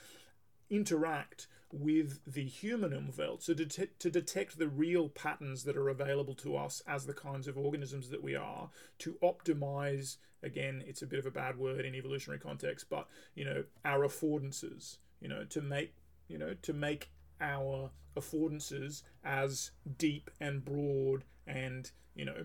interact 0.71 1.47
with 1.73 2.21
the 2.27 2.45
human 2.45 2.93
umwelt 2.93 3.43
so 3.43 3.53
to, 3.53 3.65
to 3.67 4.11
detect 4.11 4.59
the 4.59 4.69
real 4.69 5.09
patterns 5.09 5.65
that 5.65 5.77
are 5.77 5.89
available 5.89 6.35
to 6.35 6.57
us 6.57 6.83
as 6.87 7.05
the 7.05 7.13
kinds 7.13 7.49
of 7.49 7.59
organisms 7.59 8.11
that 8.11 8.23
we 8.23 8.37
are 8.37 8.71
to 8.97 9.17
optimize 9.23 10.17
again 10.43 10.85
it's 10.87 11.03
a 11.03 11.07
bit 11.07 11.19
of 11.19 11.27
a 11.27 11.33
bad 11.33 11.59
word 11.59 11.85
in 11.85 11.95
evolutionary 11.95 12.39
context 12.39 12.87
but 12.89 13.09
you 13.35 13.45
know 13.45 13.65
our 13.85 14.07
affordances 14.07 14.99
you 15.21 15.29
know 15.29 15.45
to 15.45 15.61
make 15.61 15.95
you 16.29 16.39
know 16.39 16.55
to 16.63 16.73
make 16.73 17.11
our 17.45 17.91
affordances 18.17 19.03
as 19.25 19.71
deep 19.99 20.31
and 20.41 20.65
broad 20.65 21.25
and 21.47 21.91
you 22.15 22.25
know 22.25 22.45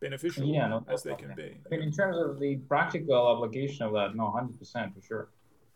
beneficial 0.00 0.44
yeah, 0.46 0.68
no, 0.68 0.84
as 0.88 1.02
they 1.02 1.14
can 1.14 1.34
be. 1.34 1.56
I 1.66 1.68
mean, 1.70 1.82
in 1.82 1.92
terms 1.92 2.16
of 2.18 2.38
the 2.38 2.56
practical 2.68 3.34
application 3.34 3.86
of 3.86 3.92
that, 3.92 4.16
no, 4.16 4.30
hundred 4.30 4.58
percent 4.58 4.94
for 4.94 5.00
sure. 5.00 5.28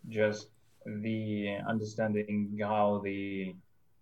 Just 0.08 0.48
the 0.86 1.58
understanding 1.66 2.58
how 2.60 3.00
the 3.04 3.54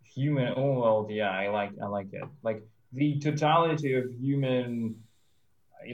human 0.05 0.53
oh 0.57 0.81
well 0.81 1.07
yeah 1.11 1.31
i 1.31 1.49
like 1.49 1.73
i 1.83 1.87
like 1.87 2.07
it 2.13 2.23
like 2.43 2.63
the 2.93 3.19
totality 3.19 3.95
of 3.95 4.05
human 4.21 4.95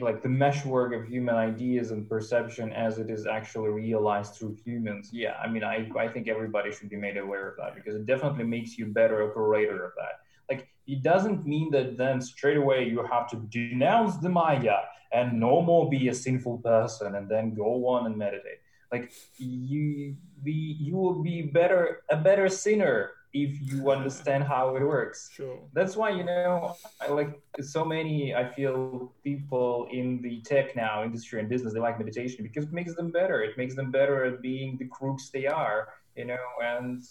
like 0.01 0.21
the 0.21 0.29
meshwork 0.29 0.93
of 0.93 1.07
human 1.07 1.35
ideas 1.35 1.91
and 1.91 2.07
perception 2.07 2.71
as 2.73 2.99
it 2.99 3.09
is 3.09 3.25
actually 3.25 3.69
realized 3.69 4.35
through 4.35 4.55
humans. 4.65 5.09
Yeah 5.11 5.35
i 5.43 5.47
mean 5.47 5.63
i 5.63 5.89
i 5.97 6.07
think 6.07 6.27
everybody 6.27 6.71
should 6.71 6.89
be 6.89 6.95
made 6.95 7.17
aware 7.17 7.49
of 7.49 7.57
that 7.57 7.75
because 7.75 7.95
it 7.95 8.05
definitely 8.05 8.45
makes 8.45 8.77
you 8.77 8.85
a 8.85 8.89
better 8.89 9.23
operator 9.29 9.85
of 9.85 9.91
that. 9.97 10.21
Like 10.49 10.67
it 10.87 11.03
doesn't 11.03 11.45
mean 11.45 11.71
that 11.71 11.97
then 11.97 12.21
straight 12.21 12.57
away 12.57 12.87
you 12.87 13.05
have 13.05 13.29
to 13.29 13.37
denounce 13.49 14.17
the 14.17 14.29
maya 14.29 14.79
and 15.11 15.39
no 15.39 15.61
more 15.61 15.89
be 15.89 16.07
a 16.07 16.13
sinful 16.13 16.57
person 16.59 17.15
and 17.15 17.29
then 17.29 17.53
go 17.53 17.87
on 17.87 18.05
and 18.07 18.17
meditate. 18.17 18.59
Like 18.91 19.11
you 19.37 20.15
be 20.43 20.77
you 20.79 20.95
will 20.95 21.21
be 21.23 21.41
better 21.41 22.03
a 22.09 22.17
better 22.17 22.49
sinner 22.49 23.11
if 23.33 23.59
you 23.61 23.89
understand 23.89 24.43
how 24.43 24.75
it 24.75 24.83
works. 24.83 25.29
Sure. 25.33 25.59
That's 25.73 25.95
why 25.95 26.09
you 26.11 26.23
know 26.23 26.75
i 27.01 27.07
like 27.09 27.41
so 27.61 27.83
many 27.83 28.33
i 28.35 28.47
feel 28.53 29.11
people 29.23 29.87
in 29.91 30.21
the 30.21 30.41
tech 30.41 30.75
now 30.75 31.03
industry 31.03 31.39
and 31.39 31.49
business 31.49 31.73
they 31.73 31.79
like 31.79 31.97
meditation 31.97 32.43
because 32.43 32.65
it 32.65 32.73
makes 32.73 32.95
them 32.95 33.11
better. 33.11 33.41
It 33.41 33.57
makes 33.57 33.75
them 33.75 33.91
better 33.91 34.25
at 34.25 34.41
being 34.41 34.77
the 34.77 34.85
crooks 34.85 35.29
they 35.29 35.47
are 35.47 35.89
you 36.15 36.25
know 36.25 36.45
and 36.63 37.03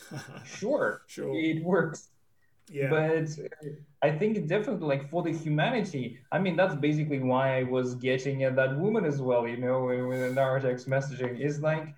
sure 0.44 1.02
sure. 1.06 1.32
it 1.34 1.64
works. 1.64 2.08
Yeah. 2.70 2.88
But 2.88 3.28
I 4.02 4.10
think 4.10 4.46
definitely 4.46 4.86
like 4.86 5.10
for 5.10 5.22
the 5.22 5.32
humanity, 5.32 6.18
I 6.30 6.38
mean 6.38 6.56
that's 6.56 6.74
basically 6.74 7.18
why 7.18 7.58
I 7.58 7.62
was 7.64 7.94
getting 7.96 8.44
at 8.44 8.56
that 8.56 8.78
woman 8.78 9.04
as 9.04 9.20
well, 9.20 9.46
you 9.46 9.58
know, 9.58 9.84
with 9.84 10.38
our 10.38 10.60
text 10.60 10.88
messaging. 10.88 11.40
Is 11.40 11.60
like 11.60 11.94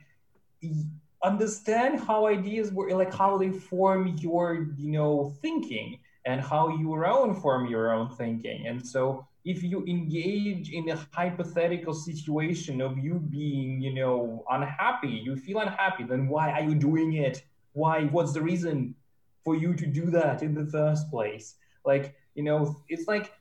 understand 1.25 2.01
how 2.01 2.27
ideas 2.27 2.72
were 2.72 2.91
like 2.95 3.12
how 3.14 3.39
they 3.39 3.51
form 3.51 4.16
your, 4.18 4.68
you 4.77 4.91
know, 4.91 5.35
thinking 5.43 5.99
and 6.27 6.41
how 6.41 6.68
your 6.79 7.07
own 7.07 7.35
form 7.35 7.66
your 7.68 7.93
own 7.93 8.11
thinking. 8.11 8.66
And 8.66 8.87
so 8.87 9.27
if 9.45 9.62
you 9.62 9.85
engage 9.87 10.70
in 10.70 10.89
a 10.91 10.99
hypothetical 11.12 11.95
situation 11.95 12.81
of 12.81 12.99
you 12.99 13.14
being, 13.14 13.81
you 13.81 13.95
know, 13.95 14.45
unhappy, 14.51 15.09
you 15.09 15.37
feel 15.37 15.59
unhappy, 15.59 16.05
then 16.05 16.29
why 16.29 16.51
are 16.53 16.62
you 16.62 16.75
doing 16.75 17.14
it? 17.14 17.43
Why? 17.72 18.05
What's 18.05 18.33
the 18.33 18.43
reason? 18.43 18.95
for 19.45 19.55
you 19.55 19.75
to 19.75 19.87
do 19.87 20.07
that 20.11 20.43
in 20.43 20.55
the 20.55 20.66
first 20.66 21.11
place. 21.11 21.57
Like, 21.85 22.14
you 22.35 22.43
know, 22.43 22.77
it's 22.89 23.07
like 23.07 23.33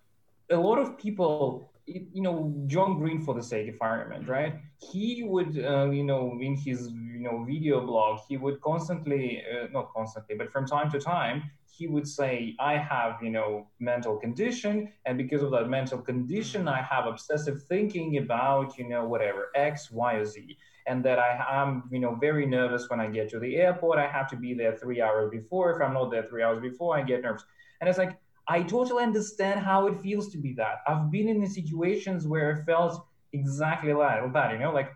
a 0.52 0.58
lot 0.58 0.78
of 0.78 0.98
people, 0.98 1.72
you 1.86 2.22
know, 2.22 2.54
John 2.68 3.00
Green 3.00 3.22
for 3.24 3.34
the 3.34 3.42
sake 3.42 3.68
of 3.70 3.74
environment, 3.76 4.28
right? 4.28 4.56
He 4.92 5.24
would, 5.24 5.58
uh, 5.58 5.90
you 5.90 6.04
know, 6.04 6.38
in 6.42 6.56
his, 6.56 6.92
you 7.24 7.32
know, 7.32 7.44
video 7.46 7.86
blog, 7.86 8.20
he 8.28 8.38
would 8.38 8.60
constantly, 8.62 9.42
uh, 9.42 9.68
not 9.72 9.94
constantly, 9.94 10.36
but 10.36 10.52
from 10.52 10.66
time 10.66 10.92
to 10.92 11.00
time, 11.00 11.52
he 11.72 11.88
would 11.88 12.08
say, 12.08 12.56
I 12.60 12.78
have, 12.78 13.18
you 13.22 13.30
know, 13.30 13.68
mental 13.80 14.18
condition. 14.18 14.92
And 15.06 15.18
because 15.18 15.42
of 15.42 15.52
that 15.52 15.70
mental 15.70 16.00
condition, 16.00 16.68
I 16.68 16.82
have 16.82 17.06
obsessive 17.08 17.64
thinking 17.64 18.18
about, 18.18 18.78
you 18.78 18.88
know, 18.88 19.06
whatever, 19.06 19.50
X, 19.56 19.90
Y, 19.92 20.14
or 20.16 20.26
Z 20.26 20.58
and 20.86 21.04
that 21.06 21.18
I 21.18 21.46
am, 21.50 21.84
you 21.92 22.00
know, 22.00 22.16
very 22.16 22.46
nervous 22.46 22.90
when 22.90 23.00
I 23.00 23.08
get 23.08 23.30
to 23.30 23.40
the 23.40 23.56
airport. 23.56 24.00
I 24.00 24.08
have 24.08 24.28
to 24.32 24.36
be 24.36 24.54
there 24.54 24.76
three 24.76 25.02
hours 25.02 25.30
before. 25.32 25.72
If 25.72 25.82
I'm 25.82 25.94
not 25.94 26.12
there 26.12 26.24
three 26.24 26.44
hours 26.44 26.60
before, 26.60 26.98
I 26.98 27.04
get 27.04 27.22
nervous. 27.22 27.46
And 27.80 27.90
it's 27.90 27.98
like 27.98 28.20
I 28.48 28.64
totally 28.64 29.04
understand 29.04 29.62
how 29.62 29.88
it 29.88 30.02
feels 30.02 30.30
to 30.34 30.38
be 30.38 30.54
that. 30.56 30.80
I've 30.86 31.10
been 31.10 31.30
in 31.30 31.48
situations 31.48 32.28
where 32.28 32.54
I 32.54 32.66
felt 32.66 33.08
exactly 33.32 33.94
like 33.94 34.34
that, 34.34 34.52
you 34.52 34.60
know, 34.60 34.74
like 34.74 34.92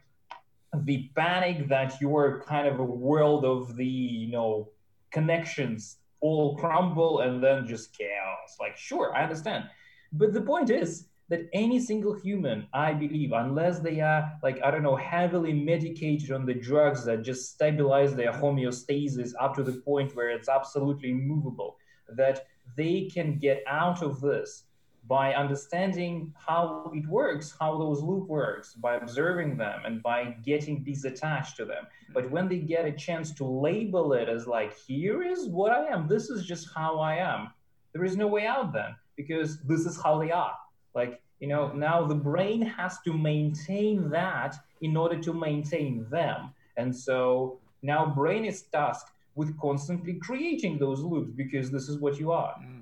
the 0.74 1.10
panic 1.16 1.68
that 1.70 2.00
you're 2.02 2.44
kind 2.48 2.68
of 2.68 2.80
a 2.80 2.84
world 2.84 3.46
of 3.46 3.76
the, 3.76 3.86
you 3.86 4.32
know, 4.32 4.70
connections 5.12 5.98
all 6.20 6.58
crumble 6.58 7.22
and 7.22 7.44
then 7.44 7.68
just 7.68 7.98
chaos. 7.98 8.58
Like, 8.60 8.78
sure, 8.78 9.16
I 9.16 9.24
understand. 9.24 9.66
But 10.12 10.34
the 10.34 10.42
point 10.42 10.70
is, 10.70 11.08
that 11.30 11.50
any 11.54 11.80
single 11.80 12.14
human, 12.14 12.68
I 12.74 12.94
believe, 12.94 13.34
unless 13.34 13.80
they 13.80 14.00
are 14.00 14.32
like, 14.44 14.62
I 14.64 14.72
don't 14.72 14.84
know, 14.84 14.96
heavily 14.96 15.54
medicated 15.54 16.32
on 16.32 16.46
the 16.46 16.54
drugs 16.54 17.04
that 17.06 17.24
just 17.24 17.52
stabilize 17.52 18.16
their 18.16 18.32
homeostasis 18.32 19.34
up 19.40 19.54
to 19.56 19.64
the 19.64 19.74
point 19.74 20.16
where 20.16 20.30
it's 20.30 20.48
absolutely 20.48 21.12
immovable, 21.12 21.78
that 22.16 22.46
they 22.78 23.10
can 23.14 23.38
get 23.40 23.62
out 23.68 24.02
of 24.02 24.22
this 24.22 24.64
by 25.08 25.34
understanding 25.34 26.34
how 26.36 26.92
it 26.94 27.08
works, 27.08 27.56
how 27.60 27.78
those 27.78 28.02
loop 28.02 28.28
works, 28.28 28.74
by 28.74 28.96
observing 28.96 29.58
them 29.58 29.82
and 29.86 30.04
by 30.04 30.36
getting 30.44 30.84
disattached 30.84 31.56
to 31.56 31.66
them. 31.66 31.88
But 32.14 32.30
when 32.30 32.50
they 32.50 32.60
get 32.60 32.86
a 32.86 32.92
chance 32.92 33.32
to 33.36 33.46
label 33.46 34.14
it 34.14 34.28
as 34.28 34.48
like, 34.48 34.76
here 34.78 35.24
is 35.24 35.48
what 35.48 35.72
I 35.72 35.86
am, 35.86 36.08
this 36.08 36.30
is 36.30 36.46
just 36.46 36.68
how 36.76 37.00
I 37.00 37.16
am, 37.16 37.52
there 37.94 38.04
is 38.04 38.18
no 38.18 38.28
way 38.28 38.46
out 38.46 38.74
then 38.74 38.96
because 39.16 39.60
this 39.62 39.86
is 39.86 40.02
how 40.02 40.20
they 40.20 40.32
are. 40.32 40.56
Like, 40.94 41.22
you 41.40 41.48
know, 41.48 41.72
now 41.72 42.06
the 42.06 42.16
brain 42.16 42.62
has 42.62 43.00
to 43.06 43.14
maintain 43.14 44.10
that 44.10 44.56
in 44.82 44.98
order 44.98 45.20
to 45.22 45.34
maintain 45.34 46.06
them. 46.10 46.54
And 46.76 46.96
so 46.96 47.60
now 47.82 48.06
brain 48.06 48.46
is 48.46 48.64
tasked 48.64 49.12
with 49.36 49.58
constantly 49.60 50.16
creating 50.16 50.80
those 50.80 51.02
loops 51.02 51.32
because 51.32 51.72
this 51.72 51.88
is 51.88 52.00
what 52.00 52.20
you 52.20 52.32
are. 52.32 52.56
Mm. 52.60 52.82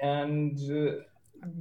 And 0.00 0.58
uh, 0.70 1.02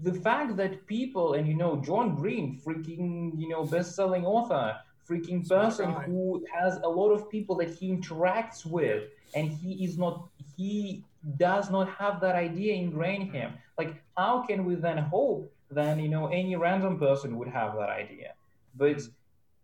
the 0.04 0.14
fact 0.14 0.56
that 0.58 0.86
people, 0.88 1.34
and 1.34 1.48
you 1.48 1.54
know, 1.54 1.78
John 1.78 2.16
Green, 2.16 2.60
freaking, 2.66 3.40
you 3.40 3.50
know, 3.50 3.64
best-selling 3.66 4.26
author, 4.26 4.78
freaking 5.08 5.48
person 5.48 5.92
who 6.06 6.46
has 6.54 6.78
a 6.84 6.90
lot 6.90 7.12
of 7.12 7.30
people 7.30 7.56
that 7.58 7.70
he 7.70 7.92
interacts 7.92 8.66
with, 8.66 9.04
and 9.36 9.50
he 9.50 9.84
is 9.86 9.98
not, 9.98 10.28
he 10.58 11.04
does 11.38 11.70
not 11.70 11.90
have 11.90 12.20
that 12.22 12.36
idea 12.36 12.74
ingrained 12.74 13.30
in 13.30 13.42
him. 13.42 13.54
Like, 13.78 13.96
how 14.18 14.42
can 14.42 14.66
we 14.66 14.76
then 14.76 14.98
hope 14.98 15.52
then 15.70 16.00
you 16.00 16.08
know 16.08 16.28
any 16.28 16.56
random 16.56 16.98
person 16.98 17.38
would 17.38 17.48
have 17.48 17.76
that 17.76 17.90
idea 17.90 18.34
but 18.76 19.02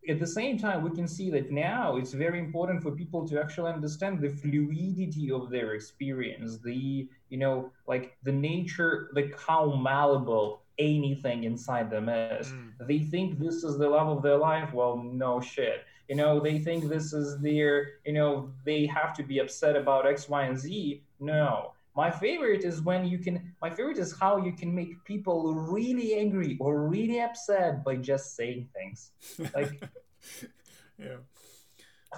at 0.09 0.19
the 0.19 0.27
same 0.27 0.57
time 0.57 0.83
we 0.83 0.89
can 0.91 1.07
see 1.07 1.29
that 1.29 1.49
now 1.51 1.95
it's 1.95 2.11
very 2.11 2.39
important 2.39 2.81
for 2.83 2.91
people 2.91 3.27
to 3.27 3.39
actually 3.39 3.71
understand 3.71 4.19
the 4.19 4.29
fluidity 4.29 5.31
of 5.31 5.49
their 5.49 5.73
experience 5.73 6.57
the 6.59 7.07
you 7.33 7.39
know 7.39 7.71
like 7.87 8.15
the 8.21 8.31
nature 8.31 9.09
like 9.13 9.31
how 9.47 9.61
malleable 9.87 10.61
anything 10.77 11.45
inside 11.45 11.89
them 11.89 12.07
is 12.07 12.47
mm. 12.49 12.71
they 12.87 12.99
think 12.99 13.39
this 13.39 13.63
is 13.63 13.77
the 13.77 13.89
love 13.97 14.07
of 14.15 14.21
their 14.21 14.37
life 14.37 14.71
well 14.71 14.95
no 15.25 15.41
shit 15.41 15.79
you 16.09 16.15
know 16.15 16.39
they 16.39 16.59
think 16.59 16.87
this 16.87 17.11
is 17.11 17.39
their 17.41 17.73
you 18.05 18.13
know 18.13 18.51
they 18.65 18.85
have 18.85 19.15
to 19.15 19.23
be 19.23 19.39
upset 19.39 19.75
about 19.75 20.05
x 20.05 20.29
y 20.29 20.43
and 20.43 20.57
z 20.57 21.01
no 21.19 21.73
My 21.95 22.09
favorite 22.09 22.63
is 22.63 22.81
when 22.81 23.05
you 23.05 23.19
can. 23.19 23.53
My 23.61 23.69
favorite 23.69 23.99
is 23.99 24.11
how 24.19 24.37
you 24.45 24.53
can 24.53 24.73
make 24.73 24.91
people 25.05 25.53
really 25.53 26.15
angry 26.15 26.57
or 26.59 26.87
really 26.87 27.19
upset 27.21 27.83
by 27.87 27.97
just 27.97 28.35
saying 28.35 28.69
things. 28.73 29.11
Like, 29.53 29.71
yeah. 30.97 31.21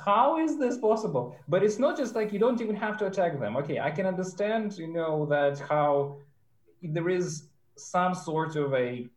How 0.04 0.38
is 0.38 0.58
this 0.58 0.78
possible? 0.78 1.36
But 1.48 1.64
it's 1.64 1.80
not 1.80 1.98
just 1.98 2.16
like 2.16 2.34
you 2.34 2.40
don't 2.40 2.62
even 2.62 2.76
have 2.76 2.98
to 2.98 3.08
attack 3.08 3.40
them. 3.40 3.56
Okay, 3.58 3.80
I 3.80 3.92
can 3.92 4.06
understand, 4.06 4.78
you 4.78 4.88
know, 4.88 5.26
that 5.28 5.60
how 5.60 6.18
there 6.82 7.10
is 7.10 7.48
some 7.78 8.14
sort 8.14 8.56
of 8.56 8.74
a 8.74 9.08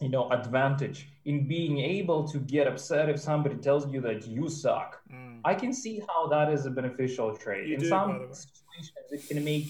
you 0.00 0.08
know 0.08 0.28
advantage 0.30 1.08
in 1.24 1.46
being 1.46 1.78
able 1.78 2.26
to 2.26 2.38
get 2.38 2.66
upset 2.66 3.08
if 3.08 3.20
somebody 3.20 3.56
tells 3.56 3.90
you 3.92 4.00
that 4.00 4.26
you 4.26 4.48
suck 4.48 5.00
mm. 5.12 5.38
i 5.44 5.54
can 5.54 5.72
see 5.72 6.02
how 6.08 6.26
that 6.26 6.52
is 6.52 6.66
a 6.66 6.70
beneficial 6.70 7.36
trait 7.36 7.68
you 7.68 7.74
in 7.74 7.80
do, 7.80 7.88
some 7.88 8.28
situations 8.30 8.92
it 9.10 9.28
can 9.28 9.44
make 9.44 9.66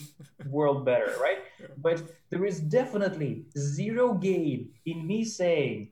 world 0.46 0.84
better 0.84 1.14
right 1.20 1.38
yeah. 1.60 1.66
but 1.78 2.02
there 2.30 2.44
is 2.44 2.60
definitely 2.60 3.44
zero 3.58 4.14
gain 4.14 4.70
in 4.86 5.06
me 5.06 5.24
saying 5.24 5.90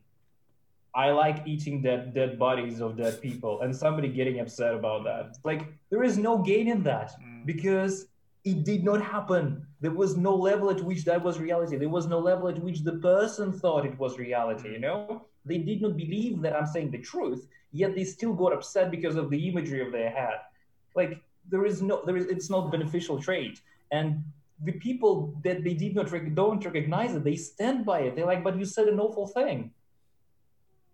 i 0.95 1.11
like 1.11 1.43
eating 1.47 1.82
dead 1.82 2.12
dead 2.14 2.38
bodies 2.38 2.80
of 2.80 2.97
dead 2.97 3.20
people 3.20 3.61
and 3.62 3.74
somebody 3.74 4.09
getting 4.09 4.41
upset 4.41 4.74
about 4.74 5.05
that 5.05 5.36
like 5.45 5.72
there 5.91 6.03
is 6.03 6.18
no 6.18 6.38
gain 6.38 6.68
in 6.68 6.82
that 6.82 7.12
mm. 7.22 7.45
because 7.47 8.07
it 8.45 8.64
did 8.64 8.84
not 8.84 9.03
happen. 9.03 9.66
There 9.80 9.91
was 9.91 10.16
no 10.16 10.34
level 10.34 10.70
at 10.70 10.82
which 10.82 11.05
that 11.05 11.22
was 11.22 11.38
reality. 11.38 11.76
There 11.76 11.88
was 11.88 12.07
no 12.07 12.18
level 12.18 12.49
at 12.49 12.59
which 12.59 12.80
the 12.80 12.95
person 12.95 13.53
thought 13.53 13.84
it 13.84 13.99
was 13.99 14.18
reality, 14.18 14.70
you 14.72 14.78
know? 14.78 15.26
They 15.45 15.59
did 15.59 15.82
not 15.82 15.97
believe 15.97 16.41
that 16.43 16.55
I'm 16.55 16.66
saying 16.66 16.91
the 16.91 16.99
truth, 16.99 17.47
yet 17.72 17.95
they 17.95 18.05
still 18.05 18.32
got 18.32 18.53
upset 18.53 18.91
because 18.91 19.16
of 19.16 19.30
the 19.30 19.49
imagery 19.49 19.84
of 19.84 19.93
their 19.93 20.11
head. 20.11 20.41
Like 20.95 21.20
there 21.49 21.64
is 21.64 21.80
no 21.82 22.03
there 22.05 22.16
is 22.16 22.26
it's 22.26 22.51
not 22.51 22.70
beneficial 22.70 23.20
trait. 23.20 23.61
And 23.91 24.22
the 24.62 24.72
people 24.72 25.34
that 25.45 25.64
they 25.64 25.74
did 25.74 25.95
not 25.95 26.11
rec- 26.12 26.34
don't 26.34 26.64
recognize 26.64 27.14
it, 27.14 27.24
they 27.24 27.36
stand 27.36 27.86
by 27.86 28.01
it. 28.01 28.16
They're 28.16 28.26
like, 28.26 28.45
but 28.45 28.59
you 28.59 28.64
said 28.64 28.88
an 28.88 29.01
awful 29.01 29.26
thing. 29.26 29.70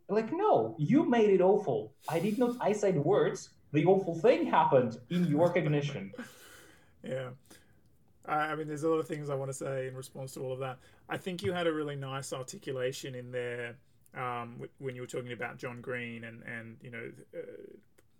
Like, 0.09 0.32
no, 0.32 0.76
you 0.78 1.09
made 1.09 1.30
it 1.30 1.40
awful. 1.40 1.92
I 2.09 2.18
did 2.20 2.38
not 2.38 2.57
I 2.61 2.72
said 2.72 2.96
words. 2.96 3.50
The 3.72 3.84
awful 3.84 4.14
thing 4.14 4.46
happened 4.46 4.98
in 5.11 5.26
your 5.26 5.52
cognition. 5.52 6.12
Yeah. 7.02 7.28
I 8.28 8.57
mean, 8.57 8.66
there's 8.66 8.82
a 8.82 8.88
lot 8.88 8.98
of 8.98 9.07
things 9.07 9.30
I 9.30 9.36
want 9.36 9.50
to 9.50 9.57
say 9.57 9.86
in 9.86 9.94
response 9.94 10.34
to 10.34 10.40
all 10.40 10.52
of 10.52 10.59
that. 10.59 10.78
I 11.09 11.16
think 11.16 11.44
you 11.44 11.52
had 11.52 11.68
a 11.68 11.72
really 11.72 11.94
nice 11.94 12.32
articulation 12.32 13.14
in 13.14 13.30
there 13.30 13.76
um, 14.16 14.61
when 14.78 14.96
you 14.96 15.02
were 15.02 15.07
talking 15.07 15.32
about 15.32 15.59
John 15.59 15.80
Green 15.80 16.24
and 16.24 16.42
and 16.42 16.76
you 16.80 16.90
know, 16.90 17.12
uh, 17.32 17.38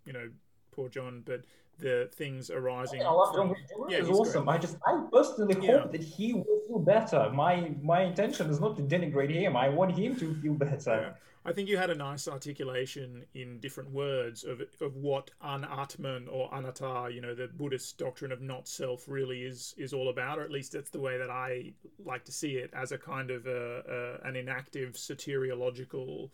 you 0.05 0.13
know, 0.13 0.29
poor 0.77 0.87
John, 0.87 1.23
but 1.25 1.41
the 1.79 2.09
things 2.13 2.49
arising. 2.49 3.01
Yeah, 3.01 3.07
I 3.07 3.11
love 3.11 3.35
John 3.35 3.47
Green. 3.47 3.89
yeah, 3.89 3.97
is 3.97 4.09
awesome. 4.09 4.45
Great. 4.45 4.55
I 4.55 4.57
just 4.59 4.77
I 4.87 5.03
personally 5.11 5.57
yeah. 5.61 5.79
hope 5.79 5.91
that 5.91 6.03
he 6.03 6.33
will 6.33 6.61
feel 6.67 6.79
better. 6.79 7.29
My 7.33 7.75
my 7.81 8.03
intention 8.03 8.49
is 8.49 8.61
not 8.61 8.77
to 8.77 8.83
denigrate 8.83 9.33
him. 9.33 9.57
I 9.57 9.69
want 9.69 9.97
him 9.97 10.15
to 10.15 10.35
feel 10.41 10.53
better. 10.53 11.01
Yeah. 11.01 11.09
I 11.45 11.53
think 11.53 11.69
you 11.69 11.77
had 11.77 11.89
a 11.89 11.95
nice 11.95 12.27
articulation 12.27 13.23
in 13.33 13.59
different 13.59 13.91
words 13.91 14.43
of, 14.43 14.61
of 14.81 14.97
what 14.97 15.31
anatman 15.41 16.27
or 16.29 16.49
anatta, 16.51 17.09
you 17.09 17.21
know, 17.21 17.33
the 17.33 17.47
Buddhist 17.47 17.97
doctrine 17.97 18.33
of 18.33 18.41
not 18.41 18.67
self 18.67 19.05
really 19.07 19.43
is 19.43 19.73
is 19.77 19.93
all 19.93 20.09
about, 20.09 20.39
or 20.39 20.41
at 20.41 20.51
least 20.51 20.73
that's 20.73 20.89
the 20.89 20.99
way 20.99 21.17
that 21.17 21.29
I 21.29 21.71
like 22.03 22.25
to 22.25 22.33
see 22.33 22.57
it 22.57 22.69
as 22.73 22.91
a 22.91 22.97
kind 22.97 23.31
of 23.31 23.47
a, 23.47 24.19
a, 24.23 24.27
an 24.27 24.35
inactive 24.35 24.95
soteriological 24.95 26.29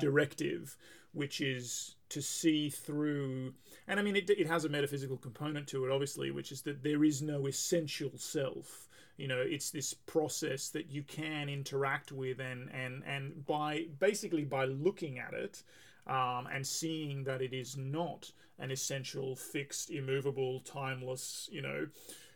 directive, 0.00 0.78
which 1.12 1.42
is 1.42 1.96
to 2.14 2.22
see 2.22 2.70
through. 2.70 3.52
And 3.88 3.98
I 3.98 4.02
mean, 4.02 4.14
it, 4.16 4.30
it 4.30 4.46
has 4.46 4.64
a 4.64 4.68
metaphysical 4.68 5.16
component 5.16 5.66
to 5.68 5.84
it, 5.84 5.90
obviously, 5.90 6.30
which 6.30 6.52
is 6.52 6.62
that 6.62 6.82
there 6.82 7.02
is 7.04 7.20
no 7.20 7.46
essential 7.46 8.12
self 8.16 8.88
you 9.16 9.28
know 9.28 9.38
it's 9.38 9.70
this 9.70 9.94
process 9.94 10.70
that 10.70 10.90
you 10.90 11.00
can 11.04 11.48
interact 11.48 12.10
with 12.10 12.40
and 12.40 12.68
and 12.72 13.04
and 13.06 13.46
by 13.46 13.86
basically 14.00 14.44
by 14.44 14.64
looking 14.64 15.20
at 15.20 15.32
it 15.32 15.62
um, 16.08 16.48
and 16.52 16.66
seeing 16.66 17.22
that 17.22 17.40
it 17.40 17.52
is 17.52 17.76
not 17.76 18.32
an 18.58 18.72
essential 18.72 19.36
fixed 19.36 19.90
immovable 19.90 20.58
timeless 20.60 21.48
you 21.52 21.62
know 21.62 21.86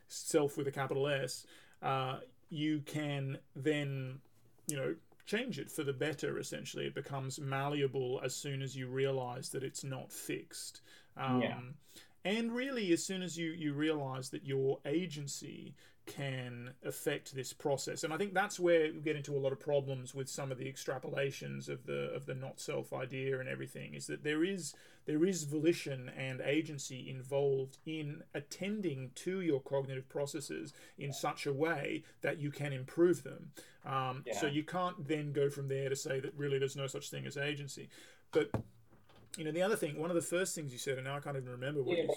self 0.06 0.56
with 0.56 0.68
a 0.68 0.70
capital 0.70 1.08
s 1.08 1.46
uh, 1.82 2.18
you 2.48 2.80
can 2.86 3.36
then 3.56 4.20
you 4.68 4.76
know 4.76 4.94
change 5.28 5.58
it 5.58 5.70
for 5.70 5.84
the 5.84 5.92
better 5.92 6.38
essentially 6.38 6.86
it 6.86 6.94
becomes 6.94 7.38
malleable 7.38 8.18
as 8.24 8.34
soon 8.34 8.62
as 8.62 8.74
you 8.74 8.88
realize 8.88 9.50
that 9.50 9.62
it's 9.62 9.84
not 9.84 10.10
fixed 10.10 10.80
um, 11.18 11.42
yeah. 11.42 11.58
and 12.24 12.50
really 12.50 12.92
as 12.94 13.04
soon 13.04 13.22
as 13.22 13.36
you 13.36 13.50
you 13.50 13.74
realize 13.74 14.30
that 14.30 14.46
your 14.46 14.78
agency 14.86 15.74
can 16.08 16.70
affect 16.84 17.34
this 17.34 17.52
process. 17.52 18.02
And 18.02 18.12
i 18.12 18.16
think 18.16 18.34
that's 18.34 18.58
where 18.58 18.92
we 18.92 19.00
get 19.00 19.16
into 19.16 19.36
a 19.36 19.38
lot 19.38 19.52
of 19.52 19.60
problems 19.60 20.14
with 20.14 20.28
some 20.28 20.50
of 20.50 20.58
the 20.58 20.70
extrapolations 20.72 21.68
of 21.68 21.86
the 21.86 22.10
of 22.14 22.26
the 22.26 22.34
not 22.34 22.60
self 22.60 22.92
idea 22.92 23.38
and 23.38 23.48
everything 23.48 23.94
is 23.94 24.06
that 24.06 24.24
there 24.24 24.42
is 24.42 24.74
there 25.06 25.24
is 25.24 25.44
volition 25.44 26.10
and 26.16 26.40
agency 26.42 27.08
involved 27.08 27.78
in 27.86 28.22
attending 28.34 29.10
to 29.14 29.40
your 29.40 29.60
cognitive 29.60 30.08
processes 30.08 30.74
in 30.98 31.12
such 31.12 31.46
a 31.46 31.52
way 31.52 32.02
that 32.20 32.38
you 32.38 32.50
can 32.50 32.72
improve 32.72 33.22
them. 33.22 33.50
Um, 33.86 34.24
yeah. 34.26 34.38
so 34.38 34.46
you 34.46 34.64
can't 34.64 35.08
then 35.08 35.32
go 35.32 35.48
from 35.48 35.68
there 35.68 35.88
to 35.88 35.96
say 35.96 36.20
that 36.20 36.34
really 36.36 36.58
there's 36.58 36.76
no 36.76 36.86
such 36.86 37.08
thing 37.08 37.26
as 37.26 37.38
agency. 37.38 37.88
But 38.32 38.50
you 39.36 39.44
know 39.44 39.52
the 39.52 39.62
other 39.62 39.76
thing 39.76 39.98
one 39.98 40.10
of 40.10 40.16
the 40.16 40.22
first 40.22 40.54
things 40.54 40.72
you 40.72 40.78
said 40.78 40.96
and 40.96 41.06
now 41.06 41.16
i 41.16 41.20
can't 41.20 41.36
even 41.36 41.48
remember 41.48 41.82
what 41.82 41.96
yeah, 41.96 42.04
you 42.04 42.14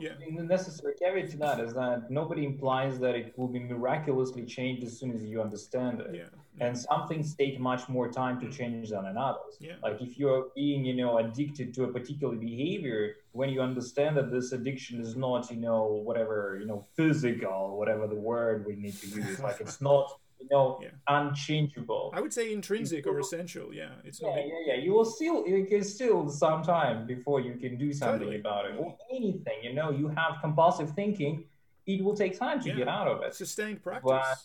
yeah. 0.00 0.12
The 0.18 0.42
necessary 0.42 0.94
caveat 0.98 1.30
to 1.32 1.36
that 1.38 1.60
is 1.60 1.74
that 1.74 2.10
nobody 2.10 2.46
implies 2.46 2.98
that 3.00 3.14
it 3.14 3.34
will 3.36 3.48
be 3.48 3.60
miraculously 3.60 4.44
changed 4.46 4.82
as 4.82 4.98
soon 4.98 5.12
as 5.12 5.22
you 5.22 5.42
understand 5.42 6.00
it. 6.00 6.14
Yeah. 6.14 6.66
And 6.66 6.76
some 6.76 7.06
things 7.06 7.34
take 7.34 7.60
much 7.60 7.88
more 7.88 8.10
time 8.10 8.40
to 8.40 8.50
change 8.50 8.90
than 8.90 9.04
others. 9.16 9.56
Yeah. 9.60 9.74
Like 9.82 10.00
if 10.00 10.18
you're 10.18 10.46
being, 10.54 10.84
you 10.84 10.94
know, 10.94 11.18
addicted 11.18 11.74
to 11.74 11.84
a 11.84 11.88
particular 11.88 12.34
behavior, 12.34 13.16
when 13.32 13.50
you 13.50 13.60
understand 13.60 14.16
that 14.16 14.30
this 14.30 14.52
addiction 14.52 15.00
is 15.00 15.16
not, 15.16 15.50
you 15.50 15.58
know, 15.58 15.84
whatever, 15.84 16.56
you 16.60 16.66
know, 16.66 16.86
physical, 16.96 17.76
whatever 17.76 18.06
the 18.06 18.14
word 18.14 18.64
we 18.66 18.76
need 18.76 18.98
to 19.00 19.06
use, 19.06 19.38
like 19.40 19.60
it's 19.60 19.80
not 19.80 20.18
you 20.40 20.48
know, 20.50 20.80
yeah. 20.82 20.88
unchangeable. 21.08 22.12
I 22.14 22.20
would 22.20 22.32
say 22.32 22.52
intrinsic 22.52 23.06
or 23.06 23.18
essential. 23.18 23.72
Yeah, 23.72 23.90
it's 24.04 24.20
yeah, 24.20 24.28
not. 24.28 24.38
Yeah, 24.38 24.52
yeah, 24.66 24.74
You 24.74 24.92
will 24.92 25.04
still, 25.04 25.44
it 25.46 25.68
can 25.68 25.84
still 25.84 26.28
some 26.28 26.62
time 26.62 27.06
before 27.06 27.40
you 27.40 27.54
can 27.54 27.76
do 27.76 27.92
something 27.92 28.20
totally. 28.20 28.40
about 28.40 28.66
it 28.66 28.76
or 28.78 28.96
anything. 29.10 29.58
You 29.62 29.74
know, 29.74 29.90
you 29.90 30.08
have 30.08 30.40
compulsive 30.40 30.90
thinking. 30.92 31.44
It 31.86 32.02
will 32.02 32.16
take 32.16 32.38
time 32.38 32.60
to 32.62 32.68
yeah. 32.68 32.76
get 32.76 32.88
out 32.88 33.08
of 33.08 33.22
it. 33.22 33.34
Sustained 33.34 33.82
practice. 33.82 34.04
But, 34.04 34.38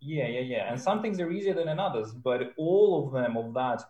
yeah, 0.00 0.26
yeah, 0.26 0.40
yeah. 0.40 0.72
And 0.72 0.80
some 0.80 1.00
things 1.00 1.20
are 1.20 1.30
easier 1.30 1.54
than 1.54 1.78
others, 1.78 2.12
but 2.12 2.52
all 2.56 3.06
of 3.06 3.12
them 3.12 3.36
of 3.36 3.54
that, 3.54 3.84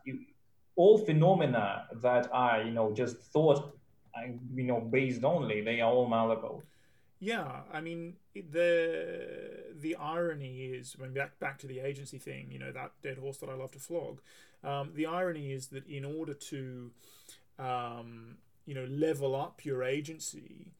all 0.76 0.98
phenomena 0.98 1.86
that 2.02 2.28
are, 2.32 2.62
you 2.62 2.70
know, 2.70 2.92
just 2.92 3.16
thought, 3.16 3.76
I, 4.14 4.34
you 4.54 4.64
know, 4.64 4.80
based 4.80 5.24
only, 5.24 5.62
they 5.62 5.80
are 5.80 5.90
all 5.90 6.06
malleable. 6.06 6.62
Yeah, 7.18 7.62
I 7.72 7.80
mean 7.80 8.16
the 8.34 9.72
the 9.74 9.96
irony 9.96 10.66
is 10.66 10.96
when 10.98 11.12
back 11.12 11.38
back 11.38 11.58
to 11.58 11.66
the 11.66 11.80
agency 11.80 12.18
thing, 12.18 12.48
you 12.50 12.58
know 12.58 12.72
that 12.72 12.92
dead 13.02 13.18
horse 13.18 13.38
that 13.38 13.50
I 13.50 13.54
love 13.54 13.72
to 13.72 13.78
flog. 13.78 14.20
Um, 14.64 14.92
the 14.94 15.06
irony 15.06 15.52
is 15.52 15.68
that 15.68 15.86
in 15.86 16.04
order 16.04 16.34
to 16.34 16.90
um, 17.58 18.36
you 18.64 18.74
know 18.74 18.86
level 18.88 19.36
up 19.36 19.64
your 19.64 19.82
agency, 19.82 20.72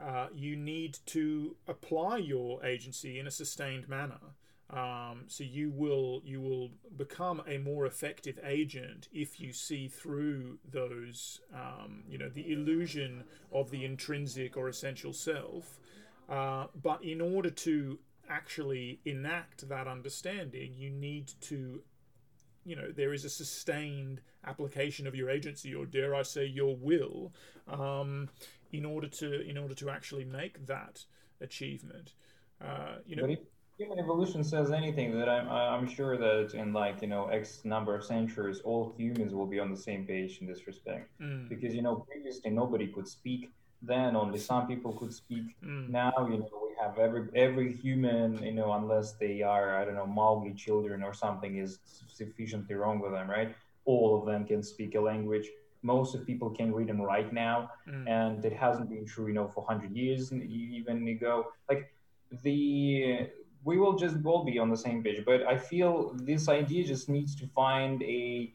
uh, 0.00 0.28
you 0.34 0.56
need 0.56 0.98
to 1.06 1.56
apply 1.66 2.18
your 2.18 2.64
agency 2.64 3.18
in 3.18 3.26
a 3.26 3.30
sustained 3.30 3.88
manner. 3.88 4.20
Um, 4.70 5.24
so 5.26 5.44
you 5.44 5.70
will 5.70 6.22
you 6.24 6.40
will 6.40 6.70
become 6.96 7.42
a 7.46 7.58
more 7.58 7.84
effective 7.84 8.38
agent 8.42 9.06
if 9.12 9.38
you 9.38 9.52
see 9.52 9.86
through 9.86 10.58
those 10.70 11.40
um, 11.54 12.04
you 12.08 12.16
know 12.16 12.30
the 12.30 12.50
illusion 12.50 13.24
of 13.52 13.70
the 13.70 13.84
intrinsic 13.84 14.56
or 14.56 14.68
essential 14.68 15.12
self 15.12 15.78
uh, 16.28 16.66
but 16.80 17.02
in 17.04 17.20
order 17.20 17.50
to 17.50 17.98
actually 18.28 19.00
enact 19.04 19.68
that 19.68 19.86
understanding, 19.86 20.72
you 20.76 20.90
need 20.90 21.32
to, 21.42 21.82
you 22.64 22.76
know, 22.76 22.90
there 22.90 23.12
is 23.12 23.24
a 23.24 23.30
sustained 23.30 24.20
application 24.46 25.06
of 25.06 25.14
your 25.14 25.30
agency, 25.30 25.74
or 25.74 25.86
dare 25.86 26.14
I 26.14 26.22
say, 26.22 26.46
your 26.46 26.76
will, 26.76 27.32
um, 27.68 28.28
in 28.72 28.84
order 28.84 29.08
to 29.08 29.48
in 29.48 29.58
order 29.58 29.74
to 29.74 29.90
actually 29.90 30.24
make 30.24 30.66
that 30.66 31.04
achievement. 31.40 32.14
Uh, 32.60 32.96
you 33.06 33.16
know. 33.16 33.26
but 33.26 33.38
human 33.78 33.98
evolution 33.98 34.44
says 34.44 34.70
anything 34.70 35.18
that 35.18 35.28
I'm, 35.28 35.48
I'm 35.48 35.88
sure 35.88 36.16
that 36.16 36.54
in 36.54 36.72
like 36.72 37.02
you 37.02 37.08
know 37.08 37.26
x 37.26 37.64
number 37.64 37.94
of 37.96 38.04
centuries 38.04 38.60
all 38.60 38.94
humans 38.96 39.34
will 39.34 39.46
be 39.46 39.58
on 39.58 39.70
the 39.70 39.76
same 39.76 40.06
page 40.06 40.38
in 40.40 40.46
this 40.46 40.66
respect 40.66 41.10
mm. 41.20 41.48
because 41.48 41.74
you 41.74 41.82
know 41.82 42.06
previously 42.10 42.50
nobody 42.50 42.86
could 42.86 43.08
speak 43.08 43.50
then 43.82 44.14
only 44.16 44.38
some 44.38 44.66
people 44.66 44.92
could 44.92 45.12
speak. 45.12 45.56
Mm. 45.64 45.90
Now, 45.90 46.12
you 46.30 46.38
know, 46.38 46.48
we 46.62 46.74
have 46.80 46.98
every 46.98 47.28
every 47.34 47.72
human, 47.72 48.42
you 48.42 48.52
know, 48.52 48.72
unless 48.72 49.12
they 49.12 49.42
are, 49.42 49.76
I 49.76 49.84
don't 49.84 49.94
know, 49.94 50.06
Mowgli 50.06 50.54
children 50.54 51.02
or 51.02 51.12
something 51.12 51.56
is 51.58 51.78
sufficiently 52.06 52.74
wrong 52.76 53.00
with 53.00 53.12
them, 53.12 53.28
right? 53.28 53.54
All 53.84 54.18
of 54.18 54.26
them 54.26 54.44
can 54.44 54.62
speak 54.62 54.94
a 54.94 55.00
language. 55.00 55.48
Most 55.82 56.14
of 56.14 56.24
people 56.24 56.50
can 56.50 56.72
read 56.72 56.90
and 56.90 57.04
write 57.04 57.32
now, 57.32 57.72
mm. 57.88 58.08
and 58.08 58.44
it 58.44 58.52
hasn't 58.52 58.88
been 58.88 59.04
true, 59.04 59.26
you 59.26 59.34
know, 59.34 59.48
for 59.48 59.64
hundred 59.64 59.96
years 59.96 60.32
even 60.32 61.08
ago. 61.08 61.48
Like 61.68 61.92
the 62.44 63.28
we 63.64 63.78
will 63.78 63.96
just 63.96 64.16
all 64.24 64.44
be 64.44 64.58
on 64.58 64.70
the 64.70 64.76
same 64.76 65.02
page. 65.02 65.24
But 65.24 65.42
I 65.42 65.56
feel 65.58 66.14
this 66.14 66.48
idea 66.48 66.84
just 66.84 67.08
needs 67.08 67.34
to 67.36 67.46
find 67.48 68.02
a 68.02 68.52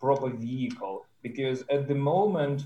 proper 0.00 0.30
vehicle 0.30 1.06
because 1.22 1.64
at 1.70 1.88
the 1.88 1.94
moment 1.94 2.64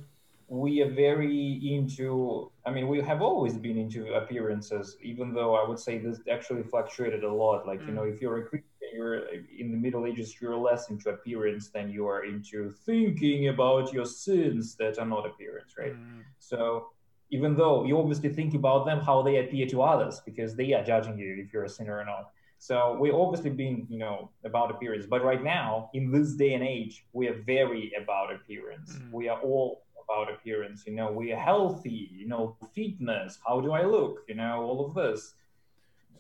we 0.49 0.81
are 0.81 0.91
very 0.91 1.61
into 1.75 2.51
i 2.67 2.71
mean 2.71 2.87
we 2.87 3.01
have 3.01 3.21
always 3.21 3.57
been 3.57 3.77
into 3.77 4.15
appearances 4.15 4.97
even 5.03 5.33
though 5.35 5.57
i 5.57 5.69
would 5.69 5.79
say 5.79 5.99
this 5.99 6.21
actually 6.31 6.63
fluctuated 6.63 7.25
a 7.25 7.33
lot 7.33 7.67
like 7.67 7.81
mm. 7.81 7.89
you 7.89 7.95
know 7.95 8.03
mm. 8.03 8.15
if 8.15 8.21
you're 8.21 8.39
a 8.39 8.43
christian 8.43 8.71
you're 8.95 9.25
in 9.59 9.73
the 9.73 9.77
middle 9.77 10.07
ages 10.07 10.41
you're 10.41 10.57
less 10.57 10.89
into 10.89 11.11
appearance 11.11 11.71
than 11.71 11.91
you 11.91 12.07
are 12.07 12.25
into 12.25 12.71
thinking 12.71 13.49
about 13.49 13.93
your 13.93 14.05
sins 14.05 14.77
that 14.77 14.99
are 14.99 15.07
not 15.07 15.27
appearance 15.27 15.75
right 15.77 15.95
mm. 15.95 16.23
so 16.39 16.91
even 17.31 17.57
though 17.57 17.85
you 17.85 17.99
obviously 17.99 18.29
think 18.29 18.55
about 18.55 18.87
them 18.87 19.01
how 19.01 19.23
they 19.23 19.39
appear 19.39 19.67
to 19.67 19.83
others 19.83 20.23
because 20.25 20.55
they 20.55 20.73
are 20.73 20.85
judging 20.85 21.19
you 21.19 21.43
if 21.45 21.53
you're 21.53 21.65
a 21.65 21.69
sinner 21.69 21.99
or 21.99 22.05
not 22.05 22.31
so 22.59 22.97
we're 22.99 23.15
obviously 23.15 23.51
being, 23.51 23.87
you 23.91 23.99
know, 23.99 24.31
about 24.45 24.71
appearance. 24.71 25.05
But 25.07 25.23
right 25.23 25.45
now, 25.45 25.91
in 25.93 26.11
this 26.11 26.35
day 26.35 26.55
and 26.55 26.65
age, 26.65 27.05
we 27.13 27.29
are 27.29 27.43
very 27.43 27.93
about 28.01 28.35
appearance. 28.35 28.97
Mm. 28.97 29.13
We 29.13 29.29
are 29.29 29.39
all 29.41 29.83
about 30.09 30.33
appearance. 30.33 30.87
You 30.87 30.95
know, 30.95 31.11
we 31.13 31.33
are 31.33 31.41
healthy. 31.41 32.11
You 32.13 32.27
know, 32.29 32.57
fitness. 32.75 33.39
How 33.47 33.61
do 33.61 33.73
I 33.73 33.85
look? 33.85 34.21
You 34.29 34.37
know, 34.37 34.63
all 34.63 34.87
of 34.87 34.95
this. 34.95 35.35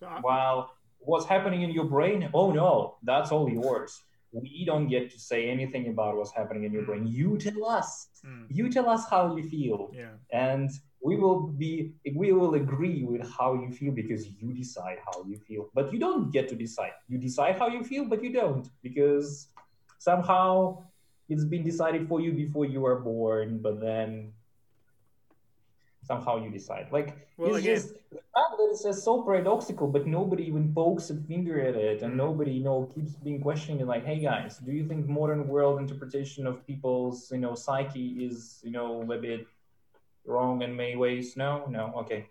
So 0.01 0.09
While 0.20 0.72
what's 0.99 1.26
happening 1.26 1.62
in 1.62 1.70
your 1.70 1.84
brain? 1.84 2.28
Oh 2.34 2.53
no, 2.53 2.97
that's 3.03 3.32
all 3.32 3.49
yours. 3.49 4.03
We 4.32 4.64
don't 4.66 4.89
get 4.89 5.11
to 5.12 5.18
say 5.18 5.49
anything 5.49 5.89
about 5.89 6.16
what's 6.16 6.32
happening 6.32 6.64
in 6.64 6.72
your 6.72 6.82
mm. 6.82 6.87
brain. 6.87 7.07
You 7.07 7.39
tell 7.39 7.64
us. 7.64 8.09
Mm. 8.26 8.47
You 8.51 8.70
tell 8.70 8.89
us 8.89 9.09
how 9.09 9.34
you 9.34 9.49
feel. 9.49 9.91
Yeah. 9.95 10.11
And 10.30 10.70
we 11.03 11.16
will 11.16 11.47
be 11.47 11.93
we 12.14 12.32
will 12.32 12.55
agree 12.55 13.05
with 13.05 13.22
how 13.39 13.55
you 13.55 13.70
feel 13.70 13.93
because 13.93 14.26
you 14.26 14.53
decide 14.53 14.99
how 15.07 15.22
you 15.24 15.37
feel 15.39 15.70
but 15.72 15.93
you 15.93 15.99
don't 15.99 16.32
get 16.32 16.49
to 16.49 16.57
decide 16.57 16.95
you 17.09 17.18
decide 17.18 17.57
how 17.57 17.68
you 17.68 17.84
feel 17.84 18.05
but 18.05 18.22
you 18.24 18.32
don't 18.32 18.70
because 18.82 19.49
somehow 19.99 20.82
it's 21.29 21.45
been 21.45 21.64
decided 21.64 22.09
for 22.09 22.20
you 22.20 22.33
before 22.33 22.64
you 22.64 22.81
were 22.81 23.01
born 23.01 23.59
but 23.59 23.81
then 23.81 24.33
somehow 26.05 26.43
you 26.43 26.51
decide 26.51 26.87
like 26.93 27.29
well, 27.37 27.57
it's 27.57 27.64
again, 27.64 27.74
just 27.74 27.89
the 28.11 28.22
fact 28.35 28.53
that 28.57 28.68
it's 28.70 28.85
just 28.85 29.05
so 29.05 29.22
paradoxical 29.22 29.89
but 29.89 30.07
nobody 30.07 30.45
even 30.45 30.72
pokes 30.72 31.11
a 31.11 31.16
finger 31.16 31.61
at 31.61 31.74
it 31.74 32.03
and 32.03 32.16
nobody 32.16 32.53
you 32.53 32.64
know 32.64 32.91
keeps 32.95 33.12
being 33.16 33.41
questioning 33.41 33.85
like 33.87 34.05
hey 34.05 34.20
guys 34.20 34.59
do 34.59 34.72
you 34.72 34.87
think 34.87 35.09
modern 35.09 35.49
world 35.49 35.81
interpretation 35.81 36.47
of 36.47 36.64
people's 36.66 37.31
you 37.33 37.39
know 37.39 37.55
psyche 37.55 38.24
is 38.24 38.61
you 38.62 38.70
know 38.70 39.03
a 39.11 39.18
bit 39.18 39.47
wrong 40.27 40.62
in 40.62 40.77
many 40.77 40.97
ways? 40.97 41.37
No, 41.37 41.66
no, 41.68 41.93
okay. 41.97 42.27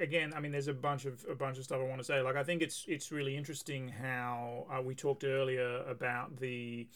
Again, 0.00 0.32
I 0.34 0.40
mean, 0.40 0.50
there's 0.50 0.68
a 0.68 0.74
bunch 0.74 1.04
of 1.04 1.24
a 1.30 1.34
bunch 1.34 1.58
of 1.58 1.64
stuff 1.64 1.78
I 1.80 1.84
want 1.84 2.00
to 2.00 2.04
say. 2.04 2.20
Like, 2.20 2.36
I 2.36 2.42
think 2.42 2.62
it's 2.62 2.84
it's 2.88 3.12
really 3.12 3.36
interesting 3.36 3.88
how 3.88 4.66
uh, 4.72 4.82
we 4.82 4.94
talked 4.94 5.24
earlier 5.24 5.84
about 5.84 6.36
the, 6.36 6.88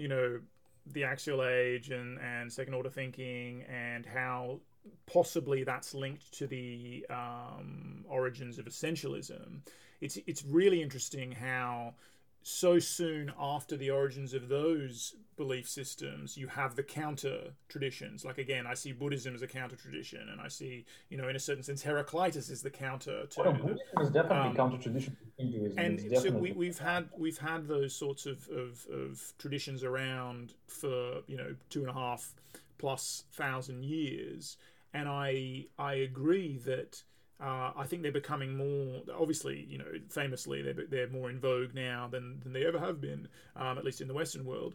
you 0.00 0.08
know, 0.08 0.40
the 0.86 1.04
axial 1.04 1.44
age 1.44 1.90
and 1.90 2.18
and 2.20 2.52
second 2.52 2.74
order 2.74 2.90
thinking 2.90 3.62
and 3.68 4.06
how 4.06 4.60
possibly 5.06 5.62
that's 5.62 5.94
linked 5.94 6.32
to 6.32 6.46
the 6.46 7.06
um, 7.10 8.04
origins 8.08 8.58
of 8.58 8.64
essentialism. 8.64 9.60
It's 10.00 10.18
it's 10.26 10.44
really 10.44 10.82
interesting 10.82 11.32
how 11.32 11.94
so 12.42 12.78
soon 12.78 13.32
after 13.38 13.76
the 13.76 13.90
origins 13.90 14.34
of 14.34 14.48
those 14.48 15.14
belief 15.36 15.68
systems, 15.68 16.36
you 16.36 16.46
have 16.46 16.76
the 16.76 16.82
counter 16.82 17.52
traditions. 17.68 18.24
Like 18.24 18.38
again, 18.38 18.66
I 18.66 18.74
see 18.74 18.92
Buddhism 18.92 19.34
as 19.34 19.42
a 19.42 19.46
counter 19.46 19.76
tradition, 19.76 20.28
and 20.30 20.40
I 20.40 20.48
see, 20.48 20.84
you 21.08 21.16
know, 21.16 21.28
in 21.28 21.36
a 21.36 21.38
certain 21.38 21.62
sense, 21.62 21.82
Heraclitus 21.82 22.50
is 22.50 22.62
the 22.62 22.70
counter 22.70 23.26
to. 23.26 23.42
Buddhism 23.42 23.78
is 24.00 24.10
definitely 24.10 24.50
um, 24.50 24.56
counter 24.56 24.78
tradition 24.78 25.16
Hinduism. 25.38 25.78
And 25.78 26.18
so 26.18 26.30
we, 26.30 26.52
we've 26.52 26.78
had 26.78 27.08
we've 27.16 27.38
had 27.38 27.66
those 27.66 27.94
sorts 27.94 28.26
of, 28.26 28.48
of, 28.48 28.86
of 28.92 29.32
traditions 29.38 29.82
around 29.82 30.54
for 30.66 31.22
you 31.26 31.36
know 31.36 31.54
two 31.68 31.80
and 31.80 31.90
a 31.90 31.94
half 31.94 32.34
plus 32.78 33.24
thousand 33.32 33.84
years, 33.84 34.56
and 34.92 35.08
I 35.08 35.66
I 35.78 35.94
agree 35.94 36.58
that 36.64 37.02
uh, 37.42 37.72
I 37.76 37.84
think 37.86 38.02
they're 38.02 38.12
becoming 38.12 38.56
more, 38.56 39.02
obviously, 39.18 39.66
you 39.68 39.78
know, 39.78 39.86
famously, 40.08 40.62
they're, 40.62 40.86
they're 40.88 41.08
more 41.08 41.30
in 41.30 41.38
vogue 41.40 41.74
now 41.74 42.08
than, 42.10 42.40
than 42.42 42.52
they 42.52 42.66
ever 42.66 42.78
have 42.78 43.00
been, 43.00 43.28
um, 43.56 43.78
at 43.78 43.84
least 43.84 44.00
in 44.00 44.08
the 44.08 44.14
Western 44.14 44.44
world. 44.44 44.74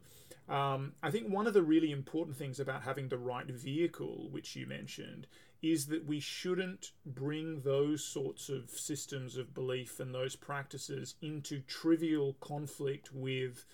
Um, 0.49 0.93
I 1.01 1.11
think 1.11 1.29
one 1.29 1.47
of 1.47 1.53
the 1.53 1.63
really 1.63 1.91
important 1.91 2.37
things 2.37 2.59
about 2.59 2.83
having 2.83 3.09
the 3.09 3.17
right 3.17 3.45
vehicle, 3.45 4.29
which 4.31 4.55
you 4.55 4.65
mentioned, 4.67 5.27
is 5.61 5.87
that 5.87 6.05
we 6.05 6.19
shouldn't 6.19 6.91
bring 7.05 7.61
those 7.61 8.03
sorts 8.03 8.49
of 8.49 8.69
systems 8.69 9.37
of 9.37 9.53
belief 9.53 9.99
and 9.99 10.13
those 10.13 10.35
practices 10.35 11.15
into 11.21 11.59
trivial 11.61 12.35
conflict 12.39 13.11
with 13.13 13.65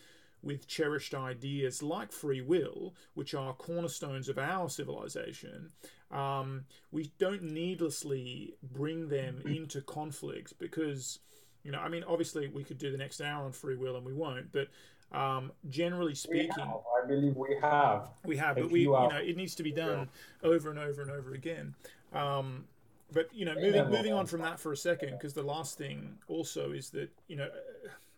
with 0.44 0.68
cherished 0.68 1.14
ideas 1.14 1.84
like 1.84 2.12
free 2.12 2.42
will, 2.42 2.96
which 3.14 3.36
are 3.36 3.54
cornerstones 3.54 4.28
of 4.28 4.39
our 4.39 4.70
civilization, 4.70 5.70
um, 6.12 6.66
we 6.91 7.12
don't 7.18 7.43
needlessly 7.43 8.55
bring 8.62 9.09
them 9.09 9.41
into 9.45 9.82
conflict 9.82 10.53
because, 10.59 11.20
you 11.64 11.72
know, 11.72 11.80
I 11.80 11.89
mean, 11.89 12.03
obviously 12.07 12.47
we 12.47 12.64
could 12.64 12.78
do 12.78 12.91
the 12.91 12.97
next 12.97 13.22
hour 13.22 13.45
on 13.45 13.51
free 13.51 13.76
will 13.76 13.95
and 13.95 14.05
we 14.05 14.14
won't, 14.14 14.51
but 14.51 14.68
um, 15.14 15.51
generally 15.70 16.16
speaking, 16.16 16.51
I 16.59 17.07
believe 17.07 17.36
we 17.36 17.57
have. 17.62 18.09
We 18.26 18.38
have, 18.38 18.55
but 18.55 18.72
we, 18.72 18.82
you, 18.82 18.91
know, 18.91 19.09
it 19.22 19.36
needs 19.36 19.55
to 19.55 19.64
be 19.64 19.72
done 19.72 20.09
yeah. 20.43 20.49
over 20.49 20.70
and 20.70 20.80
over 20.80 21.01
and 21.01 21.12
over 21.12 21.34
again. 21.34 21.76
Um, 22.14 22.66
but 23.12 23.28
you 23.34 23.43
know, 23.45 23.55
moving 23.55 23.89
moving 23.89 24.14
on 24.14 24.26
from 24.26 24.41
that 24.41 24.59
for 24.59 24.72
a 24.72 24.78
second, 24.78 25.12
because 25.12 25.34
the 25.34 25.43
last 25.43 25.78
thing 25.78 26.18
also 26.28 26.72
is 26.72 26.91
that 26.91 27.09
you 27.28 27.36
know 27.36 27.49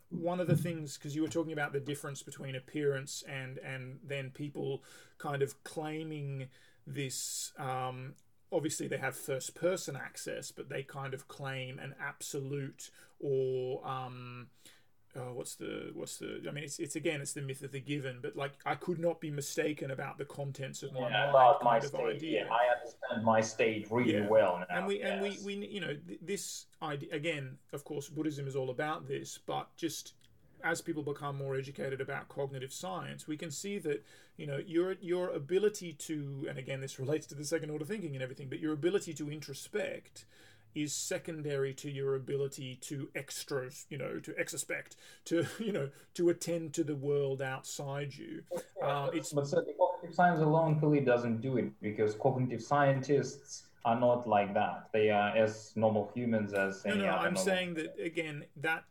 one 0.09 0.39
of 0.39 0.45
the 0.47 0.55
things 0.55 0.97
because 0.97 1.15
you 1.15 1.23
were 1.23 1.27
talking 1.27 1.53
about 1.53 1.73
the 1.73 1.79
difference 1.79 2.21
between 2.21 2.55
appearance 2.55 3.23
and 3.27 3.57
and 3.59 3.97
then 4.05 4.29
people 4.29 4.83
kind 5.17 5.41
of 5.41 5.63
claiming 5.63 6.47
this 6.85 7.51
um, 7.57 8.13
obviously 8.51 8.87
they 8.87 8.97
have 8.97 9.15
first 9.15 9.55
person 9.55 9.95
access 9.95 10.51
but 10.51 10.69
they 10.69 10.83
kind 10.83 11.13
of 11.13 11.27
claim 11.27 11.79
an 11.79 11.95
absolute 11.99 12.91
or 13.19 13.85
um, 13.87 14.47
oh, 15.15 15.33
what's 15.33 15.55
the 15.55 15.91
what's 15.93 16.17
the 16.17 16.41
I 16.47 16.51
mean 16.51 16.63
it's 16.63 16.79
it's 16.79 16.95
again 16.95 17.21
it's 17.21 17.33
the 17.33 17.41
myth 17.41 17.63
of 17.63 17.71
the 17.71 17.79
given 17.79 18.19
but 18.21 18.35
like 18.35 18.51
I 18.65 18.75
could 18.75 18.99
not 18.99 19.19
be 19.19 19.31
mistaken 19.31 19.91
about 19.91 20.17
the 20.17 20.25
contents 20.25 20.83
of 20.83 20.93
my 20.93 21.09
yeah, 21.09 21.31
mind 21.31 21.57
my 21.63 21.79
state 21.79 22.15
idea. 22.15 22.45
yeah 22.45 22.53
I 22.53 22.75
understand 22.77 23.25
my 23.25 23.41
state 23.41 23.87
really 23.89 24.13
yeah. 24.13 24.27
well 24.27 24.59
now. 24.59 24.77
and 24.77 24.87
we 24.87 24.99
yes. 24.99 25.11
and 25.11 25.21
we 25.21 25.39
we 25.45 25.67
you 25.67 25.81
know 25.81 25.95
this 26.21 26.65
idea 26.81 27.09
again 27.13 27.57
of 27.73 27.83
course 27.83 28.09
Buddhism 28.09 28.47
is 28.47 28.55
all 28.55 28.69
about 28.69 29.07
this 29.07 29.39
but 29.45 29.75
just 29.77 30.13
as 30.63 30.81
people 30.81 31.03
become 31.03 31.37
more 31.37 31.55
educated 31.55 31.99
about 31.99 32.29
cognitive 32.29 32.71
science, 32.71 33.27
we 33.27 33.37
can 33.37 33.51
see 33.51 33.77
that 33.79 34.03
you 34.37 34.47
know 34.47 34.57
your 34.65 34.93
your 35.01 35.29
ability 35.29 35.93
to, 35.93 36.45
and 36.49 36.57
again 36.57 36.81
this 36.81 36.99
relates 36.99 37.27
to 37.27 37.35
the 37.35 37.45
second 37.45 37.69
order 37.69 37.85
thinking 37.85 38.13
and 38.15 38.23
everything, 38.23 38.47
but 38.49 38.59
your 38.59 38.73
ability 38.73 39.13
to 39.13 39.29
introspect 39.29 40.25
is 40.75 40.93
secondary 40.93 41.73
to 41.73 41.89
your 41.89 42.15
ability 42.15 42.75
to 42.81 43.09
extra, 43.13 43.69
you 43.89 43.97
know, 43.97 44.19
to 44.19 44.31
exospect, 44.31 44.95
to 45.25 45.45
you 45.59 45.71
know, 45.71 45.89
to 46.13 46.29
attend 46.29 46.73
to 46.73 46.83
the 46.83 46.95
world 46.95 47.41
outside 47.41 48.13
you. 48.15 48.43
Uh, 48.81 49.09
it's 49.13 49.33
but 49.33 49.47
so 49.47 49.63
cognitive 49.77 50.15
science 50.15 50.41
alone 50.41 50.79
clearly 50.79 51.01
doesn't 51.01 51.41
do 51.41 51.57
it 51.57 51.71
because 51.81 52.15
cognitive 52.15 52.61
scientists 52.61 53.63
are 53.85 53.99
not 53.99 54.27
like 54.27 54.53
that. 54.53 54.87
They 54.93 55.09
are 55.09 55.35
as 55.35 55.73
normal 55.75 56.09
humans 56.15 56.53
as 56.53 56.85
any 56.85 56.99
no, 56.99 57.05
no. 57.07 57.11
I'm 57.11 57.35
saying 57.35 57.75
that 57.75 57.95
again. 58.03 58.45
That 58.57 58.85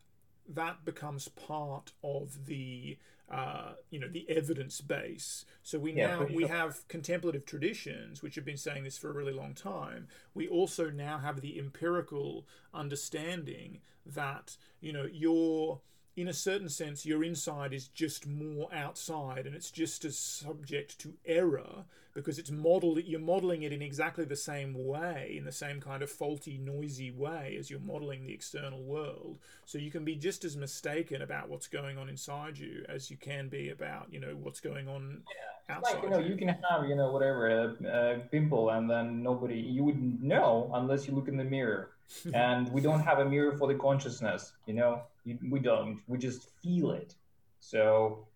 that 0.48 0.84
becomes 0.84 1.28
part 1.28 1.92
of 2.02 2.46
the 2.46 2.98
uh, 3.30 3.72
you 3.90 3.98
know 3.98 4.08
the 4.08 4.28
evidence 4.28 4.80
base. 4.80 5.44
So 5.62 5.78
we 5.78 5.92
yeah, 5.92 6.18
now 6.18 6.26
we 6.32 6.46
have 6.46 6.86
contemplative 6.88 7.46
traditions 7.46 8.22
which 8.22 8.34
have 8.34 8.44
been 8.44 8.56
saying 8.56 8.84
this 8.84 8.98
for 8.98 9.10
a 9.10 9.14
really 9.14 9.32
long 9.32 9.54
time. 9.54 10.08
We 10.34 10.48
also 10.48 10.90
now 10.90 11.18
have 11.18 11.40
the 11.40 11.58
empirical 11.58 12.46
understanding 12.74 13.80
that 14.04 14.56
you 14.80 14.92
know 14.92 15.08
your 15.10 15.80
in 16.14 16.28
a 16.28 16.32
certain 16.34 16.68
sense 16.68 17.06
your 17.06 17.24
inside 17.24 17.72
is 17.72 17.88
just 17.88 18.26
more 18.26 18.68
outside 18.72 19.46
and 19.46 19.54
it's 19.56 19.70
just 19.70 20.04
as 20.04 20.18
subject 20.18 20.98
to 20.98 21.14
error 21.24 21.86
because 22.14 22.38
it's 22.38 22.50
modeled 22.50 22.98
you're 23.04 23.20
modeling 23.20 23.62
it 23.62 23.72
in 23.72 23.82
exactly 23.82 24.24
the 24.24 24.36
same 24.36 24.74
way 24.86 25.34
in 25.36 25.44
the 25.44 25.52
same 25.52 25.80
kind 25.80 26.02
of 26.02 26.10
faulty 26.10 26.58
noisy 26.58 27.10
way 27.10 27.56
as 27.58 27.70
you're 27.70 27.80
modeling 27.80 28.26
the 28.26 28.32
external 28.32 28.82
world. 28.82 29.38
So 29.64 29.78
you 29.78 29.90
can 29.90 30.04
be 30.04 30.16
just 30.16 30.44
as 30.44 30.56
mistaken 30.56 31.22
about 31.22 31.48
what's 31.48 31.68
going 31.68 31.98
on 31.98 32.08
inside 32.08 32.58
you 32.58 32.84
as 32.88 33.10
you 33.10 33.16
can 33.16 33.48
be 33.48 33.70
about 33.70 34.08
you 34.10 34.20
know 34.20 34.36
what's 34.40 34.60
going 34.60 34.88
on 34.88 35.22
yeah. 35.68 35.76
outside 35.76 35.94
like, 35.94 36.02
you 36.02 36.10
know 36.10 36.18
you. 36.18 36.30
you 36.30 36.36
can 36.36 36.48
have 36.48 36.88
you 36.88 36.94
know 36.94 37.10
whatever 37.10 37.48
a, 37.48 38.14
a 38.14 38.18
pimple 38.30 38.70
and 38.70 38.90
then 38.90 39.22
nobody 39.22 39.58
you 39.58 39.84
wouldn't 39.84 40.22
know 40.22 40.70
unless 40.74 41.06
you 41.06 41.14
look 41.14 41.28
in 41.28 41.36
the 41.36 41.44
mirror. 41.44 41.90
And 42.34 42.70
we 42.70 42.82
don't 42.82 43.00
have 43.00 43.20
a 43.20 43.24
mirror 43.24 43.56
for 43.56 43.66
the 43.66 43.74
consciousness 43.74 44.52
you 44.66 44.74
know? 44.74 45.02
We 45.24 45.60
don't. 45.60 46.00
We 46.08 46.18
just 46.18 46.48
feel 46.62 46.90
it. 46.90 47.14
So 47.60 48.26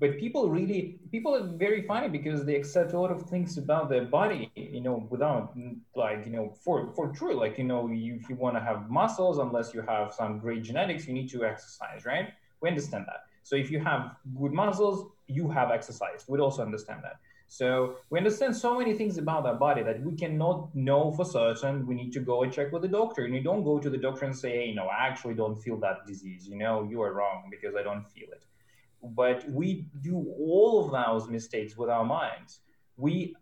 but 0.00 0.18
people 0.18 0.48
really 0.48 0.98
people 1.10 1.34
are 1.34 1.42
very 1.42 1.82
funny 1.82 2.08
because 2.08 2.44
they 2.44 2.54
accept 2.54 2.92
a 2.92 2.98
lot 2.98 3.10
of 3.10 3.22
things 3.22 3.58
about 3.58 3.88
their 3.88 4.04
body 4.04 4.50
you 4.54 4.80
know 4.80 5.06
without 5.10 5.56
like 5.94 6.24
you 6.24 6.32
know 6.32 6.52
for 6.64 6.92
for 6.94 7.08
true 7.08 7.34
like 7.34 7.58
you 7.58 7.64
know 7.64 7.88
you, 7.88 8.14
if 8.14 8.28
you 8.28 8.36
want 8.36 8.54
to 8.56 8.60
have 8.60 8.88
muscles 8.90 9.38
unless 9.38 9.74
you 9.74 9.82
have 9.82 10.12
some 10.12 10.38
great 10.38 10.62
genetics 10.62 11.06
you 11.06 11.14
need 11.14 11.28
to 11.28 11.44
exercise 11.44 12.04
right 12.04 12.28
we 12.60 12.68
understand 12.68 13.04
that 13.06 13.24
so 13.42 13.56
if 13.56 13.70
you 13.70 13.80
have 13.80 14.16
good 14.38 14.52
muscles 14.52 15.10
you 15.26 15.48
have 15.48 15.70
exercise 15.70 16.24
we 16.28 16.38
also 16.38 16.62
understand 16.62 17.00
that 17.02 17.16
so 17.50 17.96
we 18.10 18.18
understand 18.18 18.54
so 18.54 18.78
many 18.78 18.92
things 18.92 19.16
about 19.16 19.46
our 19.46 19.54
body 19.54 19.82
that 19.82 20.02
we 20.02 20.14
cannot 20.14 20.74
know 20.74 21.10
for 21.12 21.24
certain. 21.24 21.86
We 21.86 21.94
need 21.94 22.12
to 22.12 22.20
go 22.20 22.42
and 22.42 22.52
check 22.52 22.72
with 22.72 22.82
the 22.82 22.88
doctor. 22.88 23.24
And 23.24 23.34
you 23.34 23.40
don't 23.40 23.64
go 23.64 23.78
to 23.78 23.88
the 23.88 23.96
doctor 23.96 24.26
and 24.26 24.36
say, 24.36 24.50
hey, 24.50 24.74
no, 24.74 24.84
I 24.84 25.06
actually 25.06 25.32
don't 25.32 25.56
feel 25.56 25.78
that 25.78 26.06
disease. 26.06 26.46
You 26.46 26.56
know, 26.56 26.86
you 26.90 27.00
are 27.00 27.14
wrong 27.14 27.44
because 27.50 27.74
I 27.74 27.82
don't 27.82 28.06
feel 28.10 28.28
it 28.32 28.42
but 29.02 29.48
we 29.50 29.86
do 30.02 30.26
all 30.38 30.84
of 30.84 30.92
those 30.92 31.28
mistakes 31.28 31.76
with 31.76 31.88
our 31.88 32.04
minds. 32.04 32.60
We 32.96 33.34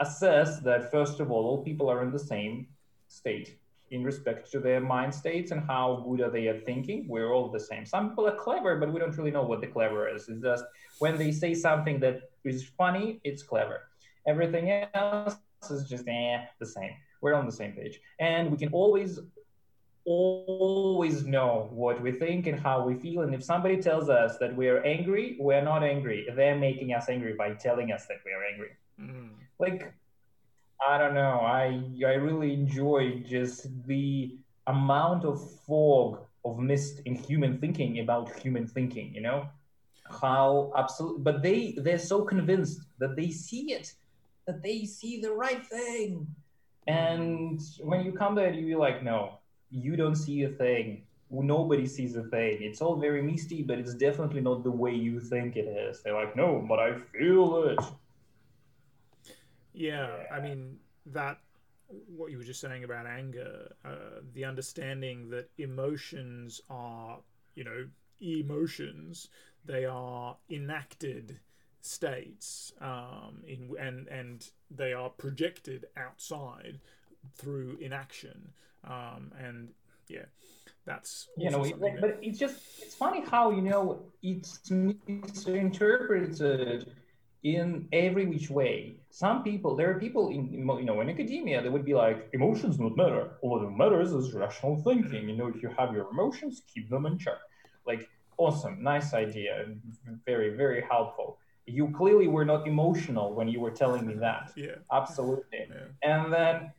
assess 0.00 0.60
that, 0.60 0.90
first 0.90 1.20
of 1.20 1.30
all, 1.30 1.44
all 1.46 1.62
people 1.62 1.88
are 1.90 2.02
in 2.02 2.10
the 2.10 2.18
same 2.18 2.66
state 3.08 3.58
in 3.90 4.02
respect 4.02 4.50
to 4.50 4.58
their 4.58 4.80
mind 4.80 5.14
states 5.14 5.50
and 5.50 5.62
how 5.66 6.02
good 6.08 6.22
are 6.22 6.30
they 6.30 6.48
at 6.48 6.64
thinking. 6.64 7.06
We're 7.06 7.32
all 7.32 7.50
the 7.50 7.60
same. 7.60 7.84
Some 7.84 8.10
people 8.10 8.26
are 8.26 8.34
clever, 8.34 8.76
but 8.76 8.90
we 8.92 8.98
don't 8.98 9.16
really 9.18 9.30
know 9.30 9.42
what 9.42 9.60
the 9.60 9.66
clever 9.66 10.08
is. 10.08 10.28
It's 10.28 10.42
just 10.42 10.64
when 10.98 11.18
they 11.18 11.30
say 11.30 11.52
something 11.52 12.00
that 12.00 12.30
is 12.44 12.64
funny, 12.64 13.20
it's 13.22 13.42
clever. 13.42 13.88
Everything 14.26 14.86
else 14.94 15.36
is 15.70 15.88
just 15.88 16.08
eh, 16.08 16.38
the 16.58 16.66
same. 16.66 16.92
We're 17.20 17.34
on 17.34 17.44
the 17.44 17.52
same 17.52 17.72
page. 17.72 18.00
And 18.18 18.50
we 18.50 18.56
can 18.56 18.70
always 18.72 19.20
always 20.04 21.24
know 21.24 21.68
what 21.70 22.00
we 22.00 22.12
think 22.12 22.46
and 22.46 22.58
how 22.58 22.84
we 22.84 22.94
feel. 22.94 23.22
And 23.22 23.34
if 23.34 23.42
somebody 23.42 23.76
tells 23.80 24.08
us 24.08 24.38
that 24.38 24.54
we're 24.54 24.82
angry, 24.84 25.36
we're 25.38 25.62
not 25.62 25.82
angry. 25.82 26.26
They're 26.34 26.58
making 26.58 26.92
us 26.92 27.08
angry 27.08 27.34
by 27.34 27.54
telling 27.54 27.92
us 27.92 28.06
that 28.06 28.18
we're 28.24 28.44
angry. 28.44 28.70
Mm. 29.00 29.30
Like, 29.58 29.94
I 30.86 30.98
don't 30.98 31.14
know. 31.14 31.40
I 31.40 31.82
I 32.04 32.14
really 32.14 32.52
enjoy 32.52 33.22
just 33.26 33.68
the 33.86 34.36
amount 34.66 35.24
of 35.24 35.38
fog 35.66 36.20
of 36.44 36.58
mist 36.58 37.00
in 37.04 37.14
human 37.14 37.58
thinking 37.58 38.00
about 38.00 38.36
human 38.40 38.66
thinking. 38.66 39.14
You 39.14 39.22
know 39.22 39.48
how 40.10 40.72
absolute, 40.76 41.22
but 41.22 41.42
they 41.42 41.76
they're 41.78 41.98
so 41.98 42.22
convinced 42.22 42.80
that 42.98 43.14
they 43.14 43.30
see 43.30 43.72
it, 43.72 43.94
that 44.46 44.62
they 44.62 44.84
see 44.84 45.20
the 45.20 45.32
right 45.32 45.64
thing. 45.64 46.26
And 46.88 47.60
when 47.80 48.04
you 48.04 48.12
come 48.12 48.34
there, 48.34 48.52
you 48.52 48.66
be 48.66 48.74
like, 48.74 49.04
no, 49.04 49.38
you 49.72 49.96
don't 49.96 50.16
see 50.16 50.44
a 50.44 50.48
thing. 50.48 51.02
Nobody 51.30 51.86
sees 51.86 52.14
a 52.16 52.24
thing. 52.24 52.58
It's 52.60 52.82
all 52.82 52.96
very 52.96 53.22
misty 53.22 53.62
but 53.62 53.78
it's 53.78 53.94
definitely 53.94 54.42
not 54.42 54.62
the 54.62 54.70
way 54.70 54.94
you 54.94 55.18
think 55.20 55.56
it 55.56 55.66
is. 55.66 56.02
They're 56.02 56.14
like 56.14 56.36
no 56.36 56.64
but 56.68 56.78
i 56.78 56.94
feel 56.94 57.64
it. 57.64 57.80
Yeah, 59.72 60.10
i 60.30 60.40
mean 60.40 60.78
that 61.06 61.38
what 62.06 62.30
you 62.30 62.38
were 62.38 62.44
just 62.44 62.60
saying 62.60 62.84
about 62.84 63.06
anger 63.06 63.74
uh, 63.84 64.20
the 64.34 64.44
understanding 64.44 65.28
that 65.30 65.50
emotions 65.58 66.60
are 66.70 67.18
you 67.54 67.64
know 67.64 67.86
emotions 68.20 69.28
they 69.64 69.84
are 69.84 70.36
enacted 70.50 71.40
states 71.80 72.72
um, 72.80 73.42
in 73.46 73.70
and 73.78 74.08
and 74.08 74.50
they 74.70 74.92
are 74.92 75.10
projected 75.10 75.86
outside 75.96 76.80
through 77.36 77.76
inaction 77.80 78.52
um, 78.84 79.32
and 79.38 79.68
yeah, 80.08 80.24
that's 80.84 81.28
you 81.36 81.50
know, 81.50 81.60
like, 81.60 82.00
but 82.00 82.18
it's 82.22 82.38
just 82.38 82.56
it's 82.80 82.94
funny 82.94 83.22
how 83.24 83.50
you 83.50 83.62
know 83.62 84.04
it's 84.22 84.70
misinterpreted 84.70 86.92
in 87.42 87.88
every 87.92 88.26
which 88.26 88.50
way. 88.50 88.96
Some 89.10 89.42
people, 89.42 89.74
there 89.76 89.90
are 89.90 89.98
people 89.98 90.28
in 90.30 90.52
you 90.52 90.84
know 90.84 91.00
in 91.00 91.08
academia 91.08 91.62
that 91.62 91.70
would 91.70 91.84
be 91.84 91.94
like, 91.94 92.28
emotions 92.32 92.78
don't 92.78 92.96
matter. 92.96 93.30
All 93.42 93.60
that 93.60 93.70
matters 93.70 94.12
is 94.12 94.32
rational 94.32 94.76
thinking. 94.82 95.28
You 95.28 95.36
know, 95.36 95.46
if 95.48 95.62
you 95.62 95.68
have 95.78 95.92
your 95.92 96.10
emotions, 96.10 96.62
keep 96.72 96.88
them 96.90 97.06
in 97.06 97.18
check. 97.18 97.38
Like, 97.86 98.08
awesome, 98.36 98.82
nice 98.82 99.14
idea, 99.14 99.66
very 100.26 100.56
very 100.56 100.82
helpful. 100.90 101.38
You 101.66 101.92
clearly 101.96 102.26
were 102.26 102.44
not 102.44 102.66
emotional 102.66 103.34
when 103.34 103.46
you 103.46 103.60
were 103.60 103.70
telling 103.70 104.04
me 104.04 104.14
that. 104.14 104.50
yeah, 104.56 104.78
absolutely. 104.90 105.68
Yeah. 105.70 105.86
And 106.02 106.32
then 106.32 106.72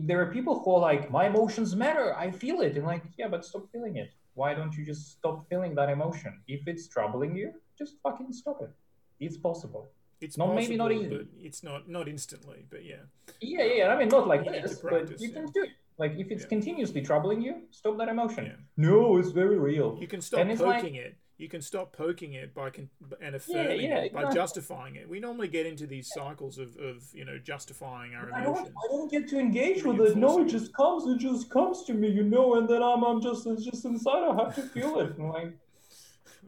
there 0.00 0.20
are 0.20 0.26
people 0.32 0.62
who 0.62 0.74
are 0.74 0.80
like, 0.80 1.10
my 1.10 1.26
emotions 1.26 1.74
matter. 1.76 2.14
I 2.16 2.30
feel 2.30 2.60
it. 2.60 2.76
And 2.76 2.86
like, 2.86 3.04
yeah, 3.18 3.28
but 3.28 3.44
stop 3.44 3.70
feeling 3.72 3.96
it. 3.96 4.10
Why 4.34 4.54
don't 4.54 4.74
you 4.74 4.84
just 4.84 5.12
stop 5.12 5.48
feeling 5.48 5.74
that 5.74 5.88
emotion? 5.88 6.40
If 6.46 6.66
it's 6.66 6.88
troubling 6.88 7.36
you, 7.36 7.52
just 7.78 7.94
fucking 8.02 8.32
stop 8.32 8.60
it. 8.62 8.70
It's 9.20 9.36
possible. 9.36 9.90
It's 10.20 10.38
not 10.38 10.46
possible, 10.46 10.60
maybe 10.62 10.76
not 10.76 10.92
easy. 10.92 11.26
It's 11.40 11.62
not 11.62 11.88
not 11.88 12.08
instantly, 12.08 12.64
but 12.70 12.84
yeah. 12.84 13.04
Yeah, 13.40 13.64
yeah. 13.64 13.88
I 13.88 13.98
mean, 13.98 14.08
not 14.08 14.26
like 14.26 14.44
you 14.46 14.52
this, 14.52 14.78
practice, 14.78 15.10
but 15.10 15.20
you 15.20 15.28
yeah. 15.28 15.34
can 15.34 15.46
do 15.46 15.62
it. 15.64 15.70
Like 15.98 16.12
if 16.16 16.30
it's 16.30 16.42
yeah. 16.42 16.48
continuously 16.48 17.02
troubling 17.02 17.42
you, 17.42 17.62
stop 17.70 17.98
that 17.98 18.08
emotion. 18.08 18.46
Yeah. 18.46 18.52
No, 18.76 19.18
it's 19.18 19.30
very 19.30 19.58
real. 19.58 19.98
You 20.00 20.08
can 20.08 20.22
stop 20.22 20.46
poking 20.46 20.66
like, 20.66 20.84
it 20.94 21.16
you 21.38 21.48
can 21.48 21.60
stop 21.60 21.92
poking 21.92 22.32
it 22.32 22.54
by 22.54 22.70
con- 22.70 22.88
and 23.20 23.34
affirming 23.34 23.80
yeah, 23.80 23.88
yeah, 23.88 23.98
it, 24.04 24.12
by 24.12 24.32
justifying 24.32 24.96
it. 24.96 25.08
We 25.08 25.20
normally 25.20 25.48
get 25.48 25.66
into 25.66 25.86
these 25.86 26.10
cycles 26.12 26.58
of, 26.58 26.76
of 26.76 27.04
you 27.12 27.24
know 27.24 27.38
justifying 27.38 28.14
our 28.14 28.28
emotions. 28.28 28.46
I 28.46 28.54
don't, 28.54 28.68
I 28.68 28.88
don't 28.88 29.10
get 29.10 29.28
to 29.28 29.38
engage 29.38 29.84
with 29.84 30.00
it. 30.00 30.16
No, 30.16 30.40
it 30.40 30.48
just 30.48 30.72
comes. 30.74 31.06
It 31.06 31.18
just 31.18 31.50
comes 31.50 31.84
to 31.84 31.94
me, 31.94 32.08
you 32.08 32.22
know, 32.22 32.54
and 32.54 32.68
then 32.68 32.82
I'm, 32.82 33.02
I'm 33.04 33.20
just 33.20 33.46
it's 33.46 33.64
just 33.64 33.84
inside. 33.84 34.30
I 34.30 34.34
have 34.34 34.54
to 34.54 34.62
feel 34.62 34.98
it. 35.00 35.14
I'm 35.18 35.28
like, 35.28 35.52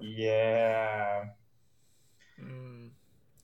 yeah. 0.01 1.25
Mm. 2.43 2.91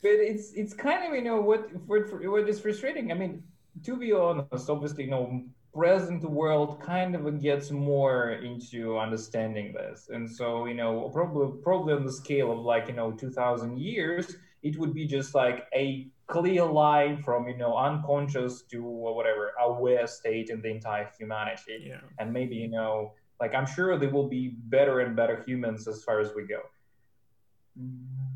But 0.01 0.13
it's 0.13 0.53
it's 0.55 0.73
kind 0.73 1.07
of 1.07 1.15
you 1.15 1.23
know 1.23 1.41
what 1.41 1.69
what 1.87 2.03
what 2.25 2.49
is 2.49 2.61
frustrating. 2.61 3.13
I 3.13 3.15
mean, 3.15 3.43
to 3.85 3.97
be 3.97 4.13
honest, 4.13 4.71
obviously, 4.71 5.05
you 5.05 5.11
know, 5.11 5.43
present 5.75 6.23
world 6.23 6.81
kind 6.81 7.17
of 7.17 7.43
gets 7.43 7.73
more 7.73 8.31
into 8.31 8.97
understanding 8.97 9.73
this. 9.73 10.09
And 10.13 10.31
so 10.31 10.67
you 10.67 10.75
know 10.75 11.11
probably 11.13 11.61
probably 11.63 11.95
on 11.95 12.05
the 12.05 12.13
scale 12.13 12.53
of 12.53 12.61
like 12.61 12.89
you 12.89 12.95
know 12.95 13.13
2000 13.13 13.79
years 13.79 14.37
it 14.63 14.79
would 14.79 14.95
be 14.95 15.07
just 15.07 15.35
like 15.35 15.67
a 15.75 16.09
clear 16.27 16.65
line 16.65 17.23
from 17.23 17.49
you 17.49 17.57
know 17.57 17.77
unconscious 17.77 18.63
to 18.71 18.83
whatever 18.83 19.53
aware 19.61 20.07
state 20.07 20.49
in 20.49 20.63
the 20.63 20.69
entire 20.69 21.11
humanity. 21.19 21.87
Yeah. 21.89 22.01
and 22.19 22.33
maybe 22.33 22.57
you 22.57 22.69
know 22.69 23.13
like 23.41 23.53
i'm 23.55 23.67
sure 23.67 23.99
there 23.99 24.11
will 24.11 24.29
be 24.29 24.57
better 24.77 25.01
and 25.01 25.17
better 25.17 25.43
humans 25.47 25.89
as 25.89 26.05
far 26.05 26.21
as 26.21 26.33
we 26.35 26.47
go. 26.47 26.63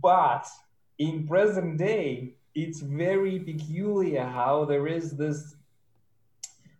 But 0.02 0.46
in 0.98 1.26
present 1.28 1.78
day 1.78 2.34
it's 2.54 2.80
very 2.80 3.38
peculiar 3.38 4.24
how 4.24 4.64
there 4.64 4.88
is 4.88 5.12
this 5.12 5.54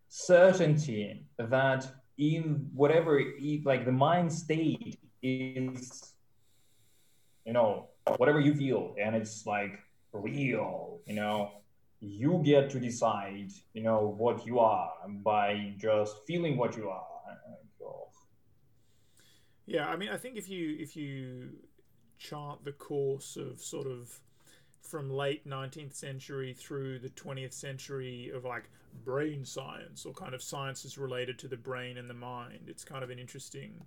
certainty 0.08 1.26
that 1.38 1.86
in 2.16 2.68
whatever 2.74 3.20
like 3.64 3.84
the 3.84 3.92
mind 3.92 4.32
state 4.32 4.98
is 5.22 6.14
you 7.44 7.52
know 7.52 7.88
whatever 8.16 8.40
you 8.40 8.54
feel 8.54 8.94
and 9.00 9.14
it's 9.14 9.46
like 9.46 9.78
real 10.12 11.00
you 11.06 11.14
know 11.14 11.50
you 12.00 12.40
get 12.44 12.70
to 12.70 12.80
decide 12.80 13.50
you 13.74 13.82
know 13.82 14.14
what 14.16 14.46
you 14.46 14.58
are 14.58 14.92
by 15.22 15.74
just 15.78 16.14
feeling 16.26 16.56
what 16.56 16.76
you 16.76 16.88
are. 16.88 17.04
Yeah 19.66 19.86
i 19.88 19.96
mean 19.96 20.08
i 20.08 20.16
think 20.16 20.38
if 20.38 20.48
you 20.48 20.76
if 20.80 20.96
you 20.96 21.50
chart 22.18 22.64
the 22.64 22.72
course 22.72 23.36
of 23.36 23.60
sort 23.60 23.86
of 23.86 24.18
from 24.80 25.10
late 25.10 25.46
19th 25.46 25.94
century 25.94 26.54
through 26.54 26.98
the 26.98 27.10
20th 27.10 27.52
century 27.52 28.32
of 28.34 28.46
like 28.46 28.70
brain 29.04 29.44
science 29.44 30.04
or 30.04 30.12
kind 30.12 30.34
of 30.34 30.42
sciences 30.42 30.98
related 30.98 31.38
to 31.40 31.48
the 31.48 31.56
brain 31.56 31.96
and 31.96 32.08
the 32.08 32.14
mind. 32.14 32.66
It's 32.66 32.84
kind 32.84 33.02
of 33.02 33.10
an 33.10 33.18
interesting 33.18 33.84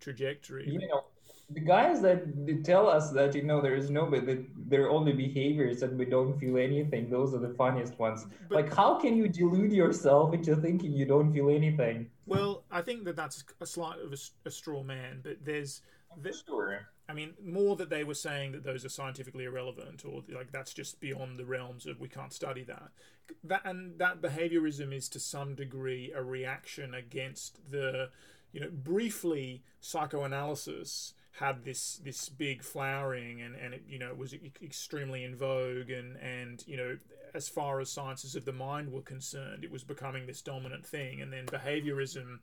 trajectory. 0.00 0.68
You 0.68 0.86
know, 0.88 1.04
the 1.50 1.60
guys 1.60 2.00
that 2.02 2.64
tell 2.64 2.88
us 2.88 3.10
that 3.10 3.34
you 3.34 3.42
know 3.42 3.60
there 3.60 3.74
is 3.74 3.90
no 3.90 4.06
but 4.06 4.24
they're 4.68 4.90
only 4.90 5.12
behaviors 5.12 5.82
and 5.82 5.98
we 5.98 6.04
don't 6.04 6.38
feel 6.38 6.56
anything 6.56 7.10
those 7.10 7.34
are 7.34 7.38
the 7.38 7.54
funniest 7.54 7.98
ones 7.98 8.26
but, 8.48 8.56
like 8.56 8.74
how 8.74 8.94
can 8.94 9.16
you 9.16 9.28
delude 9.28 9.72
yourself 9.72 10.32
into 10.32 10.56
thinking 10.56 10.92
you 10.92 11.04
don't 11.04 11.32
feel 11.32 11.50
anything 11.50 12.08
well 12.26 12.64
i 12.70 12.80
think 12.80 13.04
that 13.04 13.16
that's 13.16 13.44
a 13.60 13.66
slight 13.66 13.98
of 13.98 14.12
a, 14.12 14.48
a 14.48 14.50
straw 14.50 14.82
man 14.82 15.20
but 15.22 15.36
there's 15.44 15.82
the, 16.22 16.32
sure. 16.46 16.88
I 17.08 17.14
mean, 17.14 17.34
more 17.44 17.76
that 17.76 17.90
they 17.90 18.04
were 18.04 18.14
saying 18.14 18.52
that 18.52 18.64
those 18.64 18.84
are 18.84 18.88
scientifically 18.88 19.44
irrelevant, 19.44 20.04
or 20.04 20.22
like 20.28 20.52
that's 20.52 20.72
just 20.72 21.00
beyond 21.00 21.38
the 21.38 21.44
realms 21.44 21.86
of 21.86 22.00
we 22.00 22.08
can't 22.08 22.32
study 22.32 22.62
that. 22.64 22.90
That 23.44 23.62
and 23.64 23.98
that 23.98 24.20
behaviorism 24.20 24.92
is 24.94 25.08
to 25.10 25.20
some 25.20 25.54
degree 25.54 26.12
a 26.14 26.22
reaction 26.22 26.94
against 26.94 27.70
the, 27.70 28.10
you 28.52 28.60
know, 28.60 28.70
briefly 28.70 29.62
psychoanalysis 29.80 31.14
had 31.36 31.64
this 31.64 31.96
this 32.04 32.28
big 32.28 32.62
flowering 32.62 33.40
and 33.40 33.56
and 33.56 33.72
it 33.72 33.82
you 33.88 33.98
know 33.98 34.12
was 34.12 34.34
extremely 34.62 35.24
in 35.24 35.34
vogue 35.34 35.88
and 35.88 36.18
and 36.18 36.62
you 36.66 36.76
know 36.76 36.94
as 37.34 37.48
far 37.48 37.80
as 37.80 37.90
sciences 37.90 38.36
of 38.36 38.44
the 38.44 38.52
mind 38.52 38.92
were 38.92 39.02
concerned, 39.02 39.64
it 39.64 39.70
was 39.70 39.84
becoming 39.84 40.26
this 40.26 40.42
dominant 40.42 40.84
thing, 40.84 41.20
and 41.20 41.32
then 41.32 41.46
behaviorism 41.46 42.40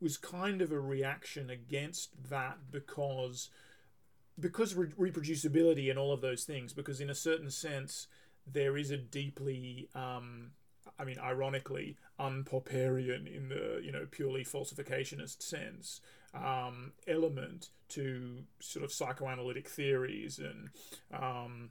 was 0.00 0.16
kind 0.16 0.62
of 0.62 0.72
a 0.72 0.80
reaction 0.80 1.50
against 1.50 2.30
that 2.30 2.58
because 2.70 3.50
because 4.40 4.74
re- 4.74 4.88
reproducibility 5.10 5.90
and 5.90 5.98
all 5.98 6.12
of 6.12 6.20
those 6.20 6.44
things, 6.44 6.72
because 6.72 7.00
in 7.00 7.10
a 7.10 7.14
certain 7.14 7.50
sense, 7.50 8.06
there 8.46 8.76
is 8.76 8.90
a 8.90 8.96
deeply, 8.96 9.88
um, 9.94 10.52
I 10.98 11.04
mean, 11.04 11.18
ironically, 11.18 11.96
unpopperian 12.18 13.26
in 13.26 13.48
the 13.48 13.80
you 13.82 13.92
know 13.92 14.06
purely 14.10 14.44
falsificationist 14.44 15.42
sense 15.42 16.00
um, 16.34 16.92
element 17.06 17.70
to 17.88 18.44
sort 18.60 18.84
of 18.84 18.92
psychoanalytic 18.92 19.68
theories 19.68 20.38
and 20.38 20.70
um, 21.12 21.70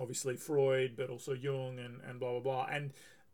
obviously 0.00 0.36
Freud, 0.36 0.94
but 0.96 1.10
also 1.10 1.32
Jung 1.32 1.78
and, 1.78 2.00
and 2.08 2.18
blah 2.18 2.32
blah 2.32 2.40
blah. 2.40 2.66
And 2.70 2.92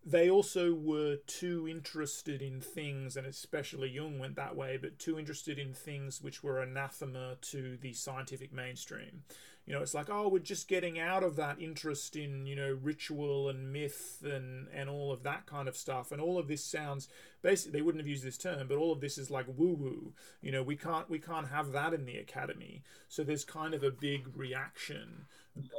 they 0.09 0.31
also 0.31 0.73
were 0.73 1.17
too 1.27 1.69
interested 1.69 2.41
in 2.41 2.63
things, 2.63 3.15
and 3.15 3.27
especially 3.27 3.91
Jung 3.91 4.19
went 4.19 4.37
that 4.37 4.57
way, 4.57 4.79
but 4.81 4.99
too 4.99 5.19
interested 5.19 5.59
in 5.59 5.75
things 5.75 6.23
which 6.23 6.43
were 6.43 6.63
anathema 6.63 7.37
to 7.43 7.77
the 7.77 7.93
scientific 7.93 8.51
mainstream. 8.51 9.25
You 9.67 9.75
know, 9.75 9.83
it's 9.83 9.93
like, 9.93 10.09
oh, 10.09 10.29
we're 10.29 10.39
just 10.39 10.67
getting 10.67 10.99
out 10.99 11.23
of 11.23 11.37
that 11.37 11.61
interest 11.61 12.17
in, 12.17 12.47
you 12.47 12.57
know, 12.57 12.79
ritual 12.83 13.51
and 13.51 13.71
myth 13.71 14.25
and, 14.25 14.69
and 14.73 14.89
all 14.89 15.13
of 15.13 15.25
that 15.25 15.45
kind 15.45 15.69
of 15.69 15.77
stuff. 15.77 16.11
And 16.11 16.23
all 16.23 16.39
of 16.39 16.49
this 16.49 16.65
sounds 16.65 17.09
basically 17.43 17.79
they 17.79 17.83
wouldn't 17.83 18.01
have 18.01 18.09
used 18.09 18.25
this 18.25 18.39
term, 18.39 18.67
but 18.67 18.79
all 18.79 18.93
of 18.93 19.03
this 19.03 19.19
is 19.19 19.31
like 19.31 19.45
woo 19.47 19.75
woo. 19.75 20.15
You 20.41 20.53
know, 20.53 20.63
we 20.63 20.77
can't 20.77 21.11
we 21.11 21.19
can't 21.19 21.49
have 21.49 21.73
that 21.73 21.93
in 21.93 22.07
the 22.07 22.17
academy. 22.17 22.83
So 23.09 23.23
there's 23.23 23.45
kind 23.45 23.75
of 23.75 23.83
a 23.83 23.91
big 23.91 24.29
reaction 24.35 25.27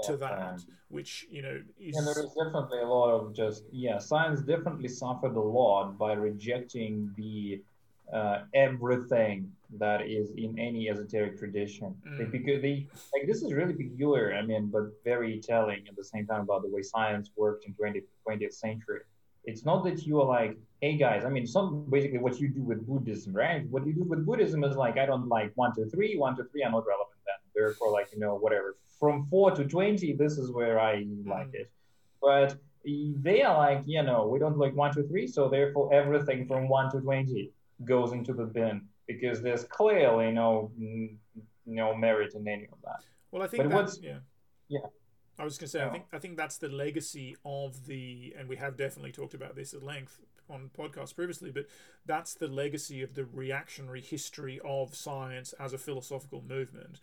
to 0.03 0.17
that, 0.17 0.61
which 0.89 1.27
you 1.29 1.41
know 1.41 1.61
is. 1.79 1.97
And 1.97 2.07
there 2.07 2.23
is 2.23 2.31
definitely 2.33 2.79
a 2.79 2.87
lot 2.87 3.11
of 3.11 3.35
just 3.35 3.63
yeah, 3.71 3.97
science 3.97 4.41
definitely 4.41 4.89
suffered 4.89 5.35
a 5.35 5.41
lot 5.41 5.97
by 5.97 6.13
rejecting 6.13 7.11
the 7.17 7.61
uh, 8.13 8.39
everything 8.53 9.51
that 9.77 10.07
is 10.07 10.31
in 10.35 10.57
any 10.57 10.89
esoteric 10.89 11.37
tradition. 11.37 11.95
Mm. 12.07 12.31
because 12.31 12.61
they 12.61 12.87
like 13.13 13.27
this 13.27 13.41
is 13.43 13.53
really 13.53 13.73
peculiar. 13.73 14.33
I 14.33 14.41
mean, 14.41 14.67
but 14.67 14.91
very 15.03 15.39
telling 15.39 15.87
at 15.87 15.95
the 15.95 16.03
same 16.03 16.25
time 16.25 16.41
about 16.41 16.63
the 16.63 16.69
way 16.69 16.81
science 16.81 17.31
worked 17.35 17.65
in 17.65 17.73
20th 17.73 18.05
20th 18.27 18.53
century. 18.53 19.01
It's 19.45 19.63
not 19.65 19.83
that 19.85 20.05
you 20.05 20.19
are 20.21 20.25
like, 20.25 20.57
hey 20.81 20.97
guys. 20.97 21.23
I 21.25 21.29
mean, 21.29 21.47
some 21.47 21.85
basically 21.89 22.17
what 22.19 22.39
you 22.39 22.49
do 22.49 22.61
with 22.61 22.85
Buddhism, 22.85 23.33
right? 23.33 23.67
What 23.69 23.85
you 23.85 23.93
do 23.93 24.03
with 24.03 24.25
Buddhism 24.25 24.63
is 24.63 24.75
like, 24.75 24.97
I 24.97 25.05
don't 25.05 25.27
like 25.27 25.51
one, 25.55 25.73
two, 25.75 25.85
three, 25.85 26.17
one, 26.17 26.35
two, 26.35 26.45
three. 26.51 26.63
I'm 26.63 26.73
not 26.73 26.85
relevant 26.85 27.18
Therefore, 27.59 27.91
like 27.91 28.09
you 28.13 28.19
know, 28.19 28.35
whatever. 28.35 28.77
From 28.99 29.27
four 29.29 29.51
to 29.51 29.65
twenty, 29.65 30.13
this 30.13 30.37
is 30.37 30.51
where 30.51 30.79
I 30.79 31.05
like 31.25 31.51
mm. 31.51 31.55
it. 31.55 31.71
But 32.21 32.57
they 32.85 33.43
are 33.43 33.57
like, 33.57 33.83
you 33.85 34.03
know, 34.03 34.27
we 34.27 34.39
don't 34.39 34.57
like 34.57 34.75
one, 34.75 34.93
two, 34.93 35.07
three. 35.07 35.27
So 35.27 35.49
therefore, 35.49 35.93
everything 35.93 36.47
from 36.47 36.67
one 36.67 36.91
to 36.91 36.99
twenty 37.01 37.51
goes 37.85 38.11
into 38.11 38.33
the 38.33 38.45
bin 38.45 38.87
because 39.07 39.41
there's 39.41 39.63
clearly 39.65 40.31
no 40.31 40.71
no 41.65 41.95
merit 41.95 42.33
in 42.35 42.47
any 42.47 42.67
of 42.71 42.79
that. 42.83 43.01
Well, 43.31 43.43
I 43.43 43.47
think 43.47 43.63
but 43.63 43.69
that's 43.69 43.99
yeah. 44.01 44.19
Yeah. 44.67 44.79
I 45.37 45.45
was 45.45 45.57
going 45.57 45.67
to 45.67 45.71
say, 45.71 45.81
I 45.81 45.89
think 45.89 46.05
I 46.11 46.19
think 46.19 46.35
that's 46.35 46.57
the 46.57 46.67
legacy 46.67 47.37
of 47.45 47.85
the, 47.85 48.33
and 48.37 48.49
we 48.49 48.57
have 48.57 48.75
definitely 48.75 49.13
talked 49.13 49.33
about 49.33 49.55
this 49.55 49.73
at 49.73 49.81
length 49.81 50.19
on 50.49 50.69
podcasts 50.77 51.15
previously, 51.15 51.49
but 51.49 51.67
that's 52.05 52.33
the 52.33 52.47
legacy 52.47 53.01
of 53.01 53.13
the 53.13 53.23
reactionary 53.23 54.01
history 54.01 54.59
of 54.65 54.95
science 54.95 55.53
as 55.53 55.71
a 55.71 55.77
philosophical 55.77 56.43
movement. 56.45 56.99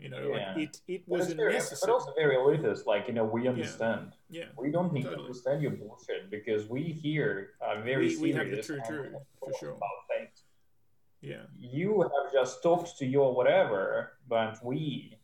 You 0.00 0.08
know, 0.08 0.32
yeah. 0.34 0.54
like 0.54 0.56
it 0.56 0.80
it 0.88 1.02
was 1.06 1.28
but, 1.28 1.36
very, 1.36 1.52
necessary. 1.52 1.80
but 1.82 1.92
also 1.92 2.14
very 2.16 2.36
elitist. 2.36 2.86
Like 2.86 3.06
you 3.06 3.12
know, 3.12 3.24
we 3.24 3.46
understand. 3.46 4.12
Yeah, 4.30 4.42
yeah. 4.42 4.46
we 4.56 4.70
don't 4.70 4.92
need 4.92 5.02
totally. 5.02 5.16
to 5.16 5.22
understand 5.24 5.62
your 5.62 5.72
bullshit 5.72 6.30
because 6.30 6.68
we 6.68 6.84
here 6.84 7.50
are 7.60 7.82
very 7.82 8.06
we, 8.06 8.14
serious. 8.14 8.20
We 8.20 8.32
have 8.32 8.50
the 8.50 8.62
true, 8.62 8.80
true 8.86 9.10
for 9.38 9.52
sure. 9.60 9.70
About 9.72 9.88
things. 10.08 10.44
Yeah, 11.20 11.42
you 11.58 12.00
have 12.00 12.32
just 12.32 12.62
talked 12.62 12.96
to 12.98 13.06
your 13.06 13.34
whatever, 13.34 14.12
but 14.26 14.64
we. 14.64 15.18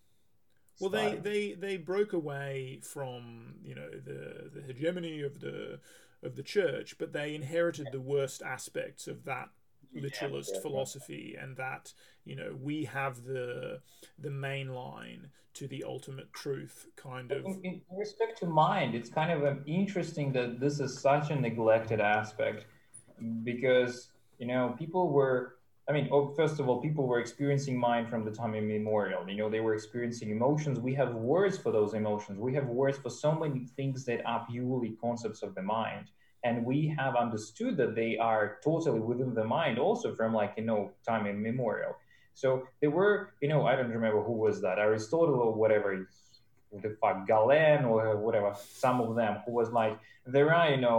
Well, 0.79 0.91
they, 0.91 1.15
they 1.15 1.53
they 1.55 1.79
broke 1.79 2.13
away 2.13 2.81
from 2.83 3.55
you 3.65 3.75
know 3.75 3.89
the 3.91 4.51
the 4.55 4.61
hegemony 4.61 5.23
of 5.23 5.41
the 5.41 5.81
of 6.23 6.37
the 6.37 6.43
church, 6.43 6.97
but 6.99 7.15
they 7.15 7.35
inherited 7.35 7.89
the 7.93 8.01
worst 8.01 8.43
aspects 8.43 9.07
of 9.07 9.25
that 9.25 9.49
literalist 9.95 10.53
yeah, 10.55 10.61
philosophy 10.61 11.33
yeah. 11.35 11.45
and 11.45 11.57
that 11.57 11.93
you 12.25 12.37
know 12.37 12.57
we 12.61 12.85
have 12.85 13.25
the 13.25 13.81
the 14.19 14.31
main 14.31 14.69
line 14.75 15.29
to 15.55 15.67
the 15.69 15.85
ultimate 15.85 16.33
truth 16.33 16.87
kind 16.97 17.33
of 17.33 17.45
in, 17.45 17.61
in, 17.65 17.81
respect 17.97 18.39
to 18.39 18.47
mind 18.47 18.95
it's 18.95 19.09
kind 19.09 19.31
of 19.31 19.45
um, 19.45 19.63
interesting 19.67 20.33
that 20.33 20.61
this 20.61 20.81
is 20.81 20.99
such 20.99 21.31
a 21.31 21.37
neglected 21.37 22.01
aspect 22.01 22.67
because 23.43 24.09
you 24.39 24.47
know 24.47 24.75
people 24.79 25.09
were 25.09 25.57
I 25.89 25.93
mean, 25.93 26.09
oh, 26.11 26.35
first 26.35 26.59
of 26.59 26.69
all, 26.69 26.81
people 26.81 27.07
were 27.07 27.21
experiencing 27.21 27.79
mind 27.79 28.09
from 28.09 28.25
the 28.25 28.31
time 28.33 28.57
immemorial. 28.57 29.29
You 29.29 29.37
know, 29.37 29.49
they 29.49 29.61
were 29.61 29.75
experiencing 29.75 30.31
emotions. 30.31 30.81
We 30.81 30.95
have 30.95 31.15
words 31.15 31.57
for 31.57 31.71
those 31.71 31.95
emotions. 31.95 32.41
We 32.41 32.53
have 32.55 32.67
words 32.67 32.99
for 32.99 33.09
so 33.09 33.33
many 33.33 33.67
things 33.77 34.05
that 34.07 34.27
are 34.27 34.45
purely 34.51 34.97
concepts 35.01 35.43
of 35.43 35.55
the 35.55 35.63
mind 35.63 36.11
and 36.47 36.65
we 36.65 36.95
have 36.99 37.17
understood 37.17 37.77
that 37.77 37.95
they 38.01 38.13
are 38.31 38.59
totally 38.63 39.01
within 39.01 39.35
the 39.35 39.45
mind 39.45 39.79
also 39.79 40.15
from 40.15 40.33
like 40.41 40.53
you 40.57 40.65
know 40.65 40.91
time 41.09 41.27
immemorial. 41.27 41.95
So 42.35 42.49
there 42.81 42.91
were 42.99 43.15
you 43.43 43.49
know 43.49 43.61
i 43.67 43.73
don't 43.77 43.95
remember 43.99 44.21
who 44.29 44.37
was 44.47 44.57
that 44.65 44.77
aristotle 44.87 45.41
or 45.47 45.53
whatever 45.63 45.89
the 46.85 46.91
fuck 47.01 47.27
galen 47.27 47.85
or 47.85 48.17
whatever 48.27 48.55
some 48.85 49.01
of 49.01 49.17
them 49.21 49.33
who 49.45 49.53
was 49.61 49.71
like 49.81 49.95
there 50.27 50.53
are 50.55 50.71
you 50.75 50.81
know 50.87 50.99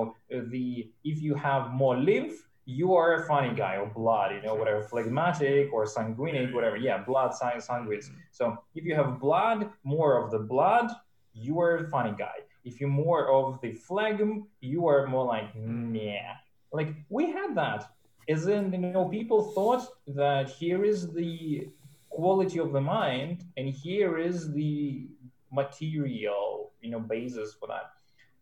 the 0.55 0.89
if 1.11 1.21
you 1.25 1.35
have 1.35 1.71
more 1.81 1.95
lymph 2.09 2.35
you 2.65 2.95
are 2.99 3.09
a 3.19 3.27
funny 3.31 3.53
guy 3.63 3.75
or 3.81 3.87
blood 4.01 4.29
you 4.35 4.41
know 4.41 4.55
whatever 4.61 4.81
phlegmatic 4.81 5.71
or 5.71 5.85
sanguinic 5.85 6.53
whatever. 6.55 6.77
Yeah 6.89 6.97
blood 7.11 7.31
sign 7.39 7.61
sanguine 7.61 7.99
mm-hmm. 7.99 8.25
so 8.31 8.57
if 8.73 8.83
you 8.83 8.95
have 8.95 9.19
blood 9.19 9.69
more 9.83 10.13
of 10.21 10.31
the 10.31 10.39
blood 10.53 10.87
you 11.33 11.59
are 11.59 11.73
a 11.77 11.89
funny 11.95 12.15
guy 12.25 12.37
if 12.68 12.80
you're 12.80 12.89
more 12.89 13.24
of 13.30 13.61
the 13.61 13.74
phlegm, 13.74 14.47
you 14.61 14.88
are 14.88 15.07
more 15.07 15.26
like, 15.26 15.49
yeah. 15.91 16.34
Like 16.72 16.89
we 17.09 17.32
had 17.32 17.55
that. 17.55 17.91
As 18.30 18.47
in, 18.47 18.74
you 18.74 18.80
know, 18.80 19.07
people 19.07 19.51
thought 19.55 19.88
that 20.07 20.49
here 20.49 20.84
is 20.84 21.13
the 21.13 21.70
quality 22.09 22.59
of 22.59 22.74
the 22.74 22.82
mind 22.82 23.45
and 23.55 23.70
here 23.70 24.18
is 24.18 24.51
the 24.53 25.07
material, 25.51 26.72
you 26.82 26.89
know, 26.89 26.99
basis 26.99 27.53
for 27.53 27.68
that. 27.68 27.91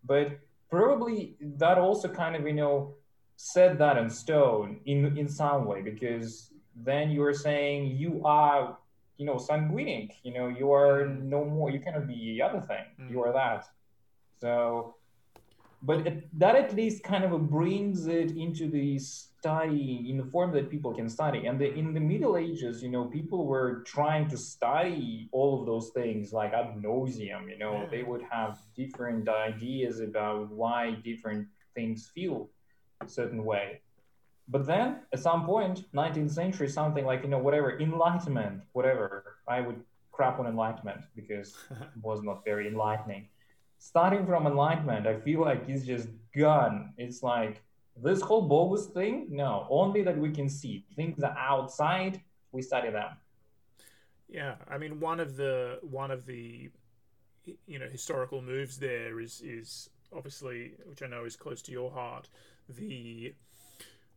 But 0.04 0.40
probably 0.70 1.36
that 1.64 1.78
also 1.78 2.08
kind 2.08 2.36
of, 2.36 2.48
you 2.48 2.54
know, 2.54 2.96
set 3.36 3.78
that 3.78 3.98
in 3.98 4.10
stone 4.10 4.80
in 4.86 5.18
in 5.18 5.28
some 5.28 5.66
way 5.66 5.82
because 5.82 6.52
then 6.76 7.12
you 7.12 7.22
are 7.24 7.34
saying 7.34 7.86
you 7.88 8.22
are 8.26 8.78
you 9.18 9.26
know 9.26 9.36
sanguinic 9.36 10.12
you 10.24 10.34
know 10.34 10.48
you 10.48 10.72
are 10.72 11.08
no 11.08 11.44
more 11.44 11.70
you 11.70 11.80
cannot 11.80 12.08
be 12.08 12.38
the 12.38 12.42
other 12.42 12.62
thing 12.62 12.86
mm. 13.00 13.10
you 13.12 13.22
are 13.22 13.34
that 13.34 13.68
so, 14.40 14.96
but 15.82 16.08
it, 16.08 16.40
that 16.40 16.56
at 16.56 16.76
least 16.76 17.04
kind 17.04 17.24
of 17.24 17.50
brings 17.50 18.08
it 18.08 18.32
into 18.32 18.70
the 18.70 18.98
study 19.00 20.08
in 20.10 20.18
the 20.18 20.24
form 20.24 20.52
that 20.54 20.70
people 20.70 20.94
can 20.94 21.08
study. 21.08 21.46
And 21.46 21.60
the, 21.60 21.72
in 21.72 21.94
the 21.94 22.00
Middle 22.00 22.38
Ages, 22.38 22.82
you 22.82 22.90
know, 22.90 23.06
people 23.06 23.46
were 23.46 23.84
trying 23.86 24.28
to 24.30 24.38
study 24.38 25.30
all 25.32 25.60
of 25.60 25.68
those 25.68 25.90
things 25.90 26.34
like 26.34 26.54
ad 26.54 26.82
nauseum. 26.82 27.50
You 27.50 27.58
know, 27.60 27.88
they 27.92 28.04
would 28.04 28.24
have 28.24 28.58
different 28.76 29.30
ideas 29.30 30.00
about 30.00 30.50
why 30.50 30.92
different 31.04 31.48
things 31.76 32.10
feel 32.14 32.50
a 33.02 33.08
certain 33.08 33.44
way. 33.46 33.82
But 34.48 34.66
then 34.66 35.02
at 35.14 35.20
some 35.20 35.46
point, 35.46 35.86
19th 35.94 36.32
century, 36.32 36.68
something 36.68 37.06
like, 37.06 37.24
you 37.24 37.30
know, 37.30 37.40
whatever, 37.40 37.80
enlightenment, 37.80 38.62
whatever, 38.74 39.38
I 39.47 39.62
would 39.62 39.82
crap 40.12 40.39
on 40.39 40.47
enlightenment 40.47 41.01
because 41.16 41.55
it 41.72 41.88
was 42.01 42.24
not 42.24 42.43
very 42.46 42.68
enlightening 42.68 43.28
starting 43.86 44.25
from 44.25 44.47
enlightenment, 44.47 45.05
I 45.05 45.20
feel 45.20 45.41
like 45.41 45.70
it's 45.70 45.86
just 45.86 46.07
gone. 46.36 46.91
It's 46.97 47.21
like 47.21 47.62
this 47.95 48.20
whole 48.20 48.41
bogus 48.41 48.87
thing. 48.87 49.28
No, 49.29 49.67
only 49.70 50.01
that 50.01 50.17
we 50.17 50.32
can 50.32 50.49
see 50.49 50.83
things 50.95 51.21
are 51.21 51.37
outside. 51.37 52.20
We 52.51 52.63
study 52.63 52.89
them. 52.89 53.12
Yeah, 54.28 54.55
I 54.67 54.79
mean 54.79 54.99
one 54.99 55.20
of 55.20 55.37
the 55.37 55.78
one 55.83 56.09
of 56.09 56.25
the 56.25 56.71
you 57.67 57.78
know 57.78 57.87
historical 57.87 58.41
moves 58.41 58.79
there 58.79 59.20
is 59.20 59.41
is 59.45 59.91
obviously 60.12 60.74
which 60.86 61.03
I 61.03 61.07
know 61.07 61.24
is 61.25 61.36
close 61.36 61.62
to 61.63 61.71
your 61.71 61.91
heart 61.91 62.28
the 62.67 63.36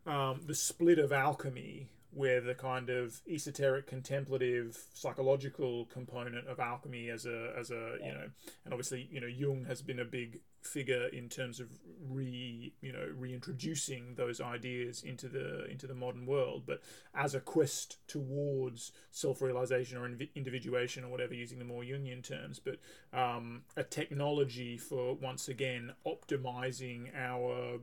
um, 0.07 0.41
the 0.47 0.55
split 0.55 0.99
of 0.99 1.13
alchemy 1.13 1.89
where 2.19 2.41
the 2.41 2.55
kind 2.55 2.91
of 2.91 3.21
esoteric 3.31 3.87
contemplative 3.87 4.77
psychological 4.93 5.87
component 5.87 6.49
of 6.49 6.59
alchemy 6.59 7.09
as 7.09 7.25
a 7.27 7.53
as 7.57 7.71
a 7.71 7.97
you 8.03 8.13
know 8.13 8.29
and 8.65 8.75
obviously 8.75 9.09
you 9.11 9.21
know 9.21 9.27
Jung 9.27 9.65
has 9.67 9.83
been 9.83 10.01
a 10.01 10.05
big 10.05 10.41
figure 10.61 11.07
in 11.07 11.29
terms 11.29 11.61
of 11.61 11.69
re 12.09 12.73
you 12.81 12.93
know 12.93 13.09
reintroducing 13.17 14.15
those 14.17 14.41
ideas 14.41 15.03
into 15.05 15.29
the 15.29 15.67
into 15.71 15.87
the 15.87 15.95
modern 15.95 16.27
world. 16.27 16.65
But 16.67 16.83
as 17.15 17.35
a 17.35 17.41
quest 17.41 17.99
towards 18.09 18.91
self-realization 19.13 19.97
or 19.97 20.11
individuation 20.35 21.05
or 21.05 21.09
whatever 21.09 21.35
using 21.35 21.61
the 21.61 21.65
more 21.65 21.83
Jungian 21.83 22.27
terms 22.27 22.61
but 22.61 22.79
um, 23.19 23.63
a 23.77 23.85
technology 23.85 24.77
for 24.77 25.15
once 25.15 25.49
again 25.49 25.93
optimizing 26.07 27.15
our 27.17 27.79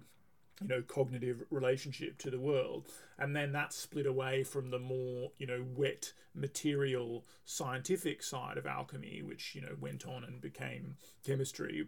you 0.61 0.67
know 0.67 0.81
cognitive 0.81 1.43
relationship 1.49 2.17
to 2.19 2.29
the 2.29 2.39
world. 2.39 2.85
And 3.17 3.35
then 3.35 3.51
that 3.53 3.73
split 3.73 4.05
away 4.05 4.43
from 4.43 4.71
the 4.71 4.79
more 4.79 5.31
you 5.37 5.47
know 5.47 5.63
wet 5.75 6.13
material 6.33 7.23
scientific 7.45 8.21
side 8.21 8.57
of 8.57 8.65
alchemy 8.65 9.21
which 9.23 9.55
you 9.55 9.61
know 9.61 9.75
went 9.79 10.05
on 10.05 10.23
and 10.23 10.41
became 10.41 10.97
chemistry. 11.25 11.87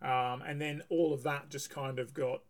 Um, 0.00 0.42
and 0.46 0.60
then 0.60 0.82
all 0.88 1.12
of 1.12 1.22
that 1.24 1.50
just 1.50 1.70
kind 1.70 1.98
of 1.98 2.14
got 2.14 2.42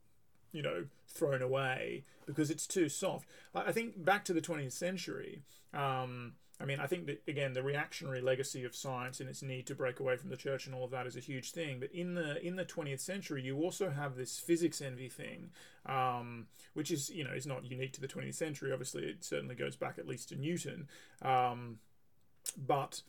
you 0.53 0.63
know 0.63 0.85
thrown 1.09 1.43
away 1.43 2.05
because 2.27 2.51
it's 2.51 2.67
too 2.67 2.89
soft. 2.89 3.29
I 3.55 3.73
think 3.73 4.05
back 4.05 4.25
to 4.27 4.33
the 4.33 4.41
20th 4.41 4.73
century 4.73 5.43
um, 5.73 6.35
I 6.61 6.65
mean, 6.65 6.81
I 6.81 6.87
think 6.87 7.07
that 7.07 7.23
again, 7.29 7.53
the 7.53 7.63
reactionary 7.63 8.21
legacy 8.21 8.65
of 8.65 8.75
science 8.75 9.21
and 9.21 9.29
its 9.29 9.43
need 9.43 9.67
to 9.69 9.75
break 9.75 10.01
away 10.01 10.17
from 10.17 10.31
the 10.31 10.37
church 10.37 10.67
and 10.67 10.75
all 10.75 10.85
of 10.85 10.91
that 10.91 11.07
is 11.07 11.17
a 11.17 11.21
huge 11.21 11.53
thing. 11.53 11.79
But 11.79 11.93
in 11.93 12.15
the 12.15 12.45
in 12.45 12.57
the 12.57 12.65
twentieth 12.65 13.01
century, 13.01 13.43
you 13.43 13.59
also 13.59 13.91
have 13.91 14.17
this 14.17 14.39
physics 14.39 14.81
envy 14.81 15.09
thing, 15.09 15.51
um, 15.87 16.47
which 16.75 16.91
is 16.91 17.11
you 17.11 17.23
know 17.23 17.33
is 17.33 17.47
not 17.47 17.65
unique 17.65 17.93
to 17.95 18.01
the 18.01 18.09
twentieth 18.09 18.35
century. 18.35 18.73
Obviously, 18.73 19.05
it 19.05 19.25
certainly 19.25 19.55
goes 19.55 19.77
back 19.77 19.99
at 19.99 20.09
least 20.09 20.31
to 20.31 20.37
Newton. 20.37 20.89
Um, 21.23 21.79
but 22.57 23.03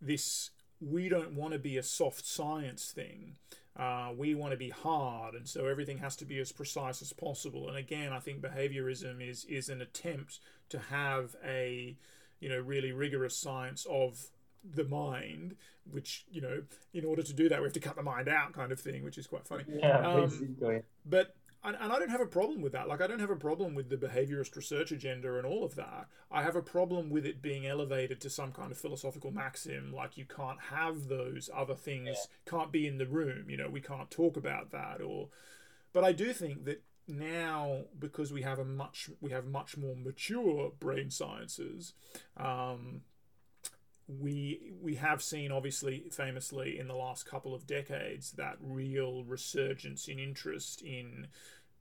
this 0.00 0.50
we 0.80 1.08
don't 1.08 1.34
want 1.34 1.52
to 1.52 1.58
be 1.58 1.76
a 1.76 1.82
soft 1.82 2.26
science 2.26 2.90
thing. 2.90 3.36
Uh, 3.76 4.12
we 4.16 4.34
want 4.34 4.52
to 4.52 4.56
be 4.56 4.70
hard, 4.70 5.34
and 5.34 5.48
so 5.48 5.66
everything 5.66 5.98
has 5.98 6.14
to 6.16 6.24
be 6.24 6.38
as 6.38 6.52
precise 6.52 7.02
as 7.02 7.12
possible. 7.12 7.68
And 7.68 7.76
again, 7.76 8.12
I 8.12 8.20
think 8.20 8.40
behaviorism 8.40 9.26
is 9.26 9.44
is 9.44 9.68
an 9.68 9.82
attempt 9.82 10.38
to 10.70 10.78
have 10.78 11.36
a 11.44 11.96
you 12.44 12.50
know 12.50 12.58
really 12.58 12.92
rigorous 12.92 13.38
science 13.38 13.86
of 13.88 14.26
the 14.62 14.84
mind, 14.84 15.56
which 15.90 16.26
you 16.30 16.42
know, 16.42 16.62
in 16.92 17.06
order 17.06 17.22
to 17.22 17.32
do 17.32 17.48
that, 17.48 17.60
we 17.60 17.64
have 17.64 17.72
to 17.72 17.80
cut 17.80 17.96
the 17.96 18.02
mind 18.02 18.28
out, 18.28 18.52
kind 18.52 18.70
of 18.70 18.78
thing, 18.78 19.02
which 19.02 19.16
is 19.16 19.26
quite 19.26 19.46
funny. 19.46 19.64
Yeah, 19.66 20.06
um. 20.06 20.54
But 21.06 21.34
and, 21.64 21.74
and 21.80 21.90
I 21.90 21.98
don't 21.98 22.10
have 22.10 22.20
a 22.20 22.26
problem 22.26 22.60
with 22.60 22.72
that. 22.72 22.86
Like 22.86 23.00
I 23.00 23.06
don't 23.06 23.18
have 23.18 23.30
a 23.30 23.36
problem 23.36 23.74
with 23.74 23.88
the 23.88 23.96
behaviorist 23.96 24.54
research 24.56 24.92
agenda 24.92 25.38
and 25.38 25.46
all 25.46 25.64
of 25.64 25.74
that. 25.76 26.08
I 26.30 26.42
have 26.42 26.54
a 26.54 26.62
problem 26.62 27.08
with 27.08 27.24
it 27.24 27.40
being 27.40 27.66
elevated 27.66 28.20
to 28.20 28.30
some 28.30 28.52
kind 28.52 28.70
of 28.70 28.76
philosophical 28.76 29.30
maxim, 29.30 29.90
like 29.90 30.18
you 30.18 30.26
can't 30.26 30.60
have 30.70 31.08
those 31.08 31.48
other 31.56 31.74
things, 31.74 32.08
yeah. 32.08 32.50
can't 32.50 32.70
be 32.70 32.86
in 32.86 32.98
the 32.98 33.06
room. 33.06 33.48
You 33.48 33.56
know, 33.56 33.70
we 33.70 33.80
can't 33.80 34.10
talk 34.10 34.36
about 34.36 34.70
that. 34.72 35.00
Or, 35.00 35.28
but 35.94 36.04
I 36.04 36.12
do 36.12 36.34
think 36.34 36.66
that 36.66 36.82
now 37.06 37.82
because 37.98 38.32
we 38.32 38.42
have 38.42 38.58
a 38.58 38.64
much 38.64 39.10
we 39.20 39.30
have 39.30 39.46
much 39.46 39.76
more 39.76 39.94
mature 39.96 40.72
brain 40.80 41.10
sciences 41.10 41.92
um, 42.36 43.02
we 44.06 44.72
we 44.82 44.96
have 44.96 45.22
seen 45.22 45.50
obviously 45.50 46.04
famously 46.10 46.78
in 46.78 46.88
the 46.88 46.94
last 46.94 47.26
couple 47.26 47.54
of 47.54 47.66
decades 47.66 48.32
that 48.32 48.56
real 48.60 49.24
resurgence 49.24 50.08
in 50.08 50.18
interest 50.18 50.82
in 50.82 51.26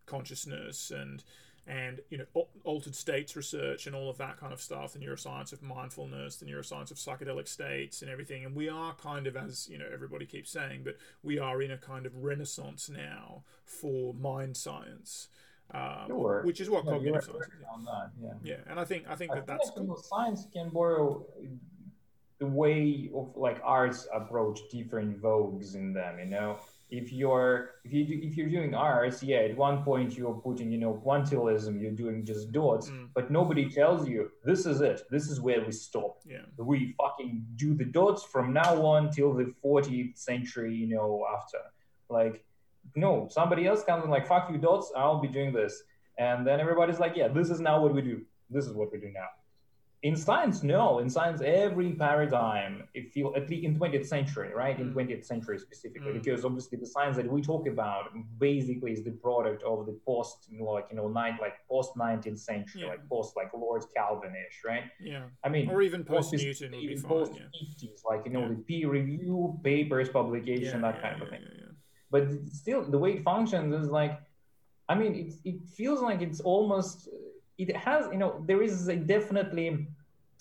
consciousness 0.06 0.92
and 0.92 1.24
and 1.66 2.02
you 2.10 2.18
know 2.18 2.48
altered 2.66 2.96
states 2.96 3.36
research 3.36 3.88
and 3.88 3.96
all 3.96 4.10
of 4.10 4.18
that 4.18 4.38
kind 4.38 4.52
of 4.52 4.62
stuff 4.62 4.94
the 4.94 5.00
neuroscience 5.00 5.54
of 5.54 5.62
mindfulness 5.62 6.36
the 6.38 6.46
neuroscience 6.46 6.92
of 6.92 6.98
psychedelic 6.98 7.48
states 7.48 8.02
and 8.02 8.12
everything 8.12 8.44
and 8.44 8.54
we 8.54 8.68
are 8.68 8.94
kind 8.96 9.28
of 9.28 9.38
as 9.38 9.70
you 9.70 9.78
know 9.78 9.86
everybody 9.94 10.26
keeps 10.26 10.52
saying 10.52 10.82
but 10.84 10.98
we 11.22 11.40
are 11.40 11.62
in 11.62 11.72
a 11.72 11.78
kind 11.78 12.06
of 12.06 12.16
renaissance 12.18 12.90
now 12.90 13.44
for 13.66 14.14
mind 14.14 14.58
science 14.58 15.30
um, 15.72 16.08
sure. 16.08 16.42
which 16.44 16.60
is 16.60 16.70
what 16.70 16.84
cognitive 16.84 17.24
science 17.24 17.46
is 17.46 17.86
that, 17.86 18.12
yeah. 18.22 18.34
yeah 18.44 18.56
and 18.68 18.78
i 18.78 18.84
think 18.84 19.06
i 19.10 19.16
think 19.16 19.32
I 19.32 19.36
that 19.36 19.48
that's 19.48 19.72
like 19.78 19.98
science 20.00 20.46
can 20.52 20.70
borrow 20.70 21.26
the 22.40 22.46
way 22.46 23.10
of 23.16 23.32
like 23.38 23.62
arts 23.64 24.06
approach 24.14 24.60
different 24.70 25.22
vogues 25.22 25.76
in 25.76 25.94
them 25.94 26.20
you 26.20 26.26
know 26.26 26.60
if 26.94 27.12
you're 27.12 27.72
if 27.84 27.92
you 27.92 28.06
do, 28.06 28.20
if 28.22 28.38
you're 28.38 28.50
doing 28.50 28.76
arts, 28.76 29.24
yeah, 29.24 29.38
at 29.38 29.58
one 29.58 29.84
point 29.84 30.16
you're 30.16 30.36
putting 30.36 30.72
you 30.72 30.78
know 30.78 31.02
pointillism, 31.04 31.82
you're 31.82 32.00
doing 32.04 32.24
just 32.24 32.52
dots, 32.52 32.90
mm. 32.90 33.10
but 33.16 33.32
nobody 33.32 33.68
tells 33.68 34.08
you 34.08 34.30
this 34.46 34.68
is 34.68 34.80
it. 34.80 35.02
This 35.10 35.28
is 35.28 35.42
where 35.42 35.66
we 35.66 35.72
stop. 35.72 36.20
Yeah, 36.24 36.46
we 36.58 36.94
fucking 37.00 37.44
do 37.56 37.74
the 37.74 37.86
dots 37.86 38.24
from 38.24 38.54
now 38.54 38.86
on 38.86 39.12
till 39.12 39.34
the 39.34 39.52
40th 39.66 40.18
century, 40.20 40.76
you 40.76 40.88
know, 40.88 41.26
after. 41.36 41.62
Like, 42.10 42.46
no, 42.96 43.28
somebody 43.32 43.66
else 43.66 43.84
comes 43.84 44.04
and 44.04 44.12
like 44.12 44.28
fuck 44.28 44.52
you 44.52 44.60
dots, 44.60 44.92
I'll 44.96 45.20
be 45.20 45.28
doing 45.28 45.52
this, 45.52 45.82
and 46.20 46.46
then 46.46 46.60
everybody's 46.60 47.00
like, 47.00 47.16
yeah, 47.16 47.28
this 47.28 47.50
is 47.50 47.60
now 47.60 47.82
what 47.82 47.96
we 47.96 48.04
do. 48.04 48.22
This 48.52 48.68
is 48.68 48.74
what 48.74 48.92
we 48.92 49.00
do 49.00 49.10
now 49.12 49.30
in 50.04 50.18
science 50.18 50.64
no 50.64 51.00
in 51.00 51.10
science 51.10 51.42
every 51.42 51.92
paradigm 51.94 52.84
if 52.94 53.16
you 53.16 53.34
at 53.36 53.50
least 53.50 53.64
in 53.64 53.80
20th 53.80 54.06
century 54.06 54.52
right 54.54 54.78
in 54.80 54.94
20th 54.94 55.20
mm. 55.20 55.26
century 55.26 55.58
specifically 55.58 56.12
mm. 56.12 56.22
because 56.22 56.44
obviously 56.44 56.78
the 56.78 56.86
science 56.86 57.16
that 57.16 57.26
we 57.26 57.42
talk 57.42 57.68
about 57.68 58.10
basically 58.38 58.92
is 58.92 59.02
the 59.04 59.12
product 59.12 59.64
of 59.64 59.86
the 59.86 59.98
post 60.06 60.50
like 60.60 60.88
you 60.90 60.98
know 60.98 61.08
nine 61.08 61.38
like 61.40 61.56
post 61.70 61.96
19th 61.96 62.38
century 62.38 62.82
yeah. 62.82 62.90
like 62.90 63.10
post 63.10 63.36
like 63.38 63.50
lord 63.54 63.82
Kelvinish 63.96 64.58
right 64.66 64.84
yeah 65.00 65.24
i 65.46 65.48
mean 65.48 65.70
or 65.70 65.82
even 65.82 66.04
post 66.04 66.34
newton 66.34 66.74
even 66.76 67.02
post 67.02 67.32
50s 67.32 67.82
yeah. 67.82 67.90
like 68.06 68.26
you 68.26 68.32
know 68.34 68.42
yeah. 68.42 68.50
the 68.50 68.56
peer 68.56 68.90
review 68.90 69.58
papers 69.64 70.10
publication 70.10 70.82
that 70.82 71.02
kind 71.02 71.22
of 71.22 71.30
thing 71.30 71.42
but 72.12 72.28
still 72.52 72.84
the 72.84 72.98
way 72.98 73.14
it 73.14 73.24
functions 73.24 73.74
is 73.74 73.90
like 73.90 74.20
i 74.90 74.96
mean 74.96 75.16
it, 75.16 75.34
it 75.46 75.66
feels 75.78 76.02
like 76.02 76.22
it's 76.22 76.42
almost 76.42 77.08
it 77.70 77.78
has 77.78 78.08
you 78.12 78.18
know 78.18 78.44
there 78.48 78.62
is 78.62 78.88
a 78.88 78.96
definitely 78.96 79.88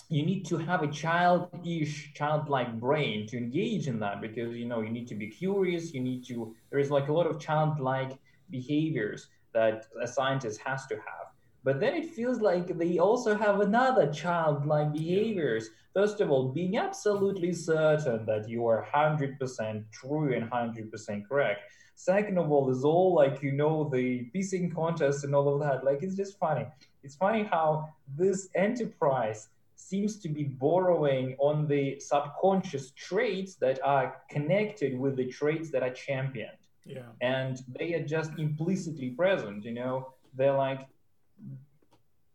you 0.08 0.26
need 0.26 0.44
to 0.44 0.58
have 0.58 0.82
a 0.82 0.88
childish 0.88 2.12
childlike 2.14 2.78
brain 2.78 3.26
to 3.26 3.36
engage 3.38 3.88
in 3.88 3.98
that 4.00 4.20
because 4.20 4.54
you 4.56 4.66
know 4.66 4.80
you 4.80 4.90
need 4.90 5.08
to 5.08 5.14
be 5.14 5.28
curious 5.28 5.94
you 5.94 6.00
need 6.00 6.24
to 6.26 6.54
there 6.70 6.78
is 6.78 6.90
like 6.90 7.08
a 7.08 7.12
lot 7.12 7.26
of 7.26 7.38
childlike 7.38 8.18
behaviors 8.50 9.28
that 9.52 9.86
a 10.02 10.06
scientist 10.06 10.60
has 10.64 10.86
to 10.86 10.94
have. 10.94 11.26
But 11.64 11.78
then 11.78 11.94
it 11.94 12.10
feels 12.10 12.40
like 12.40 12.76
they 12.76 12.98
also 12.98 13.36
have 13.36 13.60
another 13.60 14.12
childlike 14.12 14.92
behaviors. 14.92 15.68
First 15.94 16.20
of 16.20 16.30
all 16.30 16.48
being 16.48 16.76
absolutely 16.76 17.52
certain 17.52 18.26
that 18.26 18.48
you 18.48 18.66
are 18.66 18.86
100% 18.92 19.84
true 19.92 20.34
and 20.34 20.50
100% 20.50 21.28
correct. 21.28 21.60
Second 21.94 22.38
of 22.38 22.50
all 22.50 22.70
is 22.70 22.84
all 22.84 23.14
like 23.14 23.42
you 23.42 23.52
know 23.52 23.88
the 23.92 24.24
piecing 24.32 24.70
contest 24.70 25.24
and 25.24 25.34
all 25.34 25.54
of 25.54 25.60
that 25.60 25.84
like 25.84 26.02
it's 26.02 26.16
just 26.16 26.38
funny 26.38 26.66
it's 27.02 27.16
funny 27.16 27.44
how 27.44 27.88
this 28.16 28.48
enterprise 28.54 29.48
seems 29.74 30.16
to 30.18 30.28
be 30.28 30.44
borrowing 30.44 31.36
on 31.38 31.66
the 31.66 31.98
subconscious 31.98 32.92
traits 32.92 33.56
that 33.56 33.80
are 33.84 34.16
connected 34.30 34.98
with 34.98 35.16
the 35.16 35.26
traits 35.26 35.70
that 35.70 35.82
are 35.82 35.90
championed. 35.90 36.62
Yeah. 36.84 37.02
And 37.20 37.60
they 37.78 37.94
are 37.94 38.04
just 38.04 38.32
implicitly 38.38 39.10
present, 39.10 39.64
you 39.64 39.72
know. 39.72 40.14
They're 40.34 40.54
like, 40.54 40.86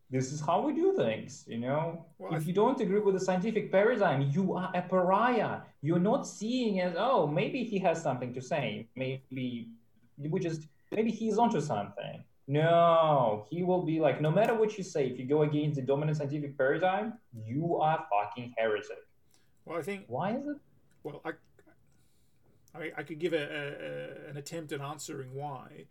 this 0.09 0.31
is 0.31 0.39
how 0.39 0.61
we 0.61 0.73
do 0.73 0.93
things, 0.95 1.43
you 1.47 1.57
know. 1.57 2.05
Well, 2.17 2.35
if 2.35 2.47
you 2.47 2.53
don't 2.53 2.79
agree 2.79 2.99
with 2.99 3.15
the 3.15 3.19
scientific 3.19 3.71
paradigm, 3.71 4.29
you 4.31 4.53
are 4.53 4.71
a 4.73 4.81
pariah. 4.81 5.61
You're 5.81 5.99
not 5.99 6.25
seeing 6.25 6.79
as, 6.79 6.93
oh, 6.97 7.27
maybe 7.27 7.63
he 7.63 7.77
has 7.79 8.01
something 8.01 8.33
to 8.33 8.41
say. 8.41 8.87
Maybe 8.95 9.69
we 10.17 10.39
just, 10.39 10.61
maybe 10.91 11.11
he's 11.11 11.37
onto 11.37 11.59
something. 11.59 12.23
No, 12.47 13.45
he 13.49 13.63
will 13.63 13.83
be 13.83 13.99
like, 13.99 14.21
no 14.21 14.31
matter 14.31 14.53
what 14.53 14.77
you 14.77 14.83
say, 14.83 15.07
if 15.07 15.19
you 15.19 15.25
go 15.25 15.41
against 15.41 15.75
the 15.75 15.81
dominant 15.81 16.17
scientific 16.17 16.57
paradigm, 16.57 17.13
you 17.45 17.75
are 17.77 18.05
fucking 18.09 18.53
heretic. 18.57 19.05
Well, 19.65 19.77
I 19.77 19.81
think. 19.81 20.05
Why 20.07 20.31
is 20.31 20.47
it? 20.47 20.55
Well, 21.03 21.21
I, 21.25 21.31
I, 22.77 22.91
I 22.97 23.03
could 23.03 23.19
give 23.19 23.33
a, 23.33 23.37
a, 23.37 24.29
an 24.29 24.37
attempt 24.37 24.71
at 24.71 24.81
answering 24.81 25.33
why. 25.33 25.85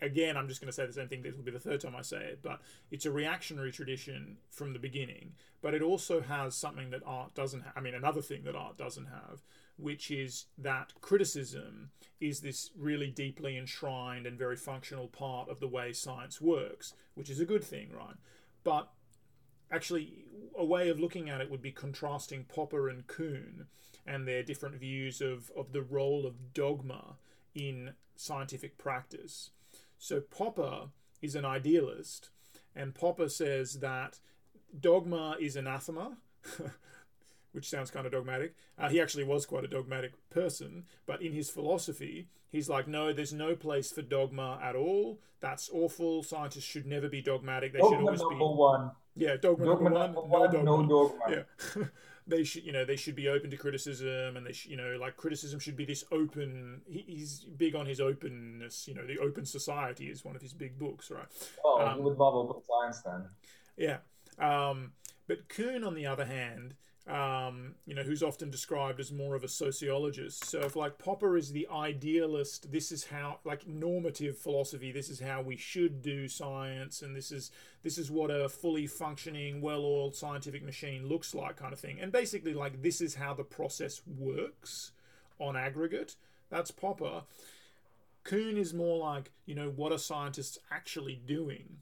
Again, 0.00 0.36
I'm 0.36 0.46
just 0.46 0.60
going 0.60 0.68
to 0.68 0.72
say 0.72 0.86
the 0.86 0.92
same 0.92 1.08
thing. 1.08 1.22
This 1.22 1.34
will 1.34 1.42
be 1.42 1.50
the 1.50 1.58
third 1.58 1.80
time 1.80 1.96
I 1.96 2.02
say 2.02 2.18
it, 2.18 2.38
but 2.40 2.60
it's 2.92 3.04
a 3.04 3.10
reactionary 3.10 3.72
tradition 3.72 4.36
from 4.48 4.72
the 4.72 4.78
beginning. 4.78 5.32
But 5.60 5.74
it 5.74 5.82
also 5.82 6.20
has 6.20 6.54
something 6.54 6.90
that 6.90 7.02
art 7.04 7.34
doesn't 7.34 7.62
have. 7.62 7.72
I 7.74 7.80
mean, 7.80 7.94
another 7.94 8.22
thing 8.22 8.44
that 8.44 8.54
art 8.54 8.78
doesn't 8.78 9.06
have, 9.06 9.42
which 9.76 10.10
is 10.10 10.46
that 10.56 10.92
criticism 11.00 11.90
is 12.20 12.40
this 12.40 12.70
really 12.78 13.10
deeply 13.10 13.58
enshrined 13.58 14.24
and 14.24 14.38
very 14.38 14.56
functional 14.56 15.08
part 15.08 15.48
of 15.48 15.58
the 15.58 15.68
way 15.68 15.92
science 15.92 16.40
works, 16.40 16.94
which 17.14 17.28
is 17.28 17.40
a 17.40 17.44
good 17.44 17.64
thing, 17.64 17.90
right? 17.92 18.16
But 18.62 18.88
actually, 19.70 20.26
a 20.56 20.64
way 20.64 20.88
of 20.88 21.00
looking 21.00 21.28
at 21.28 21.40
it 21.40 21.50
would 21.50 21.62
be 21.62 21.72
contrasting 21.72 22.44
Popper 22.44 22.88
and 22.88 23.06
Kuhn 23.06 23.66
and 24.06 24.26
their 24.26 24.42
different 24.42 24.76
views 24.76 25.20
of, 25.20 25.50
of 25.56 25.72
the 25.72 25.82
role 25.82 26.26
of 26.26 26.52
dogma 26.54 27.16
in 27.54 27.92
scientific 28.14 28.78
practice. 28.78 29.50
So, 29.98 30.20
Popper 30.20 30.88
is 31.22 31.34
an 31.34 31.44
idealist, 31.44 32.30
and 32.74 32.94
Popper 32.94 33.28
says 33.28 33.80
that 33.80 34.18
dogma 34.78 35.36
is 35.40 35.56
anathema. 35.56 36.18
which 37.56 37.70
sounds 37.70 37.90
kind 37.90 38.04
of 38.04 38.12
dogmatic. 38.12 38.54
Uh, 38.78 38.90
he 38.90 39.00
actually 39.00 39.24
was 39.24 39.46
quite 39.46 39.64
a 39.64 39.68
dogmatic 39.68 40.12
person, 40.28 40.84
but 41.06 41.22
in 41.22 41.32
his 41.32 41.48
philosophy, 41.48 42.28
he's 42.50 42.68
like, 42.68 42.86
no, 42.86 43.14
there's 43.14 43.32
no 43.32 43.56
place 43.56 43.90
for 43.90 44.02
dogma 44.02 44.60
at 44.62 44.76
all. 44.76 45.18
That's 45.40 45.70
awful. 45.72 46.22
Scientists 46.22 46.64
should 46.64 46.84
never 46.84 47.08
be 47.08 47.22
dogmatic. 47.22 47.72
They 47.72 47.78
dogma 47.78 47.96
should 47.96 48.04
always 48.04 48.20
number 48.20 48.34
be. 48.34 48.44
one. 48.44 48.90
Yeah, 49.14 49.36
dogma, 49.40 49.64
Dogma 49.64 49.88
number 49.88 50.00
number 50.00 50.20
one, 50.20 50.40
one, 50.54 50.64
no 50.66 50.76
no 50.82 50.88
dogma. 51.08 51.18
dogma. 51.18 51.44
Yeah. 51.76 51.82
they 52.26 52.42
should, 52.44 52.64
you 52.64 52.72
know, 52.72 52.84
they 52.84 52.96
should 52.96 53.14
be 53.14 53.28
open 53.28 53.50
to 53.50 53.56
criticism, 53.56 54.36
and 54.36 54.44
they, 54.46 54.52
sh- 54.52 54.66
you 54.66 54.76
know, 54.76 54.96
like 55.00 55.16
criticism 55.16 55.60
should 55.60 55.76
be 55.76 55.84
this 55.84 56.04
open. 56.10 56.80
He, 56.88 57.04
he's 57.06 57.40
big 57.40 57.74
on 57.76 57.86
his 57.86 58.00
openness. 58.00 58.88
You 58.88 58.94
know, 58.94 59.06
the 59.06 59.18
open 59.18 59.44
society 59.46 60.06
is 60.10 60.24
one 60.24 60.34
of 60.36 60.42
his 60.42 60.52
big 60.52 60.78
books, 60.78 61.10
right? 61.10 61.26
Well, 61.64 61.80
Um, 61.80 61.98
you 61.98 62.02
would 62.04 62.18
love 62.18 62.34
open 62.34 62.62
science 62.62 63.02
then. 63.02 63.28
Yeah. 63.76 63.98
Um, 64.38 64.92
but 65.28 65.48
Kuhn, 65.48 65.84
on 65.84 65.94
the 65.94 66.06
other 66.06 66.24
hand, 66.24 66.74
um, 67.08 67.76
you 67.86 67.94
know, 67.94 68.02
who's 68.02 68.22
often 68.22 68.50
described 68.50 68.98
as 68.98 69.12
more 69.12 69.36
of 69.36 69.44
a 69.44 69.48
sociologist. 69.48 70.44
So 70.44 70.60
if 70.60 70.74
like 70.74 70.98
Popper 70.98 71.36
is 71.36 71.52
the 71.52 71.68
idealist, 71.72 72.72
this 72.72 72.90
is 72.90 73.04
how 73.04 73.38
like 73.44 73.66
normative 73.66 74.36
philosophy, 74.36 74.90
this 74.90 75.08
is 75.08 75.20
how 75.20 75.40
we 75.40 75.56
should 75.56 76.02
do 76.02 76.26
science, 76.26 77.02
and 77.02 77.14
this 77.14 77.30
is 77.30 77.52
this 77.84 77.96
is 77.96 78.10
what 78.10 78.30
a 78.30 78.48
fully 78.48 78.88
functioning, 78.88 79.60
well-oiled 79.60 80.16
scientific 80.16 80.64
machine 80.64 81.06
looks 81.06 81.34
like, 81.34 81.56
kind 81.56 81.72
of 81.72 81.78
thing. 81.78 82.00
And 82.00 82.10
basically, 82.10 82.54
like 82.54 82.82
this 82.82 83.00
is 83.00 83.14
how 83.14 83.34
the 83.34 83.44
process 83.44 84.02
works 84.06 84.90
on 85.38 85.56
aggregate. 85.56 86.16
That's 86.50 86.70
Popper. 86.72 87.22
Kuhn 88.24 88.56
is 88.56 88.74
more 88.74 88.98
like, 88.98 89.30
you 89.44 89.54
know, 89.54 89.68
what 89.68 89.92
are 89.92 89.98
scientists 89.98 90.58
actually 90.72 91.20
doing? 91.24 91.76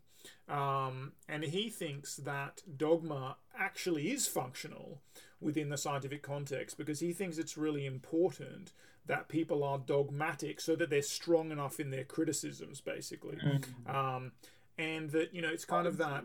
Um, 0.49 1.13
and 1.29 1.45
he 1.45 1.71
thinks 1.71 2.17
that 2.17 2.63
dogma 2.77 3.37
actually 3.59 4.11
is 4.11 4.27
functional 4.27 5.01
within 5.41 5.69
the 5.69 5.77
scientific 5.77 6.23
context 6.23 6.79
because 6.79 7.01
he 7.01 7.13
thinks 7.13 7.39
it's 7.39 7.57
really 7.57 7.87
important 7.87 8.73
that 9.07 9.29
people 9.29 9.63
are 9.63 9.79
dogmatic 9.79 10.61
so 10.61 10.75
that 10.77 10.89
they're 10.91 11.03
strong 11.03 11.51
enough 11.51 11.79
in 11.79 11.91
their 11.91 12.05
criticisms, 12.05 12.81
basically. 12.81 13.39
Um, 13.87 14.33
and 14.79 15.11
that, 15.11 15.35
you 15.35 15.43
know, 15.43 15.51
it's 15.51 15.65
kind 15.67 15.87
of 15.87 15.99
that 15.99 16.25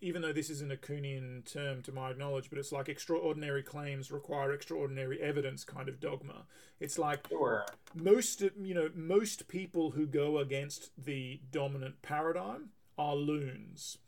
even 0.00 0.20
though 0.22 0.32
this 0.32 0.50
isn't 0.50 0.70
a 0.70 0.76
Kuhnian 0.76 1.50
term 1.50 1.82
to 1.82 1.92
my 1.92 2.12
knowledge, 2.12 2.50
but 2.50 2.58
it's 2.58 2.70
like 2.72 2.88
extraordinary 2.88 3.62
claims 3.62 4.12
require 4.12 4.52
extraordinary 4.52 5.20
evidence 5.22 5.64
kind 5.64 5.88
of 5.88 6.00
dogma. 6.00 6.44
It's 6.80 6.98
like 6.98 7.26
Sure. 7.28 7.64
most 7.94 8.42
you 8.42 8.74
know 8.74 8.90
most 8.94 9.48
people 9.48 9.92
who 9.92 10.06
go 10.06 10.38
against 10.38 10.90
the 11.02 11.40
dominant 11.50 12.02
paradigm 12.02 12.70
are 12.98 13.14
loons, 13.14 13.98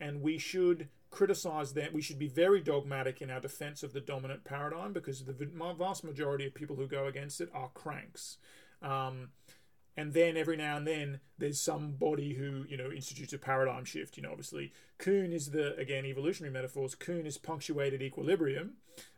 and 0.00 0.22
we 0.22 0.38
should 0.38 0.88
criticize 1.10 1.72
them. 1.72 1.90
We 1.92 2.02
should 2.02 2.18
be 2.18 2.28
very 2.28 2.60
dogmatic 2.60 3.22
in 3.22 3.30
our 3.30 3.40
defense 3.40 3.82
of 3.82 3.92
the 3.92 4.00
dominant 4.00 4.44
paradigm 4.44 4.92
because 4.92 5.24
the 5.24 5.50
vast 5.78 6.04
majority 6.04 6.46
of 6.46 6.54
people 6.54 6.76
who 6.76 6.86
go 6.86 7.06
against 7.06 7.40
it 7.40 7.50
are 7.54 7.70
cranks. 7.72 8.38
Um, 8.82 9.28
and 9.96 10.12
then 10.12 10.36
every 10.36 10.56
now 10.56 10.76
and 10.76 10.86
then 10.86 11.20
there's 11.38 11.60
somebody 11.60 12.34
who 12.34 12.64
you 12.68 12.76
know 12.76 12.90
institutes 12.90 13.32
a 13.32 13.38
paradigm 13.38 13.84
shift. 13.84 14.16
You 14.16 14.22
know 14.22 14.30
obviously 14.30 14.72
kuhn 14.98 15.32
is 15.32 15.50
the 15.50 15.74
again 15.76 16.04
evolutionary 16.04 16.52
metaphors. 16.52 16.94
Kuhn 16.94 17.26
is 17.26 17.38
punctuated 17.38 18.02
equilibrium 18.02 18.74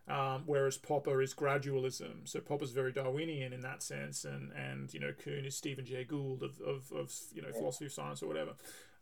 um, 0.09 0.45
whereas 0.47 0.77
popper 0.77 1.21
is 1.21 1.35
gradualism. 1.35 2.27
So 2.29 2.41
popper's 2.41 2.71
very 2.71 2.93
darwinian 2.93 3.53
in 3.53 3.61
that 3.61 3.83
sense 3.83 4.25
and 4.25 4.53
and 4.53 4.93
you 4.95 5.01
know 5.01 5.13
kuhn 5.13 5.45
is 5.45 5.57
stephen 5.57 5.85
jay 5.85 6.05
gould 6.05 6.43
of, 6.43 6.61
of, 6.61 6.93
of 6.93 7.13
you 7.35 7.43
know 7.43 7.53
philosophy 7.53 7.87
of 7.87 7.93
science 7.93 8.23
or 8.23 8.29
whatever 8.29 8.53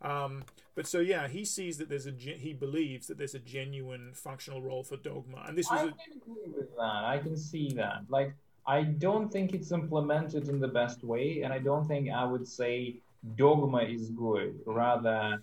um, 0.03 0.45
but 0.75 0.87
so 0.87 0.99
yeah 1.01 1.27
he 1.29 1.45
sees 1.45 1.79
that 1.79 1.89
there's 1.89 2.07
a 2.07 2.11
he 2.13 2.53
believes 2.53 3.07
that 3.07 3.17
there's 3.19 3.35
a 3.35 3.39
genuine 3.39 4.13
functional 4.15 4.61
role 4.61 4.83
for 4.85 4.97
dogma 4.97 5.45
and 5.49 5.57
this 5.57 5.71
was 5.71 5.81
I 5.81 5.85
a, 5.85 5.87
can 5.89 6.13
agree 6.23 6.53
with 6.57 6.75
that. 6.77 7.05
I 7.15 7.19
can 7.19 7.37
see 7.37 7.71
that. 7.75 8.03
Like, 8.09 8.35
I 8.67 8.83
don't 8.83 9.31
think 9.33 9.55
it's 9.55 9.73
implemented 9.73 10.49
in 10.49 10.59
the 10.61 10.69
best 10.69 11.03
way, 11.05 11.43
and 11.43 11.53
I 11.53 11.59
don't 11.61 11.87
think 11.87 12.11
I 12.11 12.25
would 12.25 12.47
say 12.47 12.97
dogma 13.37 13.83
is 13.85 14.11
good. 14.11 14.59
Rather, 14.67 15.43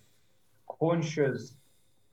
conscious 0.79 1.55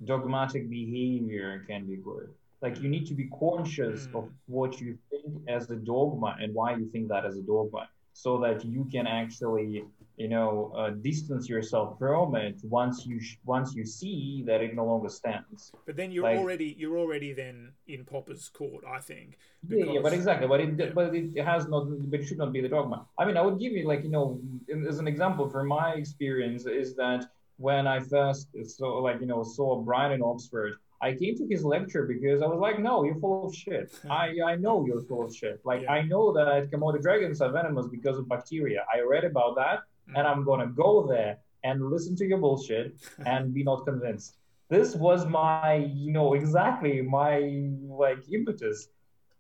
dogmatic 0.04 0.68
behavior 0.70 1.64
can 1.68 1.86
be 1.86 1.96
good. 1.96 2.28
Like, 2.62 2.80
you 2.80 2.88
need 2.88 3.06
to 3.06 3.14
be 3.14 3.26
conscious 3.38 4.06
Mm. 4.06 4.14
of 4.18 4.30
what 4.46 4.80
you 4.80 4.96
think 5.10 5.26
as 5.48 5.70
a 5.70 5.76
dogma 5.76 6.36
and 6.40 6.54
why 6.54 6.76
you 6.76 6.86
think 6.92 7.08
that 7.08 7.24
as 7.24 7.36
a 7.36 7.42
dogma, 7.42 7.88
so 8.12 8.38
that 8.38 8.64
you 8.64 8.84
can 8.92 9.06
actually, 9.06 9.84
you 10.20 10.28
know, 10.28 10.70
uh, 10.76 10.90
distance 10.90 11.48
yourself 11.48 11.88
from 11.98 12.34
it 12.36 12.56
once 12.80 12.96
you 13.06 13.18
sh- 13.26 13.38
once 13.56 13.68
you 13.74 13.84
see 13.98 14.44
that 14.48 14.60
it 14.66 14.72
no 14.80 14.84
longer 14.92 15.08
stands. 15.20 15.72
but 15.86 15.94
then 16.00 16.08
you're 16.12 16.28
like- 16.28 16.38
already 16.42 16.68
you're 16.80 16.98
already 17.04 17.30
then 17.42 17.56
in 17.94 18.00
popper's 18.12 18.46
court 18.58 18.82
i 18.98 19.00
think 19.10 19.28
Yeah, 19.68 19.86
yeah, 19.94 20.00
but 20.06 20.12
exactly, 20.18 20.46
but 20.52 20.60
it 20.64 20.70
Yeah. 20.78 20.92
but 20.98 21.06
it 21.20 21.26
has 21.52 21.62
not, 21.72 21.82
but 22.10 22.18
it 22.20 22.24
should 22.28 22.40
not 22.44 22.50
be 22.56 22.60
the 22.66 22.72
dogma. 22.76 22.98
I 23.20 23.22
mean, 23.26 23.36
I 23.40 23.42
would 23.46 23.58
give 23.64 23.72
you 23.78 23.84
like 23.92 24.02
you 24.06 24.12
know, 24.16 24.26
in- 24.72 24.86
as 24.92 24.98
an 25.04 25.08
example 25.14 25.44
from 25.54 25.64
my 25.78 25.88
experience 26.02 26.62
is 26.82 26.88
that 27.02 27.20
when 27.68 27.84
I 27.96 27.98
first 28.14 28.44
saw 28.76 28.88
like 29.08 29.18
you 29.22 29.28
know 29.32 29.40
saw 29.56 29.68
Brian 29.88 30.12
in 30.16 30.22
Oxford, 30.32 30.72
I 31.08 31.10
came 31.20 31.34
to 31.40 31.44
his 31.52 31.62
lecture 31.74 32.04
because 32.14 32.38
I 32.44 32.48
was 32.52 32.60
like, 32.66 32.78
no, 32.88 32.94
you're 33.06 33.20
full 33.24 33.38
of 33.48 33.52
shit. 33.64 33.88
I 34.22 34.26
I 34.52 34.54
know 34.64 34.76
you're 34.86 35.04
full 35.10 35.22
of 35.26 35.30
shit. 35.40 35.56
Like 35.70 35.82
Yeah. 35.84 35.96
I 35.98 36.00
know 36.12 36.24
that 36.38 36.70
Komodo 36.70 36.98
dragons 37.06 37.38
are 37.44 37.52
venomous 37.60 37.86
because 37.96 38.16
of 38.20 38.24
bacteria. 38.34 38.80
I 38.94 38.98
read 39.14 39.24
about 39.32 39.52
that. 39.62 39.78
And 40.16 40.26
I'm 40.26 40.44
gonna 40.44 40.68
go 40.68 41.06
there 41.06 41.38
and 41.64 41.90
listen 41.90 42.16
to 42.16 42.26
your 42.26 42.38
bullshit 42.38 42.96
and 43.26 43.52
be 43.52 43.62
not 43.62 43.84
convinced. 43.84 44.36
This 44.68 44.94
was 44.94 45.26
my, 45.26 45.74
you 45.74 46.12
know, 46.12 46.34
exactly 46.34 47.02
my 47.02 47.70
like 47.82 48.18
impetus. 48.32 48.88